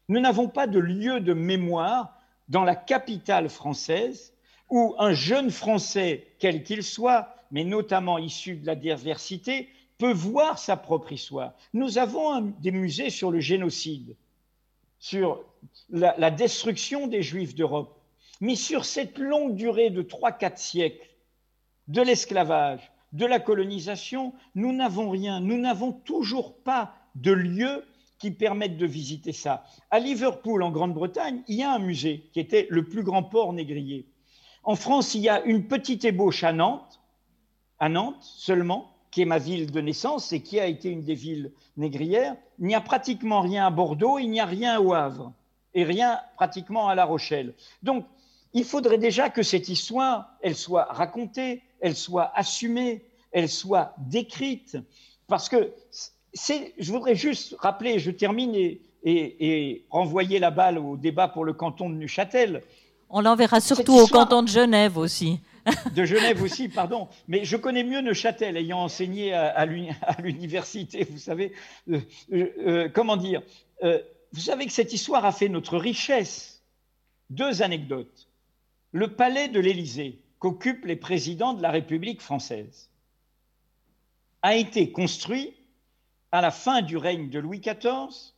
Nous 0.08 0.20
n'avons 0.20 0.48
pas 0.48 0.66
de 0.66 0.78
lieu 0.78 1.20
de 1.20 1.32
mémoire 1.32 2.20
dans 2.48 2.64
la 2.64 2.76
capitale 2.76 3.48
française 3.48 4.34
où 4.70 4.94
un 4.98 5.12
jeune 5.12 5.50
Français, 5.50 6.26
quel 6.38 6.62
qu'il 6.62 6.82
soit, 6.82 7.34
mais 7.50 7.64
notamment 7.64 8.18
issu 8.18 8.56
de 8.56 8.66
la 8.66 8.74
diversité, 8.74 9.68
peut 9.98 10.12
voir 10.12 10.58
sa 10.58 10.76
propre 10.76 11.12
histoire. 11.12 11.54
Nous 11.72 11.98
avons 11.98 12.40
des 12.40 12.70
musées 12.70 13.10
sur 13.10 13.30
le 13.30 13.40
génocide, 13.40 14.16
sur 14.98 15.44
la 15.90 16.30
destruction 16.30 17.06
des 17.06 17.22
Juifs 17.22 17.54
d'Europe 17.54 17.96
mais 18.40 18.56
sur 18.56 18.84
cette 18.84 19.18
longue 19.18 19.54
durée 19.54 19.90
de 19.90 20.02
3-4 20.02 20.56
siècles 20.56 21.08
de 21.88 22.02
l'esclavage, 22.02 22.92
de 23.12 23.24
la 23.24 23.40
colonisation, 23.40 24.34
nous 24.54 24.72
n'avons 24.72 25.10
rien, 25.10 25.40
nous 25.40 25.58
n'avons 25.58 25.92
toujours 25.92 26.56
pas 26.56 26.94
de 27.14 27.32
lieu 27.32 27.84
qui 28.18 28.30
permettent 28.30 28.78
de 28.78 28.86
visiter 28.86 29.32
ça. 29.32 29.64
À 29.90 29.98
Liverpool, 29.98 30.62
en 30.62 30.70
Grande-Bretagne, 30.70 31.42
il 31.48 31.56
y 31.56 31.62
a 31.62 31.72
un 31.72 31.78
musée 31.78 32.28
qui 32.32 32.40
était 32.40 32.66
le 32.70 32.84
plus 32.84 33.02
grand 33.02 33.22
port 33.22 33.52
négrier. 33.52 34.06
En 34.64 34.74
France, 34.74 35.14
il 35.14 35.20
y 35.20 35.28
a 35.28 35.42
une 35.42 35.66
petite 35.66 36.04
ébauche 36.04 36.42
à 36.42 36.52
Nantes, 36.52 37.00
à 37.78 37.88
Nantes 37.88 38.22
seulement, 38.22 38.90
qui 39.10 39.22
est 39.22 39.26
ma 39.26 39.38
ville 39.38 39.70
de 39.70 39.80
naissance 39.80 40.32
et 40.32 40.42
qui 40.42 40.58
a 40.60 40.66
été 40.66 40.90
une 40.90 41.02
des 41.02 41.14
villes 41.14 41.52
négrières. 41.76 42.36
Il 42.58 42.66
n'y 42.66 42.74
a 42.74 42.80
pratiquement 42.80 43.40
rien 43.40 43.66
à 43.66 43.70
Bordeaux, 43.70 44.18
il 44.18 44.28
n'y 44.28 44.40
a 44.40 44.46
rien 44.46 44.80
au 44.80 44.92
Havre 44.92 45.32
et 45.74 45.84
rien 45.84 46.20
pratiquement 46.36 46.88
à 46.88 46.94
La 46.94 47.04
Rochelle. 47.04 47.54
Donc, 47.82 48.06
il 48.54 48.64
faudrait 48.64 48.98
déjà 48.98 49.28
que 49.28 49.42
cette 49.42 49.68
histoire, 49.68 50.30
elle 50.40 50.56
soit 50.56 50.84
racontée, 50.84 51.62
elle 51.80 51.94
soit 51.94 52.32
assumée, 52.34 53.04
elle 53.30 53.48
soit 53.48 53.94
décrite. 53.98 54.78
Parce 55.28 55.48
que 55.48 55.72
je 56.78 56.92
voudrais 56.92 57.14
juste 57.14 57.56
rappeler, 57.58 57.98
je 57.98 58.10
termine 58.10 58.54
et, 59.04 59.84
renvoyer 59.90 60.38
la 60.38 60.50
balle 60.50 60.78
au 60.78 60.96
débat 60.96 61.28
pour 61.28 61.44
le 61.44 61.52
canton 61.52 61.90
de 61.90 61.94
Neuchâtel. 61.94 62.62
On 63.08 63.20
l'enverra 63.20 63.60
surtout 63.60 63.94
au 63.94 64.06
canton 64.06 64.42
de 64.42 64.48
Genève 64.48 64.98
aussi. 64.98 65.40
de 65.94 66.04
Genève 66.04 66.42
aussi, 66.42 66.68
pardon. 66.68 67.08
Mais 67.28 67.44
je 67.44 67.56
connais 67.56 67.84
mieux 67.84 68.00
Neuchâtel, 68.00 68.56
ayant 68.56 68.80
enseigné 68.80 69.32
à, 69.32 69.64
l'université, 69.66 71.06
vous 71.08 71.18
savez. 71.18 71.52
Euh, 71.88 72.00
euh, 72.32 72.46
euh, 72.66 72.88
comment 72.92 73.16
dire? 73.16 73.42
Vous 74.32 74.40
savez 74.40 74.66
que 74.66 74.72
cette 74.72 74.92
histoire 74.92 75.24
a 75.24 75.32
fait 75.32 75.48
notre 75.48 75.78
richesse. 75.78 76.62
Deux 77.30 77.62
anecdotes 77.62 78.26
le 78.96 79.12
palais 79.12 79.48
de 79.48 79.60
l'Élysée 79.60 80.20
qu'occupent 80.38 80.86
les 80.86 80.96
présidents 80.96 81.52
de 81.52 81.60
la 81.60 81.70
République 81.70 82.22
française 82.22 82.88
a 84.40 84.56
été 84.56 84.90
construit 84.90 85.52
à 86.36 86.42
la 86.42 86.50
fin 86.50 86.82
du 86.82 86.98
règne 86.98 87.30
de 87.30 87.38
Louis 87.38 87.60
XIV 87.60 88.34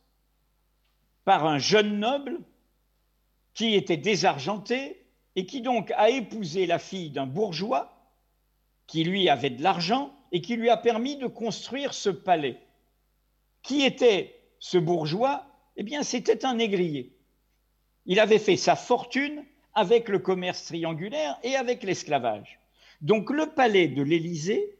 par 1.25 1.45
un 1.45 1.57
jeune 1.57 1.99
noble 1.99 2.39
qui 3.53 3.75
était 3.75 3.97
désargenté 3.97 5.05
et 5.35 5.45
qui 5.45 5.59
donc 5.59 5.91
a 5.97 6.09
épousé 6.09 6.65
la 6.65 6.79
fille 6.79 7.09
d'un 7.09 7.25
bourgeois 7.25 8.09
qui 8.87 9.03
lui 9.03 9.27
avait 9.27 9.49
de 9.49 9.61
l'argent 9.61 10.13
et 10.31 10.39
qui 10.39 10.55
lui 10.55 10.69
a 10.69 10.77
permis 10.77 11.17
de 11.17 11.27
construire 11.27 11.93
ce 11.93 12.09
palais. 12.09 12.61
Qui 13.63 13.83
était 13.83 14.39
ce 14.59 14.77
bourgeois? 14.77 15.45
Eh 15.75 15.83
bien, 15.83 16.01
c'était 16.01 16.45
un 16.45 16.55
négrier. 16.55 17.17
Il 18.05 18.21
avait 18.21 18.39
fait 18.39 18.55
sa 18.55 18.77
fortune 18.77 19.43
avec 19.73 20.07
le 20.07 20.19
commerce 20.19 20.63
triangulaire 20.63 21.37
et 21.43 21.57
avec 21.57 21.83
l'esclavage. 21.83 22.61
Donc 23.01 23.29
le 23.29 23.47
palais 23.47 23.89
de 23.89 24.03
l'Élysée 24.03 24.77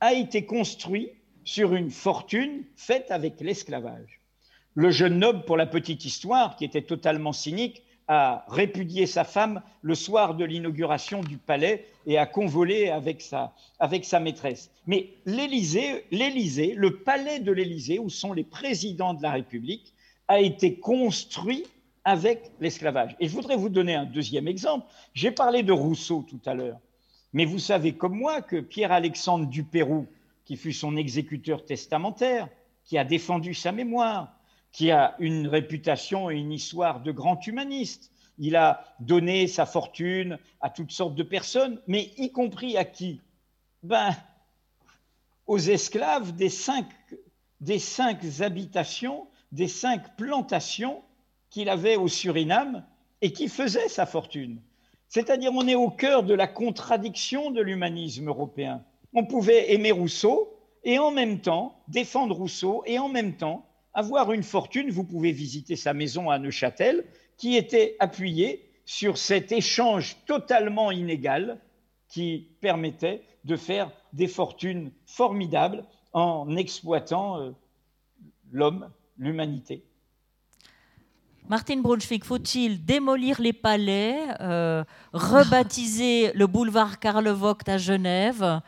a 0.00 0.14
été 0.14 0.46
construit 0.46 1.10
sur 1.44 1.74
une 1.74 1.90
fortune 1.90 2.64
faite 2.76 3.10
avec 3.10 3.40
l'esclavage. 3.40 4.20
Le 4.74 4.90
jeune 4.90 5.18
noble, 5.18 5.44
pour 5.44 5.56
la 5.56 5.66
petite 5.66 6.04
histoire, 6.04 6.56
qui 6.56 6.64
était 6.64 6.82
totalement 6.82 7.32
cynique, 7.32 7.82
a 8.08 8.44
répudié 8.48 9.06
sa 9.06 9.24
femme 9.24 9.62
le 9.82 9.94
soir 9.94 10.34
de 10.34 10.44
l'inauguration 10.44 11.20
du 11.20 11.38
palais 11.38 11.86
et 12.06 12.18
a 12.18 12.26
convolé 12.26 12.88
avec 12.88 13.20
sa, 13.20 13.54
avec 13.78 14.04
sa 14.04 14.18
maîtresse. 14.18 14.70
Mais 14.86 15.10
l'Élysée, 15.24 16.04
l'Élysée, 16.10 16.74
le 16.76 16.98
palais 16.98 17.38
de 17.38 17.52
l'Élysée, 17.52 17.98
où 17.98 18.10
sont 18.10 18.32
les 18.32 18.44
présidents 18.44 19.14
de 19.14 19.22
la 19.22 19.30
République, 19.30 19.94
a 20.28 20.40
été 20.40 20.74
construit 20.74 21.64
avec 22.04 22.50
l'esclavage. 22.60 23.16
Et 23.20 23.28
je 23.28 23.32
voudrais 23.32 23.56
vous 23.56 23.68
donner 23.68 23.94
un 23.94 24.04
deuxième 24.04 24.48
exemple. 24.48 24.86
J'ai 25.14 25.30
parlé 25.30 25.62
de 25.62 25.72
Rousseau 25.72 26.26
tout 26.28 26.40
à 26.46 26.54
l'heure, 26.54 26.80
mais 27.32 27.44
vous 27.44 27.58
savez 27.58 27.92
comme 27.92 28.16
moi 28.16 28.42
que 28.42 28.60
Pierre-Alexandre 28.60 29.46
Dupérou, 29.46 30.06
qui 30.52 30.58
fut 30.58 30.74
son 30.74 30.98
exécuteur 30.98 31.64
testamentaire, 31.64 32.46
qui 32.84 32.98
a 32.98 33.04
défendu 33.06 33.54
sa 33.54 33.72
mémoire, 33.72 34.36
qui 34.70 34.90
a 34.90 35.16
une 35.18 35.46
réputation 35.46 36.28
et 36.28 36.36
une 36.36 36.52
histoire 36.52 37.00
de 37.00 37.10
grand 37.10 37.46
humaniste, 37.46 38.12
il 38.36 38.56
a 38.56 38.84
donné 39.00 39.46
sa 39.46 39.64
fortune 39.64 40.38
à 40.60 40.68
toutes 40.68 40.90
sortes 40.90 41.14
de 41.14 41.22
personnes, 41.22 41.80
mais 41.86 42.10
y 42.18 42.32
compris 42.32 42.76
à 42.76 42.84
qui? 42.84 43.22
Ben, 43.82 44.14
aux 45.46 45.58
esclaves 45.58 46.32
des 46.32 46.50
cinq, 46.50 46.84
habitations, 48.40 49.28
des 49.52 49.68
cinq 49.68 50.18
plantations 50.18 51.02
qu'il 51.48 51.70
avait 51.70 51.96
au 51.96 52.08
Suriname 52.08 52.84
et 53.22 53.32
qui 53.32 53.48
faisait 53.48 53.88
sa 53.88 54.04
fortune. 54.04 54.60
C'est-à-dire, 55.08 55.52
on 55.54 55.66
est 55.66 55.76
au 55.76 55.88
cœur 55.88 56.22
de 56.22 56.34
la 56.34 56.46
contradiction 56.46 57.50
de 57.52 57.62
l'humanisme 57.62 58.28
européen. 58.28 58.84
On 59.14 59.24
pouvait 59.24 59.72
aimer 59.72 59.92
Rousseau 59.92 60.56
et 60.84 60.98
en 60.98 61.10
même 61.10 61.40
temps 61.40 61.82
défendre 61.88 62.34
Rousseau 62.34 62.82
et 62.86 62.98
en 62.98 63.08
même 63.08 63.36
temps 63.36 63.66
avoir 63.94 64.32
une 64.32 64.42
fortune. 64.42 64.90
Vous 64.90 65.04
pouvez 65.04 65.32
visiter 65.32 65.76
sa 65.76 65.92
maison 65.92 66.30
à 66.30 66.38
Neuchâtel 66.38 67.04
qui 67.36 67.56
était 67.56 67.96
appuyée 67.98 68.68
sur 68.84 69.18
cet 69.18 69.52
échange 69.52 70.16
totalement 70.26 70.90
inégal 70.90 71.60
qui 72.08 72.48
permettait 72.60 73.22
de 73.44 73.56
faire 73.56 73.90
des 74.12 74.28
fortunes 74.28 74.92
formidables 75.06 75.84
en 76.12 76.56
exploitant 76.56 77.40
euh, 77.40 77.50
l'homme, 78.50 78.90
l'humanité. 79.18 79.84
Martin 81.48 81.78
Brunswick, 81.78 82.24
faut-il 82.24 82.84
démolir 82.84 83.40
les 83.40 83.52
palais, 83.52 84.16
euh, 84.40 84.84
rebaptiser 85.12 86.32
le 86.34 86.46
boulevard 86.46 87.00
Karl 87.00 87.28
Vogt 87.28 87.68
à 87.68 87.78
Genève 87.78 88.60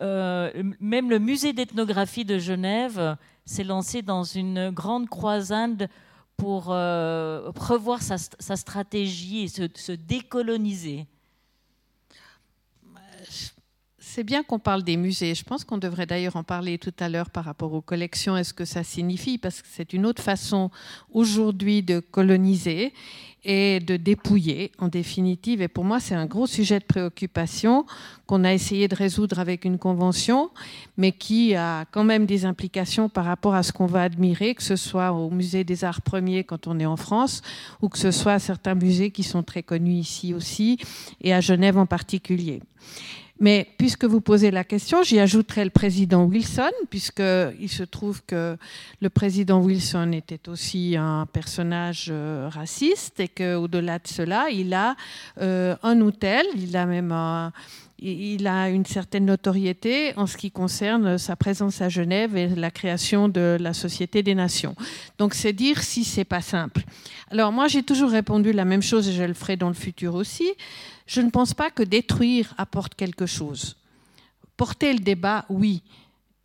Même 0.00 1.10
le 1.10 1.18
musée 1.18 1.52
d'ethnographie 1.52 2.24
de 2.24 2.38
Genève 2.38 3.16
s'est 3.44 3.64
lancé 3.64 4.02
dans 4.02 4.24
une 4.24 4.70
grande 4.70 5.08
croisade 5.08 5.88
pour 6.36 6.66
revoir 6.66 8.00
sa, 8.02 8.56
stratégie 8.56 9.44
et 9.44 9.48
se 9.48 9.92
décoloniser. 9.92 11.06
C'est 14.12 14.24
bien 14.24 14.42
qu'on 14.42 14.58
parle 14.58 14.82
des 14.82 14.96
musées. 14.96 15.36
Je 15.36 15.44
pense 15.44 15.62
qu'on 15.62 15.78
devrait 15.78 16.04
d'ailleurs 16.04 16.34
en 16.34 16.42
parler 16.42 16.78
tout 16.78 16.92
à 16.98 17.08
l'heure 17.08 17.30
par 17.30 17.44
rapport 17.44 17.72
aux 17.72 17.80
collections 17.80 18.36
est 18.36 18.42
ce 18.42 18.52
que 18.52 18.64
ça 18.64 18.82
signifie, 18.82 19.38
parce 19.38 19.62
que 19.62 19.68
c'est 19.70 19.92
une 19.92 20.04
autre 20.04 20.20
façon 20.20 20.70
aujourd'hui 21.12 21.84
de 21.84 22.00
coloniser 22.00 22.92
et 23.44 23.80
de 23.80 23.96
dépouiller, 23.96 24.72
en 24.78 24.88
définitive. 24.88 25.62
Et 25.62 25.68
pour 25.68 25.84
moi, 25.84 26.00
c'est 26.00 26.14
un 26.14 26.26
gros 26.26 26.46
sujet 26.46 26.78
de 26.78 26.84
préoccupation 26.84 27.86
qu'on 28.26 28.44
a 28.44 28.52
essayé 28.52 28.86
de 28.86 28.94
résoudre 28.94 29.38
avec 29.38 29.64
une 29.64 29.78
convention, 29.78 30.50
mais 30.96 31.12
qui 31.12 31.54
a 31.54 31.84
quand 31.90 32.04
même 32.04 32.26
des 32.26 32.44
implications 32.44 33.08
par 33.08 33.24
rapport 33.24 33.54
à 33.54 33.62
ce 33.62 33.72
qu'on 33.72 33.86
va 33.86 34.02
admirer, 34.02 34.54
que 34.54 34.62
ce 34.62 34.76
soit 34.76 35.12
au 35.12 35.30
musée 35.30 35.64
des 35.64 35.84
arts 35.84 36.02
premiers 36.02 36.44
quand 36.44 36.66
on 36.66 36.78
est 36.78 36.86
en 36.86 36.96
France, 36.96 37.42
ou 37.82 37.88
que 37.88 37.98
ce 37.98 38.10
soit 38.10 38.34
à 38.34 38.38
certains 38.38 38.74
musées 38.74 39.10
qui 39.10 39.22
sont 39.22 39.42
très 39.42 39.62
connus 39.62 39.94
ici 39.94 40.34
aussi, 40.34 40.78
et 41.20 41.32
à 41.32 41.40
Genève 41.40 41.78
en 41.78 41.86
particulier. 41.86 42.60
Mais 43.40 43.66
puisque 43.78 44.04
vous 44.04 44.20
posez 44.20 44.50
la 44.50 44.64
question, 44.64 45.02
j'y 45.02 45.18
ajouterai 45.18 45.64
le 45.64 45.70
président 45.70 46.24
Wilson, 46.24 46.70
puisqu'il 46.90 47.70
se 47.70 47.82
trouve 47.82 48.22
que 48.26 48.58
le 49.00 49.10
président 49.10 49.60
Wilson 49.60 50.12
était 50.12 50.48
aussi 50.50 50.94
un 50.96 51.24
personnage 51.24 52.08
euh, 52.10 52.50
raciste 52.52 53.18
et 53.18 53.28
qu'au-delà 53.28 53.98
de 53.98 54.06
cela, 54.06 54.50
il 54.50 54.74
a 54.74 54.94
euh, 55.40 55.74
un 55.82 56.00
hôtel, 56.02 56.44
il 56.54 56.76
a 56.76 56.84
même 56.84 57.12
il 58.02 58.46
a 58.46 58.70
une 58.70 58.86
certaine 58.86 59.26
notoriété 59.26 60.14
en 60.16 60.26
ce 60.26 60.36
qui 60.36 60.50
concerne 60.50 61.18
sa 61.18 61.36
présence 61.36 61.82
à 61.82 61.88
Genève 61.88 62.36
et 62.36 62.48
la 62.48 62.70
création 62.70 63.28
de 63.28 63.58
la 63.60 63.74
Société 63.74 64.22
des 64.22 64.34
Nations. 64.34 64.74
Donc 65.18 65.34
c'est 65.34 65.52
dire 65.52 65.82
si 65.82 66.04
c'est 66.04 66.24
pas 66.24 66.40
simple. 66.40 66.82
Alors 67.30 67.52
moi 67.52 67.68
j'ai 67.68 67.82
toujours 67.82 68.10
répondu 68.10 68.52
la 68.52 68.64
même 68.64 68.82
chose 68.82 69.08
et 69.08 69.12
je 69.12 69.22
le 69.22 69.34
ferai 69.34 69.56
dans 69.56 69.68
le 69.68 69.74
futur 69.74 70.14
aussi 70.14 70.48
je 71.10 71.20
ne 71.20 71.30
pense 71.30 71.54
pas 71.54 71.72
que 71.72 71.82
détruire 71.82 72.54
apporte 72.56 72.94
quelque 72.94 73.26
chose. 73.26 73.76
Porter 74.56 74.92
le 74.92 75.00
débat, 75.00 75.44
oui, 75.48 75.82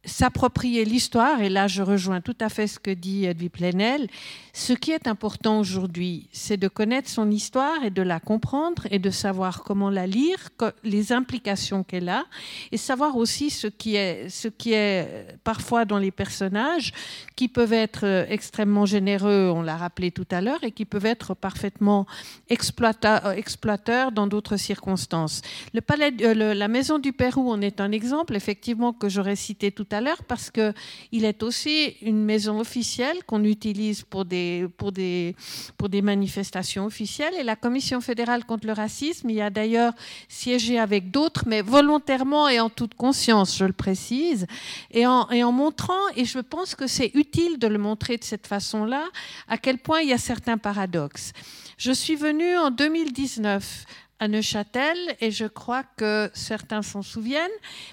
s'approprier 0.05 0.85
l'histoire, 0.85 1.41
et 1.41 1.49
là 1.49 1.67
je 1.67 1.81
rejoins 1.81 2.21
tout 2.21 2.37
à 2.39 2.49
fait 2.49 2.67
ce 2.67 2.79
que 2.79 2.91
dit 2.91 3.25
Edwy 3.25 3.49
Plenel, 3.49 4.07
ce 4.53 4.73
qui 4.73 4.91
est 4.91 5.07
important 5.07 5.59
aujourd'hui, 5.59 6.29
c'est 6.31 6.57
de 6.57 6.67
connaître 6.67 7.09
son 7.09 7.29
histoire 7.29 7.83
et 7.83 7.89
de 7.89 8.01
la 8.01 8.19
comprendre 8.19 8.83
et 8.89 8.99
de 8.99 9.09
savoir 9.09 9.63
comment 9.63 9.89
la 9.89 10.07
lire, 10.07 10.49
les 10.83 11.11
implications 11.11 11.83
qu'elle 11.83 12.07
a, 12.07 12.25
et 12.71 12.77
savoir 12.77 13.17
aussi 13.17 13.49
ce 13.49 13.67
qui 13.67 13.95
est, 13.95 14.29
ce 14.29 14.47
qui 14.47 14.71
est 14.73 15.37
parfois 15.43 15.85
dans 15.85 15.97
les 15.97 16.11
personnages, 16.11 16.93
qui 17.35 17.47
peuvent 17.47 17.73
être 17.73 18.05
euh, 18.05 18.25
extrêmement 18.29 18.85
généreux, 18.85 19.51
on 19.53 19.61
l'a 19.61 19.75
rappelé 19.75 20.11
tout 20.11 20.27
à 20.31 20.39
l'heure, 20.39 20.63
et 20.63 20.71
qui 20.71 20.85
peuvent 20.85 21.05
être 21.05 21.33
parfaitement 21.33 22.05
exploiteurs, 22.49 23.31
exploiteurs 23.31 24.11
dans 24.11 24.27
d'autres 24.27 24.57
circonstances. 24.57 25.41
Euh, 25.75 26.53
la 26.53 26.67
maison 26.67 26.99
du 26.99 27.11
Pérou 27.13 27.51
en 27.51 27.61
est 27.61 27.81
un 27.81 27.91
exemple, 27.91 28.35
effectivement, 28.35 28.93
que 28.93 29.09
j'aurais 29.09 29.35
cité 29.35 29.71
tout 29.71 29.87
à 29.91 29.94
l'heure 30.01 30.23
parce 30.23 30.51
qu'il 30.51 31.25
est 31.25 31.43
aussi 31.43 31.95
une 32.01 32.23
maison 32.23 32.59
officielle 32.59 33.23
qu'on 33.25 33.43
utilise 33.43 34.03
pour 34.03 34.25
des, 34.25 34.67
pour, 34.77 34.91
des, 34.91 35.35
pour 35.77 35.89
des 35.89 36.01
manifestations 36.01 36.85
officielles. 36.85 37.33
Et 37.39 37.43
la 37.43 37.55
Commission 37.55 38.01
fédérale 38.01 38.45
contre 38.45 38.67
le 38.67 38.73
racisme 38.73 39.29
y 39.29 39.41
a 39.41 39.49
d'ailleurs 39.49 39.93
siégé 40.27 40.79
avec 40.79 41.11
d'autres, 41.11 41.43
mais 41.47 41.61
volontairement 41.61 42.49
et 42.49 42.59
en 42.59 42.69
toute 42.69 42.95
conscience, 42.95 43.57
je 43.57 43.65
le 43.65 43.73
précise, 43.73 44.47
et 44.91 45.05
en, 45.05 45.29
et 45.29 45.43
en 45.43 45.51
montrant, 45.51 45.93
et 46.15 46.25
je 46.25 46.39
pense 46.39 46.75
que 46.75 46.87
c'est 46.87 47.11
utile 47.13 47.59
de 47.59 47.67
le 47.67 47.77
montrer 47.77 48.17
de 48.17 48.23
cette 48.23 48.47
façon-là, 48.47 49.03
à 49.47 49.57
quel 49.57 49.77
point 49.77 50.01
il 50.01 50.09
y 50.09 50.13
a 50.13 50.17
certains 50.17 50.57
paradoxes. 50.57 51.33
Je 51.77 51.91
suis 51.91 52.15
venue 52.15 52.57
en 52.57 52.71
2019 52.71 53.85
à 54.19 54.27
Neuchâtel 54.27 54.97
et 55.19 55.31
je 55.31 55.45
crois 55.45 55.83
que 55.83 56.29
certains 56.33 56.81
s'en 56.81 57.01
souviennent 57.01 57.49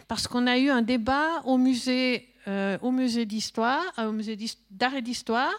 parce 0.08 0.28
qu'on 0.28 0.46
a 0.46 0.58
eu 0.58 0.70
un 0.70 0.82
débat 0.82 1.40
au 1.44 1.58
musée, 1.58 2.28
euh, 2.46 2.78
au 2.80 2.92
musée 2.92 3.26
d'histoire, 3.26 3.82
euh, 3.98 4.08
au 4.08 4.12
musée 4.12 4.38
d'art 4.70 4.94
et 4.94 5.02
d'histoire, 5.02 5.52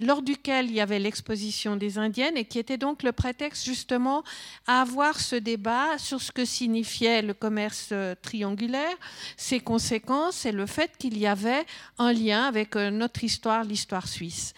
lors 0.00 0.20
duquel 0.20 0.66
il 0.66 0.74
y 0.74 0.80
avait 0.80 0.98
l'exposition 0.98 1.76
des 1.76 1.96
Indiennes 1.96 2.36
et 2.36 2.44
qui 2.44 2.58
était 2.58 2.76
donc 2.76 3.02
le 3.02 3.12
prétexte 3.12 3.64
justement 3.64 4.24
à 4.66 4.82
avoir 4.82 5.18
ce 5.18 5.36
débat 5.36 5.96
sur 5.96 6.20
ce 6.20 6.32
que 6.32 6.44
signifiait 6.44 7.22
le 7.22 7.32
commerce 7.32 7.88
euh, 7.92 8.14
triangulaire, 8.20 8.96
ses 9.38 9.60
conséquences 9.60 10.44
et 10.44 10.52
le 10.52 10.66
fait 10.66 10.96
qu'il 10.98 11.16
y 11.16 11.26
avait 11.26 11.64
un 11.98 12.12
lien 12.12 12.44
avec 12.44 12.76
notre 12.76 13.24
histoire, 13.24 13.64
l'histoire 13.64 14.06
suisse. 14.06 14.52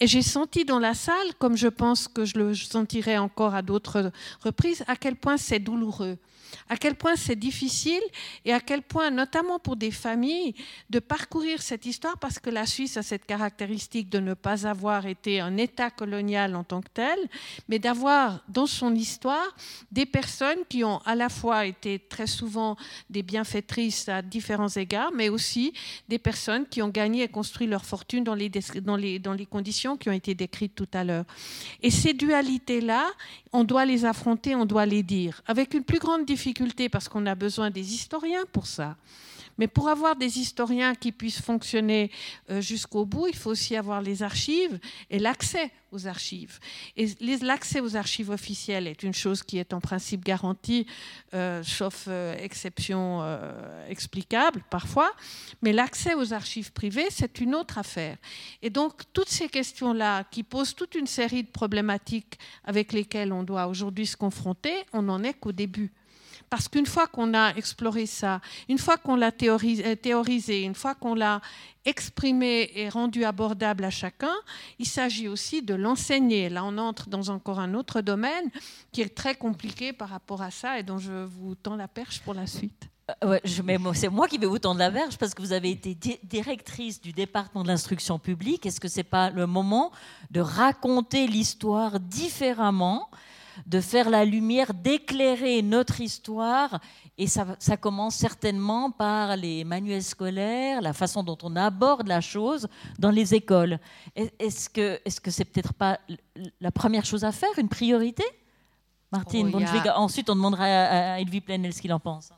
Et 0.00 0.06
j'ai 0.06 0.22
senti 0.22 0.64
dans 0.64 0.78
la 0.78 0.94
salle, 0.94 1.34
comme 1.38 1.56
je 1.56 1.68
pense 1.68 2.08
que 2.08 2.24
je 2.24 2.38
le 2.38 2.54
sentirai 2.54 3.18
encore 3.18 3.54
à 3.54 3.60
d'autres 3.60 4.10
reprises, 4.42 4.82
à 4.86 4.96
quel 4.96 5.14
point 5.14 5.36
c'est 5.36 5.58
douloureux 5.58 6.16
à 6.68 6.76
quel 6.76 6.94
point 6.94 7.16
c'est 7.16 7.36
difficile 7.36 8.00
et 8.44 8.52
à 8.52 8.60
quel 8.60 8.82
point, 8.82 9.10
notamment 9.10 9.58
pour 9.58 9.76
des 9.76 9.90
familles, 9.90 10.54
de 10.88 10.98
parcourir 10.98 11.62
cette 11.62 11.86
histoire, 11.86 12.18
parce 12.18 12.38
que 12.38 12.50
la 12.50 12.66
Suisse 12.66 12.96
a 12.96 13.02
cette 13.02 13.26
caractéristique 13.26 14.08
de 14.08 14.18
ne 14.18 14.34
pas 14.34 14.66
avoir 14.66 15.06
été 15.06 15.40
un 15.40 15.56
État 15.56 15.90
colonial 15.90 16.54
en 16.54 16.64
tant 16.64 16.80
que 16.80 16.88
tel, 16.92 17.18
mais 17.68 17.78
d'avoir 17.78 18.44
dans 18.48 18.66
son 18.66 18.94
histoire 18.94 19.54
des 19.90 20.06
personnes 20.06 20.60
qui 20.68 20.84
ont 20.84 20.98
à 20.98 21.14
la 21.14 21.28
fois 21.28 21.66
été 21.66 21.98
très 21.98 22.26
souvent 22.26 22.76
des 23.08 23.22
bienfaitrices 23.22 24.08
à 24.08 24.22
différents 24.22 24.68
égards, 24.68 25.12
mais 25.12 25.28
aussi 25.28 25.72
des 26.08 26.18
personnes 26.18 26.66
qui 26.66 26.82
ont 26.82 26.88
gagné 26.88 27.24
et 27.24 27.28
construit 27.28 27.66
leur 27.66 27.84
fortune 27.84 28.24
dans 28.24 28.34
les, 28.34 28.50
conditions 29.50 29.89
qui 29.96 30.08
ont 30.08 30.12
été 30.12 30.34
décrites 30.34 30.74
tout 30.74 30.88
à 30.92 31.04
l'heure. 31.04 31.24
Et 31.82 31.90
ces 31.90 32.14
dualités-là, 32.14 33.06
on 33.52 33.64
doit 33.64 33.84
les 33.84 34.04
affronter, 34.04 34.54
on 34.54 34.66
doit 34.66 34.86
les 34.86 35.02
dire, 35.02 35.42
avec 35.46 35.74
une 35.74 35.84
plus 35.84 35.98
grande 35.98 36.24
difficulté 36.24 36.88
parce 36.88 37.08
qu'on 37.08 37.26
a 37.26 37.34
besoin 37.34 37.70
des 37.70 37.94
historiens 37.94 38.44
pour 38.52 38.66
ça. 38.66 38.96
Mais 39.60 39.68
pour 39.68 39.90
avoir 39.90 40.16
des 40.16 40.38
historiens 40.38 40.94
qui 40.94 41.12
puissent 41.12 41.42
fonctionner 41.42 42.10
euh, 42.50 42.62
jusqu'au 42.62 43.04
bout, 43.04 43.26
il 43.26 43.36
faut 43.36 43.50
aussi 43.50 43.76
avoir 43.76 44.00
les 44.00 44.22
archives 44.22 44.80
et 45.10 45.18
l'accès 45.18 45.70
aux 45.92 46.06
archives. 46.06 46.58
Et 46.96 47.08
l'accès 47.42 47.80
aux 47.80 47.94
archives 47.94 48.30
officielles 48.30 48.86
est 48.86 49.02
une 49.02 49.12
chose 49.12 49.42
qui 49.42 49.58
est 49.58 49.74
en 49.74 49.80
principe 49.80 50.24
garantie, 50.24 50.86
euh, 51.34 51.62
sauf 51.62 52.06
euh, 52.08 52.34
exception 52.38 53.20
explicable 53.86 54.62
parfois. 54.70 55.12
Mais 55.60 55.74
l'accès 55.74 56.14
aux 56.14 56.32
archives 56.32 56.72
privées, 56.72 57.08
c'est 57.10 57.38
une 57.38 57.54
autre 57.54 57.76
affaire. 57.76 58.16
Et 58.62 58.70
donc, 58.70 59.02
toutes 59.12 59.28
ces 59.28 59.50
questions-là, 59.50 60.24
qui 60.30 60.42
posent 60.42 60.74
toute 60.74 60.94
une 60.94 61.06
série 61.06 61.42
de 61.42 61.50
problématiques 61.50 62.38
avec 62.64 62.94
lesquelles 62.94 63.30
on 63.30 63.42
doit 63.42 63.66
aujourd'hui 63.66 64.06
se 64.06 64.16
confronter, 64.16 64.72
on 64.94 65.02
n'en 65.02 65.22
est 65.22 65.34
qu'au 65.34 65.52
début. 65.52 65.92
Parce 66.50 66.66
qu'une 66.66 66.86
fois 66.86 67.06
qu'on 67.06 67.32
a 67.32 67.54
exploré 67.54 68.06
ça, 68.06 68.40
une 68.68 68.78
fois 68.78 68.96
qu'on 68.96 69.14
l'a 69.14 69.30
euh, 69.42 69.94
théorisé, 69.94 70.62
une 70.62 70.74
fois 70.74 70.96
qu'on 70.96 71.14
l'a 71.14 71.40
exprimé 71.84 72.72
et 72.74 72.88
rendu 72.88 73.24
abordable 73.24 73.84
à 73.84 73.90
chacun, 73.90 74.34
il 74.80 74.86
s'agit 74.86 75.28
aussi 75.28 75.62
de 75.62 75.74
l'enseigner. 75.74 76.48
Là, 76.48 76.64
on 76.64 76.76
entre 76.76 77.08
dans 77.08 77.28
encore 77.28 77.60
un 77.60 77.74
autre 77.74 78.00
domaine 78.00 78.50
qui 78.90 79.00
est 79.00 79.14
très 79.14 79.36
compliqué 79.36 79.92
par 79.92 80.08
rapport 80.08 80.42
à 80.42 80.50
ça 80.50 80.80
et 80.80 80.82
dont 80.82 80.98
je 80.98 81.24
vous 81.24 81.54
tends 81.54 81.76
la 81.76 81.88
perche 81.88 82.20
pour 82.20 82.34
la 82.34 82.48
suite. 82.48 82.90
Euh, 83.24 83.38
c'est 83.94 84.08
moi 84.08 84.28
qui 84.28 84.38
vais 84.38 84.46
vous 84.46 84.58
tendre 84.58 84.78
la 84.78 84.90
perche 84.90 85.16
parce 85.18 85.34
que 85.34 85.42
vous 85.42 85.52
avez 85.52 85.70
été 85.70 85.96
directrice 86.24 87.00
du 87.00 87.12
département 87.12 87.62
de 87.62 87.68
l'instruction 87.68 88.18
publique. 88.18 88.66
Est-ce 88.66 88.80
que 88.80 88.88
ce 88.88 88.98
n'est 88.98 89.04
pas 89.04 89.30
le 89.30 89.46
moment 89.46 89.92
de 90.30 90.40
raconter 90.40 91.26
l'histoire 91.26 92.00
différemment 92.00 93.08
de 93.66 93.80
faire 93.80 94.10
la 94.10 94.24
lumière, 94.24 94.74
d'éclairer 94.74 95.62
notre 95.62 96.00
histoire. 96.00 96.80
Et 97.18 97.26
ça, 97.26 97.76
commence 97.78 98.16
certainement 98.16 98.90
par 98.90 99.36
les 99.36 99.64
manuels 99.64 100.02
scolaires, 100.02 100.80
la 100.80 100.94
façon 100.94 101.22
dont 101.22 101.36
on 101.42 101.54
aborde 101.54 102.08
la 102.08 102.22
chose 102.22 102.66
dans 102.98 103.10
les 103.10 103.34
écoles. 103.34 103.78
Est-ce 104.16 104.70
que 104.70 104.98
ce 105.06 105.20
que 105.20 105.30
c'est 105.30 105.44
peut-être 105.44 105.74
pas 105.74 106.00
la 106.60 106.70
première 106.70 107.04
chose 107.04 107.24
à 107.24 107.32
faire, 107.32 107.50
une 107.58 107.68
priorité? 107.68 108.24
Martine, 109.12 109.50
oh, 109.52 109.88
ensuite 109.96 110.30
on 110.30 110.36
demandera 110.36 110.64
à, 110.64 111.20
Elvie 111.20 111.40
Plenel 111.40 111.74
ce 111.74 111.82
qu'il 111.82 111.92
en 111.92 112.00
pense. 112.00 112.30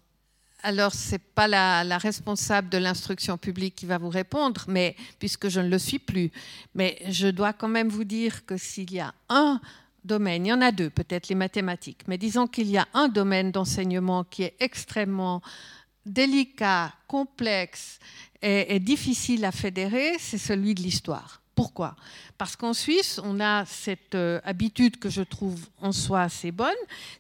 alors, 0.63 0.95
ce 0.95 1.13
n'est 1.13 1.19
pas 1.19 1.47
la, 1.47 1.99
responsable 1.99 2.69
de 2.69 2.79
l'instruction 2.79 3.37
publique 3.37 3.75
qui 3.75 3.87
va 3.87 3.99
vous 3.99 4.09
répondre, 4.09 4.65
mais 4.69 4.97
puisque 5.19 5.49
je 5.49 5.61
ne 5.61 5.69
le 5.69 5.79
suis 5.79 5.99
plus. 5.99 6.31
Mais 6.75 6.99
je 7.09 7.29
dois 7.29 7.53
quand 7.53 7.69
même 7.69 7.89
vous 7.89 8.05
dire 8.05 8.47
que 8.47 8.57
s'il 8.57 8.93
y 8.93 9.01
a 9.01 9.13
un 9.29 9.61
domaine, 10.05 10.47
il 10.47 10.49
y 10.51 10.53
en 10.53 10.61
a 10.61 10.73
deux, 10.73 10.91
peut-être 10.91 11.29
les 11.29 11.35
mathématiques, 11.35 12.03
mais 12.09 12.19
disons 12.19 12.47
qu'il 12.47 12.69
y 12.69 12.79
a 12.79 12.89
un 12.95 13.09
domaine 13.09 13.51
d'enseignement 13.51 14.25
qui 14.25 14.45
est 14.45 14.57
extrêmement 14.61 15.43
délicat, 16.07 16.93
complexe 17.07 17.99
et 18.41 18.81
difficile 18.81 19.45
à 19.45 19.53
fédérer, 19.53 20.17
c'est 20.19 20.39
celui 20.39 20.75
de 20.75 20.83
l'histoire. 20.83 21.42
Pourquoi? 21.55 21.97
Parce 22.39 22.57
qu'en 22.57 22.73
Suisse, 22.73 23.21
on 23.23 23.39
a 23.39 23.67
cette 23.67 24.15
euh, 24.15 24.41
habitude 24.43 24.99
que 24.99 25.11
je 25.11 25.21
trouve 25.21 25.61
en 25.83 25.93
soi 25.93 26.23
assez 26.23 26.51
bonne, 26.51 26.71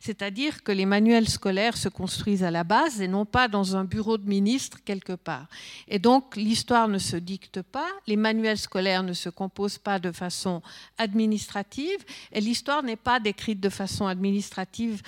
c'est-à-dire 0.01 0.63
que 0.63 0.73
les 0.73 0.87
manuels 0.87 1.29
scolaires 1.29 1.77
se 1.77 1.91
construisent 1.91 2.43
à 2.43 2.51
la 2.51 2.65
base 2.65 3.03
et 3.03 3.09
non 3.09 3.27
pas 3.27 3.47
dans 3.47 3.77
un 3.77 3.85
bureau 3.85 4.17
de 4.17 4.27
ministre 4.27 4.79
quelque 4.87 5.13
part. 5.13 5.47
Et 5.87 5.99
donc, 5.99 6.35
l'histoire 6.37 6.89
ne 6.89 6.99
se 6.99 7.17
dicte 7.17 7.61
pas, 7.61 7.89
les 8.07 8.17
manuels 8.17 8.59
scolaires 8.59 9.03
ne 9.03 9.13
se 9.13 9.29
composent 9.29 9.79
pas 9.79 9.99
de 9.99 10.11
façon 10.11 10.63
administrative, 10.97 11.99
et 12.33 12.41
l'histoire 12.41 12.83
n'est 12.83 12.97
pas 12.97 13.21
décrite 13.21 13.61
de 13.61 13.69
façon 13.69 14.07
administrative 14.07 15.03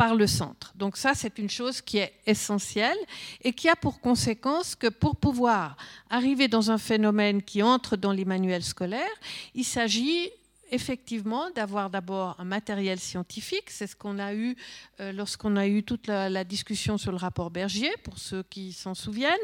par 0.00 0.14
le 0.14 0.26
centre. 0.26 0.72
Donc 0.76 0.96
ça, 0.96 1.12
c'est 1.14 1.38
une 1.38 1.50
chose 1.50 1.82
qui 1.82 1.98
est 1.98 2.14
essentielle 2.26 2.96
et 3.44 3.52
qui 3.52 3.68
a 3.68 3.76
pour 3.76 4.00
conséquence 4.00 4.74
que 4.74 4.86
pour 4.86 5.14
pouvoir 5.14 5.76
arriver 6.08 6.48
dans 6.48 6.70
un 6.70 6.78
phénomène 6.78 7.42
qui 7.42 7.62
entre 7.62 7.98
dans 7.98 8.12
les 8.12 8.24
manuels 8.24 8.64
scolaires, 8.64 9.18
il 9.54 9.62
s'agit 9.62 10.30
effectivement 10.70 11.50
d'avoir 11.50 11.90
d'abord 11.90 12.36
un 12.38 12.44
matériel 12.44 12.98
scientifique, 12.98 13.70
c'est 13.70 13.86
ce 13.86 13.96
qu'on 13.96 14.18
a 14.18 14.34
eu 14.34 14.56
euh, 15.00 15.12
lorsqu'on 15.12 15.56
a 15.56 15.66
eu 15.66 15.82
toute 15.82 16.06
la, 16.06 16.44
discussion 16.44 16.98
sur 16.98 17.10
le 17.10 17.18
rapport 17.18 17.50
Bergier, 17.50 17.90
pour 18.02 18.18
ceux 18.18 18.42
qui 18.42 18.72
s'en 18.72 18.94
souviennent, 18.94 19.36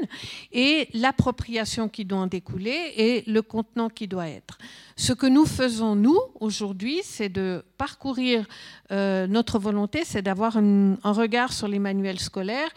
et 0.52 0.88
l'appropriation 0.94 1.88
qui 1.88 2.04
doit 2.04 2.20
en 2.20 2.26
découler 2.26 2.92
et 2.96 3.24
le 3.30 3.42
contenant 3.42 3.88
qui 3.88 4.08
doit 4.08 4.28
être. 4.28 4.58
Ce 4.96 5.12
que 5.12 5.26
nous 5.26 5.44
faisons, 5.44 5.94
nous, 5.94 6.18
aujourd'hui, 6.40 7.00
c'est 7.04 7.28
de 7.28 7.64
parcourir 7.76 8.46
euh, 8.90 9.26
notre 9.26 9.58
volonté, 9.58 10.04
c'est 10.04 10.22
d'avoir 10.22 10.56
un 10.56 10.96
regard 11.04 11.52
sur 11.52 11.68
les 11.68 11.78
manuels 11.78 12.20
scolaires 12.20 12.70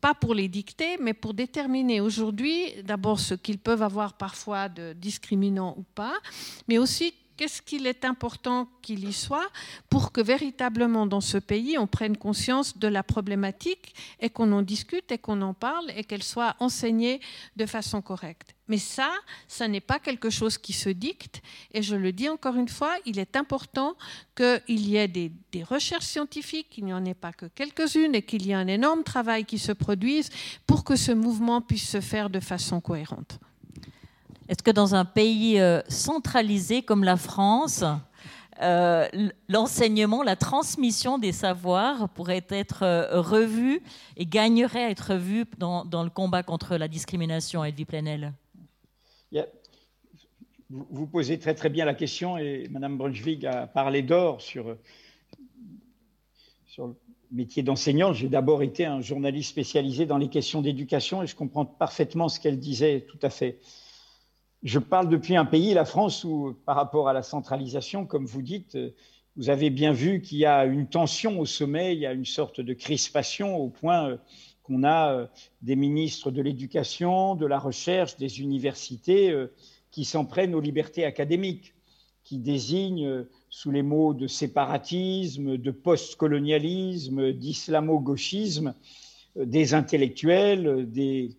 pas 0.00 0.14
pour 0.14 0.34
les 0.34 0.48
dicter, 0.48 0.96
mais 0.98 1.12
pour 1.12 1.34
déterminer 1.34 2.00
aujourd'hui 2.00 2.72
d'abord 2.84 3.20
ce 3.20 3.34
qu'ils 3.34 3.58
peuvent 3.58 3.82
avoir 3.82 4.14
parfois 4.14 4.68
de 4.68 4.94
discriminant 4.94 5.74
ou 5.76 5.82
pas, 5.94 6.14
mais 6.68 6.78
aussi 6.78 7.12
qu'est-ce 7.40 7.62
qu'il 7.62 7.86
est 7.86 8.04
important 8.04 8.68
qu'il 8.82 9.08
y 9.08 9.14
soit 9.14 9.48
pour 9.88 10.12
que 10.12 10.20
véritablement 10.20 11.06
dans 11.06 11.22
ce 11.22 11.38
pays, 11.38 11.78
on 11.78 11.86
prenne 11.86 12.18
conscience 12.18 12.76
de 12.76 12.86
la 12.86 13.02
problématique 13.02 13.94
et 14.20 14.28
qu'on 14.28 14.52
en 14.52 14.60
discute 14.60 15.10
et 15.10 15.16
qu'on 15.16 15.40
en 15.40 15.54
parle 15.54 15.90
et 15.96 16.04
qu'elle 16.04 16.22
soit 16.22 16.54
enseignée 16.58 17.18
de 17.56 17.64
façon 17.64 18.02
correcte. 18.02 18.54
Mais 18.68 18.76
ça, 18.76 19.10
ça 19.48 19.68
n'est 19.68 19.80
pas 19.80 19.98
quelque 19.98 20.28
chose 20.28 20.58
qui 20.58 20.74
se 20.74 20.90
dicte. 20.90 21.40
Et 21.72 21.80
je 21.80 21.96
le 21.96 22.12
dis 22.12 22.28
encore 22.28 22.56
une 22.56 22.68
fois, 22.68 22.94
il 23.06 23.18
est 23.18 23.34
important 23.34 23.96
qu'il 24.36 24.86
y 24.86 24.98
ait 24.98 25.08
des, 25.08 25.32
des 25.50 25.62
recherches 25.62 26.04
scientifiques, 26.04 26.68
qu'il 26.68 26.84
n'y 26.84 26.92
en 26.92 27.06
ait 27.06 27.14
pas 27.14 27.32
que 27.32 27.46
quelques-unes 27.46 28.14
et 28.14 28.22
qu'il 28.22 28.46
y 28.46 28.50
ait 28.50 28.54
un 28.54 28.68
énorme 28.68 29.02
travail 29.02 29.46
qui 29.46 29.58
se 29.58 29.72
produise 29.72 30.28
pour 30.66 30.84
que 30.84 30.94
ce 30.94 31.12
mouvement 31.12 31.62
puisse 31.62 31.88
se 31.88 32.02
faire 32.02 32.28
de 32.28 32.38
façon 32.38 32.82
cohérente. 32.82 33.40
Est-ce 34.50 34.64
que 34.64 34.72
dans 34.72 34.96
un 34.96 35.04
pays 35.04 35.60
euh, 35.60 35.80
centralisé 35.86 36.82
comme 36.82 37.04
la 37.04 37.16
France, 37.16 37.84
euh, 38.60 39.06
l'enseignement, 39.48 40.24
la 40.24 40.34
transmission 40.34 41.18
des 41.18 41.30
savoirs 41.30 42.08
pourrait 42.08 42.44
être 42.48 42.82
euh, 42.82 43.20
revue 43.20 43.80
et 44.16 44.26
gagnerait 44.26 44.86
à 44.86 44.90
être 44.90 45.14
vue 45.14 45.44
dans, 45.58 45.84
le 45.84 46.10
combat 46.10 46.42
contre 46.42 46.76
la 46.76 46.88
discrimination 46.88 47.62
vie 47.62 47.84
Plenel? 47.84 48.32
Vous 50.68 51.06
posez 51.06 51.38
très 51.38 51.54
très 51.54 51.68
bien 51.68 51.84
la 51.84 51.94
question 51.94 52.36
et 52.36 52.66
Mme 52.70 52.98
Brunswick 52.98 53.44
a 53.44 53.68
parlé 53.68 54.02
d'or 54.02 54.40
sur, 54.40 54.76
sur 56.66 56.88
le 56.88 56.96
métier 57.30 57.62
d'enseignant. 57.62 58.12
J'ai 58.12 58.28
d'abord 58.28 58.64
été 58.64 58.84
un 58.84 59.00
journaliste 59.00 59.50
spécialisé 59.50 60.06
dans 60.06 60.18
les 60.18 60.28
questions 60.28 60.60
d'éducation 60.60 61.22
et 61.22 61.28
je 61.28 61.36
comprends 61.36 61.64
parfaitement 61.64 62.28
ce 62.28 62.40
qu'elle 62.40 62.58
disait 62.58 63.06
tout 63.08 63.18
à 63.22 63.30
fait. 63.30 63.60
Je 64.62 64.78
parle 64.78 65.08
depuis 65.08 65.36
un 65.36 65.46
pays, 65.46 65.72
la 65.72 65.86
France, 65.86 66.22
où 66.24 66.54
par 66.66 66.76
rapport 66.76 67.08
à 67.08 67.14
la 67.14 67.22
centralisation, 67.22 68.04
comme 68.04 68.26
vous 68.26 68.42
dites, 68.42 68.76
vous 69.36 69.48
avez 69.48 69.70
bien 69.70 69.92
vu 69.92 70.20
qu'il 70.20 70.36
y 70.36 70.44
a 70.44 70.66
une 70.66 70.86
tension 70.86 71.40
au 71.40 71.46
sommet, 71.46 71.94
il 71.94 72.00
y 72.00 72.06
a 72.06 72.12
une 72.12 72.26
sorte 72.26 72.60
de 72.60 72.74
crispation 72.74 73.56
au 73.56 73.70
point 73.70 74.10
euh, 74.10 74.16
qu'on 74.62 74.84
a 74.84 75.14
euh, 75.14 75.26
des 75.62 75.76
ministres 75.76 76.30
de 76.30 76.42
l'éducation, 76.42 77.36
de 77.36 77.46
la 77.46 77.58
recherche, 77.58 78.18
des 78.18 78.42
universités 78.42 79.30
euh, 79.30 79.50
qui 79.90 80.04
s'en 80.04 80.26
prennent 80.26 80.54
aux 80.54 80.60
libertés 80.60 81.06
académiques, 81.06 81.72
qui 82.22 82.36
désignent 82.36 83.24
sous 83.48 83.70
les 83.70 83.82
mots 83.82 84.12
de 84.12 84.26
séparatisme, 84.26 85.56
de 85.56 85.70
postcolonialisme, 85.70 87.32
d'islamo-gauchisme, 87.32 88.74
des 89.36 89.72
intellectuels, 89.72 90.88
des 90.90 91.30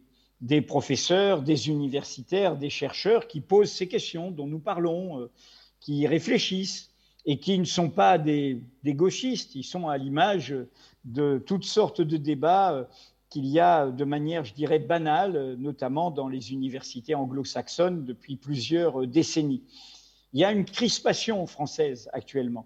des 0.41 0.61
professeurs, 0.61 1.43
des 1.43 1.69
universitaires, 1.69 2.57
des 2.57 2.69
chercheurs 2.69 3.27
qui 3.27 3.41
posent 3.41 3.71
ces 3.71 3.87
questions 3.87 4.31
dont 4.31 4.47
nous 4.47 4.59
parlons, 4.59 5.19
euh, 5.19 5.31
qui 5.79 6.07
réfléchissent 6.07 6.89
et 7.25 7.39
qui 7.39 7.59
ne 7.59 7.65
sont 7.65 7.89
pas 7.89 8.17
des, 8.17 8.63
gauchistes, 8.83 9.53
ils 9.53 9.63
sont 9.63 9.87
à 9.87 9.97
l'image 9.97 10.55
de 11.05 11.43
toutes 11.45 11.65
sortes 11.65 12.01
de 12.01 12.17
débats 12.17 12.73
euh, 12.73 12.83
qu'il 13.29 13.45
y 13.45 13.59
a 13.59 13.89
de 13.89 14.03
manière, 14.03 14.43
je 14.43 14.53
dirais, 14.53 14.79
banale, 14.79 15.55
notamment 15.57 16.11
dans 16.11 16.27
les 16.27 16.51
universités 16.51 17.15
anglo-saxonnes 17.15 18.03
depuis 18.03 18.35
plusieurs 18.35 19.07
décennies. 19.07 19.63
Il 20.33 20.41
y 20.41 20.43
a 20.43 20.51
une 20.51 20.65
crispation 20.65 21.45
française 21.45 22.09
actuellement 22.11 22.65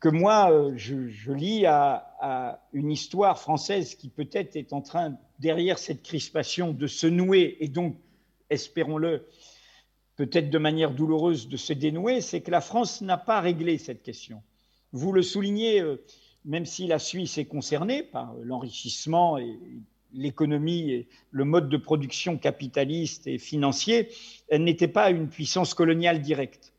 que 0.00 0.08
moi, 0.08 0.52
euh, 0.52 0.72
je, 0.76 1.32
lis 1.32 1.66
à, 1.66 2.60
une 2.72 2.90
histoire 2.90 3.38
française 3.38 3.94
qui 3.94 4.08
peut-être 4.08 4.56
est 4.56 4.72
en 4.72 4.80
train, 4.80 5.16
derrière 5.38 5.78
cette 5.78 6.02
crispation, 6.02 6.72
de 6.72 6.86
se 6.86 7.06
nouer 7.06 7.56
et 7.60 7.68
donc, 7.68 7.96
espérons-le, 8.50 9.26
peut-être 10.16 10.50
de 10.50 10.58
manière 10.58 10.92
douloureuse 10.92 11.48
de 11.48 11.56
se 11.56 11.72
dénouer, 11.72 12.20
c'est 12.20 12.40
que 12.40 12.50
la 12.50 12.60
France 12.60 13.00
n'a 13.00 13.18
pas 13.18 13.40
réglé 13.40 13.78
cette 13.78 14.02
question. 14.02 14.42
Vous 14.92 15.12
le 15.12 15.22
soulignez, 15.22 15.80
euh, 15.80 16.02
même 16.44 16.66
si 16.66 16.86
la 16.86 16.98
Suisse 16.98 17.38
est 17.38 17.44
concernée 17.44 18.02
par 18.02 18.34
l'enrichissement 18.42 19.38
et 19.38 19.58
l'économie 20.14 20.90
et 20.90 21.08
le 21.30 21.44
mode 21.44 21.68
de 21.68 21.76
production 21.76 22.38
capitaliste 22.38 23.26
et 23.26 23.38
financier, 23.38 24.08
elle 24.48 24.64
n'était 24.64 24.88
pas 24.88 25.10
une 25.10 25.28
puissance 25.28 25.74
coloniale 25.74 26.22
directe 26.22 26.72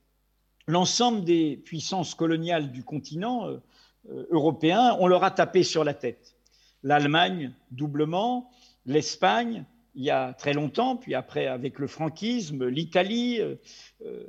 l'ensemble 0.70 1.24
des 1.24 1.58
puissances 1.58 2.14
coloniales 2.14 2.72
du 2.72 2.84
continent 2.84 3.48
euh, 3.48 3.58
euh, 4.12 4.28
européen, 4.30 4.96
on 5.00 5.08
leur 5.08 5.24
a 5.24 5.32
tapé 5.32 5.64
sur 5.64 5.84
la 5.84 5.96
tête. 5.96 6.36
L'Allemagne, 6.84 7.54
doublement, 7.72 8.52
l'Espagne, 8.86 9.66
il 9.96 10.04
y 10.04 10.12
a 10.12 10.34
très 10.34 10.54
longtemps, 10.54 10.96
puis 10.96 11.16
après 11.16 11.48
avec 11.48 11.80
le 11.80 11.88
franquisme, 11.88 12.68
l'Italie 12.68 13.42
euh, 13.42 13.56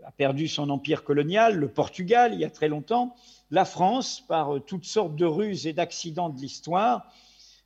a 0.06 0.12
perdu 0.12 0.48
son 0.48 0.70
empire 0.70 1.04
colonial, 1.04 1.56
le 1.56 1.68
Portugal, 1.68 2.32
il 2.32 2.40
y 2.40 2.46
a 2.46 2.50
très 2.50 2.68
longtemps, 2.68 3.14
la 3.50 3.66
France, 3.66 4.24
par 4.26 4.64
toutes 4.66 4.86
sortes 4.86 5.16
de 5.16 5.26
ruses 5.26 5.66
et 5.66 5.74
d'accidents 5.74 6.30
de 6.30 6.40
l'histoire, 6.40 7.12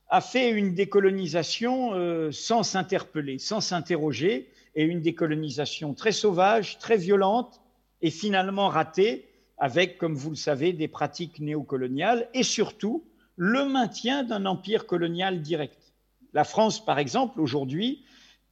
a 0.09 0.19
fait 0.19 0.51
une 0.51 0.75
décolonisation 0.75 2.31
sans 2.31 2.63
s'interpeller, 2.63 3.39
sans 3.39 3.61
s'interroger, 3.61 4.51
et 4.75 4.83
une 4.83 5.01
décolonisation 5.01 5.93
très 5.93 6.11
sauvage, 6.11 6.77
très 6.79 6.97
violente, 6.97 7.61
est 8.05 8.11
finalement 8.11 8.67
raté 8.67 9.27
avec, 9.57 9.97
comme 9.97 10.15
vous 10.15 10.29
le 10.29 10.35
savez, 10.35 10.73
des 10.73 10.87
pratiques 10.87 11.39
néocoloniales 11.39 12.29
et 12.33 12.43
surtout 12.43 13.03
le 13.35 13.65
maintien 13.65 14.23
d'un 14.23 14.45
empire 14.45 14.85
colonial 14.85 15.41
direct. 15.41 15.93
La 16.33 16.43
France, 16.43 16.83
par 16.83 16.99
exemple, 16.99 17.39
aujourd'hui, 17.41 18.03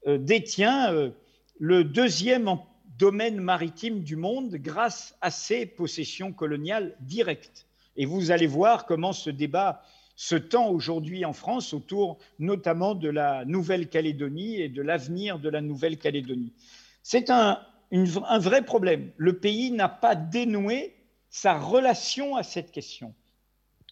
euh, 0.07 0.17
détient 0.17 0.91
euh, 0.93 1.11
le 1.59 1.83
deuxième 1.83 2.57
domaine 2.97 3.39
maritime 3.39 4.03
du 4.03 4.15
monde 4.15 4.55
grâce 4.55 5.15
à 5.21 5.31
ses 5.31 5.65
possessions 5.65 6.31
coloniales 6.31 6.95
directes. 7.01 7.67
Et 7.95 8.05
vous 8.05 8.31
allez 8.31 8.47
voir 8.47 8.85
comment 8.85 9.13
ce 9.13 9.29
débat 9.29 9.83
se 10.15 10.35
tend 10.35 10.69
aujourd'hui 10.69 11.25
en 11.25 11.33
France 11.33 11.73
autour 11.73 12.17
notamment 12.39 12.95
de 12.95 13.09
la 13.09 13.45
Nouvelle-Calédonie 13.45 14.61
et 14.61 14.69
de 14.69 14.81
l'avenir 14.81 15.39
de 15.39 15.49
la 15.49 15.61
Nouvelle-Calédonie. 15.61 16.53
C'est 17.01 17.29
un, 17.29 17.59
un 17.93 18.39
vrai 18.39 18.63
problème. 18.63 19.11
Le 19.17 19.37
pays 19.37 19.71
n'a 19.71 19.89
pas 19.89 20.15
dénoué 20.15 20.95
sa 21.29 21.57
relation 21.57 22.35
à 22.35 22.43
cette 22.43 22.71
question. 22.71 23.13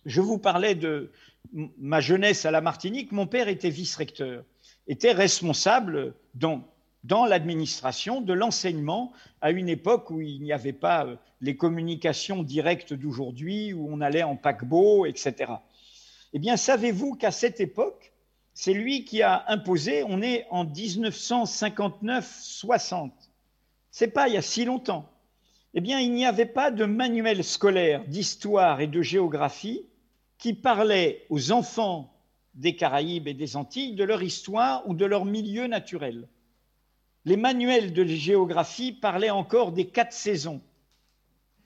Je 0.05 0.21
vous 0.21 0.39
parlais 0.39 0.75
de 0.75 1.11
ma 1.53 2.01
jeunesse 2.01 2.45
à 2.45 2.51
la 2.51 2.61
Martinique. 2.61 3.11
Mon 3.11 3.27
père 3.27 3.47
était 3.47 3.69
vice-recteur, 3.69 4.43
était 4.87 5.11
responsable 5.11 6.15
dans, 6.33 6.63
dans 7.03 7.25
l'administration 7.25 8.21
de 8.21 8.33
l'enseignement 8.33 9.13
à 9.41 9.51
une 9.51 9.69
époque 9.69 10.09
où 10.09 10.21
il 10.21 10.41
n'y 10.41 10.53
avait 10.53 10.73
pas 10.73 11.05
euh, 11.05 11.15
les 11.39 11.55
communications 11.55 12.41
directes 12.43 12.93
d'aujourd'hui, 12.93 13.73
où 13.73 13.87
on 13.91 14.01
allait 14.01 14.23
en 14.23 14.35
paquebot, 14.35 15.05
etc. 15.05 15.53
Eh 16.33 16.39
bien, 16.39 16.57
savez-vous 16.57 17.13
qu'à 17.15 17.31
cette 17.31 17.59
époque, 17.59 18.11
c'est 18.53 18.73
lui 18.73 19.05
qui 19.05 19.21
a 19.21 19.45
imposé, 19.47 20.03
on 20.03 20.21
est 20.21 20.45
en 20.49 20.65
1959-60, 20.65 23.11
c'est 23.91 24.07
pas 24.07 24.27
il 24.27 24.33
y 24.33 24.37
a 24.37 24.41
si 24.41 24.65
longtemps, 24.65 25.11
eh 25.73 25.81
bien, 25.81 25.99
il 25.99 26.11
n'y 26.11 26.25
avait 26.25 26.45
pas 26.45 26.71
de 26.71 26.85
manuel 26.85 27.43
scolaire 27.43 28.03
d'histoire 28.05 28.81
et 28.81 28.87
de 28.87 29.01
géographie 29.01 29.85
qui 30.37 30.53
parlait 30.53 31.25
aux 31.29 31.51
enfants 31.51 32.13
des 32.55 32.75
Caraïbes 32.75 33.27
et 33.27 33.33
des 33.33 33.55
Antilles 33.55 33.95
de 33.95 34.03
leur 34.03 34.21
histoire 34.21 34.87
ou 34.87 34.93
de 34.93 35.05
leur 35.05 35.23
milieu 35.23 35.67
naturel. 35.67 36.27
Les 37.23 37.37
manuels 37.37 37.93
de 37.93 38.03
géographie 38.03 38.91
parlaient 38.91 39.29
encore 39.29 39.71
des 39.71 39.87
quatre 39.87 40.11
saisons, 40.11 40.61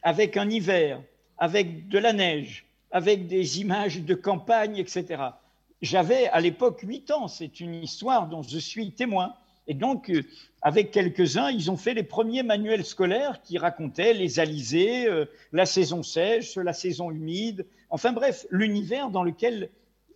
avec 0.03 0.37
un 0.37 0.49
hiver, 0.49 1.01
avec 1.37 1.87
de 1.87 1.97
la 1.97 2.13
neige, 2.13 2.65
avec 2.91 3.27
des 3.27 3.59
images 3.61 4.01
de 4.01 4.13
campagne, 4.13 4.77
etc. 4.77 5.23
J'avais 5.81 6.27
à 6.27 6.41
l'époque 6.41 6.81
huit 6.81 7.09
ans, 7.09 7.27
c'est 7.27 7.59
une 7.59 7.75
histoire 7.75 8.27
dont 8.27 8.43
je 8.43 8.59
suis 8.59 8.91
témoin. 8.91 9.33
Et 9.67 9.73
donc, 9.73 10.11
euh, 10.11 10.23
avec 10.65 10.89
quelques-uns, 10.89 11.51
ils 11.51 11.69
ont 11.69 11.77
fait 11.77 11.93
les 11.93 12.01
premiers 12.01 12.41
manuels 12.41 12.83
scolaires 12.83 13.39
qui 13.43 13.59
racontaient 13.59 14.15
les 14.15 14.39
alizés, 14.39 15.05
euh, 15.05 15.25
la 15.51 15.67
saison 15.67 16.01
sèche, 16.01 16.55
la 16.55 16.73
saison 16.73 17.11
humide, 17.11 17.67
enfin 17.91 18.11
bref, 18.13 18.47
l'univers 18.49 19.11
dans 19.11 19.21
lequel 19.21 19.69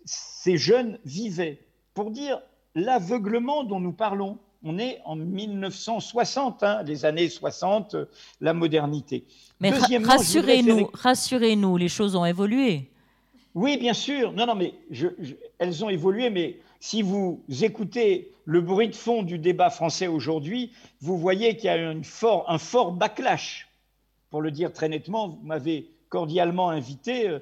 ces 0.05 0.57
jeunes 0.57 0.97
vivaient. 1.05 1.59
Pour 1.93 2.09
dire 2.09 2.41
l'aveuglement 2.73 3.63
dont 3.63 3.79
nous 3.79 3.93
parlons, 3.93 4.39
on 4.63 4.79
est 4.79 4.99
en 5.05 5.15
1960, 5.15 6.63
hein, 6.63 6.81
les 6.81 7.05
années 7.05 7.29
60, 7.29 7.95
la 8.41 8.53
modernité. 8.55 9.25
Mais 9.59 9.69
rassurez-nous, 9.69 10.89
rassurez-nous, 10.93 11.77
les 11.77 11.89
choses 11.89 12.15
ont 12.15 12.25
évolué. 12.25 12.89
Oui, 13.53 13.77
bien 13.77 13.93
sûr. 13.93 14.31
Non, 14.31 14.47
non, 14.47 14.55
mais 14.55 14.73
elles 15.59 15.85
ont 15.85 15.89
évolué, 15.89 16.31
mais 16.31 16.57
si 16.79 17.01
vous 17.01 17.43
écoutez 17.61 18.31
le 18.45 18.61
bruit 18.61 18.87
de 18.87 18.95
fond 18.95 19.21
du 19.23 19.37
débat 19.37 19.69
français 19.69 20.07
aujourd'hui, 20.07 20.71
vous 21.01 21.17
voyez 21.17 21.57
qu'il 21.57 21.65
y 21.65 21.69
a 21.69 21.89
un 21.89 22.03
fort, 22.03 22.93
backlash. 22.93 23.67
Pour 24.29 24.41
le 24.41 24.51
dire 24.51 24.71
très 24.71 24.87
nettement, 24.87 25.29
vous 25.29 25.45
m'avez 25.45 25.91
cordialement 26.07 26.69
invité. 26.69 27.27
Euh, 27.27 27.39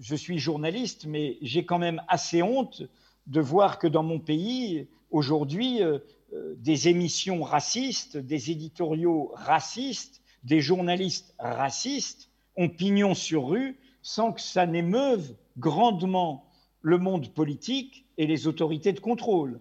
je 0.00 0.14
suis 0.14 0.38
journaliste, 0.38 1.04
mais 1.06 1.36
j'ai 1.42 1.66
quand 1.66 1.78
même 1.78 2.02
assez 2.08 2.42
honte 2.42 2.82
de 3.26 3.40
voir 3.40 3.78
que 3.78 3.86
dans 3.86 4.02
mon 4.02 4.18
pays, 4.18 4.88
aujourd'hui, 5.10 5.82
euh, 5.82 5.98
euh, 6.32 6.54
des 6.56 6.88
émissions 6.88 7.42
racistes, 7.42 8.16
des 8.16 8.50
éditoriaux 8.50 9.32
racistes, 9.34 10.22
des 10.44 10.60
journalistes 10.60 11.34
racistes 11.38 12.30
ont 12.56 12.68
pignon 12.68 13.14
sur 13.14 13.48
rue 13.48 13.78
sans 14.02 14.32
que 14.32 14.40
ça 14.40 14.66
n'émeuve 14.66 15.34
grandement 15.58 16.46
le 16.80 16.98
monde 16.98 17.28
politique 17.32 18.06
et 18.22 18.26
les 18.28 18.46
autorités 18.46 18.92
de 18.92 19.00
contrôle. 19.00 19.60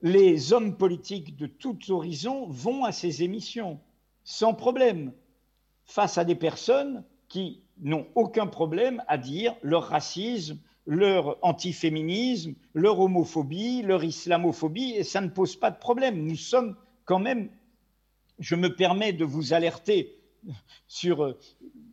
Les 0.00 0.52
hommes 0.52 0.76
politiques 0.76 1.36
de 1.36 1.48
tous 1.48 1.90
horizons 1.90 2.46
vont 2.46 2.84
à 2.84 2.92
ces 2.92 3.24
émissions 3.24 3.80
sans 4.22 4.54
problème 4.54 5.12
face 5.84 6.16
à 6.16 6.24
des 6.24 6.36
personnes 6.36 7.02
qui 7.26 7.64
n'ont 7.80 8.06
aucun 8.14 8.46
problème 8.46 9.02
à 9.08 9.18
dire 9.18 9.56
leur 9.62 9.82
racisme, 9.82 10.58
leur 10.86 11.44
antiféminisme, 11.44 12.54
leur 12.72 13.00
homophobie, 13.00 13.82
leur 13.82 14.04
islamophobie, 14.04 14.92
et 14.92 15.02
ça 15.02 15.20
ne 15.20 15.28
pose 15.28 15.56
pas 15.56 15.72
de 15.72 15.78
problème. 15.78 16.24
Nous 16.24 16.36
sommes 16.36 16.76
quand 17.04 17.18
même, 17.18 17.50
je 18.38 18.54
me 18.54 18.76
permets 18.76 19.12
de 19.12 19.24
vous 19.24 19.54
alerter 19.54 20.16
sur 20.86 21.34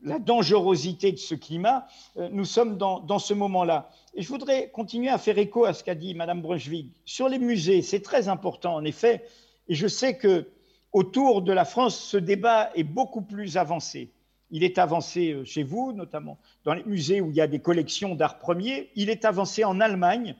la 0.03 0.19
dangerosité 0.19 1.11
de 1.11 1.17
ce 1.17 1.35
climat, 1.35 1.87
euh, 2.17 2.29
nous 2.31 2.45
sommes 2.45 2.77
dans, 2.77 3.19
ce 3.19 3.33
moment-là. 3.33 3.89
Je 4.15 4.27
voudrais 4.27 4.69
continuer 4.69 5.09
à 5.09 5.17
faire 5.17 5.39
écho 5.39 5.65
à 5.65 5.73
ce 5.73 5.83
qu'a 5.83 5.95
dit 5.95 6.13
Mme 6.13 6.43
Brunswick. 6.43 6.91
Sur 7.03 7.29
les 7.29 7.39
musées, 7.39 7.81
c'est 7.81 8.01
très 8.01 8.27
important 8.27 8.75
en 8.75 8.83
effet, 8.83 9.25
et 9.67 9.73
je 9.73 9.87
sais 9.87 10.17
que 10.17 10.47
autour 10.91 11.41
de 11.41 11.51
la 11.51 11.65
France, 11.65 11.99
ce 11.99 12.17
débat 12.17 12.69
est 12.75 12.83
beaucoup 12.83 13.23
plus 13.23 13.57
avancé. 13.57 14.11
Il 14.51 14.63
est 14.63 14.77
avancé 14.77 15.31
euh, 15.31 15.43
chez 15.43 15.63
vous, 15.63 15.93
notamment 15.93 16.37
dans 16.63 16.75
les 16.75 16.83
musées 16.83 17.21
où 17.21 17.31
il 17.31 17.35
y 17.35 17.41
a 17.41 17.47
des 17.47 17.57
collections 17.57 18.13
d'art 18.13 18.37
premier. 18.37 18.91
Il 18.93 19.09
est 19.09 19.25
avancé 19.25 19.63
en 19.63 19.79
Allemagne. 19.79 20.35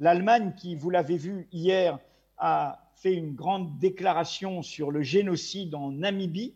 L'Allemagne, 0.00 0.54
qui, 0.56 0.74
vous 0.74 0.88
l'avez 0.88 1.18
vu 1.18 1.48
hier, 1.52 1.98
a 2.38 2.90
fait 2.96 3.12
une 3.12 3.34
grande 3.34 3.78
déclaration 3.78 4.62
sur 4.62 4.90
le 4.90 5.02
génocide 5.02 5.74
en 5.74 5.92
Namibie 5.92 6.54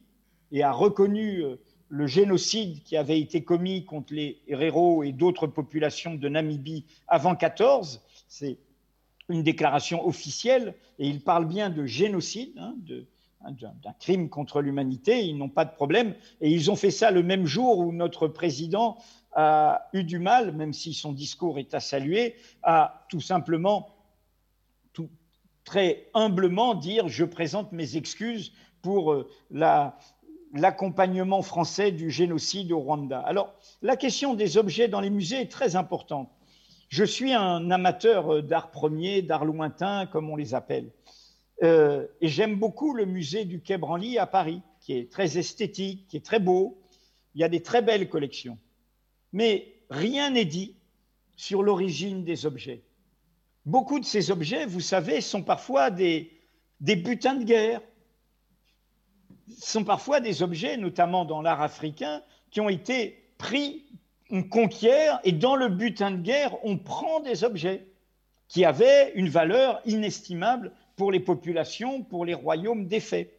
et 0.53 0.63
a 0.63 0.73
reconnu 0.73 1.45
euh, 1.45 1.57
le 1.89 2.07
génocide 2.07 2.83
qui 2.83 2.97
avait 2.97 3.21
été 3.21 3.45
commis 3.45 3.85
contre 3.85 4.15
les 4.15 4.41
Herero 4.49 5.03
et 5.03 5.13
d'autres 5.13 5.47
populations 5.47 6.15
de 6.15 6.29
Namibie 6.29 6.85
avant 7.09 7.37
14. 7.37 8.03
C'est 8.29 8.59
une 9.29 9.43
déclaration 9.43 10.07
officielle 10.07 10.75
et 10.99 11.09
il 11.09 11.21
parle 11.21 11.47
bien 11.47 11.71
de 11.71 11.87
génocide, 11.87 12.59
hein, 12.59 12.75
hein, 13.43 13.53
d'un 13.83 13.93
crime 14.01 14.29
contre 14.29 14.61
l'humanité. 14.61 15.25
Ils 15.25 15.37
n'ont 15.37 15.49
pas 15.49 15.65
de 15.65 15.75
problème 15.75 16.15
et 16.41 16.51
ils 16.51 16.71
ont 16.71 16.77
fait 16.77 16.91
ça 16.91 17.11
le 17.11 17.23
même 17.23 17.47
jour 17.47 17.79
où 17.79 17.93
notre 17.93 18.29
président 18.29 18.99
a 19.33 19.89
eu 19.93 20.03
du 20.03 20.19
mal, 20.19 20.53
même 20.53 20.73
si 20.73 20.95
son 20.95 21.13
discours 21.13 21.59
est 21.59 21.75
à 21.75 21.81
saluer, 21.81 22.37
à 22.63 23.07
tout 23.11 23.21
simplement, 23.21 23.97
très 25.67 26.09
humblement 26.15 26.75
dire 26.75 27.09
je 27.09 27.25
présente 27.25 27.73
mes 27.73 27.99
excuses 27.99 28.53
pour 28.81 29.13
euh, 29.13 29.29
la, 29.51 29.99
l'accompagnement 30.57 31.43
français 31.43 31.93
du 31.93 32.11
génocide 32.11 32.73
au 32.73 32.81
Rwanda. 32.81 33.21
Alors, 33.21 33.55
la 33.83 33.97
question 33.97 34.35
des 34.35 34.57
objets 34.57 34.89
dans 34.89 35.01
les 35.01 35.11
musées 35.11 35.43
est 35.43 35.51
très 35.51 35.77
importante. 35.77 36.31
Je 36.89 37.05
suis 37.05 37.33
un 37.33 37.71
amateur 37.71 38.43
d'art 38.43 38.71
premier, 38.71 39.23
d'art 39.23 39.45
lointain, 39.45 40.07
comme 40.07 40.31
on 40.31 40.37
les 40.37 40.55
appelle. 40.55 40.91
Euh, 41.63 42.07
et 42.21 42.29
j'aime 42.29 42.57
beaucoup 42.57 42.95
le 42.95 43.07
musée 43.07 43.45
du 43.45 43.61
Quai 43.61 43.79
Branly 43.79 44.19
à 44.19 44.27
Paris, 44.27 44.63
qui 44.81 44.93
est 44.93 45.11
très 45.11 45.39
esthétique, 45.39 46.07
qui 46.09 46.17
est 46.17 46.25
très 46.25 46.39
beau. 46.39 46.79
Il 47.35 47.41
y 47.41 47.45
a 47.45 47.49
des 47.49 47.63
très 47.63 47.83
belles 47.83 48.09
collections. 48.09 48.59
Mais 49.33 49.75
rien 49.91 50.31
n'est 50.31 50.45
dit 50.45 50.77
sur 51.37 51.63
l'origine 51.63 52.25
des 52.25 52.47
objets. 52.47 52.83
Beaucoup 53.65 53.99
de 53.99 54.05
ces 54.05 54.31
objets, 54.31 54.65
vous 54.65 54.81
savez, 54.81 55.21
sont 55.21 55.43
parfois 55.43 55.91
des 55.91 56.31
butins 56.81 57.35
de 57.35 57.45
guerre, 57.45 57.81
sont 59.59 59.85
parfois 59.85 60.21
des 60.21 60.43
objets, 60.43 60.77
notamment 60.77 61.25
dans 61.25 61.43
l'art 61.43 61.63
africain, 61.63 62.23
qui 62.51 62.61
ont 62.61 62.69
été 62.69 63.23
pris, 63.39 63.85
on 64.31 64.43
conquiert, 64.43 65.21
et 65.25 65.33
dans 65.33 65.57
le 65.57 65.69
butin 65.69 66.11
de 66.11 66.23
guerre, 66.23 66.57
on 66.65 66.79
prend 66.79 67.21
des 67.21 67.45
objets 67.45 67.87
qui 68.49 68.65
avaient 68.65 69.13
une 69.15 69.29
valeur 69.29 69.81
inestimable 69.85 70.73
pour 70.97 71.13
les 71.13 71.21
populations, 71.21 72.03
pour 72.03 72.25
les 72.25 72.35
royaumes 72.35 72.87
défaits. 72.87 73.31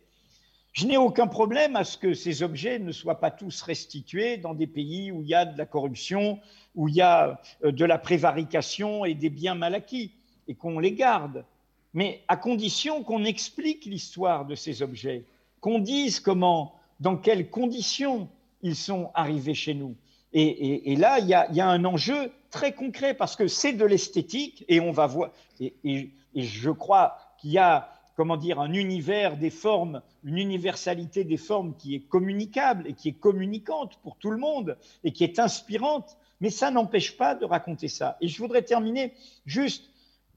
Je 0.74 0.86
n'ai 0.86 0.97
aucun 0.97 1.28
problème 1.28 1.76
à 1.76 1.84
ce 1.84 1.97
que 1.97 2.14
ces 2.14 2.43
objets 2.43 2.78
ne 2.78 2.91
soient 2.91 3.20
pas 3.20 3.32
tous 3.32 3.64
restitués 3.64 4.38
dans 4.38 4.53
des 4.53 4.68
pays 4.68 5.12
où 5.12 5.24
il 5.24 5.28
y 5.28 5.34
a 5.34 5.45
de 5.45 5.58
la 5.58 5.66
corruption, 5.66 6.39
où 6.76 6.88
il 6.88 6.95
y 6.95 7.01
a 7.01 7.41
euh, 7.64 7.72
de 7.72 7.84
la 7.84 7.97
prévarication 7.97 9.03
et 9.03 9.16
des 9.16 9.30
biens 9.30 9.55
mal 9.55 9.74
acquis, 9.74 10.12
et 10.47 10.53
qu'on 10.53 10.80
les 10.80 10.91
garde, 10.91 11.45
mais 11.93 12.22
à 12.28 12.38
condition 12.38 13.03
qu'on 13.03 13.26
explique 13.26 13.86
l'histoire 13.86 14.45
de 14.45 14.55
ces 14.55 14.82
objets 14.82 15.26
qu'on 15.68 15.80
dise 15.80 16.22
comment, 16.22 16.76
dans 17.01 17.18
quelles 17.18 17.49
conditions 17.49 18.30
ils 18.61 18.78
sont 18.78 19.11
arrivés 19.13 19.53
chez 19.53 19.74
nous. 19.74 19.97
Et, 20.32 20.95
là, 20.95 21.20
il 21.20 21.28
y, 21.28 21.34
a, 21.34 21.68
un 21.68 21.84
enjeu 21.84 22.32
très 22.51 22.74
concret 22.74 23.13
parce 23.13 23.36
que 23.36 23.47
c'est 23.47 23.74
de 23.74 23.84
l'esthétique 23.84 24.63
et 24.70 24.80
on 24.80 24.91
va 24.91 25.07
voir. 25.07 25.32
Et, 25.59 26.11
je 26.36 26.70
crois 26.72 27.18
qu'il 27.38 27.51
y 27.51 27.57
a, 27.57 27.89
comment 28.15 28.38
dire, 28.38 28.61
un 28.61 28.72
univers 28.72 29.36
des 29.36 29.49
formes, 29.49 30.01
une 30.24 30.38
universalité 30.38 31.26
des 31.26 31.36
formes 31.36 31.76
qui 31.76 31.95
est 31.95 32.07
communicable 32.07 32.88
et 32.88 32.93
qui 32.93 33.09
est 33.09 33.20
communicante 33.20 33.97
pour 34.03 34.15
tout 34.15 34.32
le 34.32 34.38
monde 34.38 34.78
et 35.03 35.11
qui 35.11 35.26
est 35.26 35.38
inspirante. 35.38 36.18
Mais 36.39 36.49
ça 36.49 36.72
n'empêche 36.72 37.18
pas 37.18 37.36
de 37.36 37.43
raconter 37.43 37.89
ça. 37.89 38.15
Et 38.22 38.30
je 38.30 38.38
voudrais 38.38 38.61
terminer 38.61 39.11
juste 39.45 39.84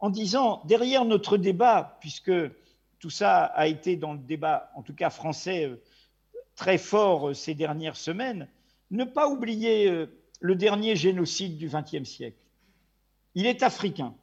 en 0.01 0.11
disant, 0.11 0.63
derrière 0.65 1.05
notre 1.05 1.37
débat, 1.37 1.99
puisque 2.01 2.33
tout 3.01 3.11
ça 3.11 3.45
a 3.45 3.67
été 3.67 3.97
dans 3.97 4.13
le 4.13 4.19
débat, 4.19 4.71
en 4.77 4.83
tout 4.83 4.95
cas 4.95 5.11
français, 5.11 5.65
euh, 5.65 5.83
très 6.55 6.79
fort 6.79 7.31
euh, 7.31 7.35
ces 7.35 7.55
dernières 7.55 7.97
semaines. 7.97 8.47
Ne 8.91 9.05
pas 9.05 9.29
oublier 9.29 9.89
euh, 9.89 10.07
le 10.41 10.55
dernier 10.55 10.95
génocide 10.97 11.57
du 11.57 11.69
XXe 11.69 12.09
siècle. 12.09 12.37
Il 13.35 13.47
est 13.47 13.63
africain. 13.63 14.15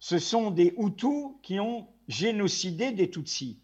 Ce 0.00 0.18
sont 0.18 0.50
des 0.50 0.74
Hutus 0.76 1.36
qui 1.42 1.60
ont 1.60 1.86
génocidé 2.08 2.90
des 2.90 3.08
Tutsis. 3.08 3.58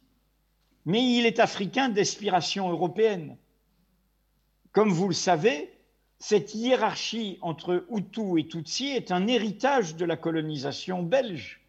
Mais 0.84 1.03
il 1.03 1.26
est 1.26 1.40
africain 1.40 1.88
d'inspiration 1.88 2.70
européenne. 2.70 3.36
Comme 4.70 4.92
vous 4.92 5.09
le 5.09 5.14
savez, 5.14 5.72
cette 6.20 6.55
hiérarchie 6.55 7.38
entre 7.40 7.84
Hutus 7.90 8.38
et 8.38 8.46
Tutsis 8.46 8.90
est 8.90 9.11
un 9.11 9.26
héritage 9.26 9.96
de 9.96 10.05
la 10.05 10.16
colonisation 10.16 11.03
belge, 11.03 11.61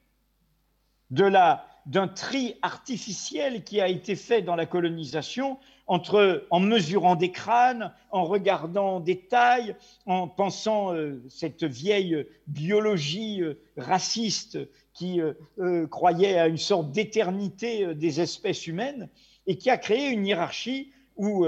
de 1.09 1.23
la 1.23 1.68
d'un 1.89 2.07
tri 2.07 2.53
artificiel 2.61 3.63
qui 3.63 3.81
a 3.81 3.87
été 3.87 4.15
fait 4.15 4.43
dans 4.43 4.55
la 4.55 4.67
colonisation 4.67 5.57
entre, 5.87 6.45
en 6.51 6.59
mesurant 6.59 7.15
des 7.15 7.31
crânes, 7.31 7.91
en 8.11 8.25
regardant 8.25 8.99
des 8.99 9.21
tailles, 9.21 9.75
en 10.05 10.27
pensant 10.27 10.93
euh, 10.93 11.19
cette 11.29 11.63
vieille 11.63 12.27
biologie 12.45 13.41
euh, 13.41 13.59
raciste 13.75 14.59
qui 14.93 15.19
euh, 15.19 15.87
croyait 15.87 16.37
à 16.37 16.47
une 16.47 16.57
sorte 16.57 16.91
d'éternité 16.91 17.95
des 17.95 18.21
espèces 18.21 18.67
humaines 18.67 19.09
et 19.47 19.57
qui 19.57 19.71
a 19.71 19.77
créé 19.77 20.09
une 20.09 20.27
hiérarchie 20.27 20.91
où, 21.17 21.45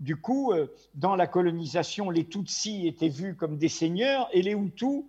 du 0.00 0.16
coup, 0.16 0.52
dans 0.94 1.14
la 1.14 1.26
colonisation, 1.26 2.10
les 2.10 2.24
Tutsis 2.24 2.86
étaient 2.86 3.08
vus 3.08 3.36
comme 3.36 3.56
des 3.58 3.68
seigneurs 3.68 4.28
et 4.32 4.42
les 4.42 4.52
Hutus 4.52 5.04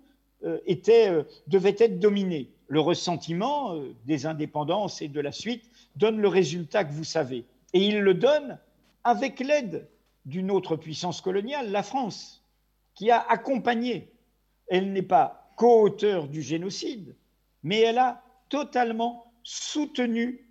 étaient, 0.66 1.12
devaient 1.48 1.76
être 1.80 2.00
dominés. 2.00 2.50
Le 2.68 2.80
ressentiment 2.80 3.76
des 4.06 4.26
indépendances 4.26 5.02
et 5.02 5.08
de 5.08 5.20
la 5.20 5.32
suite 5.32 5.64
donne 5.96 6.20
le 6.20 6.28
résultat 6.28 6.84
que 6.84 6.94
vous 6.94 7.04
savez. 7.04 7.46
Et 7.74 7.86
il 7.86 8.00
le 8.00 8.14
donne 8.14 8.60
avec 9.04 9.40
l'aide 9.40 9.88
d'une 10.26 10.52
autre 10.52 10.76
puissance 10.76 11.22
coloniale, 11.22 11.72
la 11.72 11.84
France, 11.84 12.44
qui 12.96 13.12
a 13.12 13.20
accompagné. 13.20 14.12
Elle 14.68 14.94
n'est 14.94 15.02
pas 15.02 15.52
co-auteur 15.58 16.28
du 16.28 16.42
génocide, 16.42 17.16
mais 17.64 17.80
elle 17.80 17.98
a 17.98 18.24
totalement 18.50 19.26
soutenu 19.44 20.48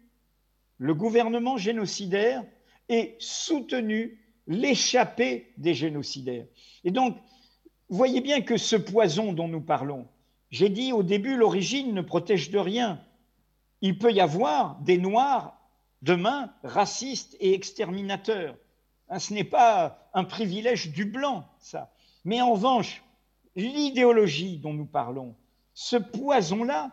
le 0.78 0.94
gouvernement 0.94 1.56
génocidaire 1.56 2.44
et 2.88 3.16
soutenu 3.18 4.20
l'échappée 4.46 5.52
des 5.56 5.74
génocidaires. 5.74 6.46
Et 6.84 6.90
donc, 6.90 7.16
voyez 7.96 8.20
bien 8.20 8.40
que 8.40 8.56
ce 8.56 8.76
poison 8.76 9.32
dont 9.32 9.48
nous 9.48 9.60
parlons, 9.60 10.06
j'ai 10.50 10.68
dit 10.68 10.92
au 10.92 11.02
début, 11.02 11.36
l'origine 11.36 11.94
ne 11.94 12.02
protège 12.02 12.50
de 12.50 12.58
rien. 12.58 13.00
Il 13.80 13.98
peut 13.98 14.12
y 14.12 14.20
avoir 14.20 14.78
des 14.80 14.98
Noirs 14.98 15.58
demain 16.02 16.52
raciste 16.62 17.36
et 17.40 17.54
exterminateur. 17.54 18.56
Hein, 19.08 19.18
ce 19.18 19.34
n'est 19.34 19.44
pas 19.44 20.10
un 20.14 20.24
privilège 20.24 20.90
du 20.92 21.04
blanc, 21.04 21.46
ça. 21.58 21.92
Mais 22.24 22.40
en 22.40 22.52
revanche, 22.52 23.02
l'idéologie 23.56 24.58
dont 24.58 24.74
nous 24.74 24.86
parlons, 24.86 25.34
ce 25.74 25.96
poison-là, 25.96 26.90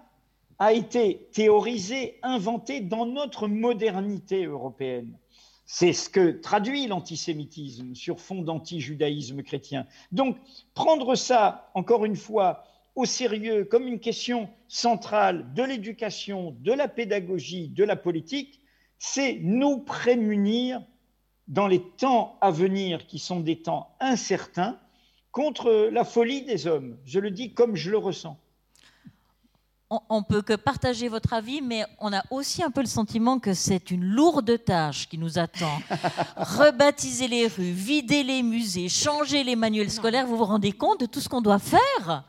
a 0.61 0.73
été 0.73 1.29
théorisé, 1.31 2.19
inventé 2.21 2.81
dans 2.81 3.05
notre 3.05 3.47
modernité 3.47 4.45
européenne. 4.45 5.17
C'est 5.71 5.93
ce 5.93 6.09
que 6.09 6.31
traduit 6.31 6.87
l'antisémitisme 6.87 7.93
sur 7.93 8.19
fond 8.19 8.41
d'anti-judaïsme 8.41 9.43
chrétien. 9.43 9.85
Donc, 10.11 10.35
prendre 10.73 11.13
ça, 11.13 11.69
encore 11.75 12.05
une 12.05 12.15
fois, 12.15 12.63
au 12.95 13.05
sérieux 13.05 13.65
comme 13.65 13.85
une 13.85 13.99
question 13.99 14.49
centrale 14.67 15.53
de 15.53 15.61
l'éducation, 15.61 16.57
de 16.61 16.73
la 16.73 16.87
pédagogie, 16.87 17.67
de 17.67 17.83
la 17.83 17.95
politique, 17.95 18.61
c'est 18.97 19.37
nous 19.43 19.77
prémunir 19.77 20.81
dans 21.47 21.67
les 21.67 21.83
temps 21.97 22.39
à 22.41 22.49
venir, 22.49 23.05
qui 23.05 23.19
sont 23.19 23.39
des 23.39 23.61
temps 23.61 23.95
incertains, 23.99 24.79
contre 25.31 25.91
la 25.91 26.03
folie 26.03 26.41
des 26.41 26.65
hommes. 26.65 26.97
Je 27.05 27.19
le 27.19 27.29
dis 27.29 27.53
comme 27.53 27.75
je 27.75 27.91
le 27.91 27.99
ressens. 27.99 28.39
On 29.89 30.21
peut 30.21 30.43
que 30.43 30.53
partager 30.53 31.07
votre 31.07 31.33
avis, 31.33 31.61
mais 31.61 31.83
on 31.99 32.13
a 32.13 32.21
aussi 32.29 32.61
un 32.61 32.69
peu 32.69 32.81
le 32.81 32.87
sentiment 32.87 33.39
que 33.39 33.55
c'est 33.55 33.89
une 33.89 34.03
lourde 34.03 34.63
tâche 34.63 35.09
qui 35.09 35.17
nous 35.17 35.39
attend. 35.39 35.81
Rebaptiser 36.37 37.27
les 37.27 37.47
rues, 37.47 37.71
vider 37.71 38.21
les 38.21 38.43
musées, 38.43 38.87
changer 38.87 39.43
les 39.43 39.55
manuels 39.55 39.89
scolaires, 39.89 40.27
vous 40.27 40.37
vous 40.37 40.45
rendez 40.45 40.73
compte 40.73 40.99
de 40.99 41.05
tout 41.07 41.19
ce 41.19 41.27
qu'on 41.27 41.41
doit 41.41 41.57
faire? 41.57 42.23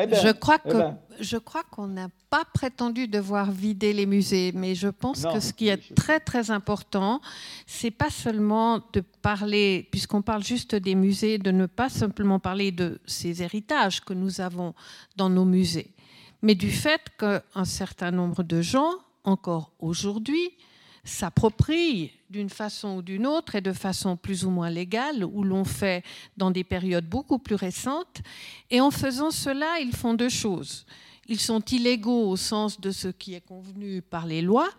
Eh 0.00 0.06
ben, 0.06 0.18
je 0.22 0.32
crois 0.32 0.58
eh 0.64 0.68
que 0.68 0.76
ben. 0.76 0.98
je 1.20 1.36
crois 1.36 1.62
qu'on 1.70 1.88
n'a 1.88 2.08
pas 2.30 2.44
prétendu 2.54 3.08
devoir 3.08 3.50
vider 3.50 3.92
les 3.92 4.06
musées, 4.06 4.52
mais 4.54 4.74
je 4.74 4.88
pense 4.88 5.24
que 5.24 5.40
ce 5.40 5.52
qui 5.52 5.68
est 5.68 5.94
très 5.94 6.20
très 6.20 6.50
important, 6.50 7.20
c'est 7.66 7.90
pas 7.90 8.10
seulement 8.10 8.80
de 8.92 9.00
parler, 9.00 9.88
puisqu'on 9.90 10.22
parle 10.22 10.44
juste 10.44 10.74
des 10.74 10.94
musées, 10.94 11.38
de 11.38 11.50
ne 11.50 11.66
pas 11.66 11.88
simplement 11.88 12.38
parler 12.38 12.70
de 12.70 13.00
ces 13.06 13.42
héritages 13.42 14.00
que 14.00 14.12
nous 14.12 14.40
avons 14.40 14.74
dans 15.16 15.30
nos 15.30 15.44
musées, 15.44 15.90
mais 16.42 16.54
du 16.54 16.70
fait 16.70 17.02
qu'un 17.18 17.64
certain 17.64 18.10
nombre 18.10 18.42
de 18.42 18.62
gens, 18.62 18.92
encore 19.24 19.72
aujourd'hui, 19.78 20.50
s'approprient 21.04 22.12
d'une 22.30 22.50
façon 22.50 22.96
ou 22.96 23.02
d'une 23.02 23.26
autre 23.26 23.54
et 23.54 23.60
de 23.60 23.72
façon 23.72 24.16
plus 24.16 24.44
ou 24.44 24.50
moins 24.50 24.70
légale, 24.70 25.24
ou 25.24 25.42
l'ont 25.42 25.64
fait 25.64 26.04
dans 26.36 26.50
des 26.50 26.64
périodes 26.64 27.08
beaucoup 27.08 27.38
plus 27.38 27.54
récentes. 27.54 28.20
Et 28.70 28.80
en 28.80 28.90
faisant 28.90 29.30
cela, 29.30 29.80
ils 29.80 29.94
font 29.94 30.14
deux 30.14 30.28
choses. 30.28 30.84
Ils 31.26 31.40
sont 31.40 31.60
illégaux 31.60 32.28
au 32.28 32.36
sens 32.36 32.80
de 32.80 32.90
ce 32.90 33.08
qui 33.08 33.34
est 33.34 33.44
convenu 33.46 34.02
par 34.02 34.26
les 34.26 34.42
lois, 34.42 34.70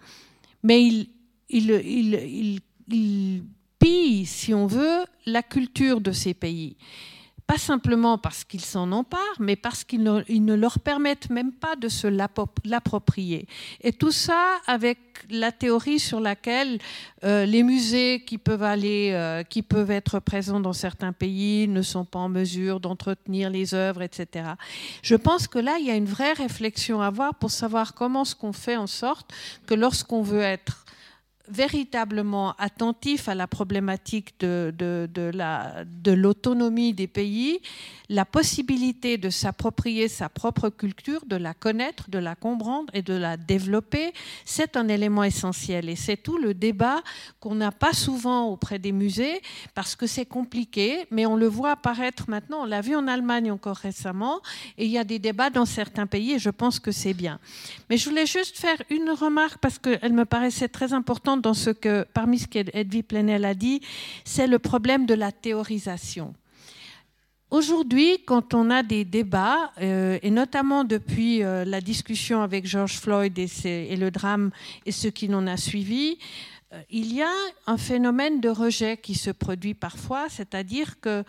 mais 0.63 0.83
ils, 0.83 1.09
ils, 1.49 2.61
ils 2.87 3.43
pillent, 3.79 4.25
si 4.25 4.53
on 4.53 4.67
veut, 4.67 5.05
la 5.25 5.43
culture 5.43 6.01
de 6.01 6.11
ces 6.11 6.33
pays 6.33 6.75
pas 7.49 7.57
simplement 7.57 8.19
parce 8.19 8.43
qu'ils 8.43 8.63
s'en 8.63 8.91
emparent, 8.91 9.39
mais 9.39 9.55
parce 9.55 9.83
qu'ils 9.83 10.03
ne, 10.03 10.53
leur 10.53 10.77
permettent 10.77 11.31
même 11.31 11.51
pas 11.51 11.75
de 11.75 11.89
se 11.89 12.05
l'approprier. 12.05 13.47
Et 13.81 13.91
tout 13.91 14.11
ça 14.11 14.59
avec 14.67 14.99
la 15.31 15.51
théorie 15.51 15.97
sur 15.97 16.19
laquelle 16.19 16.77
euh, 17.23 17.47
les 17.47 17.63
musées 17.63 18.23
qui 18.23 18.37
peuvent 18.37 18.61
aller, 18.61 19.13
euh, 19.13 19.41
qui 19.41 19.63
peuvent 19.63 19.89
être 19.89 20.19
présents 20.19 20.59
dans 20.59 20.73
certains 20.73 21.11
pays 21.11 21.67
ne 21.67 21.81
sont 21.81 22.05
pas 22.05 22.19
en 22.19 22.29
mesure 22.29 22.79
d'entretenir 22.79 23.49
les 23.49 23.73
œuvres, 23.73 24.03
etc. 24.03 24.51
Je 25.01 25.15
pense 25.15 25.47
que 25.47 25.57
là, 25.57 25.77
il 25.79 25.87
y 25.87 25.89
a 25.89 25.95
une 25.95 26.05
vraie 26.05 26.33
réflexion 26.33 27.01
à 27.01 27.07
avoir 27.07 27.33
pour 27.33 27.49
savoir 27.49 27.95
comment 27.95 28.25
ce 28.25 28.35
qu'on 28.35 28.53
fait 28.53 28.77
en 28.77 28.85
sorte 28.85 29.33
que 29.65 29.73
lorsqu'on 29.73 30.21
veut 30.21 30.41
être 30.41 30.85
véritablement 31.49 32.53
attentif 32.57 33.27
à 33.27 33.35
la 33.35 33.47
problématique 33.47 34.39
de, 34.39 34.73
de, 34.77 36.11
l'autonomie 36.11 36.93
des 36.93 37.07
pays, 37.07 37.59
la 38.09 38.25
possibilité 38.25 39.17
de 39.17 39.29
s'approprier 39.29 40.07
sa 40.07 40.29
propre 40.29 40.69
culture, 40.69 41.23
de 41.25 41.35
la 41.35 41.53
connaître, 41.53 42.09
de 42.09 42.17
la 42.17 42.35
comprendre 42.35 42.91
et 42.93 43.01
de 43.01 43.13
la 43.13 43.37
développer, 43.37 44.13
c'est 44.45 44.77
un 44.77 44.87
élément 44.87 45.23
essentiel. 45.23 45.89
Et 45.89 45.95
c'est 45.95 46.17
tout 46.17 46.37
le 46.37 46.53
débat 46.53 47.01
qu'on 47.39 47.55
n'a 47.55 47.71
pas 47.71 47.93
souvent 47.93 48.47
auprès 48.47 48.79
des 48.79 48.91
musées 48.91 49.41
parce 49.75 49.95
que 49.95 50.07
c'est 50.07 50.25
compliqué, 50.25 51.05
mais 51.11 51.25
on 51.25 51.35
le 51.35 51.47
voit 51.47 51.71
apparaître 51.71 52.25
maintenant. 52.29 52.61
On 52.61 52.65
l'a 52.65 52.81
vu 52.81 52.95
en 52.95 53.07
Allemagne 53.07 53.51
encore 53.51 53.77
récemment 53.77 54.41
et 54.77 54.85
il 54.85 54.91
y 54.91 54.97
a 54.97 55.03
des 55.03 55.19
débats 55.19 55.49
dans 55.49 55.65
certains 55.65 56.07
pays 56.07 56.33
et 56.33 56.39
je 56.39 56.49
pense 56.49 56.79
que 56.79 56.91
c'est 56.91 57.13
bien. 57.13 57.39
Mais 57.89 57.97
je 57.97 58.09
voulais 58.09 58.25
juste 58.25 58.57
faire 58.57 58.77
une 58.89 59.09
remarque 59.11 59.59
parce 59.59 59.77
qu'elle 59.79 60.13
me 60.13 60.25
paraissait 60.25 60.67
très 60.67 60.93
importante 60.93 61.38
dans 61.39 61.53
ce 61.53 61.69
que, 61.69 62.05
parmi 62.13 62.39
ce 62.39 62.47
qu'Edwy 62.47 63.03
Plenel 63.03 63.45
a 63.45 63.53
dit, 63.53 63.81
c'est 64.23 64.47
le 64.47 64.59
problème 64.59 65.05
de 65.05 65.13
la 65.13 65.31
théorisation. 65.31 66.33
Aujourd'hui, 67.51 68.19
quand 68.27 68.53
on 68.53 68.69
a 68.69 68.83
des 68.83 69.05
débats, 69.05 69.71
euh, 69.81 70.19
et 70.21 70.29
notamment 70.29 70.83
depuis 70.83 71.41
euh, 71.41 71.65
la 71.65 71.81
discussion 71.81 72.43
avec 72.43 72.67
George 72.67 72.99
Floyd 72.99 73.39
et, 73.39 73.95
le 73.95 74.11
drame 74.11 74.51
et 74.85 74.91
ce 74.91 75.07
qui 75.07 75.29
n'en 75.29 75.47
a 75.47 75.57
suivi, 75.57 76.19
euh, 76.73 76.81
il 76.91 77.11
y 77.11 77.23
a 77.23 77.33
un 77.65 77.77
phénomène 77.77 78.39
de 78.39 78.49
rejet 78.49 78.97
qui 78.97 79.15
se 79.15 79.31
produit 79.31 79.73
parfois, 79.73 80.29
c'est-à-dire 80.29 80.99
que, 80.99 81.23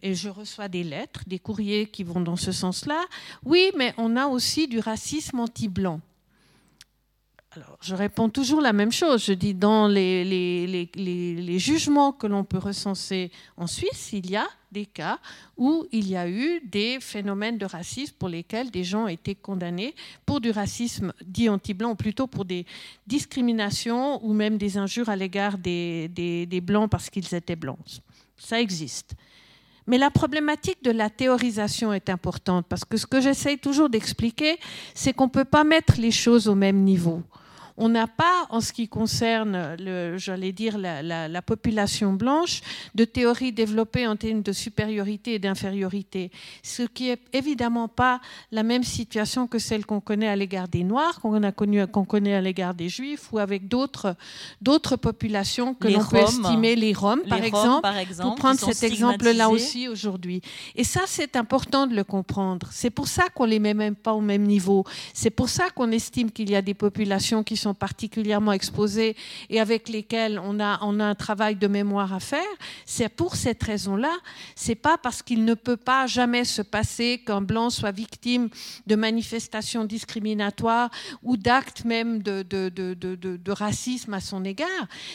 et 0.00 0.14
je 0.14 0.28
reçois 0.28 0.68
des 0.68 0.84
lettres, 0.84 1.24
des 1.26 1.40
courriers 1.40 1.86
qui 1.86 2.04
vont 2.04 2.20
dans 2.20 2.36
ce 2.36 2.52
sens-là, 2.52 3.04
oui, 3.44 3.72
mais 3.76 3.94
on 3.96 4.16
a 4.16 4.26
aussi 4.28 4.68
du 4.68 4.78
racisme 4.78 5.40
anti-blanc. 5.40 6.00
Alors, 7.56 7.78
je 7.80 7.94
réponds 7.94 8.28
toujours 8.30 8.60
la 8.60 8.72
même 8.72 8.90
chose. 8.90 9.24
Je 9.24 9.32
dis, 9.32 9.54
dans 9.54 9.86
les, 9.86 10.88
jugements 11.58 12.10
que 12.10 12.26
l'on 12.26 12.42
peut 12.42 12.58
recenser 12.58 13.30
en 13.56 13.68
Suisse, 13.68 14.10
il 14.12 14.28
y 14.28 14.36
a 14.36 14.46
des 14.72 14.86
cas 14.86 15.20
où 15.56 15.86
il 15.92 16.08
y 16.08 16.16
a 16.16 16.28
eu 16.28 16.60
des 16.64 16.98
phénomènes 17.00 17.56
de 17.56 17.64
racisme 17.64 18.16
pour 18.18 18.28
lesquels 18.28 18.72
des 18.72 18.82
gens 18.82 19.04
ont 19.04 19.08
été 19.08 19.36
condamnés 19.36 19.94
pour 20.26 20.40
du 20.40 20.50
racisme 20.50 21.12
dit 21.24 21.48
anti-blanc, 21.48 21.92
ou 21.92 21.94
plutôt 21.94 22.26
pour 22.26 22.44
des 22.44 22.66
discriminations 23.06 24.24
ou 24.26 24.32
même 24.32 24.58
des 24.58 24.76
injures 24.76 25.08
à 25.08 25.14
l'égard 25.14 25.56
des, 25.56 26.08
des, 26.08 26.46
des 26.46 26.60
blancs 26.60 26.90
parce 26.90 27.08
qu'ils 27.08 27.32
étaient 27.36 27.54
blancs. 27.54 28.00
Ça 28.36 28.60
existe. 28.60 29.14
Mais 29.86 29.98
la 29.98 30.10
problématique 30.10 30.82
de 30.82 30.90
la 30.90 31.08
théorisation 31.08 31.92
est 31.92 32.08
importante 32.08 32.66
parce 32.68 32.84
que 32.84 32.96
ce 32.96 33.06
que 33.06 33.20
j'essaye 33.20 33.58
toujours 33.58 33.90
d'expliquer, 33.90 34.58
c'est 34.92 35.12
qu'on 35.12 35.26
ne 35.26 35.30
peut 35.30 35.44
pas 35.44 35.62
mettre 35.62 36.00
les 36.00 36.10
choses 36.10 36.48
au 36.48 36.56
même 36.56 36.82
niveau 36.82 37.22
on 37.76 37.88
n'a 37.88 38.06
pas, 38.06 38.46
en 38.50 38.60
ce 38.60 38.72
qui 38.72 38.88
concerne, 38.88 39.76
j'allais 40.16 40.52
dire, 40.52 40.78
la, 40.78 41.42
population 41.42 42.12
blanche, 42.12 42.60
de 42.94 43.04
théorie 43.04 43.52
développée 43.52 44.06
en 44.06 44.16
termes 44.16 44.42
de 44.42 44.52
supériorité 44.52 45.34
et 45.34 45.38
d'infériorité. 45.38 46.30
Ce 46.62 46.82
qui 46.82 47.10
est 47.10 47.20
évidemment 47.32 47.88
pas 47.88 48.20
la 48.52 48.62
même 48.62 48.84
situation 48.84 49.46
que 49.46 49.58
celle 49.58 49.84
qu'on 49.86 50.00
connaît 50.00 50.28
à 50.28 50.36
l'égard 50.36 50.68
des 50.68 50.84
Noirs, 50.84 51.20
qu'on 51.20 51.42
a 51.42 51.52
connu, 51.52 51.86
qu'on 51.88 52.04
connaît 52.04 52.34
à 52.34 52.40
l'égard 52.40 52.74
des 52.74 52.88
Juifs, 52.88 53.32
ou 53.32 53.38
avec 53.38 53.66
d'autres, 53.68 54.14
d'autres 54.60 54.96
populations 54.96 55.74
que 55.74 55.88
l'on 55.88 56.04
peut 56.04 56.18
estimer, 56.18 56.76
les 56.76 56.92
Roms, 56.92 57.22
par, 57.28 57.42
exemple, 57.42 57.82
par 57.82 57.96
exemple, 57.96 58.28
pour 58.28 58.36
prendre 58.36 58.60
cet 58.60 58.82
exemple-là 58.84 59.50
aussi 59.50 59.88
aujourd'hui. 59.88 60.40
Et 60.76 60.84
ça, 60.84 61.02
c'est 61.06 61.36
important 61.36 61.86
de 61.86 61.94
le 61.94 62.04
comprendre. 62.04 62.68
C'est 62.70 62.90
pour 62.90 63.08
ça 63.08 63.24
qu'on 63.34 63.44
les 63.44 63.58
met 63.58 63.74
même 63.74 63.96
pas 63.96 64.12
au 64.12 64.20
même 64.20 64.44
niveau. 64.44 64.84
C'est 65.12 65.30
pour 65.30 65.48
ça 65.48 65.70
qu'on 65.70 65.90
estime 65.90 66.30
qu'il 66.30 66.50
y 66.50 66.56
a 66.56 66.62
des 66.62 66.74
populations 66.74 67.42
qui 67.42 67.56
sont 67.56 67.63
particulièrement 67.72 68.52
exposés 68.52 69.16
et 69.48 69.60
avec 69.60 69.88
lesquels 69.88 70.38
on 70.38 70.60
a, 70.60 70.78
on 70.82 71.00
a 71.00 71.04
un 71.04 71.14
travail 71.14 71.56
de 71.56 71.66
mémoire 71.66 72.12
à 72.12 72.20
faire, 72.20 72.40
c'est 72.84 73.08
pour 73.08 73.36
cette 73.36 73.62
raison-là. 73.62 74.14
C'est 74.54 74.74
pas 74.74 74.98
parce 74.98 75.22
qu'il 75.22 75.44
ne 75.44 75.54
peut 75.54 75.76
pas 75.76 76.06
jamais 76.06 76.44
se 76.44 76.60
passer 76.60 77.22
qu'un 77.24 77.40
blanc 77.40 77.70
soit 77.70 77.92
victime 77.92 78.48
de 78.86 78.96
manifestations 78.96 79.84
discriminatoires 79.84 80.90
ou 81.22 81.36
d'actes 81.36 81.84
même 81.84 82.22
de, 82.22 82.42
de, 82.42 82.68
de, 82.68 82.94
de, 82.94 83.52
racisme 83.52 84.14
à 84.14 84.20
son 84.20 84.44
égard. 84.44 84.68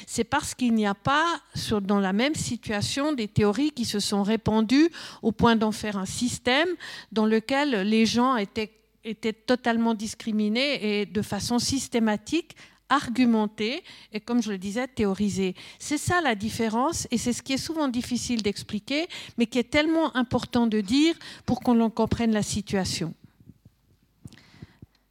C'est 0.08 0.24
parce 0.24 0.56
qu'il 0.56 0.74
n'y 0.74 0.88
a 0.88 0.96
pas 0.96 1.26
sur, 1.56 1.82
dans 1.82 2.00
la 2.00 2.14
même 2.14 2.36
situation 2.36 3.14
des 3.14 3.28
théories 3.28 3.72
qui 3.72 3.86
se 3.86 4.00
sont 4.00 4.24
répandues 4.24 4.90
au 5.22 5.32
point 5.32 5.56
d'en 5.56 5.72
faire 5.72 5.98
un 5.98 6.06
système 6.06 6.70
dans 7.12 7.26
lequel 7.26 7.82
les 7.82 8.06
gens 8.06 8.38
étaient 8.38 8.79
étaient 9.04 9.34
totalement 9.34 9.94
discriminés 9.94 11.02
et 11.02 11.06
de 11.06 11.22
façon 11.22 11.60
systématique 11.60 12.56
argumentée 12.90 13.84
et, 14.12 14.20
comme 14.20 14.42
je 14.42 14.52
le 14.52 14.58
disais, 14.58 14.88
théorisée. 14.88 15.56
C'est 15.78 15.98
ça 15.98 16.22
la 16.22 16.36
différence 16.36 17.08
et 17.12 17.18
c'est 17.18 17.34
ce 17.34 17.42
qui 17.42 17.54
est 17.54 17.58
souvent 17.58 17.88
difficile 17.88 18.42
d'expliquer, 18.42 19.08
mais 19.38 19.46
qui 19.46 19.60
est 19.60 19.70
tellement 19.70 20.16
important 20.16 20.68
de 20.68 20.82
dire 20.82 21.16
pour 21.46 21.62
qu'on 21.62 21.90
comprenne 21.90 22.32
la 22.32 22.44
situation. 22.44 23.14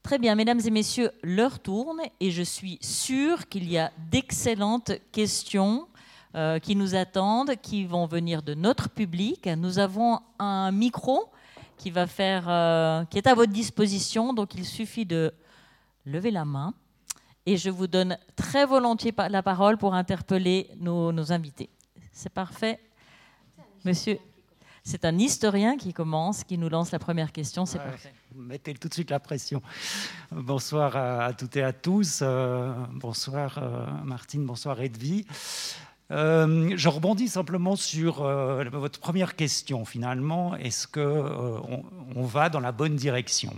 Très 0.02 0.19
bien, 0.19 0.35
mesdames 0.35 0.60
et 0.65 0.70
messieurs, 0.70 1.10
l'heure 1.23 1.60
tourne 1.60 2.01
et 2.19 2.31
je 2.31 2.43
suis 2.43 2.78
sûre 2.81 3.48
qu'il 3.48 3.70
y 3.70 3.78
a 3.78 3.93
d'excellentes 4.10 4.93
questions 5.12 5.86
euh, 6.35 6.59
qui 6.59 6.77
nous 6.77 6.94
attendent, 6.94 7.56
qui 7.60 7.85
vont 7.85 8.06
venir 8.06 8.43
de 8.43 8.55
notre 8.55 8.89
public. 8.89 9.47
Nous 9.47 9.78
avons 9.78 10.20
un 10.39 10.73
micro 10.73 11.31
qui, 11.78 11.90
va 11.90 12.06
faire, 12.06 12.44
euh, 12.48 13.05
qui 13.06 13.18
est 13.18 13.26
à 13.26 13.34
votre 13.34 13.52
disposition. 13.52 14.34
Donc 14.34 14.55
il 14.55 14.64
suffit 14.64 15.06
de 15.06 15.32
lever 16.05 16.30
la 16.30 16.44
main. 16.44 16.74
Et 17.46 17.56
je 17.56 17.70
vous 17.70 17.86
donne 17.86 18.18
très 18.36 18.66
volontiers 18.66 19.14
la 19.30 19.42
parole 19.42 19.78
pour 19.78 19.94
interpeller 19.94 20.68
nos, 20.76 21.32
invités. 21.32 21.70
C'est 22.12 22.32
parfait. 22.32 22.78
Monsieur, 23.86 24.18
c'est 24.84 25.06
un 25.06 25.18
historien 25.18 25.78
qui 25.78 25.94
commence, 25.94 26.44
qui 26.44 26.59
nous 26.59 26.68
lance 26.68 26.92
la 26.92 26.98
première 26.98 27.32
question. 27.32 27.64
C'est 27.64 27.78
parfait. 27.78 28.12
Mettez 28.34 28.74
tout 28.74 28.88
de 28.88 28.94
suite 28.94 29.10
la 29.10 29.18
pression. 29.18 29.62
Bonsoir 30.30 30.94
à, 30.96 31.32
toutes 31.32 31.56
et 31.56 31.62
à 31.62 31.72
tous. 31.72 32.20
Euh, 32.20 32.74
bonsoir 32.92 33.59
euh, 33.59 33.86
Martine, 34.05 34.44
bonsoir 34.44 34.78
Edwy. 34.82 35.24
Euh, 36.10 36.72
je 36.74 36.89
rebondis 36.89 37.28
simplement 37.28 37.76
sur 37.76 38.22
euh, 38.22 38.64
votre 38.72 38.98
première 38.98 39.36
question 39.36 39.85
finalement. 39.85 40.56
Est-ce 40.56 40.86
qu'on 40.86 41.01
euh, 41.01 41.59
on 42.16 42.24
va 42.24 42.48
dans 42.48 42.60
la 42.60 42.72
bonne 42.72 42.97
direction? 42.97 43.55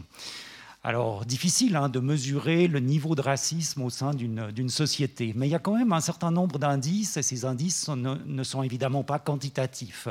Alors, 0.82 1.27
difficile 1.27 1.77
hein, 1.77 1.90
de 1.90 2.01
mesurer 2.01 2.66
le 2.66 2.81
niveau 2.81 3.14
de 3.14 3.20
racisme 3.20 3.82
au 3.82 3.90
sein 3.90 4.14
d'une 4.14 4.70
société, 4.70 5.35
mais 5.36 5.47
il 5.47 5.51
y 5.51 5.55
a 5.55 5.59
quand 5.59 5.77
même 5.77 5.93
un 5.93 6.01
certain 6.01 6.31
nombre 6.31 6.59
d'indices, 6.59 7.18
et 7.18 7.22
ces 7.22 7.44
indices 7.44 7.89
ne, 7.89 8.43
sont 8.43 8.62
évidemment 8.62 9.02
pas 9.02 9.18
quantitatifs. 9.18 10.09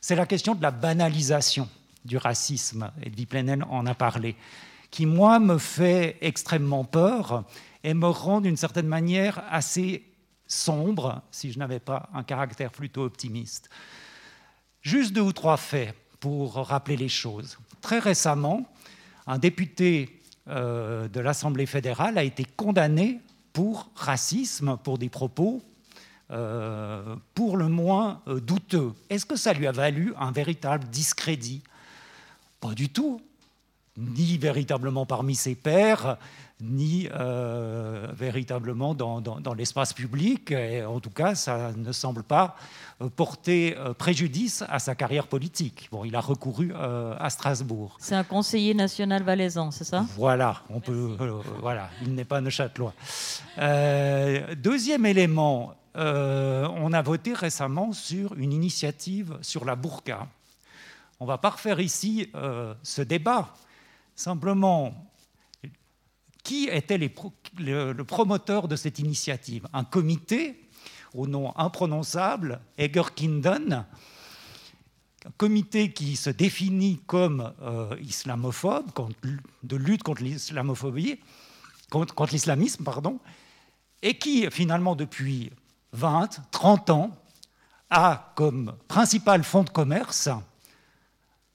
C'est 0.00 0.16
la 0.16 0.24
question 0.24 0.54
de 0.54 0.62
la 0.62 0.70
banalisation 0.70 1.68
du 2.06 2.16
racisme, 2.16 2.90
Edwy 3.02 3.26
Plenel 3.26 3.64
en 3.68 3.84
a 3.84 3.94
parlé, 3.94 4.34
qui, 4.90 5.04
moi, 5.04 5.38
me 5.38 5.58
fait 5.58 6.16
extrêmement 6.22 6.84
peur 6.84 7.44
et 7.84 7.92
me 7.92 8.06
rend 8.06 8.40
d'une 8.40 8.56
certaine 8.56 8.88
manière 8.88 9.44
assez 9.50 10.04
sombre 10.52 11.22
si 11.30 11.52
je 11.52 11.58
n'avais 11.58 11.80
pas 11.80 12.08
un 12.14 12.22
caractère 12.22 12.70
plutôt 12.70 13.02
optimiste. 13.02 13.70
Juste 14.82 15.12
deux 15.12 15.20
ou 15.20 15.32
trois 15.32 15.56
faits 15.56 15.94
pour 16.20 16.54
rappeler 16.54 16.96
les 16.96 17.08
choses. 17.08 17.58
Très 17.80 17.98
récemment, 17.98 18.66
un 19.26 19.38
député 19.38 20.20
euh, 20.48 21.08
de 21.08 21.20
l'Assemblée 21.20 21.66
fédérale 21.66 22.18
a 22.18 22.24
été 22.24 22.44
condamné 22.44 23.20
pour 23.52 23.90
racisme, 23.94 24.76
pour 24.82 24.98
des 24.98 25.08
propos 25.08 25.62
euh, 26.32 27.16
pour 27.34 27.58
le 27.58 27.68
moins 27.68 28.22
euh, 28.26 28.40
douteux. 28.40 28.94
Est-ce 29.10 29.26
que 29.26 29.36
ça 29.36 29.52
lui 29.52 29.66
a 29.66 29.72
valu 29.72 30.14
un 30.18 30.32
véritable 30.32 30.88
discrédit? 30.88 31.62
Pas 32.58 32.72
du 32.74 32.88
tout. 32.88 33.20
Ni 33.98 34.38
véritablement 34.38 35.04
parmi 35.04 35.34
ses 35.34 35.54
pairs, 35.54 36.16
ni 36.62 37.08
euh, 37.12 38.06
véritablement 38.14 38.94
dans, 38.94 39.54
l'espace 39.56 39.92
public. 39.92 40.52
Et 40.52 40.84
en 40.84 41.00
tout 41.00 41.10
cas, 41.10 41.34
ça 41.34 41.72
ne 41.76 41.92
semble 41.92 42.22
pas 42.22 42.56
euh, 43.00 43.08
porter 43.08 43.76
euh, 43.76 43.92
préjudice 43.92 44.64
à 44.68 44.78
sa 44.78 44.94
carrière 44.94 45.26
politique. 45.26 45.88
Bon, 45.90 46.04
il 46.04 46.14
a 46.14 46.20
recouru 46.20 46.72
à 46.74 47.28
Strasbourg. 47.30 47.96
C'est 48.00 48.14
un 48.14 48.24
conseiller 48.24 48.74
national 48.74 49.22
valaisan, 49.22 49.70
c'est 49.70 49.84
ça? 49.84 50.06
Voilà, 50.16 50.62
on 50.70 50.80
peut, 50.80 51.16
voilà, 51.60 51.90
il 52.02 52.14
n'est 52.14 52.24
pas 52.24 52.40
neuchâtelois. 52.40 52.94
deuxième 54.56 55.06
élément, 55.06 55.74
on 55.94 56.92
a 56.92 57.02
voté 57.02 57.34
récemment 57.34 57.92
sur 57.92 58.34
une 58.34 58.52
initiative 58.52 59.38
sur 59.42 59.64
la 59.64 59.76
burqa. 59.76 60.26
On 61.20 61.26
va 61.26 61.38
pas 61.38 61.50
refaire 61.50 61.80
ici 61.80 62.30
ce 62.82 63.02
débat. 63.02 63.48
Simplement, 64.14 64.92
qui 66.42 66.68
était 66.68 66.98
le, 66.98 68.02
promoteur 68.02 68.68
de 68.68 68.76
cette 68.76 68.98
initiative? 68.98 69.66
Un 69.72 69.84
comité 69.84 70.68
au 71.14 71.26
nom 71.26 71.56
imprononçable, 71.56 72.60
Egerkinden, 72.78 73.84
un 75.24 75.30
comité 75.36 75.92
qui 75.92 76.16
se 76.16 76.30
définit 76.30 77.00
comme 77.06 77.52
euh, 77.62 77.94
islamophobe, 78.00 78.90
de 79.62 79.76
lutte 79.76 80.02
contre 80.02 80.22
l'islamophobie, 80.22 81.20
contre, 81.90 82.32
l'islamisme, 82.32 82.84
pardon, 82.84 83.20
et 84.02 84.18
qui 84.18 84.50
finalement 84.50 84.96
depuis 84.96 85.50
20, 85.92 86.50
30 86.50 86.90
ans 86.90 87.10
a 87.90 88.32
comme 88.34 88.74
principal 88.88 89.44
fonds 89.44 89.64
de 89.64 89.70
commerce 89.70 90.30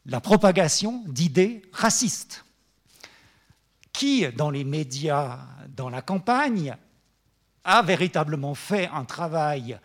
la 0.05 0.21
propagation 0.21 1.03
d'idées 1.07 1.63
racistes 1.73 2.45
qui, 3.97 4.27
dans 4.31 4.51
les 4.51 4.63
médias, 4.63 5.39
dans 5.75 5.89
la 5.89 6.03
campagne, 6.03 6.77
a 7.63 7.81
véritablement 7.81 8.53
fait 8.53 8.87
un 8.93 9.05
travail 9.05 9.79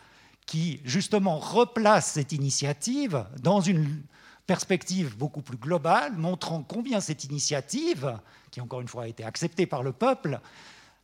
qui, 0.44 0.82
justement, 0.84 1.39
replace 1.39 2.12
cette 2.12 2.32
initiative 2.32 3.24
dans 3.40 3.62
une 3.62 4.02
perspective 4.47 5.16
beaucoup 5.16 5.40
plus 5.40 5.56
globale, 5.56 6.12
montrant 6.18 6.62
combien 6.62 7.01
cette 7.01 7.24
initiative, 7.24 8.18
qui 8.51 8.60
encore 8.60 8.82
une 8.82 8.89
fois 8.89 9.05
a 9.05 9.06
été 9.06 9.24
acceptée 9.24 9.64
par 9.64 9.82
le 9.82 9.93
peuple, 9.93 10.40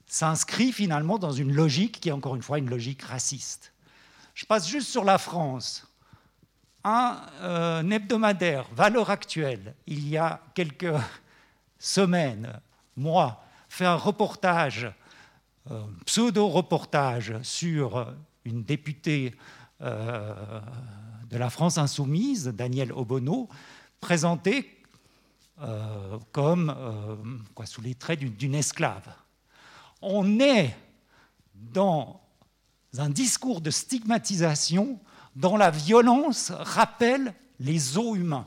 s'inscrit 0.06 0.70
finalement 0.70 1.18
dans 1.18 1.32
une 1.32 1.55
logique 1.55 2.01
qui 2.01 2.10
est 2.10 2.12
encore 2.12 2.36
une 2.36 2.43
fois 2.43 2.59
une 2.59 2.68
logique 2.68 3.02
raciste. 3.05 3.72
Je 4.35 4.44
passe 4.44 4.68
juste 4.68 4.89
sur 4.89 5.05
la 5.05 5.16
France. 5.16 5.86
Un, 6.85 7.22
euh, 7.40 7.80
un 7.80 7.90
hebdomadaire, 7.90 8.66
Valeur 8.74 9.09
actuelle, 9.09 9.74
il 9.86 10.06
y 10.06 10.18
a 10.18 10.43
quelques 10.55 10.93
semaines, 11.78 12.60
moi, 12.99 13.43
fait 13.69 13.87
un 13.87 13.97
reportage, 13.97 14.93
euh, 15.70 15.83
pseudo-reportage 16.05 17.41
sur 17.43 18.15
une 18.45 18.65
députée 18.65 19.35
euh, 19.81 20.61
de 21.31 21.37
la 21.37 21.49
France 21.49 21.79
insoumise, 21.79 22.49
Danielle 22.49 22.93
Obono, 22.93 23.49
présentée 24.01 24.83
euh, 25.61 26.19
comme 26.33 26.75
quoi, 27.55 27.66
sous 27.66 27.83
les 27.83 27.95
traits 27.95 28.20
d'une 28.20 28.55
esclave. 28.55 29.09
On 30.03 30.41
est 30.41 30.77
dans 31.55 32.20
un 32.97 33.11
discours 33.11 33.61
de 33.61 33.70
stigmatisation 33.70 34.99
dont 35.37 35.57
la 35.57 35.70
violence 35.70 36.51
rappelle 36.51 37.35
les 37.61 37.99
os 37.99 38.16
humains, 38.16 38.47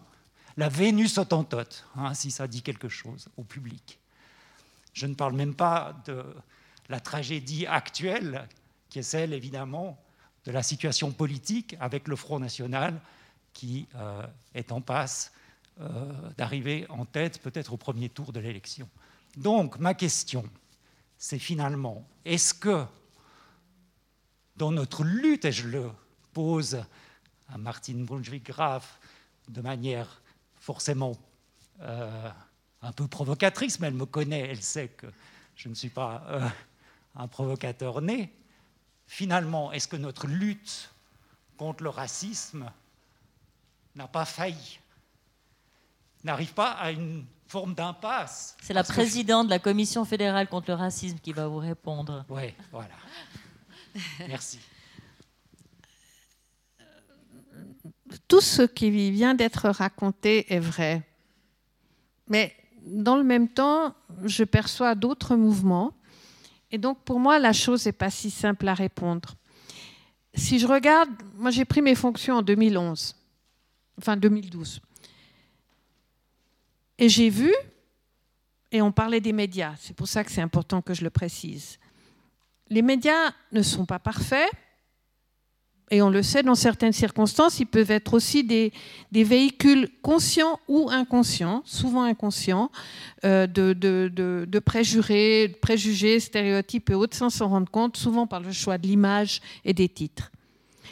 la 0.58 0.68
Vénus 0.68 1.18
autantote, 1.18 1.86
hein, 1.96 2.14
si 2.14 2.32
ça 2.32 2.48
dit 2.48 2.62
quelque 2.62 2.90
chose 2.90 3.30
au 3.38 3.44
public. 3.44 4.01
Je 4.94 5.06
ne 5.06 5.16
parle 5.16 5.34
même 5.34 5.56
pas 5.56 5.96
de 6.06 6.24
la 6.90 7.00
tragédie 7.00 7.66
actuelle, 7.66 8.48
qui 8.90 9.00
est 9.00 9.04
celle 9.04 9.34
évidemment 9.34 9.98
de 10.46 10.52
la 10.52 10.64
situation 10.64 11.12
politique 11.12 11.76
avec 11.80 12.08
le 12.08 12.16
Front 12.16 12.40
National 12.40 13.00
qui 13.54 13.88
euh, 13.96 14.26
est 14.54 14.72
en 14.72 14.82
passe 14.82 15.32
euh, 15.80 16.12
d'arriver 16.38 16.86
en 16.90 17.06
tête 17.06 17.42
peut-être 17.42 17.74
au 17.74 17.78
premier 17.78 18.10
tour 18.10 18.32
de 18.34 18.40
l'élection. 18.40 18.90
Donc 19.38 19.80
ma 19.80 19.94
question, 19.94 20.44
c'est 21.18 21.40
finalement, 21.40 22.06
est-ce 22.26 22.54
que 22.54 22.86
dans 24.58 24.72
notre 24.72 25.04
lutte, 25.04 25.46
et 25.46 25.52
je 25.52 25.68
le 25.68 25.90
pose 26.34 26.84
à 27.50 27.58
Martine 27.58 28.06
Brunswick-Graff 28.06 29.00
de 29.50 29.62
manière 29.62 30.22
forcément 30.56 31.14
euh, 31.82 32.30
un 32.82 32.92
peu 32.92 33.08
provocatrice, 33.08 33.80
mais 33.80 33.88
elle 33.88 33.94
me 33.94 34.06
connaît, 34.06 34.50
elle 34.50 34.62
sait 34.62 34.88
que 34.90 35.08
je 35.56 35.70
ne 35.70 35.76
suis 35.76 35.90
pas 35.90 36.24
euh, 36.28 36.48
un 37.16 37.28
provocateur 37.28 38.02
né. 38.02 38.34
Finalement, 39.08 39.72
est-ce 39.72 39.88
que 39.88 39.98
notre 39.98 40.28
lutte 40.28 40.90
contre 41.58 41.84
le 41.84 41.90
racisme 41.90 42.72
n'a 43.96 44.08
pas 44.08 44.26
failli? 44.26 44.80
N'arrive 46.24 46.54
pas 46.54 46.72
à 46.72 46.92
une 46.92 47.26
forme 47.48 47.74
d'impasse. 47.74 48.56
C'est 48.62 48.74
la 48.74 48.84
présidente 48.84 49.48
de 49.48 49.52
la 49.52 49.60
Commission 49.60 50.06
fédérale 50.06 50.48
contre 50.48 50.70
le 50.70 50.76
racisme 50.76 51.20
qui 51.20 51.34
va 51.34 51.48
vous 51.48 51.58
répondre. 51.58 52.26
Oui, 52.30 52.54
voilà. 52.72 52.96
Merci. 54.28 54.60
Tout 58.28 58.42
ce 58.42 58.62
qui 58.62 59.12
vient 59.12 59.36
d'être 59.36 59.70
raconté 59.70 60.54
est 60.54 60.60
vrai. 60.60 61.02
Mais 62.28 62.56
dans 62.86 63.16
le 63.16 63.24
même 63.24 63.48
temps, 63.48 63.96
je 64.24 64.44
perçois 64.44 64.96
d'autres 64.96 65.36
mouvements. 65.36 65.94
Et 66.72 66.78
donc, 66.78 67.00
pour 67.04 67.20
moi, 67.20 67.40
la 67.40 67.54
chose 67.54 67.86
n'est 67.86 67.92
pas 67.92 68.10
si 68.10 68.32
simple 68.32 68.68
à 68.68 68.74
répondre. 68.74 69.36
Si 70.34 70.60
je 70.60 70.68
regarde, 70.68 71.10
moi 71.36 71.52
j'ai 71.52 71.66
pris 71.66 71.82
mes 71.82 71.96
fonctions 71.96 72.38
en 72.38 72.42
2011, 72.42 73.16
enfin 73.98 74.16
2012. 74.16 74.82
Et 76.98 77.10
j'ai 77.10 77.30
vu, 77.30 77.54
et 78.72 78.82
on 78.82 78.92
parlait 78.92 79.20
des 79.20 79.34
médias, 79.34 79.76
c'est 79.80 79.96
pour 79.96 80.08
ça 80.08 80.24
que 80.24 80.32
c'est 80.32 80.42
important 80.42 80.82
que 80.82 80.94
je 80.94 81.04
le 81.04 81.10
précise. 81.10 81.80
Les 82.70 82.82
médias 82.82 83.34
ne 83.52 83.62
sont 83.62 83.86
pas 83.86 84.00
parfaits, 84.00 84.50
et 85.92 86.02
on 86.02 86.10
le 86.10 86.24
sait, 86.24 86.42
dans 86.42 86.56
certaines 86.56 86.94
circonstances, 86.94 87.60
ils 87.60 87.66
peuvent 87.66 87.92
être 87.92 88.14
aussi 88.14 88.46
des, 88.46 88.72
véhicules 89.12 89.90
conscients 90.02 90.58
ou 90.70 90.90
inconscients, 90.90 91.62
souvent 91.66 92.04
inconscients, 92.04 92.72
euh, 93.26 93.46
de, 93.46 94.60
préjugés, 94.60 96.20
stéréotypes 96.22 96.90
et 96.90 96.94
autres, 96.94 97.18
sans 97.18 97.30
s'en 97.30 97.50
rendre 97.50 97.70
compte, 97.70 97.98
souvent 97.98 98.26
par 98.26 98.40
le 98.40 98.54
choix 98.54 98.78
de 98.78 98.88
l'image 98.88 99.42
et 99.66 99.74
des 99.74 99.90
titres. 99.90 100.32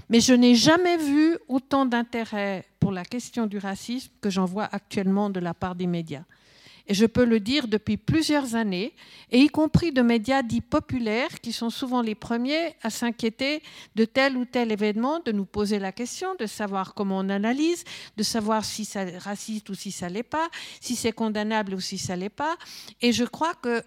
Mais 0.10 0.20
je 0.20 0.34
n'ai 0.34 0.54
jamais 0.54 0.98
vu 0.98 1.38
autant 1.48 1.86
d'intérêt 1.86 2.66
pour 2.80 2.92
la 2.92 3.06
question 3.06 3.48
du 3.48 3.58
racisme 3.58 4.12
que 4.20 4.30
j'en 4.30 4.46
vois 4.46 4.68
actuellement 4.70 5.30
de 5.30 5.40
la 5.40 5.54
part 5.54 5.76
des 5.76 5.88
médias 5.88 6.24
et 6.90 6.96
je 6.96 7.06
peux 7.06 7.24
le 7.24 7.40
dire 7.40 7.68
depuis 7.68 7.98
plusieurs 7.98 8.56
années, 8.56 8.96
et 9.32 9.40
y 9.40 9.48
compris 9.48 9.92
de 9.92 10.02
médias 10.02 10.42
dits 10.42 10.60
populaires, 10.60 11.40
qui 11.40 11.54
sont 11.54 11.70
souvent 11.70 12.02
les 12.02 12.16
premiers 12.16 12.76
à 12.82 12.90
s'inquiéter 12.90 13.62
de 13.96 14.06
tel 14.06 14.36
ou 14.36 14.44
tel 14.44 14.72
événement, 14.72 15.20
de 15.20 15.32
nous 15.32 15.46
poser 15.46 15.78
la 15.78 15.92
question, 15.92 16.34
de 16.40 16.48
savoir 16.48 16.96
comment 16.96 17.20
on 17.20 17.30
analyse, 17.30 17.84
de 18.18 18.24
savoir 18.24 18.66
si 18.66 18.86
c'est 18.86 19.20
raciste 19.20 19.70
ou 19.70 19.76
si 19.76 19.92
ça 19.92 20.10
l'est 20.10 20.24
pas, 20.24 20.50
si 20.82 20.96
c'est 20.96 21.12
condamnable 21.12 21.76
ou 21.76 21.80
si 21.80 22.00
ça 22.00 22.16
l'est 22.16 22.28
pas. 22.28 22.58
Et 23.02 23.14
je 23.14 23.24
crois 23.24 23.54
que 23.54 23.84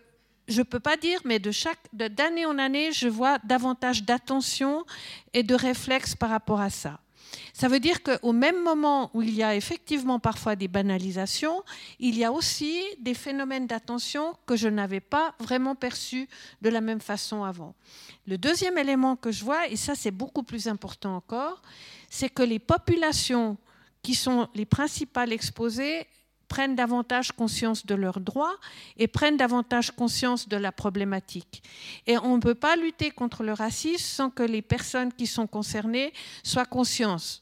je 0.47 0.61
ne 0.61 0.65
peux 0.65 0.81
pas 0.81 0.97
dire, 0.97 1.21
mais 1.25 1.41
de 1.41 1.51
chaque 1.51 1.81
d'année 1.93 2.47
en 2.47 2.57
année, 2.57 2.93
je 2.93 3.09
vois 3.09 3.39
davantage 3.43 4.05
d'attention 4.05 4.85
et 5.35 5.43
de 5.43 5.57
réflexe 5.57 6.15
par 6.15 6.31
rapport 6.31 6.61
à 6.61 6.71
ça. 6.71 7.02
Ça 7.53 7.69
veut 7.69 7.81
dire 7.81 8.03
qu'au 8.03 8.33
même 8.33 8.63
moment 8.63 9.11
où 9.15 9.23
il 9.23 9.35
y 9.35 9.43
a 9.43 9.55
effectivement 9.55 10.19
parfois 10.19 10.57
des 10.57 10.69
banalisations, 10.69 11.63
il 11.99 12.17
y 12.19 12.25
a 12.25 12.33
aussi 12.33 12.83
des 12.99 13.15
phénomènes 13.15 13.67
d'attention 13.67 14.35
que 14.47 14.57
je 14.57 14.69
n'avais 14.69 15.01
pas 15.01 15.35
vraiment 15.39 15.75
perçus 15.75 16.29
de 16.61 16.69
la 16.69 16.81
même 16.81 17.01
façon 17.01 17.45
avant. 17.45 17.75
Le 18.27 18.39
deuxième 18.39 18.79
élément 18.79 19.17
que 19.17 19.33
je 19.33 19.45
vois, 19.45 19.69
et 19.69 19.77
ça 19.77 19.95
c'est 19.95 20.11
beaucoup 20.11 20.43
plus 20.43 20.69
important 20.69 21.17
encore, 21.17 21.63
c'est 22.11 22.29
que 22.29 22.43
les 22.43 22.59
populations 22.59 23.57
qui 24.03 24.15
sont 24.15 24.49
les 24.55 24.67
principales 24.67 25.33
exposées 25.33 26.07
prennent 26.53 26.77
davantage 26.77 27.33
conscience 27.33 27.87
de 27.87 27.95
leurs 27.95 28.21
droits 28.21 28.59
et 28.99 29.09
prennent 29.09 29.39
davantage 29.39 29.91
conscience 29.91 30.51
de 30.51 30.59
la 30.59 30.71
problématique. 30.71 31.63
Et 32.07 32.19
on 32.19 32.37
ne 32.37 32.43
peut 32.43 32.55
pas 32.55 32.77
lutter 32.77 33.11
contre 33.11 33.43
le 33.43 33.55
racisme 33.55 34.05
sans 34.05 34.29
que 34.29 34.43
les 34.43 34.61
personnes 34.61 35.15
qui 35.15 35.27
sont 35.27 35.47
concernées 35.47 36.13
soient 36.43 36.67
conscientes 36.67 37.41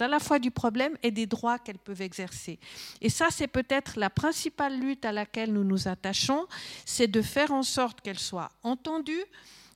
à 0.00 0.06
la 0.06 0.20
fois 0.20 0.38
du 0.38 0.52
problème 0.52 0.96
et 1.02 1.10
des 1.10 1.26
droits 1.26 1.58
qu'elles 1.58 1.80
peuvent 1.80 2.00
exercer. 2.00 2.60
Et 3.00 3.10
ça, 3.10 3.26
c'est 3.32 3.48
peut-être 3.48 3.98
la 3.98 4.08
principale 4.08 4.78
lutte 4.78 5.04
à 5.04 5.10
laquelle 5.10 5.52
nous 5.52 5.64
nous 5.64 5.88
attachons, 5.88 6.46
c'est 6.84 7.08
de 7.08 7.22
faire 7.22 7.50
en 7.50 7.64
sorte 7.64 8.02
qu'elles 8.02 8.20
soient 8.20 8.52
entendues, 8.62 9.24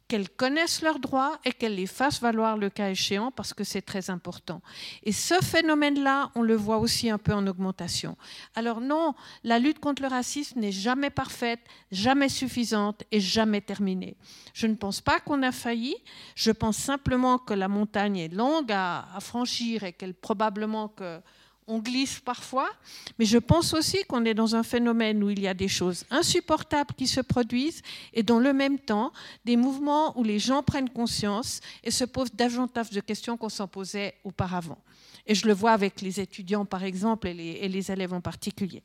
qu'elles 0.08 0.28
connaissent 0.28 0.82
leurs 0.82 0.98
droits 0.98 1.38
et 1.44 1.52
qu'elles 1.52 1.74
les 1.74 1.86
fassent 1.86 2.20
valoir 2.20 2.56
le 2.56 2.70
cas 2.70 2.90
échéant 2.90 3.30
parce 3.30 3.52
que 3.52 3.64
c'est 3.64 3.82
très 3.82 4.10
important. 4.10 4.62
Et 5.02 5.12
ce 5.12 5.34
phénomène-là, 5.42 6.30
on 6.34 6.42
le 6.42 6.54
voit 6.54 6.78
aussi 6.78 7.10
un 7.10 7.18
peu 7.18 7.32
en 7.32 7.46
augmentation. 7.46 8.16
Alors 8.54 8.80
non, 8.80 9.14
la 9.42 9.58
lutte 9.58 9.80
contre 9.80 10.02
le 10.02 10.08
racisme 10.08 10.60
n'est 10.60 10.72
jamais 10.72 11.10
parfaite, 11.10 11.60
jamais 11.90 12.28
suffisante 12.28 13.02
et 13.10 13.20
jamais 13.20 13.60
terminée. 13.60 14.16
Je 14.54 14.66
ne 14.66 14.74
pense 14.74 15.00
pas 15.00 15.20
qu'on 15.20 15.42
a 15.42 15.52
failli, 15.52 15.96
je 16.34 16.50
pense 16.50 16.76
simplement 16.76 17.38
que 17.38 17.54
la 17.54 17.68
montagne 17.68 18.18
est 18.18 18.32
longue 18.32 18.70
à, 18.72 19.06
à 19.14 19.20
franchir 19.20 19.82
et 19.82 19.92
qu'elle 19.92 20.14
probablement 20.14 20.88
que 20.88 21.20
on 21.68 21.78
glisse 21.78 22.20
parfois, 22.20 22.70
mais 23.18 23.24
je 23.24 23.38
pense 23.38 23.74
aussi 23.74 24.05
qu'on 24.05 24.24
est 24.24 24.34
dans 24.34 24.55
un 24.55 24.62
phénomène 24.62 25.22
où 25.22 25.30
il 25.30 25.40
y 25.40 25.48
a 25.48 25.55
des 25.55 25.68
choses 25.68 26.05
insupportables 26.10 26.94
qui 26.94 27.06
se 27.06 27.20
produisent 27.20 27.82
et 28.12 28.22
dans 28.22 28.38
le 28.38 28.52
même 28.52 28.78
temps 28.78 29.12
des 29.44 29.56
mouvements 29.56 30.16
où 30.18 30.22
les 30.22 30.38
gens 30.38 30.62
prennent 30.62 30.90
conscience 30.90 31.60
et 31.82 31.90
se 31.90 32.05
posent 32.05 32.32
davantage 32.32 32.90
de 32.90 33.01
questions 33.01 33.36
qu'on 33.36 33.48
s'en 33.48 33.66
posait 33.66 34.14
auparavant. 34.22 34.78
Et 35.26 35.34
je 35.34 35.47
le 35.47 35.55
vois 35.55 35.72
avec 35.72 36.01
les 36.02 36.20
étudiants 36.20 36.64
par 36.64 36.84
exemple 36.84 37.26
et 37.26 37.68
les, 37.68 37.90
élèves 37.90 38.12
en 38.12 38.20
particulier. 38.20 38.82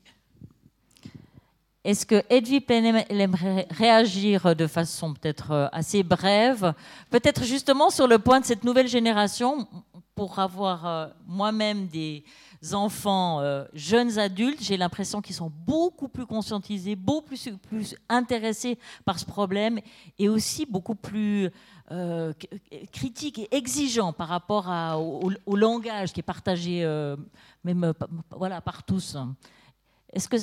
Est-ce 1.84 2.06
que 2.06 2.22
Edwy 2.30 2.64
aimerait 2.68 3.66
réagir 3.70 4.54
de 4.54 4.66
façon 4.68 5.14
peut-être 5.14 5.50
euh, 5.50 5.68
assez 5.72 6.04
brève, 6.04 6.74
peut-être 7.10 7.42
justement 7.42 7.90
sur 7.90 8.06
le 8.06 8.20
point 8.20 8.38
de 8.38 8.44
cette 8.44 8.62
nouvelle 8.62 8.86
génération, 8.86 9.66
pour 10.14 10.38
avoir 10.38 10.86
euh, 10.86 11.06
moi-même 11.26 11.88
des, 11.88 12.22
enfants, 12.72 13.40
euh, 13.40 13.64
jeunes 13.74 14.18
adultes, 14.18 14.62
j'ai 14.62 14.76
l'impression 14.76 15.20
qu'ils 15.20 15.34
sont 15.34 15.52
beaucoup 15.66 16.08
plus 16.08 16.26
conscientisés, 16.26 16.94
beaucoup 16.96 17.34
plus, 17.68 17.96
intéressés 18.08 18.78
par 19.04 19.18
ce 19.18 19.24
problème 19.24 19.80
et 20.18 20.28
aussi 20.28 20.64
beaucoup 20.64 20.94
plus 20.94 21.50
euh, 21.90 22.32
critiques 22.92 23.38
et 23.38 23.48
exigeants 23.54 24.12
par 24.12 24.28
rapport 24.28 24.68
au, 25.46 25.56
langage 25.56 26.12
qui 26.12 26.20
est 26.20 26.24
partagé 26.24 26.84
euh, 26.84 27.16
même 27.64 27.92
voilà, 28.30 28.60
par 28.60 28.84
tous. 28.84 29.16
Est-ce 30.12 30.28
que 30.28 30.36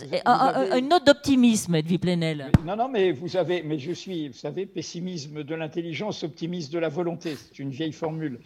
une 0.79 0.89
note 0.89 1.05
d'optimisme, 1.05 1.75
Edwy 1.75 1.99
Plenel? 1.99 2.51
Non, 2.65 2.75
non, 2.75 2.89
mais 2.89 3.11
vous 3.11 3.37
avez, 3.37 3.61
mais 3.61 3.77
je 3.77 3.91
suis, 3.91 4.29
vous 4.29 4.33
savez, 4.33 4.65
pessimisme 4.65 5.43
de 5.43 5.53
l'intelligence, 5.53 6.23
optimisme 6.23 6.73
de 6.73 6.79
la 6.79 6.89
volonté. 6.89 7.35
C'est 7.35 7.59
une 7.59 7.69
vieille 7.69 7.91
formule. 7.91 8.39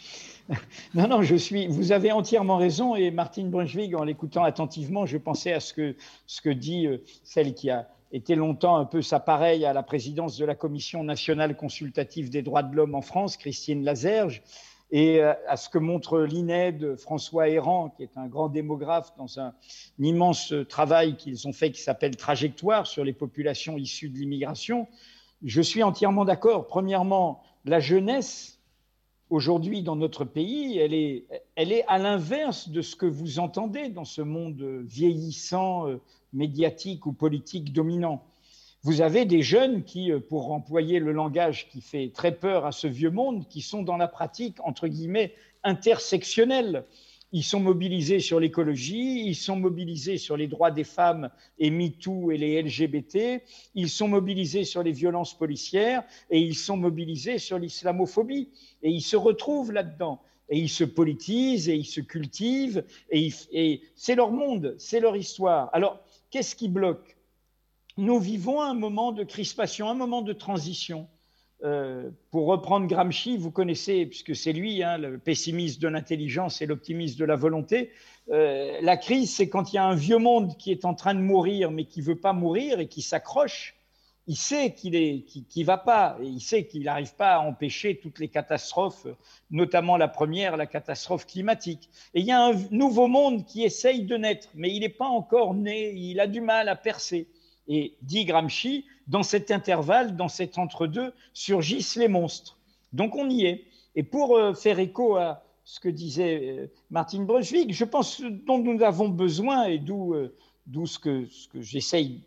non, 0.94 1.08
non, 1.08 1.22
je 1.22 1.38
suis. 1.38 1.68
Vous 1.68 1.94
avez 1.94 2.12
entièrement 2.12 2.58
raison. 2.58 2.98
Et 2.98 3.10
Martine 3.10 3.50
Brunswig, 3.50 3.95
en 3.95 4.04
l'écoutant 4.04 4.44
attentivement, 4.44 5.06
je 5.06 5.18
pensais 5.18 5.54
à 5.54 5.62
ce 5.62 5.74
que 5.74 5.95
ce 6.28 6.41
que 6.41 6.50
dit 6.50 6.88
euh, 6.88 6.98
celle 7.24 7.54
qui 7.54 7.70
a 7.70 7.88
été 8.12 8.36
longtemps 8.36 8.76
un 8.76 8.86
peu 8.86 9.02
sa 9.02 9.22
pareille 9.22 9.66
à 9.66 9.72
la 9.72 9.82
présidence 9.82 10.38
de 10.38 10.44
la 10.44 10.56
Commission 10.56 11.06
nationale 11.06 11.56
consultative 11.56 12.30
des 12.30 12.41
droits 12.41 12.64
de 12.64 12.76
l'homme 12.76 12.95
en 12.95 13.02
France, 13.02 13.38
Christine 13.38 13.86
Lazerge 13.86 14.41
et 14.94 15.20
euh, 15.20 15.34
à 15.48 15.57
ce 15.57 15.70
que 15.70 15.80
montre 15.80 16.20
l'INED, 16.20 16.95
François 16.98 17.49
Errand, 17.49 17.90
qui 17.90 18.03
est 18.03 18.15
un 18.15 18.28
grand 18.28 18.48
démographe 18.48 19.11
dans 19.18 19.40
un, 19.40 19.56
immense 19.98 20.53
travail 20.70 21.18
qu'ils 21.18 21.48
ont 21.48 21.52
fait 21.52 21.72
qui 21.72 21.82
s'appelle 21.82 22.15
Trajectoire 22.15 22.86
sur 22.86 23.03
les 23.03 23.11
populations 23.11 23.76
issues 23.76 24.10
de 24.10 24.20
l'immigration. 24.20 24.88
Je 25.44 25.61
suis 25.64 25.82
entièrement 25.82 26.26
d'accord. 26.26 26.68
Premièrement, 26.68 27.41
la 27.65 27.80
jeunesse, 27.80 28.60
aujourd'hui 29.32 29.82
dans 29.82 29.95
notre 29.95 30.26
pays, 30.26 30.78
elle 30.78 30.94
est, 30.94 31.26
elle 31.56 31.72
est 31.72 31.86
à 31.88 31.98
l'inverse 31.98 32.70
de 32.70 32.84
ce 32.84 32.95
que 32.95 33.07
vous 33.07 33.40
entendez 33.40 33.90
dans 33.90 34.06
ce 34.06 34.22
monde 34.22 34.61
vieillissant, 34.86 35.88
euh, 35.88 35.99
médiatique 36.34 37.07
ou 37.07 37.14
politique 37.14 37.74
dominant. 37.74 38.24
Vous 38.85 38.99
avez 38.99 39.23
des 39.23 39.41
jeunes 39.41 39.85
qui, 39.85 40.11
euh, 40.11 40.19
pour 40.19 40.51
employer 40.51 40.99
le 40.99 41.14
langage 41.14 41.69
qui 41.69 41.80
fait 41.80 42.11
très 42.14 42.34
peur 42.34 42.65
à 42.65 42.73
ce 42.73 42.85
vieux 42.85 43.11
monde, 43.11 43.47
qui 43.47 43.61
sont 43.61 43.81
dans 43.81 43.95
la 43.95 44.10
pratique, 44.10 44.57
entre 44.65 44.89
guillemets, 44.89 45.34
intersectionnelle. 45.64 46.84
Ils 47.31 47.45
sont 47.45 47.61
mobilisés 47.61 48.19
sur 48.19 48.41
l'écologie, 48.41 49.26
ils 49.26 49.35
sont 49.35 49.55
mobilisés 49.55 50.18
sur 50.18 50.35
les 50.35 50.47
droits 50.47 50.69
des 50.69 50.84
femmes 50.84 51.30
et 51.60 51.72
MeToo 51.72 52.31
et 52.31 52.38
les 52.38 52.61
LGBT, 52.61 53.41
ils 53.73 53.89
sont 53.89 54.10
mobilisés 54.10 54.65
sur 54.65 54.84
les 54.84 54.91
violences 54.91 55.35
policières 55.35 56.03
et 56.30 56.39
ils 56.39 56.53
sont 56.53 56.76
mobilisés 56.76 57.38
sur 57.38 57.57
l'islamophobie. 57.57 58.49
Et 58.84 58.91
ils 58.91 59.01
se 59.01 59.15
retrouvent 59.15 59.72
là-dedans. 59.72 60.22
Et 60.49 60.60
ils 60.60 60.69
se 60.69 60.84
politisent 60.84 61.69
et 61.69 61.76
ils 61.76 61.85
se 61.85 62.01
cultivent 62.01 62.84
et, 63.10 63.30
et 63.53 63.81
c'est 63.95 64.15
leur 64.15 64.31
monde, 64.31 64.76
c'est 64.77 64.99
leur 64.99 65.15
histoire. 65.15 65.69
Alors, 65.72 66.03
qu'est-ce 66.30 66.53
qui 66.53 66.68
bloque? 66.68 67.15
Nous 67.98 68.20
vivons 68.20 68.61
un 68.61 68.74
moment 68.74 69.11
de 69.11 69.24
crispation, 69.24 69.90
un 69.90 69.94
moment 69.94 70.22
de 70.22 70.34
transition. 70.34 71.07
Euh, 71.64 72.10
pour 72.30 72.48
reprendre 72.48 72.88
Gramsci, 72.88 73.38
vous 73.38 73.52
connaissez, 73.52 74.06
puisque 74.06 74.36
c'est 74.36 74.52
lui, 74.52 74.84
hein, 74.84 74.98
le 74.98 75.18
pessimiste 75.18 75.82
de 75.82 75.88
l'intelligence 75.88 76.61
et 76.61 76.65
l'optimiste 76.65 77.18
de 77.18 77.26
la 77.26 77.38
volonté, 77.38 77.91
euh, 78.32 78.80
la 78.82 78.98
crise, 78.98 79.34
c'est 79.34 79.48
quand 79.48 79.72
il 79.72 79.78
y 79.78 79.80
a 79.80 79.86
un 79.86 79.95
vieux 79.95 80.18
monde 80.18 80.57
qui 80.57 80.72
est 80.72 80.84
en 80.84 80.94
train 80.94 81.14
de 81.14 81.22
mourir, 81.22 81.72
mais 81.72 81.86
qui 81.86 82.02
ne 82.02 82.06
veut 82.06 82.20
pas 82.20 82.34
mourir 82.34 82.80
et 82.80 82.88
qui 82.88 83.02
s'accroche 83.02 83.76
il 84.28 84.38
sait 84.38 84.74
qu'il 84.74 85.26
qui 85.26 85.64
va 85.64 85.78
pas, 85.78 86.18
et 86.22 86.26
il 86.26 86.40
sait 86.40 86.65
qu'il 86.65 86.84
n'arrive 86.84 87.14
pas 87.15 87.34
à 87.36 87.40
empêcher 87.40 87.99
toutes 88.02 88.20
les 88.20 88.30
catastrophes, 88.30 89.07
notamment 89.52 89.98
la 89.98 90.07
première, 90.07 90.56
la 90.56 90.65
catastrophe 90.65 91.26
climatique. 91.26 91.90
Et 92.14 92.22
il 92.22 92.26
y 92.26 92.32
a 92.32 92.41
un 92.41 92.53
nouveau 92.72 93.07
monde 93.07 93.45
qui 93.45 93.64
essaye 93.64 94.03
de 94.03 94.15
naître, 94.15 94.48
mais 94.56 94.72
il 94.74 94.80
n'est 94.80 94.90
pas 94.90 95.07
encore 95.07 95.53
né, 95.53 95.91
il 95.91 96.20
a 96.20 96.28
du 96.28 96.40
mal 96.40 96.70
à 96.70 96.76
percer. 96.76 97.28
Et 97.68 97.95
dit 98.02 98.26
Gramsci, 98.26 98.85
dans 99.07 99.23
cet 99.23 99.52
intervalle, 99.52 100.15
dans 100.15 100.27
cet 100.27 100.57
entre-deux, 100.57 101.14
surgissent 101.34 101.95
les 101.95 102.07
monstres. 102.07 102.57
Donc 102.91 103.15
on 103.15 103.30
y 103.30 103.45
est. 103.45 103.65
Et 103.95 104.03
pour 104.03 104.38
euh, 104.38 104.53
faire 104.53 104.80
écho 104.80 105.15
à 105.15 105.44
ce 105.64 105.80
que 105.80 105.90
disait 105.90 106.57
euh, 106.60 106.68
Martin 106.90 107.23
Brunswick, 107.23 107.73
je 107.73 107.85
pense 107.85 108.22
dont 108.22 108.60
nous 108.60 108.81
avons 108.84 109.10
besoin, 109.10 109.65
et 109.65 109.80
d'où 109.80 110.14
euh, 110.14 110.35
ce 110.85 110.99
que, 110.99 111.27
ce 111.27 111.48
que 111.48 111.61
j'essaye 111.61 112.22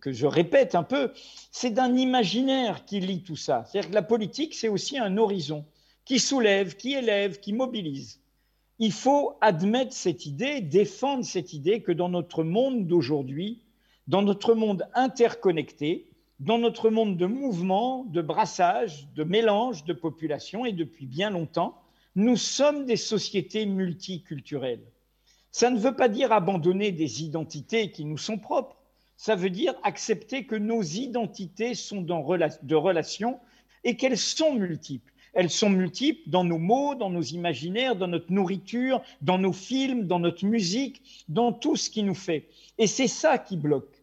que 0.00 0.12
je 0.12 0.26
répète 0.26 0.74
un 0.74 0.82
peu, 0.82 1.12
c'est 1.50 1.70
d'un 1.70 1.96
imaginaire 1.96 2.84
qui 2.84 3.00
lie 3.00 3.22
tout 3.22 3.36
ça. 3.36 3.64
C'est-à-dire 3.64 3.90
que 3.90 3.94
la 3.94 4.02
politique, 4.02 4.54
c'est 4.54 4.68
aussi 4.68 4.98
un 4.98 5.16
horizon 5.16 5.64
qui 6.04 6.18
soulève, 6.18 6.76
qui 6.76 6.92
élève, 6.92 7.40
qui 7.40 7.52
mobilise. 7.52 8.20
Il 8.78 8.92
faut 8.92 9.36
admettre 9.40 9.92
cette 9.92 10.26
idée, 10.26 10.60
défendre 10.60 11.24
cette 11.24 11.52
idée 11.52 11.82
que 11.82 11.92
dans 11.92 12.08
notre 12.08 12.44
monde 12.44 12.86
d'aujourd'hui, 12.86 13.62
dans 14.08 14.22
notre 14.22 14.54
monde 14.54 14.88
interconnecté, 14.94 16.08
dans 16.40 16.58
notre 16.58 16.90
monde 16.90 17.16
de 17.16 17.26
mouvement, 17.26 18.04
de 18.04 18.22
brassage, 18.22 19.08
de 19.14 19.24
mélange 19.24 19.84
de 19.84 19.92
populations, 19.92 20.64
et 20.64 20.72
depuis 20.72 21.06
bien 21.06 21.30
longtemps, 21.30 21.80
nous 22.16 22.36
sommes 22.36 22.84
des 22.84 22.96
sociétés 22.96 23.66
multiculturelles. 23.66 24.84
Ça 25.52 25.70
ne 25.70 25.78
veut 25.78 25.94
pas 25.94 26.08
dire 26.08 26.32
abandonner 26.32 26.90
des 26.90 27.22
identités 27.22 27.90
qui 27.90 28.04
nous 28.04 28.18
sont 28.18 28.38
propres 28.38 28.78
ça 29.18 29.34
veut 29.34 29.50
dire 29.50 29.74
accepter 29.82 30.44
que 30.44 30.54
nos 30.54 30.80
identités 30.80 31.74
sont 31.74 32.02
de 32.02 32.74
relations 32.74 33.40
et 33.82 33.96
qu'elles 33.96 34.16
sont 34.16 34.54
multiples. 34.54 35.12
Elles 35.34 35.50
sont 35.50 35.70
multiples 35.70 36.30
dans 36.30 36.44
nos 36.44 36.58
mots, 36.58 36.94
dans 36.94 37.10
nos 37.10 37.22
imaginaires, 37.22 37.96
dans 37.96 38.06
notre 38.06 38.32
nourriture, 38.32 39.02
dans 39.20 39.38
nos 39.38 39.52
films, 39.52 40.06
dans 40.06 40.20
notre 40.20 40.46
musique, 40.46 41.24
dans 41.28 41.52
tout 41.52 41.74
ce 41.74 41.90
qui 41.90 42.04
nous 42.04 42.14
fait. 42.14 42.48
Et 42.78 42.86
c'est 42.86 43.08
ça 43.08 43.38
qui 43.38 43.56
bloque. 43.56 43.97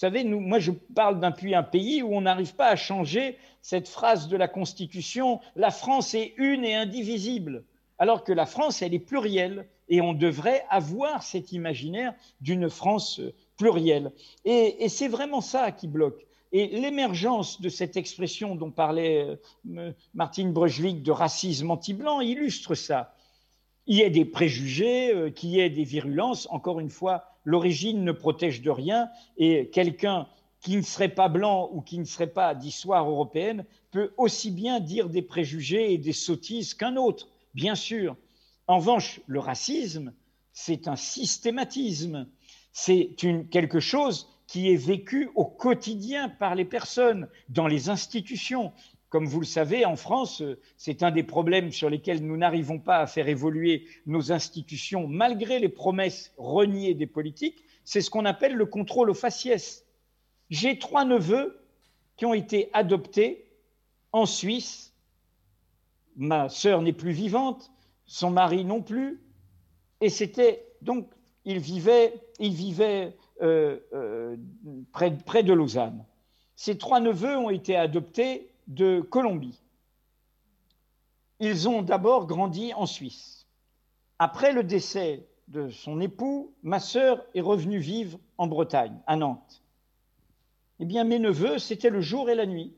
Vous 0.00 0.06
savez, 0.06 0.24
moi 0.24 0.58
je 0.58 0.70
parle 0.70 1.20
d'un 1.20 1.30
pays, 1.30 2.02
où 2.02 2.16
on 2.16 2.22
n'arrive 2.22 2.54
pas 2.54 2.68
à 2.68 2.76
changer 2.76 3.36
cette 3.60 3.86
phrase 3.86 4.28
de 4.28 4.36
la 4.38 4.48
Constitution, 4.48 5.40
la 5.56 5.70
France 5.70 6.14
est 6.14 6.32
une 6.38 6.64
et 6.64 6.74
indivisible, 6.74 7.64
alors 7.98 8.24
que 8.24 8.32
la 8.32 8.46
France, 8.46 8.80
elle 8.80 8.94
est 8.94 8.98
plurielle, 8.98 9.68
et 9.90 10.00
on 10.00 10.14
devrait 10.14 10.64
avoir 10.70 11.22
cet 11.22 11.52
imaginaire 11.52 12.14
d'une 12.40 12.70
France 12.70 13.20
pluriel. 13.58 14.10
Et, 14.46 14.88
c'est 14.88 15.08
vraiment 15.08 15.42
ça 15.42 15.70
qui 15.70 15.86
bloque. 15.86 16.26
Et 16.52 16.68
l'émergence 16.68 17.60
de 17.60 17.68
cette 17.68 17.98
expression 17.98 18.54
dont 18.54 18.70
parlait 18.70 19.38
euh, 19.76 19.92
Martine 20.14 20.54
Brunswick 20.54 21.02
de 21.02 21.12
racisme 21.12 21.70
anti-blanc 21.70 22.22
illustre 22.22 22.74
ça. 22.74 23.14
Il 23.86 23.98
y 23.98 24.02
a 24.02 24.08
des 24.08 24.24
préjugés, 24.24 25.14
euh, 25.14 25.28
qu'il 25.28 25.50
y 25.50 25.60
ait 25.60 25.68
des 25.68 25.84
virulences. 25.84 26.48
Encore 26.50 26.80
une 26.80 26.88
fois, 26.88 27.29
l'origine 27.44 28.04
ne 28.04 28.12
protège 28.12 28.62
de 28.62 28.70
rien 28.70 29.08
et 29.36 29.68
quelqu'un 29.70 30.26
qui 30.60 30.76
ne 30.76 30.82
serait 30.82 31.08
pas 31.08 31.28
blanc 31.28 31.70
ou 31.72 31.80
qui 31.80 31.98
ne 31.98 32.04
serait 32.04 32.26
pas 32.26 32.54
d'histoire 32.54 33.08
européenne 33.08 33.64
peut 33.90 34.12
aussi 34.16 34.50
bien 34.50 34.80
dire 34.80 35.08
des 35.08 35.22
préjugés 35.22 35.92
et 35.92 35.98
des 35.98 36.12
sottises 36.12 36.74
qu'un 36.74 36.96
autre, 36.96 37.28
bien 37.54 37.74
sûr. 37.74 38.16
En 38.66 38.78
revanche, 38.78 39.20
le 39.26 39.40
racisme, 39.40 40.12
c'est 40.52 40.86
un 40.86 40.96
systématisme 40.96 42.26
c'est 42.72 43.10
quelque 43.50 43.80
chose 43.80 44.28
qui 44.46 44.70
est 44.70 44.76
vécu 44.76 45.30
au 45.34 45.44
quotidien 45.44 46.28
par 46.28 46.54
les 46.54 46.64
personnes, 46.64 47.28
dans 47.48 47.66
les 47.66 47.88
institutions. 47.88 48.72
Comme 49.10 49.26
vous 49.26 49.40
le 49.40 49.46
savez, 49.46 49.84
en 49.84 49.96
France, 49.96 50.42
c'est 50.76 51.02
un 51.02 51.10
des 51.10 51.24
problèmes 51.24 51.72
sur 51.72 51.90
lesquels 51.90 52.24
nous 52.24 52.36
n'arrivons 52.36 52.78
pas 52.78 52.98
à 52.98 53.06
faire 53.06 53.28
évoluer 53.28 53.86
nos 54.06 54.30
institutions, 54.30 55.08
malgré 55.08 55.58
les 55.58 55.68
promesses 55.68 56.32
reniées 56.38 56.94
des 56.94 57.08
politiques, 57.08 57.64
c'est 57.84 58.00
ce 58.00 58.10
qu'on 58.10 58.24
appelle 58.24 58.54
le 58.54 58.66
contrôle 58.66 59.10
au 59.10 59.14
faciès. 59.14 59.84
J'ai 60.48 60.78
trois 60.78 61.04
neveux 61.04 61.60
qui 62.16 62.24
ont 62.24 62.34
été 62.34 62.70
adoptés 62.72 63.50
en 64.12 64.26
Suisse. 64.26 64.94
Ma 66.16 66.48
sœur 66.48 66.80
n'est 66.80 66.92
plus 66.92 67.12
vivante, 67.12 67.72
son 68.06 68.30
mari 68.30 68.64
non 68.64 68.80
plus. 68.80 69.20
Et 70.00 70.08
c'était 70.08 70.66
donc 70.82 71.08
il 71.44 71.58
vivait, 71.58 72.14
il 72.38 72.52
vivait 72.52 73.16
euh, 73.42 73.80
euh, 73.92 74.36
près, 74.92 75.16
près 75.16 75.42
de 75.42 75.52
Lausanne. 75.52 76.04
Ses 76.54 76.78
trois 76.78 77.00
neveux 77.00 77.36
ont 77.36 77.50
été 77.50 77.74
adoptés 77.74 78.50
de 78.66 79.00
Colombie. 79.00 79.60
Ils 81.38 81.68
ont 81.68 81.82
d'abord 81.82 82.26
grandi 82.26 82.74
en 82.74 82.86
Suisse. 82.86 83.46
Après 84.18 84.52
le 84.52 84.62
décès 84.62 85.26
de 85.48 85.70
son 85.70 86.00
époux, 86.00 86.54
ma 86.62 86.78
sœur 86.78 87.24
est 87.34 87.40
revenue 87.40 87.78
vivre 87.78 88.18
en 88.38 88.46
Bretagne, 88.46 88.98
à 89.06 89.16
Nantes. 89.16 89.62
Eh 90.78 90.84
bien, 90.84 91.04
mes 91.04 91.18
neveux, 91.18 91.58
c'était 91.58 91.90
le 91.90 92.00
jour 92.00 92.30
et 92.30 92.34
la 92.34 92.46
nuit. 92.46 92.74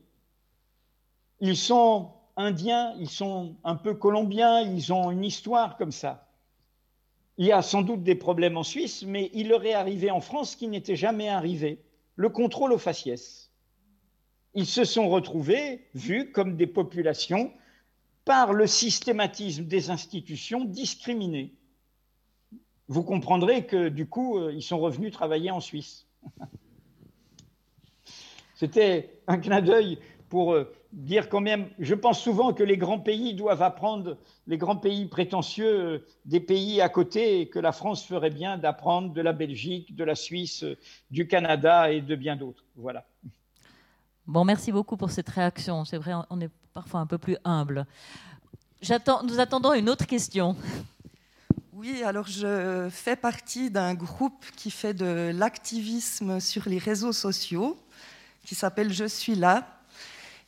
Ils 1.39 1.57
sont 1.57 2.11
indiens, 2.35 2.93
ils 2.99 3.09
sont 3.09 3.55
un 3.63 3.75
peu 3.75 3.93
colombiens, 3.93 4.61
ils 4.61 4.91
ont 4.93 5.11
une 5.11 5.23
histoire 5.23 5.77
comme 5.77 5.91
ça. 5.91 6.27
Il 7.37 7.45
y 7.45 7.51
a 7.51 7.61
sans 7.61 7.81
doute 7.81 8.03
des 8.03 8.15
problèmes 8.15 8.57
en 8.57 8.63
Suisse, 8.63 9.03
mais 9.05 9.29
il 9.33 9.49
leur 9.49 9.65
est 9.65 9.73
arrivé 9.73 10.11
en 10.11 10.21
France 10.21 10.55
qui 10.55 10.67
n'était 10.67 10.95
jamais 10.95 11.29
arrivé, 11.29 11.83
le 12.15 12.29
contrôle 12.29 12.73
au 12.73 12.77
faciès. 12.77 13.42
Ils 14.55 14.67
se 14.67 14.83
sont 14.83 15.09
retrouvés, 15.09 15.87
vus 15.95 16.31
comme 16.31 16.55
des 16.55 16.67
populations, 16.67 17.51
par 18.25 18.53
le 18.53 18.67
systématisme 18.67 19.65
des 19.65 19.89
institutions 19.89 20.63
discriminées. 20.63 21.53
Vous 22.87 23.03
comprendrez 23.03 23.65
que 23.65 23.89
du 23.89 24.07
coup, 24.07 24.37
euh, 24.37 24.53
ils 24.53 24.61
sont 24.61 24.79
revenus 24.79 25.11
travailler 25.11 25.51
en 25.51 25.59
Suisse. 25.59 26.07
C'était 28.55 29.19
un 29.27 29.39
clin 29.39 29.61
d'œil 29.61 29.97
pour 30.29 30.53
euh, 30.53 30.71
dire 30.91 31.27
quand 31.29 31.41
même, 31.41 31.69
je 31.79 31.95
pense 31.95 32.21
souvent 32.21 32.53
que 32.53 32.63
les 32.63 32.77
grands 32.77 32.99
pays 32.99 33.33
doivent 33.33 33.61
apprendre, 33.61 34.17
les 34.47 34.57
grands 34.57 34.77
pays 34.77 35.05
prétentieux 35.05 35.81
euh, 35.81 36.05
des 36.25 36.39
pays 36.39 36.81
à 36.81 36.89
côté, 36.89 37.47
que 37.49 37.59
la 37.59 37.71
France 37.71 38.05
ferait 38.05 38.29
bien 38.29 38.57
d'apprendre 38.57 39.11
de 39.13 39.21
la 39.21 39.33
Belgique, 39.33 39.95
de 39.95 40.03
la 40.03 40.15
Suisse, 40.15 40.63
du 41.09 41.27
Canada 41.27 41.91
et 41.91 42.01
de 42.01 42.15
bien 42.15 42.35
d'autres. 42.35 42.65
Voilà. 42.75 43.05
Bon, 44.25 44.45
merci 44.45 44.71
beaucoup 44.71 44.95
pour 44.95 45.11
cette 45.11 45.27
réaction. 45.27 45.83
C'est 45.83 45.97
vrai, 45.97 46.13
on 46.29 46.39
est 46.39 46.49
parfois 46.73 47.01
un 47.01 47.05
peu 47.05 47.17
plus 47.17 47.35
humble. 47.43 47.85
nous 49.25 49.39
attendons 49.39 49.73
une 49.73 49.89
autre 49.89 50.05
question. 50.05 50.55
Oui, 51.73 52.03
alors 52.03 52.27
je 52.27 52.87
fais 52.89 53.17
partie 53.17 53.69
d'un 53.69 53.93
groupe 53.93 54.45
qui 54.55 54.71
fait 54.71 54.93
de 54.93 55.31
l'activisme 55.35 56.39
sur 56.39 56.69
les 56.69 56.77
réseaux 56.77 57.11
sociaux, 57.11 57.77
qui 58.45 58.55
s'appelle 58.55 58.93
Je 58.93 59.03
suis 59.03 59.35
là. 59.35 59.67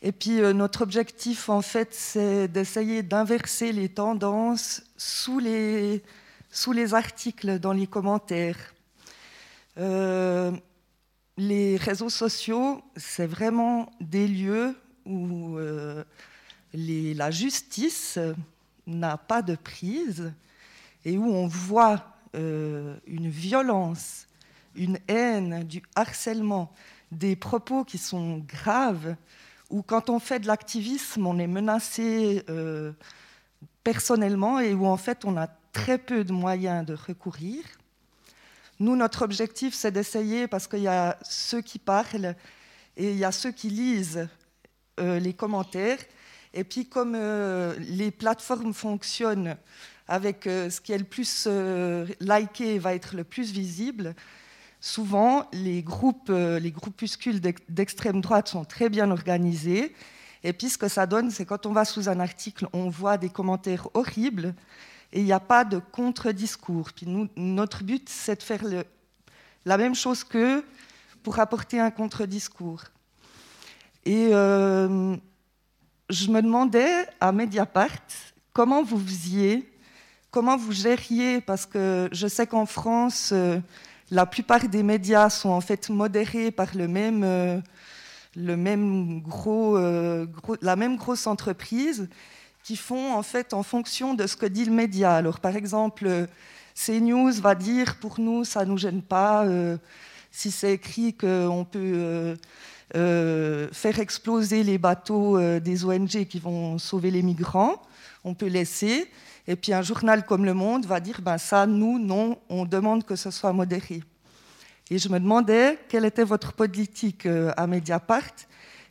Et 0.01 0.13
puis 0.13 0.39
euh, 0.39 0.53
notre 0.53 0.81
objectif, 0.81 1.49
en 1.49 1.61
fait, 1.61 1.93
c'est 1.93 2.47
d'essayer 2.47 3.03
d'inverser 3.03 3.73
les 3.73 3.89
tendances 3.89 4.83
sous 4.95 5.39
les, 5.39 6.01
sous 6.49 6.71
les 6.71 6.93
articles, 6.93 7.59
dans 7.59 7.73
les 7.73 7.87
commentaires. 7.87 8.73
Euh, 9.77 10.51
les 11.37 11.77
réseaux 11.77 12.09
sociaux, 12.09 12.81
c'est 12.95 13.27
vraiment 13.27 13.91
des 13.99 14.27
lieux 14.27 14.75
où 15.05 15.57
euh, 15.57 16.03
la 16.73 17.31
justice 17.31 18.19
n'a 18.87 19.17
pas 19.17 19.41
de 19.41 19.55
prise 19.55 20.33
et 21.03 21.17
où 21.17 21.25
on 21.25 21.47
voit 21.47 22.11
une 22.33 23.29
violence, 23.29 24.27
une 24.75 24.99
haine, 25.07 25.63
du 25.63 25.81
harcèlement, 25.95 26.73
des 27.11 27.37
propos 27.37 27.85
qui 27.85 27.97
sont 27.97 28.39
graves 28.39 29.15
où 29.69 29.81
quand 29.81 30.09
on 30.09 30.19
fait 30.19 30.39
de 30.39 30.47
l'activisme, 30.47 31.25
on 31.25 31.39
est 31.39 31.47
menacé 31.47 32.43
euh, 32.49 32.91
personnellement 33.83 34.59
et 34.59 34.73
où 34.73 34.85
en 34.85 34.97
fait 34.97 35.25
on 35.25 35.37
a 35.37 35.47
très 35.73 35.97
peu 35.97 36.23
de 36.23 36.31
moyens 36.31 36.85
de 36.85 36.93
recourir. 36.93 37.63
Nous, 38.79 38.95
notre 38.95 39.21
objectif, 39.23 39.73
c'est 39.73 39.91
d'essayer, 39.91 40.47
parce 40.47 40.67
qu'il 40.67 40.81
y 40.81 40.87
a 40.87 41.17
ceux 41.21 41.61
qui 41.61 41.79
parlent 41.79 42.35
et 42.97 43.11
il 43.11 43.17
y 43.17 43.25
a 43.25 43.31
ceux 43.31 43.51
qui 43.51 43.69
lisent 43.69 44.27
euh, 44.99 45.19
les 45.19 45.33
commentaires. 45.33 45.99
Et 46.53 46.63
puis 46.63 46.87
comme 46.87 47.13
euh, 47.15 47.75
les 47.79 48.11
plateformes 48.11 48.73
fonctionnent 48.73 49.57
avec 50.07 50.43
ce 50.45 50.79
qui 50.79 50.91
est 50.91 50.97
le 50.99 51.03
plus 51.03 51.47
liké 52.19 52.77
va 52.77 52.93
être 52.93 53.15
le 53.15 53.23
plus 53.23 53.51
visible, 53.51 54.15
souvent, 54.85 55.47
les, 55.51 55.81
groupes, 55.81 56.29
euh, 56.29 56.59
les 56.59 56.69
groupuscules 56.69 57.41
d'extrême 57.69 58.21
droite 58.21 58.49
sont 58.49 58.65
très 58.65 58.87
bien 58.87 59.09
organisés. 59.09 59.95
Et 60.43 60.53
puis, 60.53 60.69
ce 60.69 60.77
que 60.77 60.87
ça 60.87 61.07
donne, 61.07 61.31
c'est 61.31 61.45
quand 61.45 61.65
on 61.65 61.71
va 61.71 61.85
sous 61.85 62.07
un 62.07 62.19
article, 62.19 62.67
on 62.71 62.89
voit 62.89 63.17
des 63.17 63.29
commentaires 63.29 63.87
horribles 63.95 64.53
et 65.15 65.19
il 65.19 65.25
n'y 65.25 65.31
a 65.31 65.39
pas 65.39 65.63
de 65.63 65.79
contre-discours. 65.79 66.91
Puis 66.93 67.07
notre 67.37 67.83
but, 67.85 68.09
c'est 68.09 68.35
de 68.35 68.43
faire 68.43 68.61
la 69.63 69.77
même 69.77 69.95
chose 69.95 70.25
qu'eux 70.25 70.63
pour 71.23 71.39
apporter 71.39 71.79
un 71.79 71.89
contre-discours. 71.89 72.83
Et 74.03 74.27
euh, 74.33 75.15
je 76.09 76.29
me 76.29 76.41
demandais 76.41 77.07
à 77.21 77.31
Mediapart 77.31 77.87
comment 78.51 78.83
vous 78.83 78.99
faisiez, 78.99 79.71
comment 80.31 80.57
vous 80.57 80.73
gériez, 80.73 81.39
parce 81.39 81.65
que 81.65 82.09
je 82.11 82.27
sais 82.27 82.45
qu'en 82.45 82.65
France, 82.65 83.29
euh, 83.31 83.59
la 84.11 84.25
plupart 84.25 84.67
des 84.67 84.83
médias 84.83 85.29
sont 85.29 85.49
en 85.49 85.61
fait 85.61 85.89
modérés 85.89 86.51
par 86.51 86.75
le 86.75 86.89
même, 86.89 87.23
euh, 87.23 87.61
le 88.35 88.57
même 88.57 89.21
gros, 89.21 89.77
la 90.61 90.75
même 90.75 90.97
grosse 90.97 91.25
entreprise 91.25 92.09
qui 92.65 92.75
font 92.75 93.13
en 93.13 93.23
fait 93.23 93.53
en 93.53 93.63
fonction 93.63 94.15
de 94.15 94.27
ce 94.27 94.35
que 94.35 94.45
dit 94.45 94.65
le 94.65 94.73
média. 94.73 95.15
Alors 95.15 95.39
par 95.39 95.55
exemple, 95.55 96.27
CNews 96.75 97.31
va 97.39 97.55
dire 97.55 97.95
pour 98.01 98.19
nous 98.19 98.43
ça 98.43 98.65
nous 98.65 98.77
gêne 98.77 99.01
pas 99.01 99.45
si 100.31 100.51
c'est 100.51 100.73
écrit 100.73 101.13
qu'on 101.13 101.65
peut 101.69 102.35
euh, 102.95 103.67
faire 103.71 103.99
exploser 103.99 104.61
les 104.61 104.77
bateaux 104.77 105.39
euh, 105.39 105.59
des 105.59 105.83
ONG 105.85 106.25
qui 106.25 106.39
vont 106.39 106.77
sauver 106.77 107.09
les 107.09 107.23
migrants, 107.23 107.81
on 108.23 108.35
peut 108.35 108.45
laisser. 108.45 109.09
Et 109.47 109.55
puis 109.55 109.73
un 109.73 109.81
journal 109.81 110.23
comme 110.23 110.45
Le 110.45 110.53
Monde 110.53 110.85
va 110.85 110.99
dire, 110.99 111.19
ben 111.21 111.39
ça, 111.39 111.65
nous, 111.65 111.97
non, 111.97 112.37
on 112.47 112.63
demande 112.65 113.03
que 113.03 113.15
ce 113.15 113.31
soit 113.31 113.53
modéré. 113.53 114.03
Et 114.91 114.99
je 114.99 115.09
me 115.09 115.19
demandais 115.19 115.79
quelle 115.89 116.05
était 116.05 116.23
votre 116.23 116.53
politique 116.53 117.25
euh, 117.25 117.51
à 117.57 117.65
Mediapart? 117.65 118.35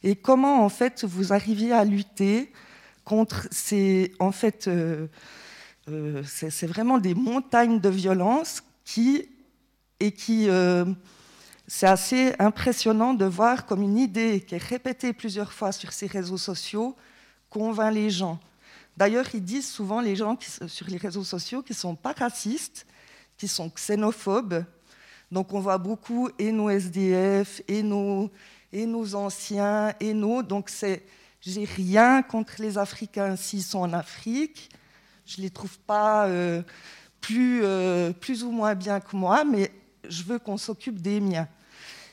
Et 0.02 0.16
comment 0.16 0.64
en 0.64 0.68
fait 0.68 1.04
vous 1.04 1.32
arriviez 1.32 1.72
à 1.72 1.84
lutter 1.84 2.52
contre 3.04 3.46
ces, 3.50 4.12
en 4.18 4.32
fait, 4.32 4.68
c'est 6.24 6.66
vraiment 6.66 6.98
des 6.98 7.14
montagnes 7.14 7.80
de 7.80 7.88
violence 7.88 8.62
qui 8.84 9.28
et 10.00 10.12
qui 10.12 10.48
c'est 11.66 11.86
assez 11.86 12.34
impressionnant 12.38 13.14
de 13.14 13.24
voir 13.24 13.66
comme 13.66 13.82
une 13.82 13.96
idée 13.96 14.40
qui 14.40 14.54
est 14.54 14.62
répétée 14.62 15.12
plusieurs 15.12 15.52
fois 15.52 15.72
sur 15.72 15.92
ces 15.92 16.06
réseaux 16.06 16.38
sociaux 16.38 16.94
convainc 17.48 17.94
les 17.94 18.10
gens. 18.10 18.38
D'ailleurs, 18.96 19.26
ils 19.34 19.42
disent 19.42 19.68
souvent, 19.68 20.00
les 20.00 20.14
gens 20.14 20.38
sur 20.66 20.88
les 20.88 20.98
réseaux 20.98 21.24
sociaux, 21.24 21.64
ne 21.68 21.74
sont 21.74 21.96
pas 21.96 22.12
racistes, 22.12 22.86
qu'ils 23.36 23.48
sont 23.48 23.68
xénophobes. 23.68 24.64
Donc 25.32 25.52
on 25.52 25.60
voit 25.60 25.78
beaucoup 25.78 26.28
et 26.38 26.52
nos 26.52 26.68
SDF, 26.70 27.62
et 27.66 27.82
nos, 27.82 28.30
et 28.72 28.86
nos 28.86 29.14
anciens, 29.14 29.94
et 30.00 30.12
nos... 30.14 30.42
Donc 30.42 30.68
c'est, 30.68 31.02
j'ai 31.44 31.64
rien 31.64 32.22
contre 32.22 32.54
les 32.58 32.78
Africains 32.78 33.36
s'ils 33.36 33.62
sont 33.62 33.80
en 33.80 33.92
Afrique. 33.92 34.70
Je 35.26 35.38
ne 35.38 35.42
les 35.42 35.50
trouve 35.50 35.78
pas 35.80 36.26
euh, 36.26 36.62
plus, 37.20 37.60
euh, 37.62 38.12
plus 38.12 38.44
ou 38.44 38.50
moins 38.50 38.74
bien 38.74 39.00
que 39.00 39.14
moi, 39.14 39.44
mais 39.44 39.70
je 40.08 40.22
veux 40.22 40.38
qu'on 40.38 40.56
s'occupe 40.56 41.00
des 41.00 41.20
miens. 41.20 41.48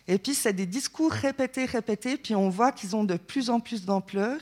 Et 0.08 0.18
puis, 0.18 0.34
c'est 0.34 0.53
des 0.53 0.66
discours 0.66 1.12
répétés, 1.12 1.66
répétés, 1.66 2.18
puis 2.18 2.36
on 2.36 2.49
voit 2.49 2.72
qu'ils 2.72 2.95
ont 2.95 3.03
de 3.03 3.16
plus 3.16 3.49
en 3.49 3.60
plus 3.60 3.86
d'ampleur. 3.86 4.38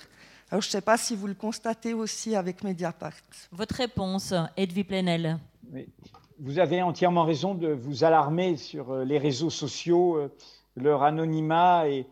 Alors, 0.50 0.62
je 0.62 0.68
ne 0.68 0.72
sais 0.72 0.82
pas 0.82 0.98
si 0.98 1.16
vous 1.16 1.28
le 1.28 1.36
constatez 1.36 1.94
aussi 1.94 2.36
avec 2.36 2.64
Mediapart. 2.64 3.14
Votre 3.52 3.76
réponse, 3.76 4.34
Edwy 4.58 4.84
Plenel. 4.84 5.38
Vous 6.40 6.58
avez 6.58 6.82
entièrement 6.82 7.26
raison 7.26 7.54
de 7.54 7.68
vous 7.68 8.04
alarmer 8.04 8.58
sur 8.58 8.92
euh, 8.92 9.04
les 9.04 9.20
réseaux 9.20 9.52
sociaux, 9.52 10.32
leur 10.76 11.04
anonymat 11.04 11.88
et 11.88 12.08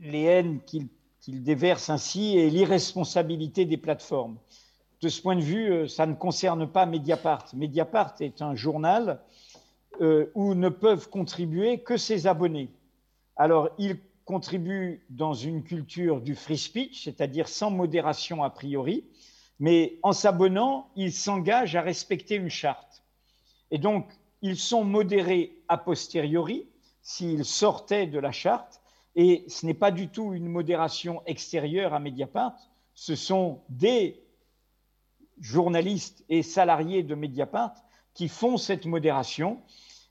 les 0.00 0.22
haines 0.22 0.60
qu'ils 0.64 0.88
déversent 1.28 1.90
ainsi 1.90 2.36
et 2.38 2.50
l'irresponsabilité 2.50 3.64
des 3.64 3.76
plateformes. 3.76 4.38
De 5.00 5.08
ce 5.08 5.20
point 5.20 5.36
de 5.36 5.42
vue, 5.42 5.88
ça 5.88 6.06
ne 6.06 6.14
concerne 6.14 6.66
pas 6.66 6.86
Mediapart. 6.86 7.46
Mediapart 7.54 8.14
est 8.20 8.42
un 8.42 8.54
journal 8.54 9.20
euh, 10.00 10.30
où 10.34 10.54
ne 10.54 10.68
peuvent 10.68 11.08
contribuer 11.08 11.78
que 11.78 11.96
ses 11.96 12.26
abonnés. 12.26 12.70
Alors, 13.36 13.70
ils 13.78 13.98
contribuent 14.24 15.04
dans 15.10 15.34
une 15.34 15.62
culture 15.62 16.20
du 16.20 16.34
free 16.34 16.58
speech, 16.58 17.04
c'est-à-dire 17.04 17.48
sans 17.48 17.70
modération 17.70 18.42
a 18.42 18.50
priori, 18.50 19.04
mais 19.60 19.98
en 20.02 20.12
s'abonnant, 20.12 20.90
ils 20.96 21.12
s'engagent 21.12 21.76
à 21.76 21.82
respecter 21.82 22.36
une 22.36 22.48
charte. 22.48 23.04
Et 23.70 23.78
donc, 23.78 24.10
ils 24.42 24.56
sont 24.56 24.84
modérés 24.84 25.58
a 25.68 25.78
posteriori 25.78 26.66
s'ils 27.02 27.44
sortaient 27.44 28.06
de 28.06 28.18
la 28.18 28.32
charte, 28.32 28.80
et 29.16 29.44
ce 29.48 29.66
n'est 29.66 29.74
pas 29.74 29.90
du 29.90 30.08
tout 30.08 30.34
une 30.34 30.48
modération 30.48 31.22
extérieure 31.26 31.94
à 31.94 32.00
Mediapart, 32.00 32.54
ce 32.94 33.14
sont 33.14 33.62
des 33.68 34.24
journalistes 35.40 36.24
et 36.28 36.42
salariés 36.42 37.02
de 37.02 37.14
Mediapart 37.14 37.74
qui 38.14 38.28
font 38.28 38.56
cette 38.56 38.86
modération 38.86 39.60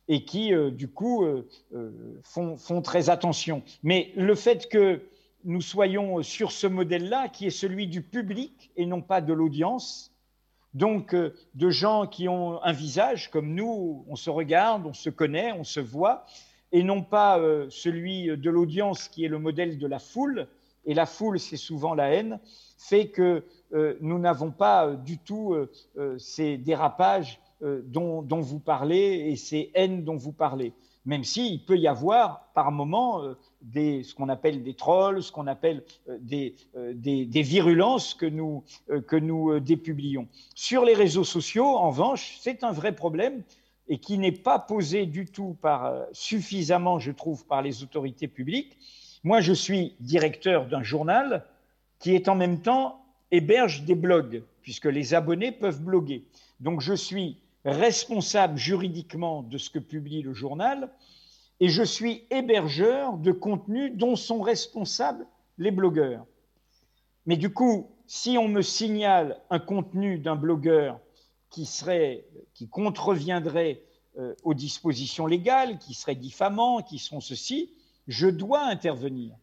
et 0.08 0.26
qui, 0.26 0.54
euh, 0.54 0.70
du 0.70 0.90
coup, 0.90 1.24
euh, 1.24 1.50
euh, 1.74 2.20
font, 2.24 2.82
très 2.82 3.10
attention. 3.10 3.64
Mais 3.84 4.12
le 4.16 4.36
fait 4.36 4.68
que 4.68 5.02
nous 5.46 5.62
soyons 5.62 6.22
sur 6.24 6.52
ce 6.52 6.68
modèle-là, 6.68 7.30
qui 7.30 7.48
est 7.48 7.52
celui 7.52 7.88
du 7.88 8.02
public 8.02 8.72
et 8.76 8.86
non 8.86 9.02
pas 9.02 9.22
de 9.22 9.34
l'audience, 9.34 10.14
donc 10.74 11.14
de 11.14 11.70
gens 11.70 12.08
qui 12.08 12.28
ont 12.28 12.62
un 12.64 12.72
visage 12.72 13.30
comme 13.30 13.54
nous, 13.54 14.06
on 14.08 14.16
se 14.16 14.30
regarde, 14.30 14.86
on 14.86 14.94
se 14.94 15.10
connaît, 15.10 15.52
on 15.52 15.64
se 15.64 15.80
voit, 15.80 16.26
et 16.74 16.84
non 16.84 17.02
pas 17.02 17.40
celui 17.70 18.26
de 18.26 18.50
l'audience 18.50 19.08
qui 19.08 19.24
est 19.24 19.30
le 19.30 19.40
modèle 19.40 19.78
de 19.78 19.88
la 19.88 20.00
foule, 20.00 20.48
et 20.86 20.94
la 20.94 21.06
foule, 21.06 21.40
c'est 21.40 21.56
souvent 21.56 21.94
la 21.94 22.10
haine, 22.10 22.40
fait 22.78 23.08
que 23.08 23.46
nous 24.02 24.20
n'avons 24.20 24.52
pas 24.52 24.92
du 24.92 25.18
tout 25.18 25.56
ces 26.18 26.58
dérapages 26.58 27.40
euh, 27.64 27.82
dont, 27.86 28.42
vous 28.42 28.60
parlez 28.60 29.30
et 29.30 29.38
ces 29.38 29.72
haines 29.74 30.04
dont 30.04 30.18
vous 30.18 30.34
parlez. 30.34 30.74
Même 31.06 31.24
s'il 31.24 31.64
peut 31.64 31.78
y 31.78 31.88
avoir 31.88 32.50
par 32.54 32.74
moments 32.74 33.24
euh, 33.24 33.36
des, 33.62 34.04
ce 34.04 34.14
qu'on 34.14 34.28
appelle 34.28 34.64
des 34.64 34.74
trolls, 34.74 35.24
ce 35.24 35.32
qu'on 35.32 35.48
appelle 35.48 35.84
euh, 36.10 36.18
des, 36.20 36.56
des, 36.76 37.42
virulences 37.42 38.16
que 38.16 38.26
nous, 38.26 38.64
que 39.08 39.16
nous 39.16 39.60
dépublions. 39.62 40.28
Sur 40.56 40.84
les 40.84 40.94
réseaux 40.94 41.24
sociaux, 41.24 41.68
en 41.68 41.90
revanche, 41.90 42.38
c'est 42.42 42.66
un 42.66 42.74
vrai 42.74 42.94
problème 42.94 43.44
et 43.88 43.98
qui 43.98 44.18
n'est 44.18 44.32
pas 44.32 44.60
posé 44.60 45.06
du 45.06 45.26
tout 45.26 45.58
par, 45.62 46.06
suffisamment, 46.12 47.00
je 47.00 47.12
trouve, 47.12 47.46
par 47.46 47.62
les 47.62 47.84
autorités 47.84 48.28
publiques. 48.28 48.78
Moi, 49.24 49.42
je 49.42 49.54
suis 49.54 49.96
directeur 50.00 50.68
d'un 50.68 50.84
journal 50.84 51.46
qui 52.00 52.16
est 52.16 52.28
en 52.28 52.36
même 52.36 52.62
temps 52.62 53.06
héberge 53.32 53.84
des 53.84 53.96
blogs, 53.96 54.44
puisque 54.62 54.86
les 54.86 55.14
abonnés 55.14 55.52
peuvent 55.52 55.82
bloguer. 55.82 56.26
Donc, 56.60 56.82
je 56.82 56.94
suis 56.94 57.38
responsable 57.66 58.58
juridiquement 58.58 59.42
de 59.44 59.58
ce 59.58 59.70
que 59.70 59.80
publie 59.80 60.22
le 60.22 60.34
journal 60.34 60.90
et 61.60 61.70
je 61.70 61.84
suis 61.84 62.24
hébergeur 62.30 63.18
de 63.18 63.32
contenus 63.32 63.94
dont 63.96 64.16
sont 64.16 64.42
responsables 64.42 65.26
les 65.58 65.72
blogueurs. 65.72 66.26
Mais 67.26 67.38
du 67.38 67.54
coup, 67.54 67.90
si 68.06 68.38
on 68.38 68.48
me 68.48 68.62
signale 68.62 69.40
un 69.50 69.60
contenu 69.60 70.18
d'un 70.18 70.36
blogueur 70.36 71.00
qui, 71.54 71.68
serait, 71.68 72.26
qui 72.56 72.68
contreviendrait 72.68 73.84
euh, 74.18 74.36
aux 74.44 74.56
dispositions 74.56 75.28
légales, 75.28 75.78
qui 75.78 75.94
serait 75.94 76.16
diffamant, 76.16 76.82
qui 76.82 76.98
sont 76.98 77.22
ceci, 77.22 77.72
je 78.08 78.28
dois 78.28 78.66
intervenir. 78.66 79.36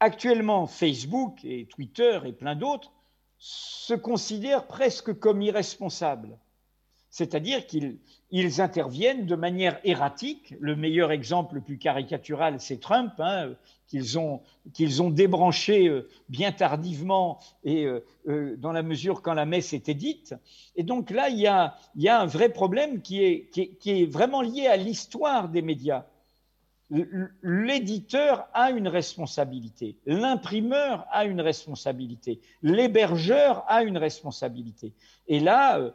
Actuellement, 0.00 0.66
Facebook 0.66 1.38
et 1.44 1.66
Twitter 1.66 2.18
et 2.24 2.32
plein 2.32 2.56
d'autres 2.56 2.92
se 3.38 3.94
considèrent 3.94 4.66
presque 4.66 5.16
comme 5.18 5.42
irresponsables 5.42 6.36
c'est-à-dire 7.12 7.66
qu'ils 7.66 8.60
interviennent 8.62 9.26
de 9.26 9.36
manière 9.36 9.78
erratique. 9.84 10.54
Le 10.58 10.74
meilleur 10.74 11.12
exemple, 11.12 11.56
le 11.56 11.60
plus 11.60 11.76
caricatural, 11.76 12.58
c'est 12.58 12.80
Trump, 12.80 13.12
hein, 13.18 13.50
qu'ils 13.86 14.18
ont, 14.18 14.40
débranché 15.10 15.88
euh, 15.88 16.08
bien 16.30 16.52
tardivement 16.52 17.38
et 17.64 17.84
euh, 17.84 18.02
euh, 18.28 18.56
dans 18.56 18.72
la 18.72 18.82
mesure 18.82 19.20
quand 19.20 19.34
la 19.34 19.44
messe 19.44 19.74
était 19.74 19.92
dite. 19.92 20.34
Et 20.74 20.84
donc 20.84 21.10
là, 21.10 21.28
il 21.28 21.38
y 21.38 21.46
a, 21.46 21.76
un 22.06 22.26
vrai 22.26 22.48
problème 22.48 23.02
qui 23.02 23.22
est 23.22 24.10
vraiment 24.10 24.40
lié 24.40 24.66
à 24.66 24.78
l'histoire 24.78 25.50
des 25.50 25.60
médias 25.60 26.06
l'éditeur 27.42 28.46
a 28.52 28.70
une 28.70 28.88
responsabilité, 28.88 29.96
l'imprimeur 30.04 31.06
a 31.10 31.24
une 31.24 31.40
responsabilité, 31.40 32.40
l'hébergeur 32.62 33.64
a 33.66 33.82
une 33.82 33.96
responsabilité. 33.96 34.92
Et 35.28 35.40
là, 35.40 35.78
euh, 35.78 35.90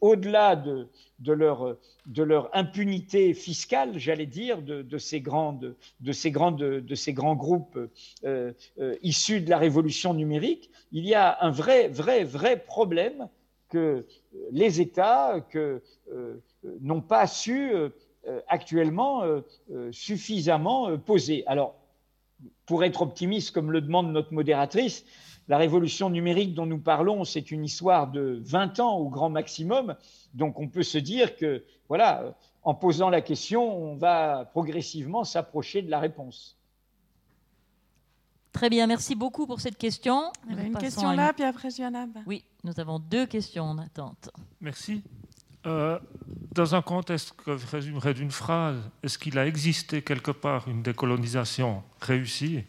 au-delà 0.00 0.56
de, 0.56 0.88
leur, 1.26 1.78
impunité 2.52 3.32
fiscale, 3.32 3.98
j'allais 3.98 4.26
dire, 4.26 4.60
de, 4.62 4.98
ces 4.98 5.20
grands 5.20 5.60
groupes 7.36 7.78
euh, 8.24 8.52
euh, 8.78 8.96
issus 9.02 9.40
de 9.40 9.50
la 9.50 9.58
révolution 9.58 10.14
numérique, 10.14 10.70
il 10.90 11.06
y 11.06 11.14
a 11.14 11.38
un 11.42 11.50
vrai, 11.50 11.88
vrai, 11.88 12.24
vrai 12.24 12.56
problème 12.58 13.28
que 13.68 14.04
les 14.50 14.80
États 14.80 15.36
n'ont 16.80 17.00
pas 17.00 17.26
su 17.26 17.72
actuellement 18.48 19.22
euh, 19.22 19.40
euh, 19.72 19.92
suffisamment 19.92 20.96
posée. 20.98 21.44
Alors, 21.46 21.74
pour 22.66 22.84
être 22.84 23.02
optimiste, 23.02 23.52
comme 23.52 23.70
le 23.70 23.80
demande 23.80 24.12
notre 24.12 24.32
modératrice, 24.32 25.04
la 25.48 25.58
révolution 25.58 26.10
numérique 26.10 26.54
dont 26.54 26.66
nous 26.66 26.78
parlons, 26.78 27.24
c'est 27.24 27.50
une 27.50 27.64
histoire 27.64 28.10
de 28.10 28.40
20 28.44 28.80
ans 28.80 28.96
au 28.96 29.08
grand 29.08 29.28
maximum. 29.28 29.94
Donc 30.32 30.58
on 30.58 30.68
peut 30.68 30.82
se 30.82 30.98
dire 30.98 31.36
que, 31.36 31.64
voilà, 31.88 32.34
en 32.62 32.74
posant 32.74 33.10
la 33.10 33.20
question, 33.20 33.76
on 33.76 33.96
va 33.96 34.46
progressivement 34.52 35.24
s'approcher 35.24 35.82
de 35.82 35.90
la 35.90 36.00
réponse. 36.00 36.58
Très 38.52 38.70
bien, 38.70 38.86
merci 38.86 39.14
beaucoup 39.16 39.46
pour 39.46 39.60
cette 39.60 39.76
question. 39.76 40.30
Il 40.46 40.54
y 40.54 40.58
avait 40.58 40.68
une 40.68 40.78
question 40.78 41.10
là, 41.10 41.32
puis 41.32 41.42
après 41.44 41.70
Joanna. 41.70 42.06
Oui, 42.24 42.44
nous 42.62 42.78
avons 42.78 42.98
deux 42.98 43.26
questions 43.26 43.64
en 43.64 43.78
attente. 43.78 44.30
Merci. 44.60 45.02
Euh, 45.66 45.98
dans 46.52 46.74
un 46.74 46.82
contexte 46.82 47.34
que 47.36 47.56
je 47.56 47.66
résumerais 47.66 48.14
d'une 48.14 48.30
phrase, 48.30 48.78
est-ce 49.02 49.18
qu'il 49.18 49.38
a 49.38 49.46
existé 49.46 50.02
quelque 50.02 50.30
part 50.30 50.68
une 50.68 50.82
décolonisation 50.82 51.82
réussie? 52.00 52.64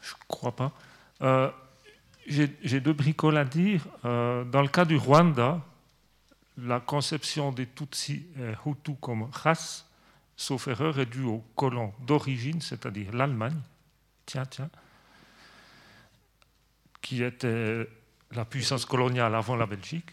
Je 0.00 0.12
ne 0.12 0.18
crois 0.26 0.52
pas. 0.52 0.72
Euh, 1.22 1.50
j'ai 2.26 2.80
deux 2.80 2.94
bricoles 2.94 3.36
à 3.36 3.44
dire. 3.44 3.86
Euh, 4.04 4.44
dans 4.44 4.62
le 4.62 4.68
cas 4.68 4.84
du 4.84 4.96
Rwanda, 4.96 5.60
la 6.56 6.80
conception 6.80 7.52
des 7.52 7.66
Tutsis 7.66 8.26
et 8.38 8.54
Hutus 8.66 8.96
comme 9.00 9.28
race, 9.30 9.86
sauf 10.36 10.68
erreur, 10.68 10.98
est 10.98 11.06
due 11.06 11.24
aux 11.24 11.44
colons 11.54 11.92
d'origine, 12.00 12.60
c'est-à-dire 12.62 13.12
l'Allemagne, 13.12 13.60
tiens, 14.24 14.46
tiens, 14.46 14.70
qui 17.02 17.22
était 17.22 17.86
la 18.32 18.44
puissance 18.46 18.86
coloniale 18.86 19.34
avant 19.34 19.56
la 19.56 19.66
Belgique. 19.66 20.10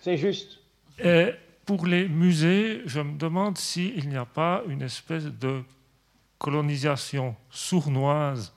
C'est 0.00 0.16
juste. 0.16 0.57
Et 0.98 1.32
pour 1.64 1.86
les 1.86 2.08
musées, 2.08 2.82
je 2.86 3.00
me 3.00 3.16
demande 3.16 3.58
s'il 3.58 4.08
n'y 4.08 4.16
a 4.16 4.24
pas 4.24 4.62
une 4.68 4.82
espèce 4.82 5.24
de 5.24 5.62
colonisation 6.38 7.36
sournoise 7.50 8.52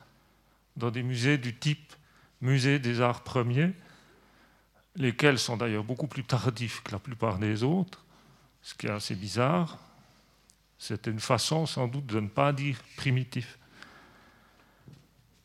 dans 0.78 0.92
des 0.92 1.04
musées 1.04 1.38
du 1.38 1.56
type 1.56 1.94
musée 2.42 2.80
des 2.80 3.02
arts 3.02 3.24
premiers, 3.24 3.72
lesquels 4.96 5.40
sont 5.40 5.58
d'ailleurs 5.58 5.84
beaucoup 5.84 6.08
plus 6.08 6.24
tardifs 6.24 6.82
que 6.84 6.92
la 6.92 7.00
plupart 7.00 7.38
des 7.38 7.64
autres, 7.64 8.04
ce 8.62 8.74
qui 8.74 8.88
est 8.88 8.92
assez 8.92 9.16
bizarre. 9.16 9.78
C'est 10.78 11.08
une 11.08 11.20
façon 11.20 11.66
sans 11.66 11.88
doute 11.88 12.08
de 12.08 12.20
ne 12.20 12.28
pas 12.28 12.52
dire 12.52 12.78
primitif. 12.98 13.60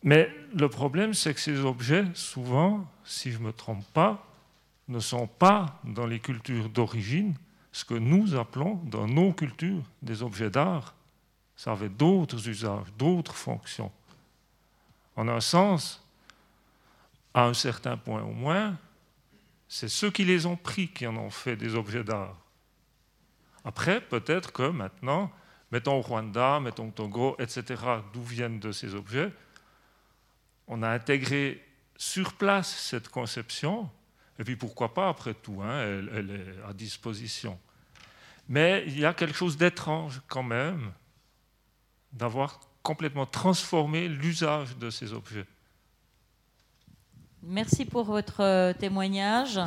Mais 0.02 0.30
le 0.54 0.68
problème, 0.68 1.14
c'est 1.14 1.34
que 1.34 1.40
ces 1.40 1.60
objets, 1.60 2.04
souvent, 2.14 2.90
si 3.04 3.32
je 3.32 3.38
ne 3.38 3.44
me 3.44 3.52
trompe 3.52 3.84
pas, 3.92 4.24
ne 4.88 5.00
sont 5.00 5.26
pas 5.26 5.80
dans 5.84 6.06
les 6.06 6.20
cultures 6.20 6.68
d'origine 6.68 7.34
ce 7.72 7.84
que 7.84 7.94
nous 7.94 8.34
appelons 8.34 8.76
dans 8.84 9.06
nos 9.06 9.32
cultures 9.32 9.82
des 10.00 10.22
objets 10.22 10.50
d'art. 10.50 10.94
Ça 11.56 11.72
avait 11.72 11.88
d'autres 11.88 12.48
usages, 12.48 12.92
d'autres 12.96 13.34
fonctions. 13.34 13.92
En 15.16 15.28
un 15.28 15.40
sens, 15.40 16.02
à 17.34 17.44
un 17.44 17.54
certain 17.54 17.96
point 17.96 18.22
au 18.22 18.32
moins, 18.32 18.78
c'est 19.68 19.88
ceux 19.88 20.10
qui 20.10 20.24
les 20.24 20.46
ont 20.46 20.56
pris 20.56 20.88
qui 20.88 21.06
en 21.06 21.16
ont 21.16 21.30
fait 21.30 21.56
des 21.56 21.74
objets 21.74 22.04
d'art. 22.04 22.36
Après, 23.64 24.00
peut-être 24.00 24.52
que 24.52 24.70
maintenant, 24.70 25.30
mettons 25.72 26.00
Rwanda, 26.00 26.60
mettons 26.60 26.90
Togo, 26.90 27.36
etc., 27.38 27.82
d'où 28.12 28.22
viennent 28.22 28.60
de 28.60 28.72
ces 28.72 28.94
objets, 28.94 29.32
on 30.68 30.82
a 30.82 30.88
intégré 30.88 31.62
sur 31.96 32.34
place 32.34 32.68
cette 32.68 33.08
conception, 33.08 33.90
et 34.38 34.44
puis 34.44 34.56
pourquoi 34.56 34.92
pas, 34.92 35.08
après 35.08 35.34
tout, 35.34 35.60
hein, 35.62 35.80
elle, 36.14 36.30
est 36.30 36.68
à 36.68 36.72
disposition. 36.72 37.58
Mais 38.48 38.84
il 38.86 38.98
y 38.98 39.04
a 39.04 39.14
quelque 39.14 39.36
chose 39.36 39.56
d'étrange 39.56 40.22
quand 40.28 40.42
même 40.42 40.92
d'avoir 42.12 42.60
complètement 42.82 43.26
transformé 43.26 44.08
l'usage 44.08 44.76
de 44.76 44.90
ces 44.90 45.12
objets. 45.12 45.46
Merci 47.42 47.84
pour 47.84 48.04
votre 48.04 48.42
euh, 48.42 48.72
témoignage. 48.72 49.60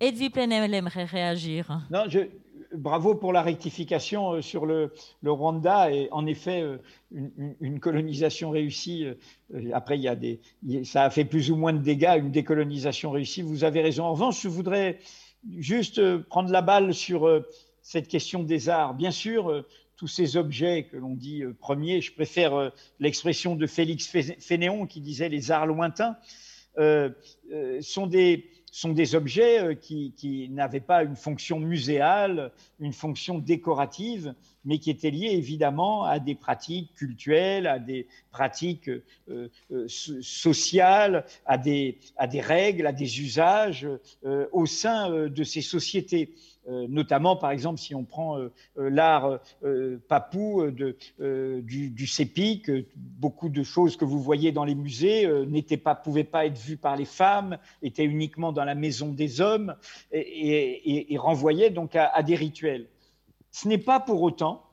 Edwy 0.00 0.30
Plenel 0.30 0.74
aimerait 0.74 1.04
réagir. 1.04 1.80
Non, 1.90 2.04
je, 2.08 2.20
bravo 2.76 3.14
pour 3.14 3.32
la 3.32 3.42
rectification 3.42 4.34
euh, 4.34 4.42
sur 4.42 4.66
le, 4.66 4.92
Rwanda. 5.24 5.92
Et 5.92 6.08
en 6.10 6.26
effet, 6.26 6.62
euh, 6.62 6.78
une, 7.60 7.80
colonisation 7.80 8.50
réussie, 8.50 9.06
euh, 9.06 9.70
après, 9.72 9.98
il 9.98 10.02
y 10.02 10.08
a 10.08 10.16
des, 10.16 10.40
ça 10.84 11.04
a 11.04 11.10
fait 11.10 11.24
plus 11.24 11.50
ou 11.50 11.56
moins 11.56 11.72
de 11.72 11.82
dégâts, 11.82 12.16
une 12.18 12.30
décolonisation 12.30 13.10
réussie. 13.10 13.42
Vous 13.42 13.64
avez 13.64 13.80
raison. 13.80 14.04
En 14.04 14.12
revanche, 14.12 14.42
je 14.42 14.48
voudrais 14.48 14.98
juste 15.58 16.18
prendre 16.24 16.50
la 16.50 16.62
balle 16.62 16.94
sur 16.94 17.28
cette 17.82 18.08
question 18.08 18.42
des 18.42 18.68
arts. 18.70 18.94
Bien 18.94 19.10
sûr, 19.10 19.64
tous 19.96 20.08
ces 20.08 20.38
objets 20.38 20.84
que 20.90 20.96
l'on 20.96 21.14
dit 21.14 21.42
premiers, 21.60 22.00
je 22.00 22.14
préfère 22.14 22.72
l'expression 22.98 23.54
de 23.54 23.66
Félix 23.66 24.06
Fénéon 24.38 24.86
qui 24.86 25.02
disait 25.02 25.28
les 25.28 25.50
arts 25.50 25.66
lointains, 25.66 26.16
sont 26.78 28.06
des 28.06 28.48
sont 28.74 28.92
des 28.92 29.14
objets 29.14 29.60
euh, 29.60 29.74
qui, 29.74 30.48
n'avaient 30.50 30.80
pas 30.80 31.04
une 31.04 31.14
fonction 31.14 31.60
muséale, 31.60 32.50
une 32.80 32.92
fonction 32.92 33.38
décorative, 33.38 34.34
mais 34.64 34.78
qui 34.78 34.90
étaient 34.90 35.12
liés 35.12 35.30
évidemment 35.30 36.02
à 36.02 36.18
des 36.18 36.34
pratiques 36.34 36.92
culturelles, 36.96 37.68
à 37.68 37.78
des 37.78 38.08
pratiques 38.32 38.88
euh, 38.88 39.48
euh, 39.70 39.86
sociales, 39.86 41.24
à 41.46 41.56
des, 41.56 41.98
à 42.16 42.26
des 42.26 42.40
règles, 42.40 42.88
à 42.88 42.92
des 42.92 43.20
usages 43.20 43.86
au 44.50 44.66
sein 44.66 45.28
de 45.28 45.44
ces 45.44 45.60
sociétés. 45.60 46.34
Euh, 46.66 46.86
notamment 46.88 47.36
par 47.36 47.50
exemple 47.50 47.78
si 47.78 47.94
on 47.94 48.04
prend 48.04 48.38
euh, 48.38 48.50
euh, 48.78 48.88
l'art 48.88 49.38
papou 50.08 50.70
de, 50.70 50.96
du, 51.60 51.90
du 51.90 52.86
beaucoup 52.96 53.50
de 53.50 53.62
choses 53.62 53.98
que 53.98 54.06
vous 54.06 54.20
voyez 54.20 54.50
dans 54.50 54.64
les 54.64 54.74
musées 54.74 55.28
n'étaient 55.46 55.76
pas, 55.76 55.94
pouvaient 55.94 56.24
pas 56.24 56.46
être 56.46 56.58
vues 56.58 56.78
par 56.78 56.96
les 56.96 57.04
femmes, 57.04 57.58
étaient 57.82 58.04
uniquement 58.04 58.52
dans 58.52 58.64
la 58.64 58.74
maison 58.74 59.12
des 59.12 59.40
hommes 59.40 59.76
et, 60.12 61.16
renvoyaient 61.18 61.70
donc 61.70 61.96
à, 61.96 62.22
des 62.22 62.34
rituels. 62.34 62.88
Ce 63.50 63.68
n'est 63.68 63.78
pas 63.78 64.00
pour 64.00 64.22
autant 64.22 64.64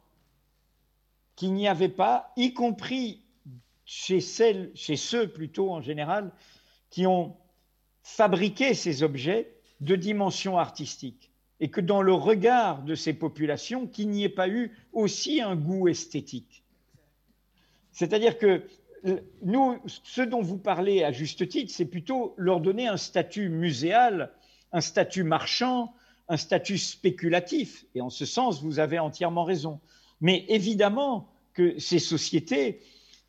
qu'il 1.36 1.54
n'y 1.54 1.68
avait 1.68 1.90
pas, 1.90 2.32
y 2.38 2.54
compris 2.54 3.22
chez, 3.86 4.22
celles, 4.22 4.72
chez 4.76 4.96
ceux 4.96 5.28
plutôt 5.28 5.72
en 5.72 5.82
général, 5.82 6.32
qui 6.90 7.06
ont 7.06 7.36
fabriqué 8.04 8.74
ces 8.74 9.04
objets 9.04 9.54
de 9.82 9.96
dimension 9.96 10.58
artistique 10.58 11.31
et 11.62 11.70
que 11.70 11.80
dans 11.80 12.02
le 12.02 12.14
regard 12.14 12.82
de 12.82 12.96
ces 12.96 13.14
populations, 13.14 13.86
qu'il 13.88 14.10
n'y 14.10 14.24
ait 14.24 14.30
pas 14.30 14.50
eu 14.50 14.76
aussi 14.94 15.42
un 15.42 15.56
goût 15.56 15.88
esthétique. 15.88 16.64
C'est-à-dire 17.92 18.40
que 18.40 18.64
nous, 19.44 19.78
ce 19.86 20.22
dont 20.22 20.42
vous 20.42 20.58
parlez 20.58 21.04
à 21.04 21.12
juste 21.12 21.48
titre, 21.48 21.72
c'est 21.72 21.86
plutôt 21.86 22.34
leur 22.36 22.62
donner 22.62 22.88
un 22.88 22.98
statut 22.98 23.50
muséal, 23.50 24.32
un 24.72 24.82
statut 24.82 25.24
marchand, 25.24 25.94
un 26.30 26.38
statut 26.38 26.80
spéculatif. 26.80 27.86
Et 27.94 28.02
en 28.02 28.10
ce 28.10 28.26
sens, 28.26 28.64
vous 28.64 28.80
avez 28.80 28.98
entièrement 28.98 29.44
raison. 29.44 29.80
Mais 30.20 30.46
évidemment 30.50 31.28
que 31.54 31.78
ces 31.80 32.00
sociétés 32.00 32.82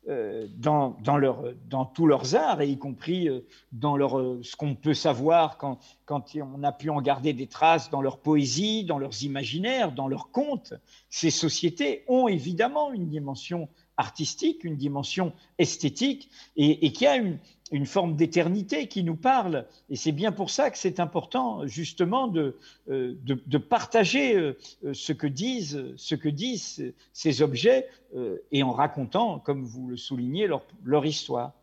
dans, 0.07 0.97
dans, 1.03 1.17
leur, 1.17 1.43
dans, 1.69 1.85
tous 1.85 2.07
leurs 2.07 2.35
arts, 2.35 2.61
et 2.61 2.67
y 2.67 2.77
compris 2.77 3.29
euh, 3.29 3.45
dans 3.71 3.95
leur, 3.95 4.19
euh, 4.19 4.41
ce 4.43 4.55
qu'on 4.55 4.75
peut 4.75 4.93
savoir 4.93 5.57
quand, 5.57 5.79
quand, 6.05 6.35
on 6.35 6.63
a 6.63 6.71
pu 6.73 6.89
en 6.89 7.01
garder 7.01 7.31
des 7.31 7.47
traces 7.47 7.89
dans 7.89 8.01
leur 8.01 8.19
poésie, 8.19 8.83
dans 8.83 8.99
leurs 8.99 9.23
imaginaires, 9.23 9.93
dans 9.93 10.07
leurs 10.07 10.31
contes. 10.31 10.73
Ces 11.09 11.31
sociétés 11.31 12.03
ont 12.07 12.27
évidemment 12.27 12.91
une 12.91 13.07
dimension 13.07 13.69
artistique, 13.95 14.63
une 14.63 14.75
dimension 14.75 15.31
esthétique, 15.57 16.29
et, 16.57 16.85
et 16.85 16.91
qui 16.91 17.07
a 17.07 17.15
une, 17.15 17.39
une 17.73 17.87
forme 17.87 18.15
d'éternité 18.15 18.87
qui 18.87 19.03
nous 19.03 19.15
parle. 19.15 19.65
Et 19.89 19.95
c'est 19.95 20.11
bien 20.11 20.31
pour 20.31 20.51
ça 20.51 20.69
que 20.69 20.77
c'est 20.77 20.99
important, 20.99 21.65
justement, 21.65 22.27
de, 22.27 22.55
euh, 22.89 23.15
de, 23.25 23.57
partager 23.57 24.35
euh, 24.35 24.55
ce 24.93 25.11
que 25.11 25.25
disent, 25.25 25.83
ce 25.97 26.13
que 26.13 26.29
disent 26.29 26.93
ces 27.13 27.41
objets 27.41 27.89
euh, 28.15 28.37
et 28.51 28.61
en 28.61 28.71
racontant, 28.71 29.39
comme 29.39 29.63
vous 29.63 29.87
le 29.87 29.97
soulignez, 29.97 30.45
leur, 30.45 30.63
leur 30.85 31.03
histoire. 31.05 31.53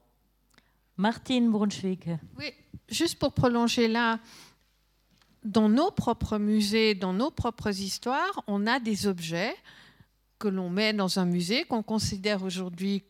Martine 0.97 1.49
Brunswick. 1.49 2.09
Oui, 2.37 2.53
juste 2.89 3.19
pour 3.19 3.33
prolonger 3.33 3.87
là, 3.87 4.19
dans 5.45 5.69
nos 5.69 5.93
propres 5.93 6.39
musées, 6.39 6.97
dans 6.97 7.13
nos 7.13 7.31
propres 7.31 7.81
histoires, 7.81 8.43
on 8.49 8.67
a 8.67 8.81
des 8.81 9.07
objets 9.07 9.55
que 10.41 10.49
l'on 10.49 10.71
met 10.71 10.93
dans 10.93 11.21
un 11.21 11.25
musée 11.25 11.65
qu'on 11.65 11.85
considère 11.85 12.43
aujourd'hui 12.43 13.05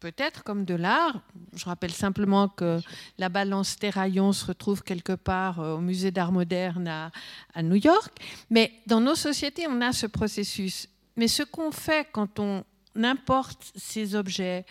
peut-être 0.00 0.44
comme 0.44 0.64
de 0.64 0.74
l'art. 0.74 1.20
Je 1.54 1.64
rappelle 1.64 1.92
simplement 1.92 2.48
que 2.48 2.80
la 3.18 3.28
balance 3.28 3.76
Terraillon 3.76 4.32
se 4.32 4.46
retrouve 4.46 4.82
quelque 4.82 5.12
part 5.12 5.60
euh, 5.60 5.76
au 5.76 5.80
musée 5.80 6.10
d'art 6.10 6.32
moderne 6.32 6.88
à, 6.88 7.62
New 7.62 7.76
York. 7.76 8.12
Mais 8.50 8.72
dans 8.86 9.00
nos 9.00 9.14
sociétés, 9.14 9.66
on 9.68 9.80
a 9.80 9.92
ce 9.92 10.06
processus. 10.06 10.88
Mais 11.16 11.28
ce 11.28 11.42
qu'on 11.42 11.70
fait 11.70 12.08
quand 12.12 12.38
on 12.38 12.64
importe 13.02 13.72
ces 13.74 14.14
objets, 14.14 14.64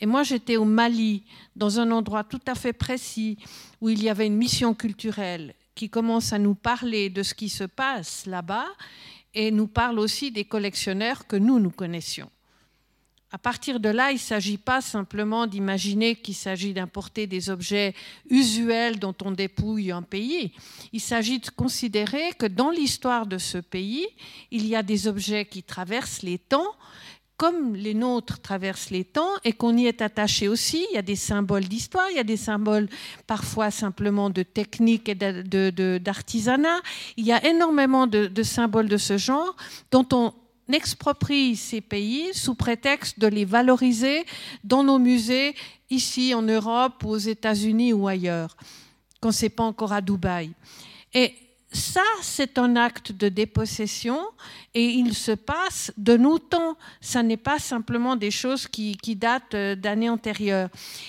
et 0.00 0.06
moi 0.06 0.22
j'étais 0.22 0.56
au 0.56 0.64
Mali, 0.64 1.24
dans 1.54 1.80
un 1.80 1.90
endroit 1.90 2.24
tout 2.24 2.40
à 2.46 2.54
fait 2.54 2.72
précis, 2.72 3.38
où 3.80 3.88
il 3.88 4.02
y 4.02 4.08
avait 4.08 4.26
une 4.26 4.36
mission 4.36 4.74
culturelle 4.74 5.54
qui 5.74 5.90
commence 5.90 6.32
à 6.32 6.38
nous 6.38 6.54
parler 6.54 7.10
de 7.10 7.22
ce 7.22 7.34
qui 7.34 7.48
se 7.48 7.64
passe 7.64 8.26
là-bas 8.26 8.66
et 9.34 9.50
nous 9.50 9.66
parle 9.66 9.98
aussi 9.98 10.30
des 10.30 10.44
collectionneurs 10.44 11.26
que 11.26 11.36
nous, 11.36 11.60
nous 11.60 11.70
connaissions. 11.70 12.30
À 13.32 13.38
partir 13.38 13.80
de 13.80 13.88
là, 13.88 14.12
il 14.12 14.14
ne 14.14 14.20
s'agit 14.20 14.56
pas 14.56 14.80
simplement 14.80 15.48
d'imaginer 15.48 16.14
qu'il 16.14 16.36
s'agit 16.36 16.72
d'importer 16.72 17.26
des 17.26 17.50
objets 17.50 17.92
usuels 18.30 19.00
dont 19.00 19.14
on 19.24 19.32
dépouille 19.32 19.90
un 19.90 20.02
pays. 20.02 20.52
Il 20.92 21.00
s'agit 21.00 21.40
de 21.40 21.50
considérer 21.50 22.32
que 22.38 22.46
dans 22.46 22.70
l'histoire 22.70 23.26
de 23.26 23.38
ce 23.38 23.58
pays, 23.58 24.06
il 24.52 24.66
y 24.66 24.76
a 24.76 24.84
des 24.84 25.08
objets 25.08 25.44
qui 25.44 25.64
traversent 25.64 26.22
les 26.22 26.38
temps, 26.38 26.72
comme 27.36 27.74
les 27.74 27.94
nôtres 27.94 28.40
traversent 28.40 28.90
les 28.90 29.04
temps 29.04 29.32
et 29.42 29.52
qu'on 29.52 29.76
y 29.76 29.86
est 29.86 30.02
attaché 30.02 30.46
aussi. 30.46 30.86
Il 30.92 30.94
y 30.94 30.98
a 30.98 31.02
des 31.02 31.16
symboles 31.16 31.64
d'histoire, 31.64 32.08
il 32.10 32.16
y 32.16 32.20
a 32.20 32.24
des 32.24 32.36
symboles 32.36 32.88
parfois 33.26 33.72
simplement 33.72 34.30
de 34.30 34.44
technique 34.44 35.08
et 35.08 35.16
d'artisanat. 35.16 36.78
Il 37.16 37.26
y 37.26 37.32
a 37.32 37.44
énormément 37.44 38.06
de, 38.06 38.26
de 38.26 38.42
symboles 38.44 38.88
de 38.88 38.96
ce 38.96 39.18
genre 39.18 39.56
dont 39.90 40.06
on 40.12 40.32
exproprie 40.72 41.56
ces 41.56 41.80
pays 41.80 42.34
sous 42.34 42.54
prétexte 42.54 43.18
de 43.18 43.26
les 43.26 43.44
valoriser 43.44 44.24
dans 44.64 44.82
nos 44.82 44.98
musées, 44.98 45.54
ici 45.90 46.34
en 46.34 46.42
Europe, 46.42 47.04
aux 47.04 47.16
États-Unis 47.16 47.92
ou 47.92 48.08
ailleurs, 48.08 48.56
quand 49.20 49.32
ce 49.32 49.44
n'est 49.44 49.50
pas 49.50 49.64
encore 49.64 49.92
à 49.92 50.00
Dubaï. 50.00 50.50
Ça, 51.72 52.04
c'est 52.22 52.58
un 52.58 52.76
acte 52.76 53.12
de 53.12 53.28
dépossession 53.28 54.20
et 54.72 54.84
il 54.84 55.14
se 55.14 55.32
passe 55.32 55.92
de 55.96 56.16
nos 56.16 56.38
temps. 56.38 56.76
Ça 57.00 57.22
n'est 57.22 57.36
pas 57.36 57.58
simplement 57.58 58.14
des 58.14 58.30
choses 58.30 58.68
qui, 58.68 58.96
datent 59.16 59.54
euh, 59.54 59.74
d'années 59.74 60.08
antérieures. 60.08 60.68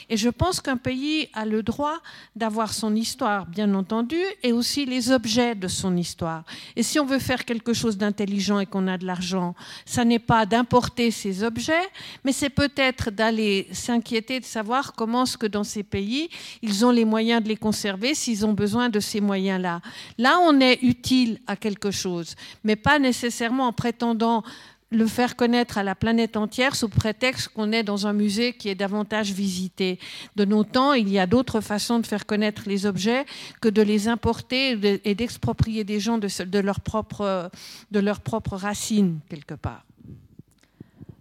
Et 0.10 0.18
je 0.18 0.30
pense 0.30 0.62
qu'un 0.62 0.78
pays 0.78 1.30
a 1.34 1.46
le 1.46 1.62
droit 1.64 1.98
d'avoir 2.36 2.74
son 2.74 2.96
histoire, 2.96 3.46
bien 3.46 3.74
entendu, 3.76 4.18
et 4.42 4.52
aussi 4.52 4.86
les 4.86 5.12
objets 5.12 5.54
de 5.54 5.68
son 5.68 5.96
histoire. 5.96 6.44
Et 6.76 6.84
si 6.84 7.00
on 7.00 7.06
veut 7.06 7.20
faire 7.20 7.46
quelque 7.46 7.74
chose 7.74 7.98
d'intelligent 7.98 8.60
et 8.60 8.66
qu'on 8.66 8.88
a 8.88 8.98
de 8.98 9.06
l'argent, 9.06 9.54
ça 9.86 10.06
n'est 10.06 10.20
pas 10.20 10.46
d'importer 10.46 11.12
ces 11.12 11.44
objets, 11.44 11.88
mais 12.24 12.32
c'est 12.32 12.50
peut-être 12.50 13.12
d'aller 13.12 13.68
s'inquiéter 13.74 14.40
de 14.40 14.46
savoir 14.46 14.94
comment 14.94 15.24
est-ce 15.24 15.38
que 15.38 15.48
dans 15.48 15.66
ces 15.66 15.84
pays, 15.84 16.30
ils 16.62 16.86
ont 16.86 16.92
les 16.92 17.06
moyens 17.06 17.44
de 17.44 17.50
les 17.50 17.58
conserver 17.58 18.16
s'ils 18.16 18.46
ont 18.46 18.54
besoin 18.54 18.90
de 18.90 19.00
ces 19.00 19.20
moyens-là. 19.20 19.82
Là, 20.18 20.40
on 20.42 20.47
est 20.60 20.82
utile 20.82 21.40
à 21.48 21.56
quelque 21.56 21.92
chose, 21.92 22.36
mais 22.64 22.76
pas 22.76 23.00
nécessairement 23.00 23.68
en 23.68 23.74
prétendant 23.74 24.44
le 24.90 25.06
faire 25.06 25.36
connaître 25.36 25.78
à 25.78 25.84
la 25.84 25.96
planète 25.96 26.38
entière 26.38 26.76
sous 26.76 26.88
prétexte 26.88 27.50
qu'on 27.50 27.72
est 27.72 27.84
dans 27.84 28.08
un 28.08 28.14
musée 28.14 28.54
qui 28.54 28.70
est 28.70 28.76
davantage 28.76 29.32
visité. 29.32 30.00
De 30.36 30.46
nos 30.46 30.64
temps, 30.64 30.94
il 30.94 31.10
y 31.10 31.20
a 31.20 31.28
d'autres 31.28 31.60
façons 31.60 32.00
de 32.00 32.08
faire 32.08 32.26
connaître 32.26 32.64
les 32.68 32.86
objets 32.86 33.26
que 33.60 33.68
de 33.68 33.82
les 33.82 34.08
importer 34.08 34.78
et 35.04 35.16
d'exproprier 35.16 35.84
des 35.84 36.00
gens 36.00 36.18
de, 36.18 36.30
de 36.44 36.60
leurs 36.60 36.80
propres 36.80 37.52
leur 37.92 38.22
racines, 38.52 39.20
quelque 39.30 39.56
part. 39.56 39.84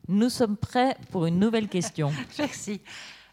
Nous 0.09 0.31
sommes 0.31 0.57
prêts 0.57 0.97
pour 1.11 1.27
une 1.27 1.41
nouvelle 1.41 1.69
question. 1.69 2.13
Merci. 2.39 2.81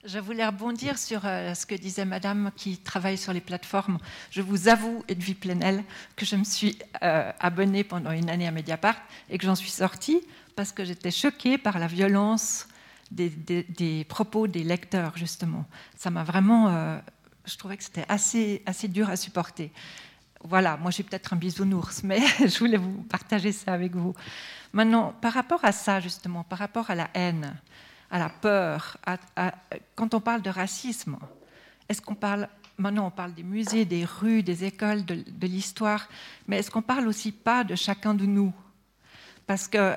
Je 0.06 0.20
voulais 0.20 0.46
rebondir 0.46 0.98
sur 0.98 1.22
euh, 1.24 1.54
ce 1.54 1.66
que 1.66 1.76
disait 1.76 2.04
Madame 2.04 2.52
qui 2.58 2.78
travaille 2.78 3.18
sur 3.18 3.32
les 3.32 3.40
plateformes. 3.40 4.00
Je 4.32 4.42
vous 4.42 4.68
avoue, 4.68 5.02
Edwige 5.08 5.38
Plenel, 5.38 5.82
que 6.18 6.26
je 6.26 6.36
me 6.36 6.44
suis 6.44 6.78
euh, 7.04 7.32
abonnée 7.40 7.86
pendant 7.86 8.12
une 8.12 8.30
année 8.30 8.46
à 8.46 8.52
Mediapart 8.52 8.98
et 9.30 9.38
que 9.38 9.46
j'en 9.46 9.56
suis 9.56 9.70
sortie 9.70 10.20
parce 10.58 10.74
que 10.74 10.84
j'étais 10.84 11.10
choquée 11.10 11.58
par 11.58 11.80
la 11.80 11.88
violence 11.88 12.68
des, 13.12 14.06
propos 14.10 14.48
des 14.48 14.66
lecteurs, 14.66 15.16
justement. 15.16 15.64
Ça 15.96 16.10
m'a 16.10 16.26
vraiment. 16.26 16.68
Euh, 16.68 17.00
je 17.46 17.56
trouvais 17.56 17.78
que 17.78 17.84
c'était 17.86 18.06
assez, 18.10 18.62
assez 18.66 18.90
dur 18.90 19.10
à 19.10 19.16
supporter. 19.16 19.72
Voilà, 20.44 20.76
moi 20.76 20.92
j'ai 20.92 21.04
peut-être 21.04 21.32
un 21.32 21.38
bisounours, 21.38 22.04
mais 22.04 22.20
je 22.40 22.60
voulais 22.60 22.76
vous 22.76 23.04
partager 23.04 23.54
ça 23.54 23.72
avec 23.72 23.96
vous. 23.96 24.14
Maintenant, 24.74 25.14
par 25.22 25.32
rapport 25.32 25.64
à 25.64 25.72
ça, 25.72 26.02
justement, 26.02 26.44
par 26.44 26.60
rapport 26.60 26.90
à 26.90 26.96
la 26.96 27.10
haine, 27.14 27.56
à 28.14 28.20
la 28.20 28.30
peur, 28.30 28.98
quand 29.96 30.14
on 30.14 30.22
parle 30.22 30.44
de 30.44 30.52
racisme, 30.52 31.18
est-ce 31.90 32.00
qu'on 32.00 32.14
parle, 32.14 32.48
maintenant 32.78 33.08
on 33.08 33.12
parle 33.12 33.34
des 33.34 33.42
musées, 33.42 33.86
des 33.86 34.06
rues, 34.06 34.44
des 34.44 34.66
écoles, 34.66 35.04
de, 35.04 35.48
l'histoire, 35.48 36.08
mais 36.48 36.60
est-ce 36.60 36.70
qu'on 36.70 36.84
parle 36.84 37.08
aussi 37.08 37.32
pas 37.32 37.64
de 37.64 37.74
chacun 37.74 38.14
de 38.14 38.28
nous? 38.28 38.54
Parce 39.48 39.68
que 39.68 39.96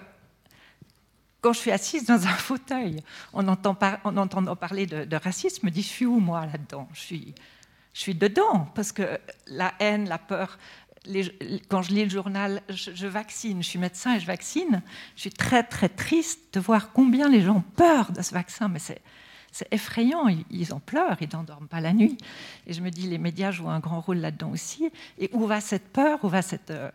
quand 1.42 1.52
je 1.52 1.58
suis 1.58 1.70
assise 1.70 2.06
dans 2.06 2.26
un 2.26 2.34
fauteuil, 2.48 3.02
en, 3.34 3.46
entend 3.48 3.76
en 4.04 4.16
entendant 4.16 4.56
parler 4.56 4.86
de, 4.86 5.16
racisme, 5.16 5.58
je 5.60 5.66
me 5.66 5.70
dis, 5.70 5.82
je 5.82 5.88
suis 5.88 6.06
où 6.06 6.18
moi 6.18 6.46
là-dedans? 6.46 6.88
Je 6.94 7.00
suis, 7.00 7.34
je 7.92 8.00
suis 8.00 8.14
dedans, 8.14 8.66
parce 8.74 8.92
que 8.92 9.20
la 9.46 9.74
haine, 9.78 10.08
la 10.08 10.18
peur, 10.18 10.58
quand 11.68 11.82
je 11.82 11.92
lis 11.92 12.04
le 12.04 12.10
journal, 12.10 12.62
je, 12.68 13.06
vaccine, 13.06 13.62
je 13.62 13.68
suis 13.68 13.78
médecin 13.78 14.16
et 14.16 14.20
je 14.20 14.26
vaccine, 14.26 14.82
je 15.14 15.22
suis 15.22 15.30
très 15.30 15.62
très 15.62 15.88
triste 15.88 16.54
de 16.54 16.60
voir 16.60 16.92
combien 16.92 17.28
les 17.28 17.42
gens 17.42 17.56
ont 17.56 17.64
peur 17.76 18.12
de 18.12 18.22
ce 18.22 18.34
vaccin, 18.34 18.68
mais 18.68 18.78
c'est, 18.78 19.00
effrayant, 19.70 20.28
ils, 20.50 20.74
en 20.74 20.80
pleurent, 20.80 21.16
ils 21.20 21.28
n'endorment 21.32 21.68
pas 21.68 21.80
la 21.80 21.92
nuit. 21.92 22.18
Et 22.66 22.72
je 22.72 22.82
me 22.82 22.90
dis, 22.90 23.06
les 23.08 23.18
médias 23.18 23.50
jouent 23.50 23.70
un 23.70 23.80
grand 23.80 24.00
rôle 24.00 24.18
là-dedans 24.18 24.50
aussi. 24.50 24.90
Et 25.18 25.30
où 25.32 25.46
va 25.46 25.62
cette 25.62 25.88
peur, 25.88 26.22
où 26.24 26.28
va 26.28 26.42
cette, 26.42 26.70
euh, 26.70 26.90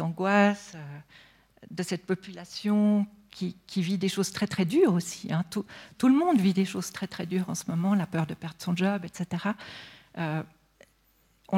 angoisse 0.00 0.72
euh, 0.74 0.98
de 1.70 1.82
cette 1.82 2.04
population 2.04 3.06
qui, 3.30 3.56
vit 3.76 3.98
des 3.98 4.08
choses 4.08 4.30
très 4.32 4.46
très 4.46 4.64
dures 4.64 4.94
aussi 4.94 5.30
hein? 5.30 5.44
tout, 5.50 5.66
le 6.08 6.14
monde 6.14 6.40
vit 6.40 6.54
des 6.54 6.64
choses 6.64 6.90
très 6.90 7.06
très 7.06 7.26
dures 7.26 7.50
en 7.50 7.54
ce 7.54 7.64
moment, 7.68 7.94
la 7.94 8.06
peur 8.06 8.26
de 8.26 8.32
perdre 8.32 8.56
son 8.58 8.74
job, 8.74 9.04
etc 9.04 9.52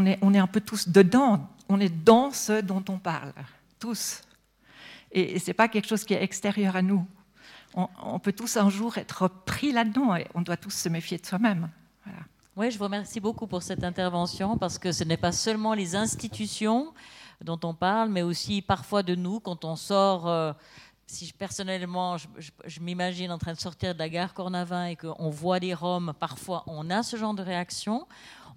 est, 0.06 0.18
on 0.22 0.34
est 0.34 0.38
un 0.38 0.46
peu 0.46 0.60
tous 0.60 0.88
dedans, 0.88 1.48
on 1.68 1.80
est 1.80 1.88
dans 1.88 2.30
ce 2.30 2.60
dont 2.60 2.84
on 2.88 2.98
parle, 2.98 3.32
tous. 3.78 4.22
Et, 5.12 5.38
ce 5.38 5.48
n'est 5.48 5.54
pas 5.54 5.68
quelque 5.68 5.88
chose 5.88 6.04
qui 6.04 6.14
est 6.14 6.22
extérieur 6.22 6.76
à 6.76 6.82
nous. 6.82 7.06
On, 7.74 8.18
peut 8.18 8.32
tous 8.32 8.56
un 8.56 8.70
jour 8.70 8.96
être 8.98 9.28
pris 9.28 9.72
là-dedans 9.72 10.16
et 10.16 10.26
on 10.34 10.40
doit 10.40 10.56
tous 10.56 10.70
se 10.70 10.88
méfier 10.88 11.18
de 11.18 11.26
soi-même. 11.26 11.68
Oui, 12.56 12.72
je 12.72 12.78
vous 12.78 12.84
remercie 12.84 13.20
beaucoup 13.20 13.46
pour 13.46 13.62
cette 13.62 13.84
intervention 13.84 14.58
parce 14.58 14.78
que 14.78 14.90
ce 14.90 15.04
n'est 15.04 15.18
pas 15.18 15.30
seulement 15.30 15.74
les 15.74 15.94
institutions 15.94 16.92
dont 17.44 17.60
on 17.62 17.72
parle, 17.72 18.08
mais 18.08 18.22
aussi 18.22 18.62
parfois 18.62 19.04
de 19.04 19.14
nous 19.14 19.38
quand 19.38 19.64
on 19.64 19.76
sort. 19.76 20.26
Euh, 20.26 20.52
si 21.06 21.32
personnellement, 21.32 22.16
je, 22.18 22.80
m'imagine 22.80 23.30
en 23.30 23.38
train 23.38 23.54
de 23.54 23.60
sortir 23.60 23.94
de 23.94 23.98
la 23.98 24.08
gare 24.08 24.34
Cornavin 24.34 24.86
et 24.86 24.96
qu'on 24.96 25.30
voit 25.30 25.58
des 25.60 25.72
Roms, 25.72 26.12
parfois 26.18 26.64
on 26.66 26.90
a 26.90 27.02
ce 27.02 27.16
genre 27.16 27.32
de 27.32 27.42
réaction. 27.42 28.06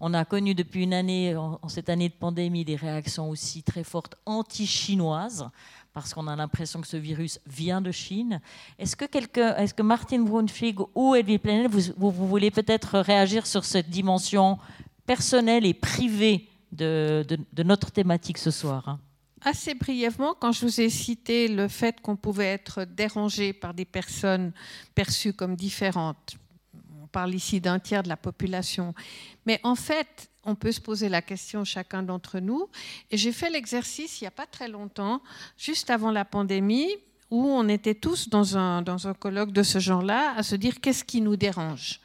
On 0.03 0.15
a 0.15 0.25
connu 0.25 0.55
depuis 0.55 0.83
une 0.83 0.95
année, 0.95 1.35
en, 1.35 1.59
cette 1.67 1.87
année 1.87 2.09
de 2.09 2.15
pandémie, 2.15 2.65
des 2.65 2.75
réactions 2.75 3.29
aussi 3.29 3.61
très 3.61 3.83
fortes 3.83 4.15
anti-chinoises, 4.25 5.47
parce 5.93 6.15
qu'on 6.15 6.25
a 6.25 6.35
l'impression 6.35 6.81
que 6.81 6.87
ce 6.87 6.97
virus 6.97 7.39
vient 7.45 7.81
de 7.81 7.91
Chine. 7.91 8.41
Est-ce 8.79 8.95
que, 8.95 9.81
Martin 9.83 10.21
Brunfig 10.21 10.79
ou 10.95 11.13
Edwin 11.13 11.37
Plenel, 11.37 11.67
vous, 11.67 12.11
voulez 12.11 12.49
peut-être 12.49 12.97
réagir 12.97 13.45
sur 13.45 13.63
cette 13.63 13.91
dimension 13.91 14.57
personnelle 15.05 15.67
et 15.67 15.75
privée 15.75 16.49
de, 16.71 17.23
notre 17.63 17.91
thématique 17.91 18.39
ce 18.39 18.49
soir 18.49 18.89
hein? 18.89 18.99
Assez 19.43 19.75
brièvement, 19.75 20.35
quand 20.39 20.51
je 20.51 20.65
vous 20.65 20.81
ai 20.81 20.89
cité 20.89 21.47
le 21.47 21.67
fait 21.67 21.99
qu'on 21.99 22.15
pouvait 22.15 22.45
être 22.45 22.85
dérangé 22.85 23.53
par 23.53 23.73
des 23.73 23.85
personnes 23.85 24.51
perçues 24.93 25.33
comme 25.33 25.55
différentes, 25.55 26.37
parle 27.11 27.35
ici 27.35 27.61
d'un 27.61 27.79
tiers 27.79 28.03
de 28.03 28.09
la 28.09 28.17
population. 28.17 28.93
Mais 29.45 29.59
en 29.63 29.75
fait, 29.75 30.29
on 30.43 30.55
peut 30.55 30.71
se 30.71 30.81
poser 30.81 31.09
la 31.09 31.21
question 31.21 31.63
chacun 31.63 32.03
d'entre 32.03 32.39
nous. 32.39 32.67
Et 33.11 33.17
j'ai 33.17 33.31
fait 33.31 33.49
l'exercice 33.49 34.21
il 34.21 34.23
n'y 34.23 34.27
a 34.27 34.31
pas 34.31 34.47
très 34.47 34.67
longtemps, 34.67 35.21
juste 35.57 35.89
avant 35.89 36.11
la 36.11 36.25
pandémie, 36.25 36.89
où 37.29 37.45
on 37.45 37.67
était 37.67 37.95
tous 37.95 38.29
dans 38.29 38.57
un, 38.57 38.81
dans 38.81 39.07
un 39.07 39.13
colloque 39.13 39.51
de 39.51 39.63
ce 39.63 39.79
genre-là, 39.79 40.33
à 40.35 40.43
se 40.43 40.55
dire 40.55 40.81
qu'est-ce 40.81 41.03
qui 41.03 41.21
nous 41.21 41.35
dérange 41.35 42.01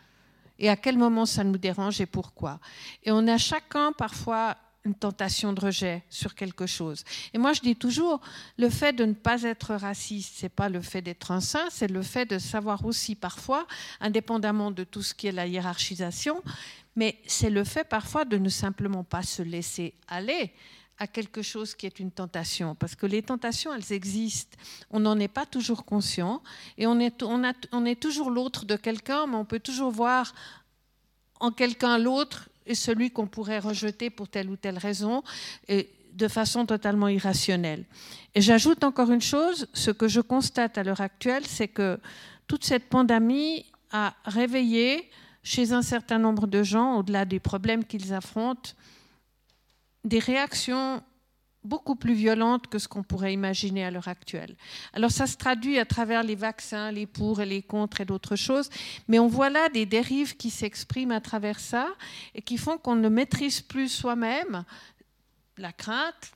et 0.58 0.68
à 0.68 0.76
quel 0.76 0.96
moment 0.96 1.26
ça 1.26 1.44
nous 1.44 1.58
dérange 1.58 2.00
et 2.00 2.06
pourquoi. 2.06 2.60
Et 3.02 3.10
on 3.10 3.26
a 3.28 3.38
chacun 3.38 3.92
parfois 3.92 4.56
une 4.86 4.94
tentation 4.94 5.52
de 5.52 5.60
rejet 5.60 6.04
sur 6.08 6.34
quelque 6.34 6.66
chose. 6.66 7.04
Et 7.34 7.38
moi, 7.38 7.52
je 7.52 7.60
dis 7.60 7.76
toujours, 7.76 8.20
le 8.56 8.70
fait 8.70 8.92
de 8.92 9.04
ne 9.04 9.12
pas 9.12 9.42
être 9.42 9.74
raciste, 9.74 10.34
c'est 10.36 10.48
pas 10.48 10.68
le 10.68 10.80
fait 10.80 11.02
d'être 11.02 11.32
un 11.32 11.40
saint, 11.40 11.68
c'est 11.70 11.90
le 11.90 12.02
fait 12.02 12.24
de 12.24 12.38
savoir 12.38 12.84
aussi 12.86 13.14
parfois, 13.14 13.66
indépendamment 14.00 14.70
de 14.70 14.84
tout 14.84 15.02
ce 15.02 15.12
qui 15.12 15.26
est 15.26 15.32
la 15.32 15.46
hiérarchisation, 15.46 16.42
mais 16.94 17.18
c'est 17.26 17.50
le 17.50 17.64
fait 17.64 17.84
parfois 17.84 18.24
de 18.24 18.38
ne 18.38 18.48
simplement 18.48 19.04
pas 19.04 19.22
se 19.22 19.42
laisser 19.42 19.92
aller 20.08 20.52
à 20.98 21.06
quelque 21.06 21.42
chose 21.42 21.74
qui 21.74 21.84
est 21.84 21.98
une 21.98 22.10
tentation, 22.10 22.74
parce 22.74 22.94
que 22.94 23.04
les 23.04 23.22
tentations, 23.22 23.74
elles 23.74 23.92
existent. 23.92 24.56
On 24.90 25.00
n'en 25.00 25.18
est 25.18 25.28
pas 25.28 25.44
toujours 25.44 25.84
conscient, 25.84 26.42
et 26.78 26.86
on 26.86 26.98
est, 27.00 27.22
on, 27.22 27.44
a, 27.44 27.52
on 27.72 27.84
est 27.84 28.00
toujours 28.00 28.30
l'autre 28.30 28.64
de 28.64 28.76
quelqu'un, 28.76 29.26
mais 29.26 29.36
on 29.36 29.44
peut 29.44 29.60
toujours 29.60 29.90
voir 29.90 30.32
en 31.38 31.50
quelqu'un 31.50 31.98
l'autre 31.98 32.48
et 32.66 32.74
celui 32.74 33.10
qu'on 33.10 33.26
pourrait 33.26 33.58
rejeter 33.58 34.10
pour 34.10 34.28
telle 34.28 34.50
ou 34.50 34.56
telle 34.56 34.78
raison, 34.78 35.22
de 35.68 36.28
façon 36.28 36.64
totalement 36.66 37.08
irrationnelle. 37.08 37.84
Et 38.34 38.40
j'ajoute 38.40 38.84
encore 38.84 39.10
une 39.10 39.20
chose, 39.20 39.68
ce 39.74 39.90
que 39.90 40.08
je 40.08 40.20
constate 40.20 40.78
à 40.78 40.82
l'heure 40.82 41.00
actuelle, 41.00 41.44
c'est 41.46 41.68
que 41.68 42.00
toute 42.46 42.64
cette 42.64 42.88
pandémie 42.88 43.66
a 43.92 44.14
réveillé 44.24 45.08
chez 45.42 45.72
un 45.72 45.82
certain 45.82 46.18
nombre 46.18 46.46
de 46.46 46.62
gens, 46.62 46.96
au-delà 46.96 47.24
des 47.24 47.38
problèmes 47.38 47.84
qu'ils 47.84 48.12
affrontent, 48.12 48.70
des 50.04 50.18
réactions 50.18 51.02
beaucoup 51.66 51.96
plus 51.96 52.14
violente 52.14 52.68
que 52.68 52.78
ce 52.78 52.88
qu'on 52.88 53.02
pourrait 53.02 53.32
imaginer 53.32 53.84
à 53.84 53.90
l'heure 53.90 54.08
actuelle. 54.08 54.56
Alors 54.92 55.10
ça 55.10 55.26
se 55.26 55.36
traduit 55.36 55.78
à 55.78 55.84
travers 55.84 56.22
les 56.22 56.34
vaccins, 56.34 56.90
les 56.90 57.06
pour 57.06 57.40
et 57.40 57.46
les 57.46 57.62
contre 57.62 58.00
et 58.00 58.04
d'autres 58.04 58.36
choses, 58.36 58.70
mais 59.08 59.18
on 59.18 59.26
voit 59.26 59.50
là 59.50 59.68
des 59.68 59.84
dérives 59.84 60.36
qui 60.36 60.50
s'expriment 60.50 61.12
à 61.12 61.20
travers 61.20 61.60
ça 61.60 61.88
et 62.34 62.42
qui 62.42 62.56
font 62.56 62.78
qu'on 62.78 62.96
ne 62.96 63.08
maîtrise 63.08 63.60
plus 63.60 63.88
soi-même 63.88 64.64
la 65.58 65.72
crainte, 65.72 66.32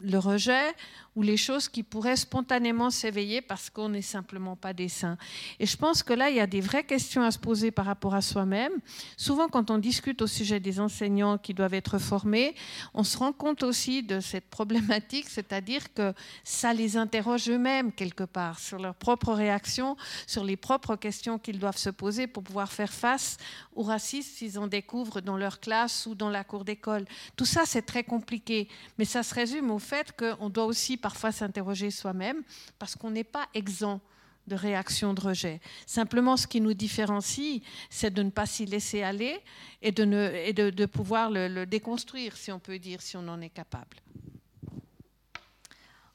le 0.00 0.18
rejet, 0.18 0.74
ou 1.16 1.22
les 1.22 1.38
choses 1.38 1.68
qui 1.68 1.82
pourraient 1.82 2.16
spontanément 2.16 2.90
s'éveiller 2.90 3.40
parce 3.40 3.70
qu'on 3.70 3.88
n'est 3.88 4.02
simplement 4.02 4.54
pas 4.54 4.72
des 4.72 4.88
saints. 4.88 5.16
Et 5.58 5.66
je 5.66 5.76
pense 5.76 6.02
que 6.02 6.12
là, 6.12 6.28
il 6.30 6.36
y 6.36 6.40
a 6.40 6.46
des 6.46 6.60
vraies 6.60 6.84
questions 6.84 7.22
à 7.22 7.30
se 7.30 7.38
poser 7.38 7.70
par 7.70 7.86
rapport 7.86 8.14
à 8.14 8.20
soi-même. 8.20 8.72
Souvent, 9.16 9.48
quand 9.48 9.70
on 9.70 9.78
discute 9.78 10.20
au 10.20 10.26
sujet 10.26 10.60
des 10.60 10.78
enseignants 10.78 11.38
qui 11.38 11.54
doivent 11.54 11.74
être 11.74 11.98
formés, 11.98 12.54
on 12.92 13.02
se 13.02 13.16
rend 13.16 13.32
compte 13.32 13.62
aussi 13.62 14.02
de 14.02 14.20
cette 14.20 14.48
problématique, 14.50 15.28
c'est-à-dire 15.28 15.92
que 15.94 16.12
ça 16.44 16.74
les 16.74 16.96
interroge 16.96 17.48
eux-mêmes 17.48 17.92
quelque 17.92 18.24
part 18.24 18.58
sur 18.58 18.78
leurs 18.78 18.94
propres 18.94 19.32
réactions, 19.32 19.96
sur 20.26 20.44
les 20.44 20.56
propres 20.56 20.96
questions 20.96 21.38
qu'ils 21.38 21.58
doivent 21.58 21.78
se 21.78 21.90
poser 21.90 22.26
pour 22.26 22.42
pouvoir 22.42 22.70
faire 22.70 22.92
face 22.92 23.38
au 23.74 23.82
racisme 23.82 24.30
s'ils 24.36 24.58
en 24.58 24.66
découvrent 24.66 25.22
dans 25.22 25.36
leur 25.38 25.60
classe 25.60 26.06
ou 26.06 26.14
dans 26.14 26.30
la 26.30 26.44
cour 26.44 26.64
d'école. 26.64 27.06
Tout 27.36 27.46
ça, 27.46 27.62
c'est 27.64 27.82
très 27.82 28.04
compliqué, 28.04 28.68
mais 28.98 29.06
ça 29.06 29.22
se 29.22 29.34
résume 29.34 29.70
au 29.70 29.78
fait 29.78 30.12
qu'on 30.16 30.50
doit 30.50 30.66
aussi 30.66 30.98
parfois 31.06 31.30
s'interroger 31.30 31.92
soi-même 31.92 32.42
parce 32.80 32.96
qu'on 32.96 33.12
n'est 33.12 33.30
pas 33.38 33.46
exempt 33.54 34.00
de 34.48 34.56
réaction 34.56 35.14
de 35.14 35.20
rejet. 35.20 35.60
Simplement, 35.86 36.36
ce 36.36 36.48
qui 36.48 36.60
nous 36.60 36.74
différencie, 36.74 37.62
c'est 37.90 38.12
de 38.12 38.24
ne 38.24 38.30
pas 38.30 38.44
s'y 38.44 38.66
laisser 38.66 39.04
aller 39.04 39.38
et 39.82 39.92
de, 39.92 40.04
ne, 40.04 40.32
et 40.34 40.52
de, 40.52 40.86
pouvoir 40.86 41.30
le, 41.30 41.46
le, 41.46 41.64
déconstruire, 41.64 42.36
si 42.36 42.50
on 42.50 42.58
peut 42.58 42.80
dire, 42.80 43.00
si 43.02 43.16
on 43.16 43.28
en 43.28 43.40
est 43.40 43.50
capable. 43.50 43.98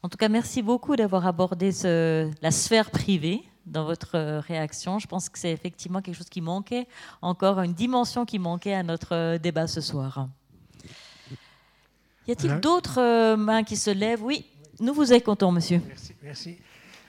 En 0.04 0.10
tout 0.10 0.18
cas, 0.18 0.28
merci 0.28 0.62
beaucoup 0.62 0.98
d'avoir 0.98 1.26
abordé 1.26 1.72
ce, 1.72 2.30
la 2.42 2.52
sphère 2.52 2.92
privée 2.92 3.44
dans 3.66 3.86
votre 3.86 4.40
réaction. 4.40 5.00
Je 5.00 5.08
pense 5.08 5.30
que 5.30 5.40
c'est 5.40 5.54
effectivement 5.54 6.02
quelque 6.02 6.18
chose 6.18 6.28
qui 6.28 6.42
manquait, 6.42 6.86
encore 7.22 7.62
une 7.62 7.74
dimension 7.74 8.26
qui 8.26 8.40
manquait 8.40 8.74
à 8.74 8.84
notre 8.84 9.38
débat 9.38 9.68
ce 9.68 9.80
soir. 9.80 10.28
Y 12.28 12.32
a-t-il 12.32 12.60
d'autres 12.60 13.02
euh, 13.02 13.36
mains 13.36 13.64
qui 13.64 13.76
se 13.76 13.90
lèvent? 13.90 14.24
Oui, 14.24 14.46
nous 14.82 14.94
vous 14.94 15.14
écoutons, 15.14 15.52
monsieur. 15.52 15.82
Merci. 16.24 16.58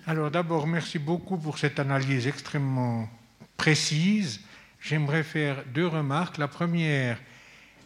Alors 0.06 0.30
d'abord, 0.30 0.66
merci 0.66 0.98
beaucoup 0.98 1.38
pour 1.38 1.58
cette 1.58 1.78
analyse 1.78 2.26
extrêmement 2.26 3.08
précise. 3.56 4.40
J'aimerais 4.80 5.22
faire 5.22 5.64
deux 5.72 5.86
remarques. 5.86 6.38
La 6.38 6.48
première, 6.48 7.18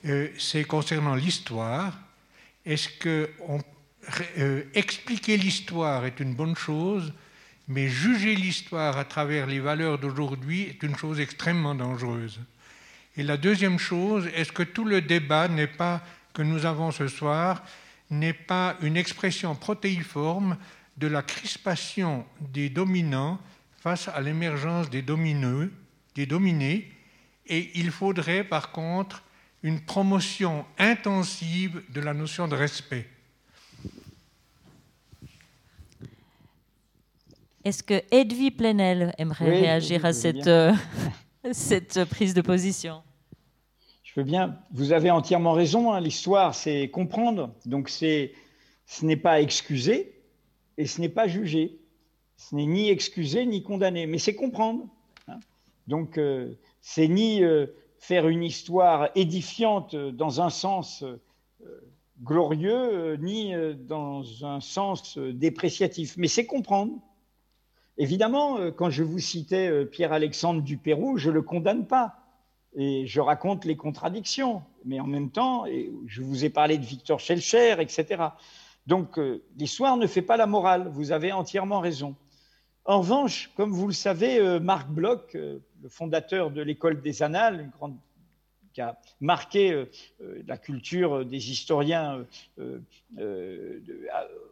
euh, 0.07 0.29
c'est 0.39 0.65
concernant 0.65 1.15
l'histoire. 1.15 1.97
Est-ce 2.65 2.89
que 2.89 3.31
euh, 4.39 4.63
expliquer 4.75 5.37
l'histoire 5.37 6.05
est 6.05 6.19
une 6.19 6.35
bonne 6.35 6.57
chose, 6.57 7.13
mais 7.69 7.89
juger 7.89 8.35
l'histoire 8.35 8.97
à 8.99 9.05
travers 9.05 9.47
les 9.47 9.61
valeurs 9.61 9.99
d'aujourd'hui 9.99 10.63
est 10.63 10.83
une 10.83 10.97
chose 10.97 11.21
extrêmement 11.21 11.75
dangereuse 11.75 12.41
Et 13.17 13.23
la 13.23 13.37
deuxième 13.37 13.79
chose, 13.79 14.29
est-ce 14.35 14.53
que 14.53 14.65
tout 14.65 14.85
le 14.85 15.01
débat 15.01 15.47
n'est 15.49 15.67
pas 15.67 16.03
que 16.33 16.43
nous 16.43 16.67
avons 16.67 16.91
ce 16.91 17.07
soir 17.07 17.63
n'est 18.11 18.33
pas 18.33 18.77
une 18.83 18.97
expression 18.97 19.55
protéiforme 19.55 20.57
de 20.97 21.07
la 21.07 21.23
crispation 21.23 22.25
des 22.41 22.69
dominants 22.69 23.39
face 23.79 24.09
à 24.09 24.21
l'émergence 24.21 24.91
des 24.91 25.03
domineux, 25.03 25.73
des 26.15 26.27
dominés, 26.27 26.91
et 27.47 27.71
il 27.79 27.91
faudrait 27.91 28.45
par 28.45 28.73
contre 28.73 29.23
une 29.63 29.81
promotion 29.81 30.65
intensive 30.79 31.83
de 31.91 32.01
la 32.01 32.15
notion 32.15 32.49
de 32.49 32.55
respect. 32.55 33.09
Est-ce 37.65 37.83
que 37.83 38.01
Edwy 38.13 38.53
Plenel 38.53 39.13
aimerait 39.19 39.51
réagir 39.51 40.05
à 40.05 40.13
cette, 40.13 40.47
euh, 40.47 40.73
cette 41.53 42.05
prise 42.05 42.33
de 42.33 42.41
position? 42.41 43.03
Bien. 44.25 44.59
Vous 44.73 44.93
avez 44.93 45.11
entièrement 45.11 45.53
raison. 45.53 45.93
Hein. 45.93 46.01
L'histoire, 46.01 46.55
c'est 46.55 46.89
comprendre. 46.89 47.55
Donc, 47.65 47.89
ce 47.89 48.31
n'est 49.03 49.17
pas 49.17 49.41
excuser, 49.41 50.23
et 50.79 50.87
ce 50.87 51.01
n'est 51.01 51.09
pas 51.09 51.27
juger. 51.27 51.79
Ce 52.37 52.55
n'est 52.55 52.67
ni 52.67 52.91
excuser 52.91 53.47
ni 53.47 53.63
condamner, 53.63 54.07
mais 54.07 54.19
c'est 54.19 54.35
comprendre. 54.35 54.87
Hein. 55.29 55.39
Donc, 55.87 56.19
euh, 56.19 56.55
c'est 56.81 57.09
ni 57.09 57.43
euh, 57.43 57.67
faire 57.99 58.29
une 58.29 58.43
histoire 58.43 59.09
édifiante 59.15 59.97
dans 59.97 60.41
un 60.41 60.51
sens 60.51 61.03
euh, 61.03 61.17
glorieux, 62.23 63.17
ni 63.17 63.53
dans 63.87 64.23
un 64.43 64.61
sens 64.61 65.19
dépréciatif, 65.19 66.17
mais 66.17 66.29
c'est 66.29 66.47
comprendre. 66.47 66.95
Évidemment, 67.99 68.71
quand 68.73 68.89
je 68.89 69.03
vous 69.03 69.19
citais 69.19 69.85
Pierre-Alexandre 69.85 70.63
du 70.63 70.79
Pérou, 70.79 71.19
je 71.19 71.29
ne 71.29 71.35
le 71.35 71.43
condamne 71.43 71.87
pas. 71.87 72.26
Et 72.79 73.07
je 73.07 73.21
raconte 73.21 73.65
les 73.65 73.77
contradictions. 73.77 74.63
Mais 74.85 75.01
en 75.01 75.07
même 75.07 75.31
temps, 75.31 75.65
je 76.07 76.23
vous 76.23 76.45
ai 76.45 76.51
parlé 76.51 76.79
de 76.79 76.85
Victor 76.85 77.19
Schellcher, 77.21 77.77
etc. 77.81 78.29
Donc 78.87 79.19
euh, 79.19 79.43
l'histoire 79.59 79.97
ne 79.97 80.07
fait 80.07 80.23
pas 80.23 80.37
la 80.37 80.47
morale, 80.47 80.89
vous 80.89 81.13
avez 81.13 81.33
entièrement 81.33 81.81
raison. 81.81 82.15
En 82.85 83.01
revanche, 83.01 83.51
comme 83.57 83.73
vous 83.73 83.89
le 83.89 83.93
savez, 83.93 84.39
euh, 84.39 84.61
Marc 84.61 84.89
Bloch, 84.89 85.35
euh, 85.35 85.59
le 85.83 85.89
fondateur 85.89 86.53
de 86.53 86.63
l'école 86.63 87.03
des 87.03 87.23
Annales, 87.23 87.71
qui 88.73 88.81
a 88.81 88.99
marqué 89.21 89.87
la 90.47 90.59
culture 90.59 91.25
des 91.25 91.51
historiens 91.51 92.27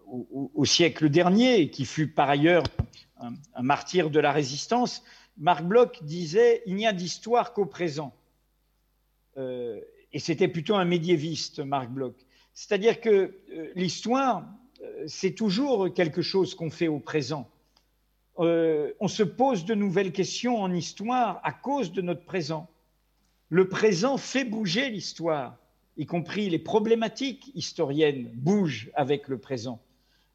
au, 0.07 0.65
siècle 0.65 1.11
dernier, 1.11 1.61
et 1.61 1.71
qui 1.71 1.85
fut 1.85 2.09
par 2.09 2.31
ailleurs 2.31 2.65
un 3.21 3.63
martyr 3.63 4.09
de 4.09 4.21
la 4.21 4.33
résistance, 4.33 5.03
Marc 5.39 5.65
Bloch 5.65 6.03
disait 6.03 6.63
Il 6.67 6.75
n'y 6.77 6.87
a 6.87 6.93
d'histoire 6.93 7.53
qu'au 7.53 7.67
présent. 7.67 8.15
et 9.37 10.19
c'était 10.19 10.49
plutôt 10.49 10.77
un 10.77 10.85
médiéviste, 10.85 11.61
Marc 11.61 11.91
Bloch. 11.91 12.17
C'est-à-dire 12.55 13.01
que 13.01 13.35
euh, 13.53 13.73
l'histoire, 13.75 14.45
euh, 14.81 15.05
c'est 15.09 15.33
toujours 15.33 15.93
quelque 15.93 16.23
chose 16.23 16.55
qu'on 16.55 16.71
fait 16.71 16.89
au 16.89 17.01
présent. 17.01 17.51
Euh, 18.39 18.93
on 19.01 19.09
se 19.09 19.25
pose 19.25 19.65
de 19.65 19.75
nouvelles 19.75 20.13
questions 20.13 20.63
en 20.63 20.73
histoire 20.73 21.41
à 21.43 21.53
cause 21.53 21.93
de 21.93 22.01
notre 22.01 22.25
présent. 22.25 22.69
Le 23.49 23.69
présent 23.69 24.17
fait 24.17 24.45
bouger 24.45 24.89
l'histoire, 24.89 25.57
y 25.97 26.07
compris 26.07 26.49
les 26.49 26.59
problématiques 26.59 27.51
historiennes 27.55 28.31
bougent 28.35 28.91
avec 28.95 29.29
le 29.29 29.39
présent. 29.39 29.81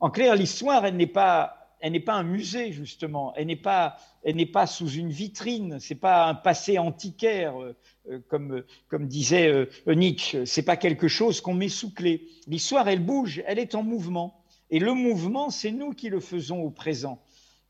En 0.02 0.10
clair, 0.10 0.36
l'histoire, 0.36 0.86
elle 0.86 0.96
n'est 0.96 1.08
pas 1.08 1.59
elle 1.80 1.94
n'est 1.94 2.00
pas 2.00 2.14
un 2.14 2.24
musée 2.24 2.72
justement, 2.72 3.34
elle 3.36 3.48
n'est 3.48 3.56
pas, 3.56 3.98
elle 4.24 4.36
n'est 4.36 4.46
pas 4.46 4.68
sous 4.68 4.90
une 4.90 5.10
vitrine, 5.10 5.80
c'est 5.80 5.96
pas 5.96 6.28
un 6.28 6.36
passé 6.36 6.78
antiquaire 6.78 7.54
euh, 7.62 8.20
comme, 8.28 8.64
comme 8.88 9.08
disait 9.08 9.48
euh, 9.48 9.68
Nietzsche, 9.88 10.46
c'est 10.46 10.64
pas 10.64 10.78
quelque 10.78 11.08
chose 11.08 11.42
qu'on 11.42 11.54
met 11.54 11.70
sous 11.70 11.94
clé. 11.94 12.28
L'histoire, 12.48 12.88
elle 12.88 13.04
bouge, 13.04 13.42
elle 13.46 13.60
est 13.60 13.76
en 13.76 13.84
mouvement, 13.84 14.44
et 14.70 14.80
le 14.80 14.94
mouvement, 14.94 15.50
c'est 15.50 15.72
nous 15.72 15.94
qui 15.94 16.10
le 16.10 16.20
faisons 16.20 16.62
au 16.62 16.70
présent. 16.70 17.22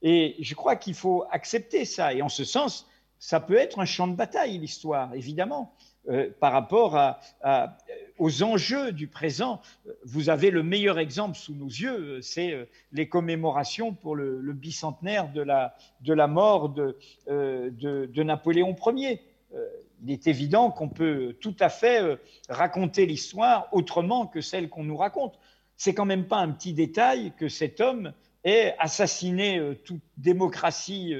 Et 0.01 0.35
je 0.39 0.55
crois 0.55 0.75
qu'il 0.75 0.93
faut 0.93 1.25
accepter 1.31 1.85
ça. 1.85 2.13
Et 2.13 2.21
en 2.21 2.29
ce 2.29 2.43
sens, 2.43 2.87
ça 3.19 3.39
peut 3.39 3.55
être 3.55 3.79
un 3.79 3.85
champ 3.85 4.07
de 4.07 4.15
bataille, 4.15 4.57
l'histoire, 4.57 5.13
évidemment. 5.13 5.73
Euh, 6.07 6.29
par 6.39 6.53
rapport 6.53 6.97
aux 8.17 8.43
enjeux 8.43 8.93
du 8.93 9.07
présent. 9.07 9.61
Vous 10.05 10.29
avez 10.29 10.49
le 10.49 10.63
meilleur 10.63 10.97
exemple 10.97 11.35
sous 11.35 11.53
nos 11.53 11.67
yeux, 11.67 12.21
c'est 12.21 12.53
euh, 12.53 12.65
les 12.93 13.09
commémorations 13.09 13.93
pour 13.93 14.15
le, 14.15 14.53
bicentenaire 14.53 15.29
de 15.33 15.41
la, 15.41 16.27
mort 16.27 16.69
de, 16.69 16.97
euh, 17.27 17.69
de, 17.71 18.23
Napoléon 18.23 18.75
Ier. 18.95 19.21
il 20.01 20.11
est 20.11 20.27
évident 20.27 20.71
qu'on 20.71 20.87
peut 20.87 21.35
tout 21.41 21.55
à 21.59 21.67
fait 21.67 22.17
raconter 22.47 23.05
l'histoire 23.05 23.67
autrement 23.73 24.25
que 24.25 24.39
celle 24.39 24.69
qu'on 24.69 24.85
nous 24.85 24.97
raconte. 24.97 25.37
C'est 25.75 25.93
quand 25.93 26.05
même 26.05 26.27
pas 26.27 26.37
un 26.37 26.51
petit 26.51 26.73
détail 26.73 27.33
que 27.37 27.49
cet 27.49 27.81
homme 27.81 28.13
ait 28.43 28.73
assassiné 28.79 29.61
toute 29.83 30.01
démocratie 30.19 31.13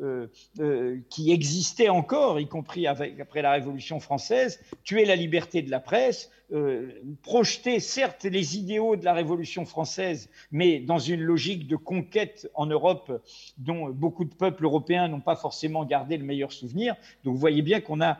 euh, 0.00 0.26
euh, 0.58 0.98
qui 1.10 1.32
existait 1.32 1.88
encore, 1.88 2.40
y 2.40 2.48
compris 2.48 2.86
après 2.86 3.42
la 3.42 3.52
Révolution 3.52 4.00
française, 4.00 4.60
tuer 4.82 5.04
la 5.04 5.16
liberté 5.16 5.62
de 5.62 5.70
la 5.70 5.80
presse, 5.80 6.30
euh, 6.52 6.90
projeter 7.22 7.80
certes 7.80 8.24
les 8.24 8.56
idéaux 8.56 8.96
de 8.96 9.04
la 9.04 9.12
Révolution 9.12 9.64
française, 9.64 10.30
mais 10.50 10.80
dans 10.80 10.98
une 10.98 11.20
logique 11.20 11.66
de 11.66 11.76
conquête 11.76 12.50
en 12.54 12.66
Europe 12.66 13.22
dont 13.58 13.88
beaucoup 13.90 14.24
de 14.24 14.34
peuples 14.34 14.64
européens 14.64 15.08
n'ont 15.08 15.20
pas 15.20 15.36
forcément 15.36 15.84
gardé 15.84 16.16
le 16.16 16.24
meilleur 16.24 16.52
souvenir. 16.52 16.96
Donc 17.24 17.34
vous 17.34 17.40
voyez 17.40 17.62
bien 17.62 17.80
qu'on 17.80 18.00
a 18.00 18.18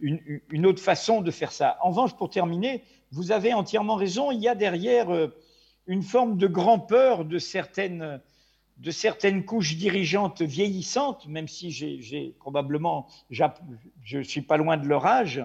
une, 0.00 0.40
une, 0.50 0.66
autre 0.66 0.82
façon 0.82 1.20
de 1.20 1.30
faire 1.30 1.52
ça. 1.52 1.78
En 1.82 1.88
revanche, 1.88 2.14
pour 2.16 2.30
terminer, 2.30 2.82
vous 3.12 3.32
avez 3.32 3.54
entièrement 3.54 3.94
raison, 3.94 4.30
il 4.30 4.40
y 4.40 4.48
a 4.48 4.54
derrière 4.54 5.08
une 5.88 6.02
forme 6.02 6.36
de 6.36 6.46
grand-peur 6.46 7.24
de 7.24 7.38
certaines 7.38 8.20
de 8.76 8.92
certaines 8.92 9.44
couches 9.44 9.76
dirigeantes 9.76 10.40
vieillissantes, 10.40 11.26
même 11.26 11.48
si 11.48 11.72
j'ai 11.72 12.34
probablement, 12.38 13.08
je 13.30 14.22
suis 14.22 14.42
pas 14.42 14.56
loin 14.56 14.76
de 14.76 14.86
leur 14.86 15.04
âge, 15.04 15.44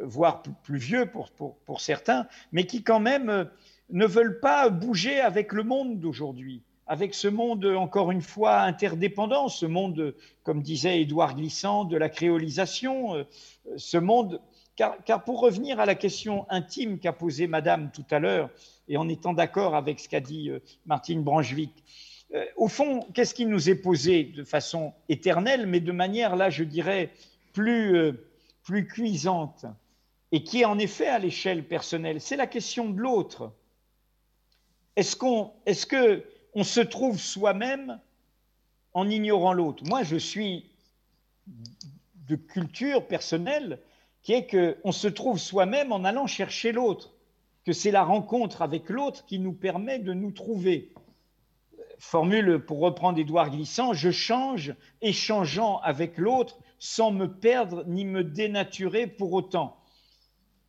voire 0.00 0.42
plus 0.42 0.78
vieux 0.78 1.06
pour, 1.06 1.30
pour, 1.30 1.80
certains, 1.80 2.26
mais 2.50 2.66
qui 2.66 2.82
quand 2.82 2.98
même 2.98 3.30
euh, 3.30 3.44
ne 3.90 4.06
veulent 4.06 4.40
pas 4.40 4.68
bouger 4.70 5.20
avec 5.20 5.52
le 5.52 5.62
monde 5.62 6.00
d'aujourd'hui, 6.00 6.62
avec 6.88 7.14
ce 7.14 7.28
monde, 7.28 7.64
encore 7.64 8.10
une 8.10 8.20
fois, 8.20 8.62
interdépendant, 8.62 9.48
ce 9.48 9.66
monde, 9.66 10.16
comme 10.42 10.62
disait 10.62 11.00
Édouard 11.00 11.36
Glissant, 11.36 11.84
de 11.84 11.96
la 11.96 12.08
créolisation, 12.08 13.14
euh, 13.14 13.24
ce 13.76 13.98
monde 13.98 14.40
car, 14.76 15.24
pour 15.24 15.40
revenir 15.40 15.80
à 15.80 15.86
la 15.86 15.94
question 15.94 16.46
intime 16.50 16.98
qu'a 16.98 17.12
posée 17.12 17.46
Madame 17.46 17.90
tout 17.92 18.04
à 18.10 18.18
l'heure, 18.18 18.50
et 18.88 18.96
en 18.96 19.08
étant 19.08 19.32
d'accord 19.32 19.74
avec 19.74 20.00
ce 20.00 20.08
qu'a 20.08 20.20
dit 20.20 20.50
euh, 20.50 20.60
Martine 20.86 21.22
Branchevik, 21.22 21.84
euh, 22.34 22.44
au 22.56 22.68
fond, 22.68 23.00
qu'est-ce 23.14 23.34
qui 23.34 23.46
nous 23.46 23.70
est 23.70 23.76
posé 23.76 24.24
de 24.24 24.44
façon 24.44 24.92
éternelle, 25.08 25.66
mais 25.66 25.80
de 25.80 25.92
manière, 25.92 26.36
là, 26.36 26.50
je 26.50 26.64
dirais, 26.64 27.10
plus, 27.52 27.96
euh, 27.96 28.12
plus 28.64 28.86
cuisante, 28.86 29.64
et 30.32 30.42
qui 30.42 30.62
est 30.62 30.64
en 30.64 30.78
effet 30.78 31.06
à 31.06 31.18
l'échelle 31.18 31.64
personnelle 31.64 32.20
C'est 32.20 32.36
la 32.36 32.48
question 32.48 32.90
de 32.90 32.98
l'autre. 32.98 33.52
Est-ce 34.96 35.16
qu'on 35.16 35.52
est 35.66 35.88
que 35.88 36.24
se 36.62 36.80
trouve 36.80 37.18
soi-même 37.18 38.00
en 38.94 39.08
ignorant 39.08 39.52
l'autre? 39.52 39.84
Moi, 39.86 40.02
je 40.02 40.16
suis 40.16 40.70
de 42.28 42.36
culture 42.36 43.06
personnelle 43.06 43.78
qui 44.24 44.32
est 44.32 44.46
qu'on 44.46 44.90
se 44.90 45.06
trouve 45.06 45.38
soi-même 45.38 45.92
en 45.92 46.02
allant 46.02 46.26
chercher 46.26 46.72
l'autre, 46.72 47.14
que 47.64 47.72
c'est 47.72 47.90
la 47.90 48.02
rencontre 48.02 48.62
avec 48.62 48.88
l'autre 48.88 49.24
qui 49.26 49.38
nous 49.38 49.52
permet 49.52 49.98
de 49.98 50.12
nous 50.14 50.32
trouver. 50.32 50.92
Formule 51.98 52.58
pour 52.58 52.80
reprendre 52.80 53.18
Édouard 53.18 53.50
Glissant, 53.50 53.92
je 53.92 54.10
change 54.10 54.74
échangeant 55.02 55.78
avec 55.80 56.18
l'autre 56.18 56.58
sans 56.78 57.12
me 57.12 57.26
perdre 57.26 57.84
ni 57.86 58.04
me 58.04 58.24
dénaturer 58.24 59.06
pour 59.06 59.32
autant. 59.34 59.76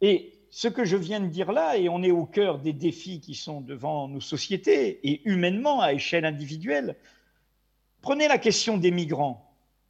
Et 0.01 0.33
ce 0.49 0.67
que 0.67 0.85
je 0.85 0.97
viens 0.97 1.21
de 1.21 1.27
dire 1.27 1.51
là, 1.51 1.77
et 1.77 1.89
on 1.89 2.03
est 2.03 2.11
au 2.11 2.25
cœur 2.25 2.59
des 2.59 2.73
défis 2.73 3.21
qui 3.21 3.35
sont 3.35 3.61
devant 3.61 4.07
nos 4.07 4.21
sociétés 4.21 4.99
et 5.07 5.21
humainement 5.27 5.81
à 5.81 5.93
échelle 5.93 6.25
individuelle, 6.25 6.97
prenez 8.01 8.27
la 8.27 8.37
question 8.37 8.77
des 8.77 8.91
migrants. 8.91 9.49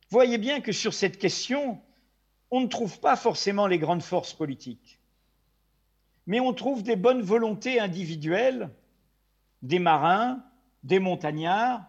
Voyez 0.10 0.38
bien 0.38 0.62
que 0.62 0.72
sur 0.72 0.94
cette 0.94 1.18
question, 1.18 1.80
on 2.52 2.62
ne 2.62 2.68
trouve 2.68 3.00
pas 3.00 3.16
forcément 3.16 3.68
les 3.68 3.80
grandes 3.80 4.04
forces 4.04 4.34
politiques, 4.34 5.00
mais 6.28 6.40
on 6.40 6.54
trouve 6.54 6.84
des 6.84 6.96
bonnes 6.96 7.22
volontés 7.22 7.80
individuelles, 7.80 8.70
des 9.62 9.80
marins, 9.80 10.44
des 10.84 11.00
montagnards, 11.00 11.84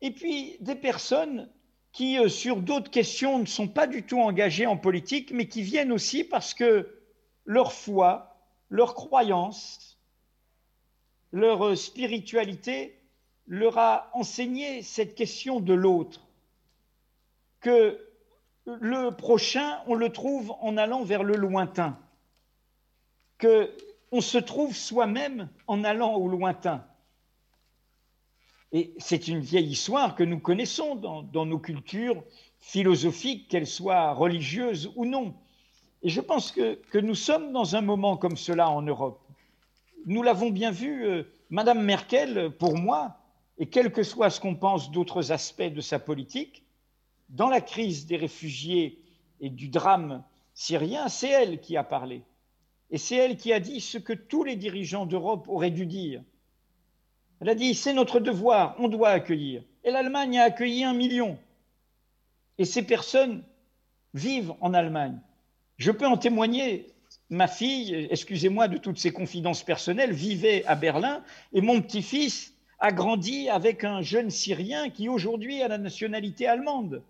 et 0.00 0.10
puis 0.10 0.56
des 0.60 0.76
personnes 0.76 1.48
qui, 1.92 2.18
euh, 2.18 2.28
sur 2.28 2.58
d'autres 2.58 2.90
questions, 2.90 3.38
ne 3.38 3.46
sont 3.46 3.68
pas 3.68 3.86
du 3.86 4.04
tout 4.04 4.20
engagées 4.20 4.66
en 4.66 4.76
politique, 4.76 5.32
mais 5.32 5.48
qui 5.48 5.62
viennent 5.62 5.92
aussi 5.92 6.22
parce 6.22 6.54
que 6.54 6.94
leur 7.44 7.72
foi, 7.72 8.36
leur 8.70 8.94
croyance, 8.94 9.98
leur 11.32 11.66
euh, 11.66 11.76
spiritualité 11.76 12.94
leur 13.46 13.78
a 13.78 14.10
enseigné 14.12 14.82
cette 14.82 15.14
question 15.14 15.58
de 15.58 15.72
l'autre, 15.72 16.26
que 17.60 18.07
le 18.80 19.10
prochain, 19.10 19.80
on 19.86 19.94
le 19.94 20.10
trouve 20.10 20.54
en 20.60 20.76
allant 20.76 21.02
vers 21.02 21.22
le 21.22 21.36
lointain, 21.36 21.98
que 23.38 23.70
on 24.10 24.20
se 24.20 24.38
trouve 24.38 24.74
soi-même 24.74 25.48
en 25.66 25.84
allant 25.84 26.14
au 26.14 26.28
lointain. 26.28 26.84
Et 28.72 28.94
c'est 28.98 29.28
une 29.28 29.40
vieille 29.40 29.70
histoire 29.70 30.14
que 30.14 30.22
nous 30.22 30.38
connaissons 30.38 30.94
dans, 30.94 31.46
nos 31.46 31.58
cultures 31.58 32.22
philosophiques, 32.58 33.48
qu'elles 33.48 33.66
soient 33.66 34.12
religieuses 34.12 34.92
ou 34.96 35.04
non. 35.04 35.34
Et 36.02 36.10
je 36.10 36.20
pense 36.20 36.52
que, 36.52 36.74
que, 36.90 36.98
nous 36.98 37.14
sommes 37.14 37.52
dans 37.52 37.76
un 37.76 37.80
moment 37.80 38.16
comme 38.16 38.36
cela 38.36 38.70
en 38.70 38.82
Europe. 38.82 39.20
Nous 40.06 40.22
l'avons 40.22 40.50
bien 40.50 40.70
vu, 40.70 41.04
euh, 41.04 41.24
Madame 41.50 41.82
Merkel, 41.82 42.50
pour 42.58 42.76
moi, 42.76 43.16
et 43.58 43.66
quel 43.66 43.92
que 43.92 44.02
soit 44.02 44.30
ce 44.30 44.40
qu'on 44.40 44.54
pense 44.54 44.90
d'autres 44.90 45.32
aspects 45.32 45.62
de 45.62 45.80
sa 45.80 45.98
politique, 45.98 46.62
dans 47.28 47.48
la 47.48 47.60
crise 47.60 48.06
des 48.06 48.16
réfugiés 48.16 48.98
et 49.40 49.50
du 49.50 49.68
drame 49.68 50.22
syrien, 50.54 51.08
c'est 51.08 51.28
elle 51.28 51.60
qui 51.60 51.76
a 51.76 51.84
parlé. 51.84 52.22
Et 52.90 52.98
c'est 52.98 53.16
elle 53.16 53.36
qui 53.36 53.52
a 53.52 53.60
dit 53.60 53.80
ce 53.80 53.98
que 53.98 54.12
tous 54.12 54.44
les 54.44 54.56
dirigeants 54.56 55.06
d'Europe 55.06 55.46
auraient 55.48 55.70
dû 55.70 55.86
dire. 55.86 56.22
Elle 57.40 57.50
a 57.50 57.54
dit, 57.54 57.74
c'est 57.74 57.92
notre 57.92 58.18
devoir, 58.18 58.74
on 58.78 58.88
doit 58.88 59.10
accueillir. 59.10 59.62
Et 59.84 59.90
l'Allemagne 59.90 60.38
a 60.38 60.44
accueilli 60.44 60.84
un 60.84 60.94
million. 60.94 61.38
Et 62.56 62.64
ces 62.64 62.82
personnes 62.82 63.44
vivent 64.14 64.54
en 64.60 64.74
Allemagne. 64.74 65.18
Je 65.76 65.92
peux 65.92 66.06
en 66.06 66.16
témoigner. 66.16 66.86
Ma 67.30 67.46
fille, 67.46 68.08
excusez-moi 68.10 68.68
de 68.68 68.78
toutes 68.78 68.98
ces 68.98 69.12
confidences 69.12 69.62
personnelles, 69.62 70.12
vivait 70.12 70.64
à 70.64 70.74
Berlin 70.74 71.22
et 71.52 71.60
mon 71.60 71.80
petit-fils 71.80 72.54
a 72.80 72.90
grandi 72.90 73.48
avec 73.48 73.84
un 73.84 74.02
jeune 74.02 74.30
Syrien 74.30 74.88
qui 74.88 75.08
aujourd'hui 75.08 75.62
a 75.62 75.68
la 75.68 75.78
nationalité 75.78 76.46
allemande 76.46 77.02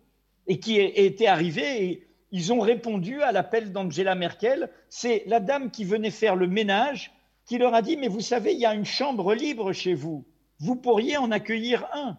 et 0.48 0.58
qui 0.58 0.78
était 0.78 1.26
arrivé 1.26 1.84
et 1.84 2.08
ils 2.32 2.52
ont 2.52 2.60
répondu 2.60 3.22
à 3.22 3.32
l'appel 3.32 3.72
d'Angela 3.72 4.14
Merkel. 4.14 4.70
C'est 4.88 5.22
la 5.26 5.40
dame 5.40 5.70
qui 5.70 5.84
venait 5.84 6.10
faire 6.10 6.36
le 6.36 6.46
ménage 6.46 7.12
qui 7.46 7.56
leur 7.56 7.74
a 7.74 7.80
dit, 7.80 7.96
mais 7.96 8.08
vous 8.08 8.20
savez, 8.20 8.52
il 8.52 8.60
y 8.60 8.66
a 8.66 8.74
une 8.74 8.84
chambre 8.84 9.34
libre 9.34 9.72
chez 9.72 9.94
vous. 9.94 10.26
Vous 10.58 10.76
pourriez 10.76 11.16
en 11.16 11.30
accueillir 11.30 11.86
un. 11.94 12.18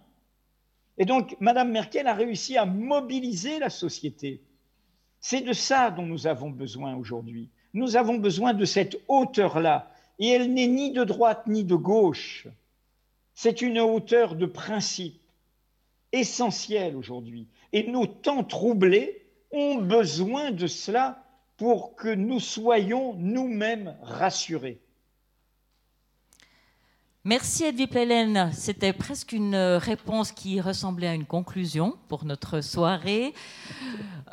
Et 0.98 1.06
donc, 1.06 1.38
Madame 1.40 1.72
Merkel 1.72 2.08
a 2.08 2.14
réussi 2.14 2.58
à 2.58 2.66
mobiliser 2.66 3.60
la 3.60 3.70
société. 3.70 4.42
C'est 5.22 5.42
de 5.42 5.54
ça 5.54 5.92
dont 5.92 6.06
nous 6.06 6.26
avons 6.26 6.50
besoin 6.50 6.96
aujourd'hui. 6.96 7.50
Nous 7.74 7.96
avons 7.96 8.16
besoin 8.16 8.54
de 8.54 8.66
cette 8.66 8.98
hauteur-là. 9.08 9.92
Et 10.18 10.30
elle 10.30 10.52
n'est 10.54 10.68
ni 10.68 10.92
de 10.92 11.04
droite 11.04 11.44
ni 11.46 11.64
de 11.64 11.76
gauche. 11.76 12.48
C'est 13.36 13.62
une 13.62 13.80
hauteur 13.80 14.36
de 14.36 14.48
principe 14.48 15.22
essentielle 16.12 16.96
aujourd'hui. 16.96 17.48
Et 17.74 17.90
nos 17.90 18.08
temps 18.08 18.44
troublés 18.44 19.26
ont 19.52 19.76
besoin 19.76 20.52
de 20.52 20.68
cela 20.68 21.24
pour 21.58 21.96
que 21.96 22.14
nous 22.14 22.40
soyons 22.40 23.14
nous-mêmes 23.16 23.96
rassurés. 24.02 24.82
Merci 27.26 27.66
Edwy 27.66 27.86
Plelen. 27.86 28.50
C'était 28.54 28.94
presque 28.94 29.34
une 29.34 29.56
réponse 29.56 30.32
qui 30.32 30.62
ressemblait 30.62 31.10
à 31.10 31.14
une 31.14 31.26
conclusion 31.26 31.98
pour 32.08 32.24
notre 32.24 32.62
soirée. 32.62 33.34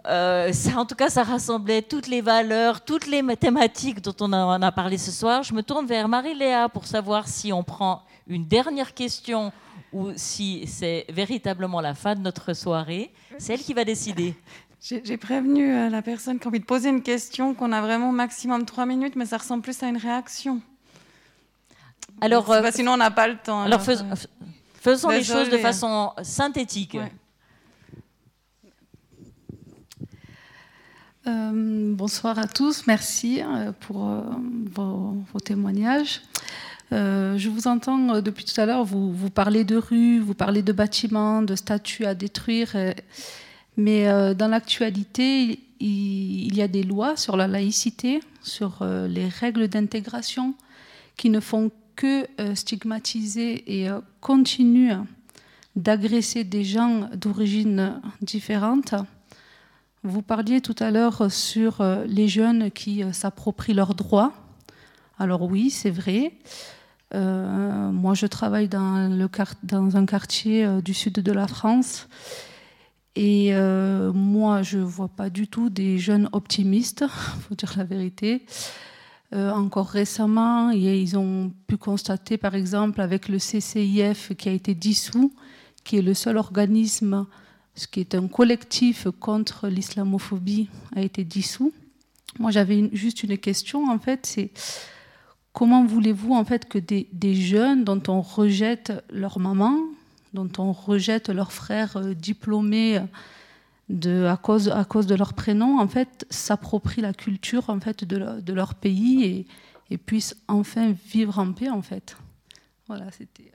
Euh, 0.06 0.52
en 0.76 0.86
tout 0.86 0.94
cas, 0.94 1.10
ça 1.10 1.24
rassemblait 1.24 1.82
toutes 1.82 2.06
les 2.06 2.20
valeurs, 2.20 2.84
toutes 2.84 3.08
les 3.08 3.22
thématiques 3.36 4.00
dont 4.00 4.14
on 4.20 4.32
a 4.32 4.72
parlé 4.72 4.98
ce 4.98 5.10
soir. 5.10 5.42
Je 5.42 5.52
me 5.52 5.64
tourne 5.64 5.84
vers 5.86 6.06
Marie-Léa 6.06 6.68
pour 6.68 6.86
savoir 6.86 7.26
si 7.26 7.52
on 7.52 7.64
prend 7.64 8.02
une 8.28 8.46
dernière 8.46 8.94
question 8.94 9.52
ou 9.92 10.10
si 10.16 10.66
c'est 10.66 11.06
véritablement 11.08 11.80
la 11.80 11.94
fin 11.94 12.14
de 12.14 12.20
notre 12.20 12.52
soirée. 12.54 13.12
C'est 13.38 13.54
elle 13.54 13.60
qui 13.60 13.74
va 13.74 13.84
décider. 13.84 14.34
J'ai 14.80 15.16
prévenu 15.16 15.74
euh, 15.74 15.88
la 15.88 16.00
personne 16.00 16.38
qui 16.38 16.44
a 16.44 16.48
envie 16.48 16.60
de 16.60 16.64
poser 16.64 16.90
une 16.90 17.02
question 17.02 17.54
qu'on 17.54 17.72
a 17.72 17.80
vraiment 17.80 18.12
maximum 18.12 18.64
trois 18.64 18.86
minutes, 18.86 19.16
mais 19.16 19.26
ça 19.26 19.38
ressemble 19.38 19.62
plus 19.62 19.82
à 19.82 19.88
une 19.88 19.96
réaction. 19.96 20.60
Alors, 22.20 22.48
euh, 22.52 22.70
sinon 22.72 22.92
on 22.92 22.96
n'a 22.96 23.10
pas 23.10 23.26
le 23.26 23.36
temps. 23.36 23.62
Alors, 23.62 23.80
euh, 23.88 23.94
faisons 24.80 25.08
les 25.08 25.24
choses 25.24 25.50
de 25.50 25.58
façon 25.58 26.12
synthétique. 26.22 26.96
bonsoir 31.24 32.38
à 32.38 32.46
tous, 32.46 32.86
merci 32.86 33.42
pour 33.80 34.04
vos, 34.72 35.16
vos, 35.32 35.40
témoignages. 35.40 36.20
Euh, 36.92 37.36
je 37.36 37.48
vous 37.48 37.66
entends 37.66 38.14
euh, 38.14 38.20
depuis 38.20 38.44
tout 38.44 38.60
à 38.60 38.66
l'heure, 38.66 38.84
vous, 38.84 39.30
parlez 39.30 39.64
de 39.64 39.76
rues, 39.76 40.20
vous 40.20 40.34
parlez 40.34 40.62
de 40.62 40.72
bâtiments, 40.72 41.42
de 41.42 41.56
statues 41.56 42.06
à 42.06 42.14
détruire, 42.14 42.72
euh, 42.74 42.92
mais 43.76 44.06
dans 44.34 44.48
l'actualité, 44.48 45.60
il, 45.80 46.56
y 46.56 46.62
a 46.62 46.68
des 46.68 46.82
lois 46.82 47.14
sur 47.14 47.36
la 47.36 47.46
laïcité, 47.46 48.20
sur 48.42 48.82
les 48.82 49.28
règles 49.28 49.68
d'intégration 49.68 50.54
qui 51.18 51.28
ne 51.28 51.40
font 51.40 51.70
que 51.94 52.26
stigmatiser 52.54 53.82
et 53.82 53.90
continuent 54.22 54.96
d'agresser 55.74 56.42
des 56.42 56.64
gens 56.64 57.10
d'origine 57.16 58.00
différente. 58.22 58.94
Vous 60.02 60.22
parliez 60.22 60.62
tout 60.62 60.76
à 60.78 60.90
l'heure 60.90 61.30
sur 61.30 61.84
les 62.06 62.28
jeunes 62.28 62.70
qui 62.70 63.02
s'approprient 63.12 63.74
leurs 63.74 63.94
droits. 63.94 64.32
Alors 65.18 65.42
oui, 65.42 65.68
c'est 65.68 65.90
vrai. 65.90 66.32
Euh, 67.14 67.90
moi, 67.92 68.14
je 68.14 68.26
travaille 68.26 68.68
dans, 68.68 69.96
un 69.96 70.06
quartier 70.06 70.64
euh, 70.64 70.80
du 70.80 70.92
sud 70.92 71.14
de 71.14 71.32
la 71.32 71.46
France. 71.46 72.08
Et 73.14 73.54
euh, 73.54 74.12
moi, 74.12 74.62
je 74.62 74.78
ne 74.78 74.84
vois 74.84 75.08
pas 75.08 75.30
du 75.30 75.48
tout 75.48 75.70
des 75.70 75.98
jeunes 75.98 76.28
optimistes, 76.32 77.04
il 77.06 77.40
faut 77.48 77.54
dire 77.54 77.72
la 77.76 77.84
vérité. 77.84 78.44
encore 79.32 79.88
récemment, 79.88 80.70
ils 80.70 81.16
ont 81.16 81.52
pu 81.66 81.76
constater, 81.76 82.36
par 82.36 82.54
exemple, 82.54 83.00
avec 83.00 83.28
le 83.28 83.38
CCIF 83.38 84.34
qui 84.36 84.48
a 84.48 84.52
été 84.52 84.74
dissous, 84.74 85.32
qui 85.84 85.96
est 85.96 86.02
le 86.02 86.14
seul 86.14 86.36
organisme, 86.36 87.26
ce 87.74 87.86
qui 87.86 88.00
est 88.00 88.14
un 88.14 88.28
collectif 88.28 89.08
contre 89.18 89.68
l'islamophobie, 89.68 90.68
a 90.94 91.00
été 91.00 91.24
dissous. 91.24 91.72
Moi, 92.38 92.50
j'avais 92.50 92.90
juste 92.92 93.22
une 93.22 93.38
question, 93.38 93.88
en 93.90 93.98
fait, 93.98 94.26
c'est 94.26 94.50
Comment 95.56 95.86
voulez-vous 95.86 96.34
en 96.34 96.44
fait 96.44 96.68
que 96.68 96.76
des, 96.76 97.34
jeunes 97.34 97.82
dont 97.82 98.02
on 98.08 98.20
rejette 98.20 98.92
leur 99.08 99.38
maman, 99.38 99.80
dont 100.34 100.50
on 100.58 100.70
rejette 100.70 101.30
leurs 101.30 101.50
frères 101.50 101.96
euh, 101.96 102.12
diplômés 102.12 103.00
de, 103.88 104.26
à, 104.26 104.36
cause, 104.36 104.68
à 104.68 104.84
cause 104.84 105.06
de 105.06 105.14
leur 105.14 105.32
prénom, 105.32 105.80
en 105.80 105.88
fait, 105.88 106.26
s'approprient 106.28 107.00
la 107.00 107.14
culture 107.14 107.70
en 107.70 107.80
fait, 107.80 108.04
de, 108.04 108.38
de 108.42 108.52
leur 108.52 108.74
pays 108.74 109.24
et, 109.24 109.46
et, 109.88 109.96
puissent 109.96 110.36
enfin 110.46 110.92
vivre 110.92 111.38
en 111.38 111.50
paix, 111.54 111.70
en 111.70 111.80
fait. 111.80 112.18
Voilà, 112.86 113.10
c'était... 113.10 113.50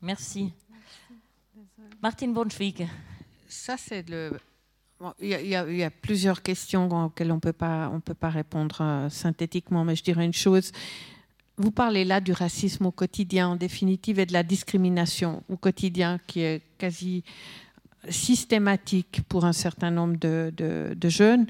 Merci. 0.00 0.54
Martine 2.00 2.32
Bonschwig. 2.32 2.88
Ça, 3.46 3.76
c'est 3.76 4.08
le... 4.08 4.40
il, 5.20 5.28
y 5.28 5.82
a, 5.84 5.90
plusieurs 5.90 6.42
questions 6.42 6.88
auxquelles 7.06 7.32
on 7.32 7.36
ne 7.36 7.40
peut 7.40 7.52
pas 8.14 8.28
répondre 8.30 8.78
euh, 8.80 9.08
synthétiquement, 9.08 9.84
mais 9.84 9.96
je 9.96 10.02
dirais 10.02 10.24
une 10.24 10.32
chose. 10.32 10.72
Vous 11.56 11.70
parlez 11.70 12.04
là 12.04 12.20
du 12.20 12.32
racisme 12.32 12.86
au 12.86 12.90
quotidien, 12.90 13.48
en 13.48 13.56
définitive, 13.56 14.18
et 14.18 14.26
de 14.26 14.32
la 14.32 14.42
discrimination 14.42 15.42
au 15.48 15.56
quotidien 15.56 16.18
qui 16.26 16.40
est 16.40 16.62
quasi 16.78 17.24
systématique 18.08 19.22
pour 19.28 19.44
un 19.44 19.52
certain 19.52 19.90
nombre 19.90 20.16
de, 20.18 21.08
jeunes, 21.08 21.46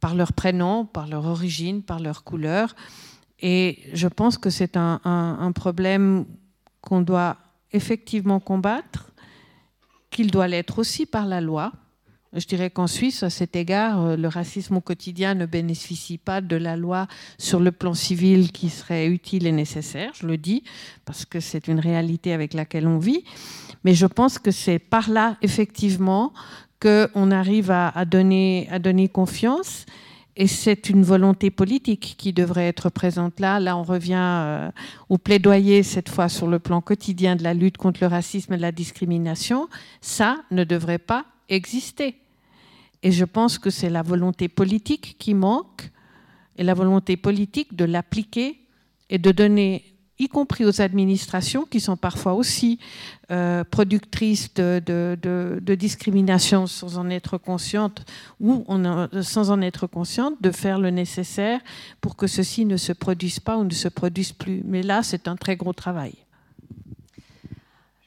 par 0.00 0.14
leur 0.14 0.32
prénom, 0.32 0.84
par 0.84 1.08
leur 1.08 1.26
origine, 1.26 1.82
par 1.82 1.98
leur 1.98 2.24
couleur. 2.24 2.76
Et 3.40 3.78
je 3.92 4.06
pense 4.06 4.38
que 4.38 4.50
c'est 4.50 4.76
un 4.76 5.52
problème 5.54 6.26
qu'on 6.80 7.00
doit 7.00 7.38
effectivement 7.72 8.38
combattre, 8.38 9.10
qu'il 10.10 10.30
doit 10.30 10.46
l'être 10.46 10.78
aussi 10.78 11.06
par 11.06 11.26
la 11.26 11.40
loi, 11.40 11.72
je 12.34 12.46
dirais 12.46 12.70
qu'en 12.70 12.86
Suisse, 12.86 13.22
à 13.22 13.30
cet 13.30 13.56
égard, 13.56 14.00
euh, 14.00 14.16
le 14.16 14.28
racisme 14.28 14.76
au 14.76 14.80
quotidien 14.80 15.34
ne 15.34 15.44
bénéficie 15.44 16.16
pas 16.16 16.40
de 16.40 16.56
la 16.56 16.76
loi 16.76 17.06
sur 17.38 17.60
le 17.60 17.72
plan 17.72 17.92
civil 17.92 18.52
qui 18.52 18.70
serait 18.70 19.06
utile 19.06 19.46
et 19.46 19.52
nécessaire, 19.52 20.12
je 20.14 20.26
le 20.26 20.38
dis, 20.38 20.62
parce 21.04 21.26
que 21.26 21.40
c'est 21.40 21.68
une 21.68 21.78
réalité 21.78 22.32
avec 22.32 22.54
laquelle 22.54 22.86
on 22.86 22.98
vit. 22.98 23.24
Mais 23.84 23.94
je 23.94 24.06
pense 24.06 24.38
que 24.38 24.50
c'est 24.50 24.78
par 24.78 25.10
là, 25.10 25.36
effectivement, 25.42 26.32
qu'on 26.80 27.30
arrive 27.30 27.70
à, 27.70 28.04
donner 28.04 29.10
confiance. 29.12 29.84
Et 30.34 30.46
c'est 30.46 30.88
une 30.88 31.02
volonté 31.02 31.50
politique 31.50 32.14
qui 32.16 32.32
devrait 32.32 32.66
être 32.66 32.88
présente 32.88 33.38
là. 33.38 33.60
Là, 33.60 33.76
on 33.76 33.82
revient 33.82 34.14
euh, 34.16 34.70
au 35.10 35.18
plaidoyer, 35.18 35.82
cette 35.82 36.08
fois 36.08 36.30
sur 36.30 36.46
le 36.46 36.58
plan 36.58 36.80
quotidien 36.80 37.36
de 37.36 37.42
la 37.42 37.52
lutte 37.52 37.76
contre 37.76 38.00
le 38.00 38.06
racisme 38.06 38.54
et 38.54 38.58
la 38.58 38.72
discrimination. 38.72 39.68
Ça 40.00 40.38
ne 40.50 40.64
devrait 40.64 40.98
pas 40.98 41.26
exister. 41.50 42.21
Et 43.02 43.10
je 43.12 43.24
pense 43.24 43.58
que 43.58 43.70
c'est 43.70 43.90
la 43.90 44.02
volonté 44.02 44.48
politique 44.48 45.16
qui 45.18 45.34
manque, 45.34 45.90
et 46.56 46.62
la 46.62 46.74
volonté 46.74 47.16
politique 47.16 47.74
de 47.74 47.84
l'appliquer 47.84 48.60
et 49.08 49.18
de 49.18 49.30
donner, 49.32 49.84
y 50.18 50.28
compris 50.28 50.64
aux 50.64 50.80
administrations, 50.80 51.64
qui 51.64 51.80
sont 51.80 51.96
parfois 51.96 52.34
aussi 52.34 52.78
euh, 53.30 53.64
productrices 53.64 54.52
de, 54.54 55.74
discrimination 55.74 56.66
sans 56.66 56.98
en 56.98 57.10
être 57.10 57.38
conscientes, 57.38 58.04
ou 58.38 58.64
sans 59.22 59.50
en 59.50 59.60
être 59.62 59.86
consciente, 59.86 60.40
de 60.40 60.50
faire 60.50 60.78
le 60.78 60.90
nécessaire 60.90 61.60
pour 62.00 62.16
que 62.16 62.26
ceci 62.26 62.64
ne 62.64 62.76
se 62.76 62.92
produise 62.92 63.40
pas 63.40 63.56
ou 63.56 63.64
ne 63.64 63.70
se 63.70 63.88
produise 63.88 64.32
plus. 64.32 64.62
Mais 64.64 64.82
là, 64.82 65.02
c'est 65.02 65.26
un 65.28 65.36
très 65.36 65.56
gros 65.56 65.72
travail. 65.72 66.14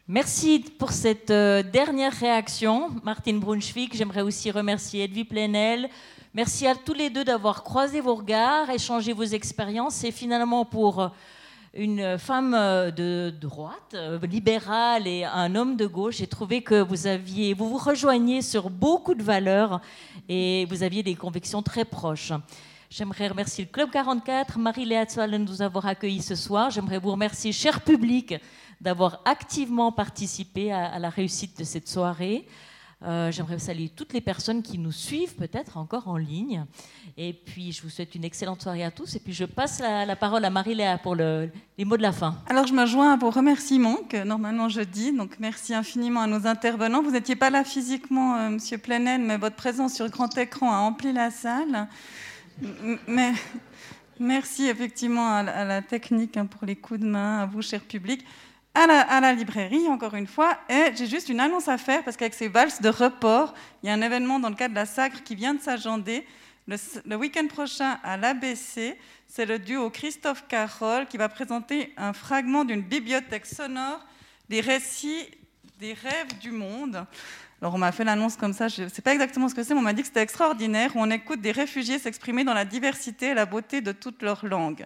Merci 0.08 0.60
pour 0.78 0.92
cette 0.92 1.32
euh, 1.32 1.64
dernière 1.64 2.14
réaction, 2.14 2.92
Martine 3.04 3.40
Brunschwig. 3.40 3.90
J'aimerais 3.96 4.22
aussi 4.22 4.52
remercier 4.52 5.06
Edwy 5.06 5.24
Plenel. 5.24 5.90
Merci 6.36 6.68
à 6.68 6.76
tous 6.76 6.94
les 6.94 7.10
deux 7.10 7.24
d'avoir 7.24 7.64
croisé 7.64 8.02
vos 8.02 8.14
regards, 8.14 8.70
échangé 8.70 9.14
vos 9.14 9.24
expériences. 9.24 10.04
Et 10.04 10.12
finalement, 10.12 10.64
pour 10.64 11.02
euh, 11.02 11.08
une 11.74 12.20
femme 12.20 12.54
euh, 12.54 12.92
de 12.92 13.34
droite, 13.42 13.98
libérale 14.30 15.08
et 15.08 15.24
un 15.24 15.56
homme 15.56 15.76
de 15.76 15.88
gauche, 15.88 16.18
j'ai 16.18 16.28
trouvé 16.28 16.62
que 16.62 16.84
vous 16.84 17.08
aviez, 17.08 17.56
vous 17.56 17.68
vous 17.68 17.80
rejoignez 17.80 18.44
sur 18.44 18.70
beaucoup 18.70 19.16
de 19.16 19.24
valeurs 19.24 19.82
et 20.30 20.68
vous 20.70 20.84
aviez 20.84 21.02
des 21.02 21.16
convictions 21.16 21.64
très 21.64 21.84
proches. 21.84 22.32
J'aimerais 22.92 23.28
remercier 23.28 23.66
le 23.66 23.72
Club 23.72 23.90
44, 23.90 24.60
Marie-Léa 24.60 25.06
de 25.06 25.38
nous 25.38 25.64
avoir 25.64 25.88
accueillis 25.88 26.22
ce 26.22 26.36
soir. 26.36 26.70
J'aimerais 26.70 27.00
vous 27.00 27.12
remercier, 27.12 27.52
cher 27.52 27.82
public, 27.82 28.36
d'avoir 28.82 29.22
activement 29.26 29.92
participé 29.92 30.72
à, 30.72 31.00
la 31.00 31.10
réussite 31.10 31.58
de 31.58 31.64
cette 31.64 31.88
soirée. 31.88 32.46
Euh, 33.04 33.32
J'aimerais 33.32 33.60
saluer 33.60 33.90
toutes 33.90 34.14
les 34.14 34.22
personnes 34.22 34.64
qui 34.64 34.78
nous 34.78 34.92
suivent 34.92 35.36
peut-être 35.36 35.78
encore 35.78 36.08
en 36.08 36.18
ligne. 36.18 36.66
Et 37.18 37.34
puis, 37.34 37.72
je 37.72 37.82
vous 37.82 37.90
souhaite 37.90 38.16
une 38.16 38.24
excellente 38.24 38.62
soirée 38.62 38.84
à 38.84 38.92
tous. 38.92 39.16
Et 39.16 39.20
puis, 39.20 39.34
je 39.34 39.46
passe 39.46 39.80
la, 39.80 40.16
parole 40.16 40.46
à 40.46 40.50
Marie-Léa 40.50 40.98
pour 40.98 41.14
le, 41.14 41.52
les 41.78 41.86
mots 41.86 41.98
de 41.98 42.02
la 42.02 42.14
fin. 42.14 42.36
Alors, 42.48 42.66
je 42.66 42.74
me 42.74 42.86
joins 42.86 43.14
à 43.14 43.18
vos 43.18 43.30
remerciements 43.30 43.98
que 44.10 44.24
normalement 44.24 44.70
je 44.70 44.82
dis. 44.82 45.12
Donc, 45.12 45.36
merci 45.40 45.74
infiniment 45.74 46.22
à 46.22 46.28
nos 46.28 46.48
intervenants. 46.48 47.04
Vous 47.04 47.12
n'étiez 47.12 47.36
pas 47.36 47.50
là 47.50 47.64
physiquement, 47.64 48.38
euh, 48.38 48.50
Monsieur 48.50 48.78
Plenel, 48.78 49.22
mais 49.22 49.38
votre 49.38 49.56
présence 49.56 49.94
sur 49.94 50.10
grand 50.10 50.36
écran 50.38 50.72
a 50.72 50.78
empli 50.78 51.12
la 51.12 51.32
salle. 51.32 51.88
Mais 53.08 53.34
merci 54.20 54.68
effectivement 54.68 55.28
à 55.28 55.44
la, 55.44 55.58
à 55.58 55.66
la 55.66 55.82
technique 55.82 56.38
hein, 56.38 56.46
pour 56.46 56.66
les 56.66 56.78
coups 56.78 57.02
de 57.02 57.06
main, 57.06 57.42
à 57.42 57.46
vous, 57.46 57.62
cher 57.62 57.82
public 57.82 58.26
à 58.76 59.22
la, 59.22 59.34
librairie, 59.34 59.88
encore 59.88 60.16
une 60.16 60.28
fois. 60.28 60.58
Et 60.70 60.92
j'ai 60.96 61.08
juste 61.08 61.30
une 61.30 61.40
annonce 61.40 61.68
à 61.68 61.78
faire, 61.78 62.04
parce 62.04 62.18
qu'avec 62.18 62.34
ces 62.34 62.48
valses 62.48 62.82
de 62.82 62.90
report, 62.90 63.54
il 63.82 63.88
y 63.88 63.90
a 63.90 63.94
un 63.94 64.02
événement 64.02 64.40
dans 64.40 64.50
le 64.50 64.56
cadre 64.56 64.74
de 64.74 64.80
la 64.80 64.86
Sacre 64.86 65.24
qui 65.24 65.36
vient 65.36 65.54
de 65.54 65.62
s'agender. 65.62 66.28
Le, 66.68 66.78
le 67.06 67.16
week-end 67.16 67.48
prochain 67.48 68.00
à 68.04 68.18
l'ABC, 68.18 68.98
c'est 69.28 69.46
le 69.46 69.60
duo 69.60 69.90
Christophe 69.90 70.46
Carole 70.48 71.08
qui 71.08 71.18
va 71.18 71.30
présenter 71.30 71.94
un 71.98 72.14
fragment 72.14 72.66
d'une 72.66 72.82
bibliothèque 72.82 73.46
sonore 73.46 74.06
des 74.50 74.62
récits 74.62 75.30
des 75.80 75.94
rêves 75.94 76.38
du 76.40 76.52
monde. 76.52 77.06
Alors 77.62 77.76
on 77.76 77.78
m'a 77.78 77.92
fait 77.92 78.04
l'annonce 78.04 78.36
comme 78.36 78.54
ça, 78.54 78.68
je 78.68 78.84
ne 78.84 78.90
sais 78.90 79.02
pas 79.02 79.14
exactement 79.14 79.50
ce 79.50 79.56
que 79.56 79.64
c'est, 79.64 79.74
mais 79.74 79.80
on 79.80 79.84
m'a 79.84 79.94
dit 79.94 80.02
que 80.02 80.08
c'était 80.08 80.22
extraordinaire, 80.22 80.96
où 80.96 81.00
on 81.00 81.10
écoute 81.10 81.42
des 81.42 81.52
réfugiés 81.52 82.00
s'exprimer 82.00 82.44
dans 82.44 82.54
la 82.54 82.66
diversité 82.66 83.28
et 83.28 83.34
la 83.34 83.46
beauté 83.46 83.82
de 83.82 83.92
toutes 83.92 84.22
leurs 84.22 84.46
langues. 84.46 84.86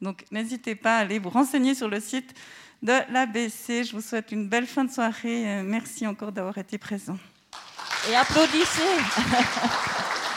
Donc 0.00 0.24
n'hésitez 0.30 0.74
pas 0.74 0.96
à 0.96 1.00
aller 1.00 1.18
vous 1.18 1.30
renseigner 1.30 1.74
sur 1.74 1.88
le 1.88 2.00
site 2.00 2.34
de 2.82 3.12
l'ABC. 3.12 3.84
Je 3.84 3.92
vous 3.92 4.02
souhaite 4.02 4.32
une 4.32 4.48
belle 4.48 4.66
fin 4.66 4.84
de 4.84 4.90
soirée. 4.90 5.62
Merci 5.64 6.06
encore 6.06 6.32
d'avoir 6.32 6.58
été 6.58 6.78
présent. 6.78 7.18
Et 8.10 8.16
applaudissez. 8.16 8.82